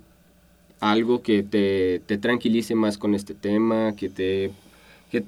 algo 0.79 1.21
que 1.21 1.43
te, 1.43 2.01
te 2.05 2.17
tranquilice 2.17 2.75
más 2.75 2.97
con 2.97 3.15
este 3.15 3.33
tema, 3.33 3.95
que 3.95 4.09
te... 4.09 4.51
Que, 5.09 5.23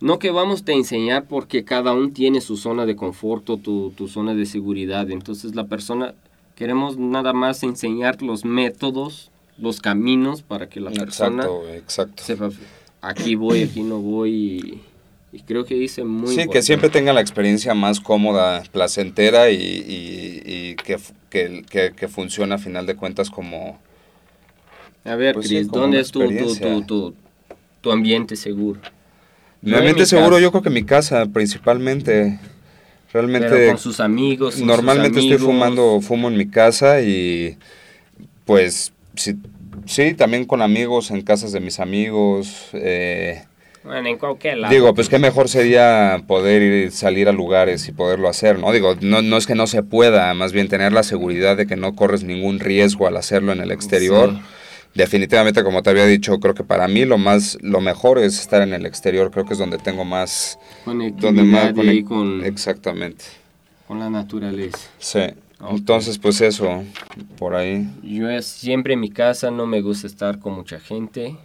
no 0.00 0.18
que 0.18 0.30
vamos 0.30 0.64
a 0.66 0.72
enseñar 0.72 1.24
porque 1.26 1.64
cada 1.64 1.92
uno 1.92 2.10
tiene 2.10 2.40
su 2.40 2.56
zona 2.56 2.84
de 2.84 2.96
confort, 2.96 3.44
tu, 3.44 3.92
tu 3.96 4.08
zona 4.08 4.34
de 4.34 4.46
seguridad, 4.46 5.10
entonces 5.10 5.54
la 5.54 5.66
persona, 5.66 6.14
queremos 6.56 6.98
nada 6.98 7.32
más 7.32 7.62
enseñar 7.62 8.20
los 8.22 8.44
métodos, 8.44 9.30
los 9.56 9.80
caminos 9.80 10.42
para 10.42 10.68
que 10.68 10.80
la 10.80 10.90
persona 10.90 11.42
exacto, 11.44 11.68
exacto. 11.68 12.22
sepa 12.22 12.50
aquí 13.00 13.34
voy, 13.34 13.62
aquí 13.62 13.82
no 13.82 13.98
voy 13.98 14.30
y, 14.30 14.82
y 15.32 15.40
creo 15.40 15.64
que 15.64 15.76
hice 15.76 16.04
muy 16.04 16.34
Sí, 16.34 16.48
que 16.48 16.62
siempre 16.62 16.88
tenga 16.88 17.12
la 17.12 17.20
experiencia 17.20 17.74
más 17.74 18.00
cómoda, 18.00 18.62
placentera 18.72 19.50
y, 19.50 19.56
y, 19.56 20.42
y 20.44 20.74
que, 20.76 20.98
que, 21.30 21.64
que, 21.68 21.92
que, 21.94 22.08
funcione 22.08 22.54
a 22.54 22.58
final 22.58 22.86
de 22.86 22.96
cuentas 22.96 23.30
como... 23.30 23.78
A 25.04 25.14
ver, 25.14 25.34
pues 25.34 25.48
Chris, 25.48 25.66
sí, 25.66 25.70
¿dónde 25.72 26.00
es 26.00 26.10
tu, 26.10 26.20
tu, 26.20 26.56
tu, 26.56 26.82
tu, 26.82 27.14
tu 27.80 27.92
ambiente 27.92 28.36
seguro? 28.36 28.80
Mi 29.60 29.74
ambiente 29.74 30.06
seguro 30.06 30.30
casa. 30.30 30.40
yo 30.40 30.50
creo 30.50 30.62
que 30.62 30.70
mi 30.70 30.84
casa 30.84 31.26
principalmente. 31.26 32.38
Realmente... 33.12 33.48
Pero 33.48 33.68
con 33.68 33.78
sus 33.78 34.00
amigos. 34.00 34.60
Normalmente 34.60 35.20
sus 35.20 35.24
amigos. 35.24 35.40
estoy 35.40 35.54
fumando, 35.54 36.00
fumo 36.00 36.28
en 36.28 36.36
mi 36.36 36.48
casa 36.48 37.00
y 37.00 37.56
pues 38.44 38.92
si 39.14 39.36
Sí, 39.88 40.12
también 40.12 40.44
con 40.44 40.60
amigos, 40.60 41.10
en 41.10 41.22
casas 41.22 41.50
de 41.52 41.60
mis 41.60 41.80
amigos. 41.80 42.68
Eh, 42.74 43.42
bueno, 43.82 44.06
en 44.06 44.18
cualquier 44.18 44.58
lado. 44.58 44.74
Digo, 44.74 44.94
pues 44.94 45.08
qué 45.08 45.18
mejor 45.18 45.48
sería 45.48 46.22
poder 46.26 46.60
ir, 46.60 46.92
salir 46.92 47.26
a 47.26 47.32
lugares 47.32 47.88
y 47.88 47.92
poderlo 47.92 48.28
hacer, 48.28 48.58
¿no? 48.58 48.70
Digo, 48.70 48.96
no, 49.00 49.22
no 49.22 49.38
es 49.38 49.46
que 49.46 49.54
no 49.54 49.66
se 49.66 49.82
pueda, 49.82 50.34
más 50.34 50.52
bien 50.52 50.68
tener 50.68 50.92
la 50.92 51.02
seguridad 51.02 51.56
de 51.56 51.66
que 51.66 51.76
no 51.76 51.96
corres 51.96 52.22
ningún 52.22 52.60
riesgo 52.60 53.06
al 53.06 53.16
hacerlo 53.16 53.52
en 53.52 53.60
el 53.60 53.70
exterior. 53.70 54.34
Sí. 54.34 54.40
Definitivamente, 54.94 55.64
como 55.64 55.82
te 55.82 55.88
había 55.88 56.04
dicho, 56.04 56.38
creo 56.38 56.54
que 56.54 56.64
para 56.64 56.86
mí 56.86 57.06
lo 57.06 57.16
más, 57.16 57.56
lo 57.62 57.80
mejor 57.80 58.18
es 58.18 58.38
estar 58.38 58.60
en 58.60 58.74
el 58.74 58.84
exterior. 58.84 59.30
Creo 59.30 59.46
que 59.46 59.54
es 59.54 59.58
donde 59.58 59.78
tengo 59.78 60.04
más, 60.04 60.58
donde 60.84 61.44
más 61.44 61.72
conect 61.72 62.06
con, 62.06 62.44
exactamente, 62.44 63.24
con 63.86 64.00
la 64.00 64.10
naturaleza. 64.10 64.90
Sí. 64.98 65.20
Okay. 65.60 65.76
Entonces, 65.76 66.18
pues 66.18 66.40
eso, 66.40 66.84
por 67.36 67.54
ahí. 67.54 67.88
Yo 68.02 68.30
es 68.30 68.46
siempre 68.46 68.94
en 68.94 69.00
mi 69.00 69.10
casa, 69.10 69.50
no 69.50 69.66
me 69.66 69.80
gusta 69.80 70.06
estar 70.06 70.38
con 70.38 70.54
mucha 70.54 70.78
gente. 70.78 71.36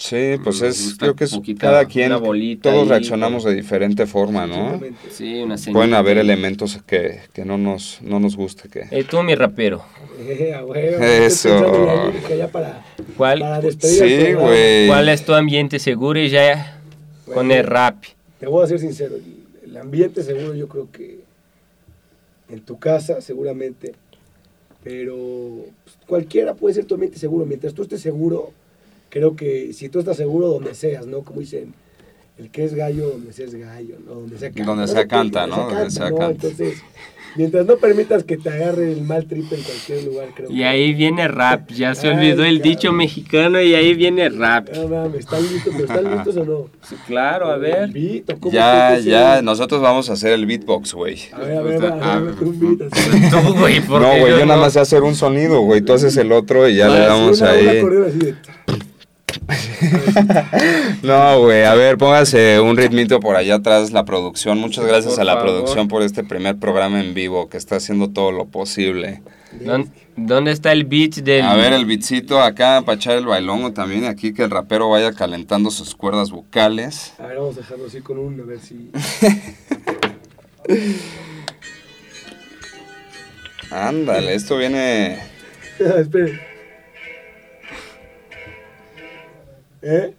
Sí, 0.00 0.36
pues 0.42 0.62
es, 0.62 0.96
creo 0.98 1.14
que 1.14 1.24
es 1.24 1.34
poquita, 1.34 1.60
cada 1.60 1.84
quien, 1.84 2.10
todos 2.62 2.88
reaccionamos 2.88 3.44
de 3.44 3.54
diferente 3.54 4.06
forma, 4.06 4.46
¿no? 4.46 4.80
Sí, 5.10 5.42
una 5.42 5.56
Pueden 5.70 5.92
haber 5.92 6.16
elementos 6.16 6.78
que, 6.86 7.20
que 7.34 7.44
no 7.44 7.58
nos, 7.58 8.00
no 8.00 8.18
nos 8.18 8.34
guste. 8.34 8.70
Que... 8.70 8.86
Eh, 8.90 9.04
tú, 9.04 9.22
mi 9.22 9.34
rapero. 9.34 9.84
Eh, 10.18 10.58
huevo, 10.64 11.04
Eso. 11.04 12.10
Para, 12.50 12.82
¿Cuál? 13.14 13.40
Para 13.40 13.60
sí, 13.78 14.32
güey. 14.32 14.86
¿Cuál 14.86 15.10
es 15.10 15.22
tu 15.22 15.34
ambiente 15.34 15.78
seguro 15.78 16.18
y 16.18 16.30
ya 16.30 16.80
bueno, 17.26 17.34
con 17.34 17.50
el 17.50 17.64
rap? 17.66 18.02
Te 18.38 18.46
voy 18.46 18.64
a 18.64 18.68
ser 18.68 18.78
sincero, 18.78 19.16
el 19.62 19.76
ambiente 19.76 20.22
seguro 20.22 20.54
yo 20.54 20.66
creo 20.66 20.88
que 20.90 21.19
en 22.50 22.60
tu 22.60 22.78
casa 22.78 23.20
seguramente, 23.20 23.94
pero 24.82 25.64
pues, 25.84 25.96
cualquiera 26.06 26.54
puede 26.54 26.74
ser 26.74 26.84
tu 26.84 26.94
ambiente 26.94 27.18
seguro. 27.18 27.46
Mientras 27.46 27.74
tú 27.74 27.82
estés 27.82 28.00
seguro, 28.00 28.52
creo 29.08 29.36
que 29.36 29.72
si 29.72 29.88
tú 29.88 29.98
estás 29.98 30.16
seguro 30.16 30.48
donde 30.48 30.74
seas, 30.74 31.06
¿no? 31.06 31.22
Como 31.22 31.40
dicen, 31.40 31.74
el 32.38 32.50
que 32.50 32.64
es 32.64 32.74
gallo, 32.74 33.10
donde 33.10 33.32
seas 33.32 33.54
gallo, 33.54 33.96
¿no? 34.04 34.14
Donde 34.14 34.38
sea 34.38 34.50
canta. 34.50 34.64
Donde 34.64 34.88
se 34.88 35.06
canta, 35.06 35.46
¿no? 35.46 35.68
Donde 35.68 35.90
se 35.90 36.00
canta. 36.00 36.30
Entonces, 36.30 36.82
mientras 37.36 37.66
no 37.66 37.76
permitas 37.76 38.24
que 38.24 38.36
te 38.36 38.48
agarre 38.50 38.92
el 38.92 39.02
mal 39.02 39.26
trip 39.26 39.52
en 39.52 39.62
cualquier 39.62 40.04
lugar, 40.04 40.28
creo 40.34 40.50
Y 40.50 40.56
que... 40.58 40.64
ahí 40.64 40.92
viene 40.94 41.28
rap, 41.28 41.70
ya 41.70 41.94
se 41.94 42.08
Ay, 42.08 42.16
olvidó 42.16 42.44
el 42.44 42.58
cara. 42.58 42.70
dicho 42.70 42.92
mexicano 42.92 43.60
y 43.60 43.74
ahí 43.74 43.94
viene 43.94 44.28
rap. 44.28 44.68
No 44.74 44.88
mames, 44.88 45.20
¿están 45.20 45.42
listos? 45.42 45.72
¿Pero 45.76 45.84
están 45.92 46.14
listos 46.14 46.36
o 46.36 46.44
no? 46.44 46.66
Sí, 46.88 46.94
claro, 47.06 47.50
a 47.50 47.56
ver. 47.56 47.90
Beat, 47.90 48.24
ya, 48.50 48.98
ya, 48.98 49.42
nosotros 49.42 49.80
vamos 49.80 50.10
a 50.10 50.14
hacer 50.14 50.32
el 50.32 50.46
beatbox, 50.46 50.94
güey. 50.94 51.18
A 51.32 51.38
ver, 51.38 51.56
a 51.56 51.62
ver, 51.62 51.84
a 51.84 52.18
ver, 52.18 52.34
un 52.42 52.76
beat 52.78 52.92
así. 52.92 53.20
Tú, 53.30 53.54
güey, 53.58 53.80
¿por 53.80 54.00
No, 54.00 54.08
güey, 54.08 54.20
yo, 54.20 54.28
yo 54.28 54.38
no? 54.40 54.46
nada 54.46 54.60
más 54.60 54.72
sé 54.74 54.80
hacer 54.80 55.02
un 55.02 55.14
sonido, 55.14 55.60
güey, 55.62 55.80
tú 55.80 55.92
haces 55.92 56.16
el 56.16 56.32
otro 56.32 56.68
y 56.68 56.76
ya 56.76 56.86
Ah, 56.86 56.88
le 56.90 56.98
damos 57.00 57.38
sí, 57.38 57.44
una, 57.44 57.52
ahí. 57.52 57.80
Una 57.80 58.06
así 58.06 58.18
de... 58.18 58.34
no, 61.02 61.40
güey, 61.40 61.64
a 61.64 61.74
ver, 61.74 61.98
póngase 61.98 62.60
un 62.60 62.76
ritmito 62.76 63.20
por 63.20 63.36
allá 63.36 63.56
atrás, 63.56 63.92
la 63.92 64.04
producción. 64.04 64.58
Muchas 64.58 64.86
gracias 64.86 65.14
por 65.14 65.22
a 65.22 65.24
la 65.24 65.34
favor. 65.34 65.50
producción 65.50 65.88
por 65.88 66.02
este 66.02 66.24
primer 66.24 66.58
programa 66.58 67.00
en 67.00 67.14
vivo 67.14 67.48
que 67.48 67.56
está 67.56 67.76
haciendo 67.76 68.10
todo 68.10 68.32
lo 68.32 68.46
posible. 68.46 69.22
¿Dónde 70.16 70.52
está 70.52 70.72
el 70.72 70.84
beat 70.84 71.16
del.? 71.16 71.42
A 71.42 71.56
ver, 71.56 71.72
el 71.72 71.86
beatcito 71.86 72.40
acá 72.40 72.82
para 72.84 72.96
echar 72.96 73.16
el 73.16 73.26
bailongo 73.26 73.72
también. 73.72 74.04
Aquí 74.04 74.32
que 74.32 74.44
el 74.44 74.50
rapero 74.50 74.90
vaya 74.90 75.12
calentando 75.12 75.70
sus 75.70 75.94
cuerdas 75.94 76.30
vocales. 76.30 77.12
A 77.18 77.26
ver, 77.26 77.38
vamos 77.38 77.56
a 77.56 77.60
dejarlo 77.60 77.86
así 77.86 78.00
con 78.00 78.18
un, 78.18 78.40
a 78.40 78.44
ver 78.44 78.60
si. 78.60 78.90
Ándale, 83.70 84.34
esto 84.34 84.56
viene. 84.56 85.18
Esperen. 85.78 86.49
¿Eh? 89.82 90.14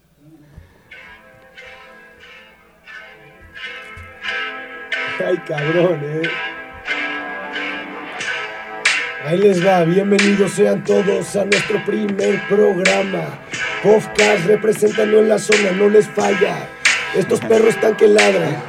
Ay, 5.23 5.37
cabrón, 5.47 5.99
¿eh? 6.03 6.29
Ahí 9.23 9.37
les 9.37 9.63
va, 9.63 9.83
bienvenidos 9.83 10.53
sean 10.53 10.83
todos 10.83 11.35
a 11.35 11.45
nuestro 11.45 11.85
primer 11.85 12.41
programa. 12.47 13.39
Podcast 13.83 14.45
representando 14.47 15.19
en 15.19 15.29
la 15.29 15.37
zona, 15.37 15.71
no 15.73 15.89
les 15.89 16.07
falla. 16.07 16.67
Estos 17.15 17.41
perros 17.41 17.75
están 17.75 17.97
que 17.97 18.07
ladran. 18.07 18.63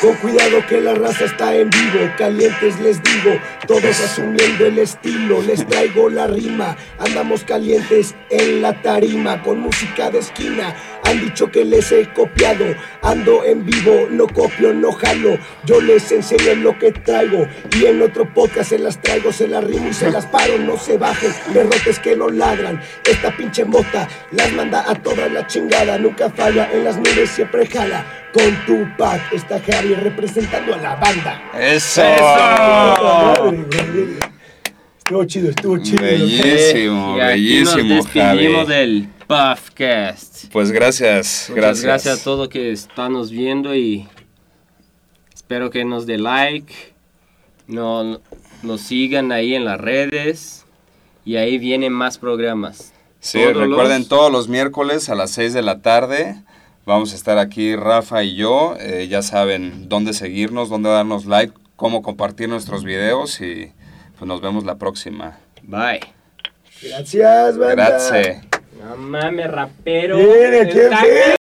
Con 0.00 0.14
cuidado 0.16 0.64
que 0.68 0.80
la 0.80 0.94
raza 0.94 1.24
está 1.24 1.54
en 1.56 1.68
vivo, 1.68 2.08
calientes 2.16 2.78
les 2.78 3.02
digo, 3.02 3.36
todos 3.66 3.84
asumiendo 3.84 4.66
el 4.66 4.78
estilo, 4.78 5.42
les 5.42 5.66
traigo 5.66 6.08
la 6.08 6.28
rima, 6.28 6.76
andamos 7.00 7.42
calientes 7.42 8.14
en 8.30 8.62
la 8.62 8.80
tarima, 8.80 9.42
con 9.42 9.58
música 9.58 10.10
de 10.10 10.20
esquina, 10.20 10.76
han 11.08 11.20
dicho 11.20 11.50
que 11.50 11.64
les 11.64 11.90
he 11.92 12.06
copiado, 12.12 12.64
ando 13.02 13.44
en 13.44 13.64
vivo, 13.64 14.08
no 14.10 14.26
copio, 14.26 14.72
no 14.74 14.92
jalo, 14.92 15.38
yo 15.64 15.80
les 15.80 16.10
enseño 16.12 16.54
lo 16.56 16.78
que 16.78 16.92
traigo, 16.92 17.46
y 17.78 17.86
en 17.86 18.02
otro 18.02 18.32
podcast 18.32 18.70
se 18.70 18.78
las 18.78 19.00
traigo, 19.00 19.32
se 19.32 19.48
las 19.48 19.64
rimo 19.64 19.88
y 19.88 19.94
se 19.94 20.10
las 20.10 20.26
paro, 20.26 20.58
no 20.58 20.76
se 20.76 20.98
bajen, 20.98 21.32
derrotes 21.52 21.98
que 21.98 22.16
no 22.16 22.28
ladran, 22.28 22.80
esta 23.04 23.36
pinche 23.36 23.64
mota 23.64 24.08
las 24.32 24.52
manda 24.52 24.84
a 24.88 24.94
toda 24.94 25.28
la 25.28 25.46
chingada, 25.46 25.98
nunca 25.98 26.30
falla, 26.30 26.68
en 26.72 26.84
las 26.84 26.96
nubes 26.96 27.30
siempre 27.30 27.66
jala. 27.66 28.04
Con 28.32 28.54
Tupac 28.66 29.32
está 29.32 29.58
Javi 29.58 29.94
representando 29.94 30.74
a 30.74 30.76
la 30.76 30.96
banda. 30.96 31.42
¡Eso! 31.58 32.02
Estuvo 34.98 35.24
chido, 35.24 35.50
estuvo 35.50 35.78
chido. 35.78 36.02
Bellísimo, 36.02 37.16
Y 37.16 37.20
aquí 37.20 37.32
bellísimo, 37.32 37.82
nos 37.94 38.04
despedimos 38.04 38.66
Javi. 38.66 38.74
del 38.74 39.08
Puffcast. 39.28 40.46
Pues 40.52 40.72
gracias, 40.72 41.46
Muchas 41.50 41.54
gracias. 41.64 41.84
gracias. 41.84 42.20
a 42.20 42.24
todos 42.24 42.48
que 42.48 42.72
están 42.72 43.12
nos 43.12 43.30
viendo 43.30 43.74
y 43.76 44.08
espero 45.34 45.70
que 45.70 45.84
nos 45.84 46.06
dé 46.06 46.16
like, 46.18 46.72
no, 47.66 48.20
nos 48.62 48.80
sigan 48.80 49.30
ahí 49.30 49.54
en 49.54 49.64
las 49.66 49.78
redes 49.80 50.64
y 51.24 51.36
ahí 51.36 51.58
vienen 51.58 51.92
más 51.92 52.16
programas. 52.18 52.92
Sí, 53.20 53.38
Todos 53.42 53.56
recuerden 53.68 53.98
los- 54.00 54.08
todos 54.08 54.32
los 54.32 54.48
miércoles 54.48 55.08
a 55.10 55.14
las 55.14 55.30
6 55.32 55.52
de 55.52 55.62
la 55.62 55.80
tarde. 55.82 56.42
Vamos 56.86 57.12
a 57.12 57.16
estar 57.16 57.36
aquí 57.38 57.76
Rafa 57.76 58.22
y 58.24 58.34
yo. 58.34 58.76
eh, 58.80 59.08
ya 59.10 59.20
saben 59.22 59.88
dónde 59.90 60.14
seguirnos, 60.14 60.70
dónde 60.70 60.88
darnos 60.88 61.26
like, 61.26 61.52
cómo 61.76 62.00
compartir 62.02 62.48
nuestros 62.48 62.82
videos 62.82 63.40
y 63.42 63.72
pues 64.18 64.26
nos 64.26 64.40
vemos 64.40 64.64
la 64.64 64.76
próxima. 64.76 65.38
Bye. 65.62 66.00
Gracias, 66.80 67.58
banda. 67.58 67.74
Gracias. 67.74 68.47
No 68.78 68.96
mames, 68.96 69.50
rapero. 69.50 70.18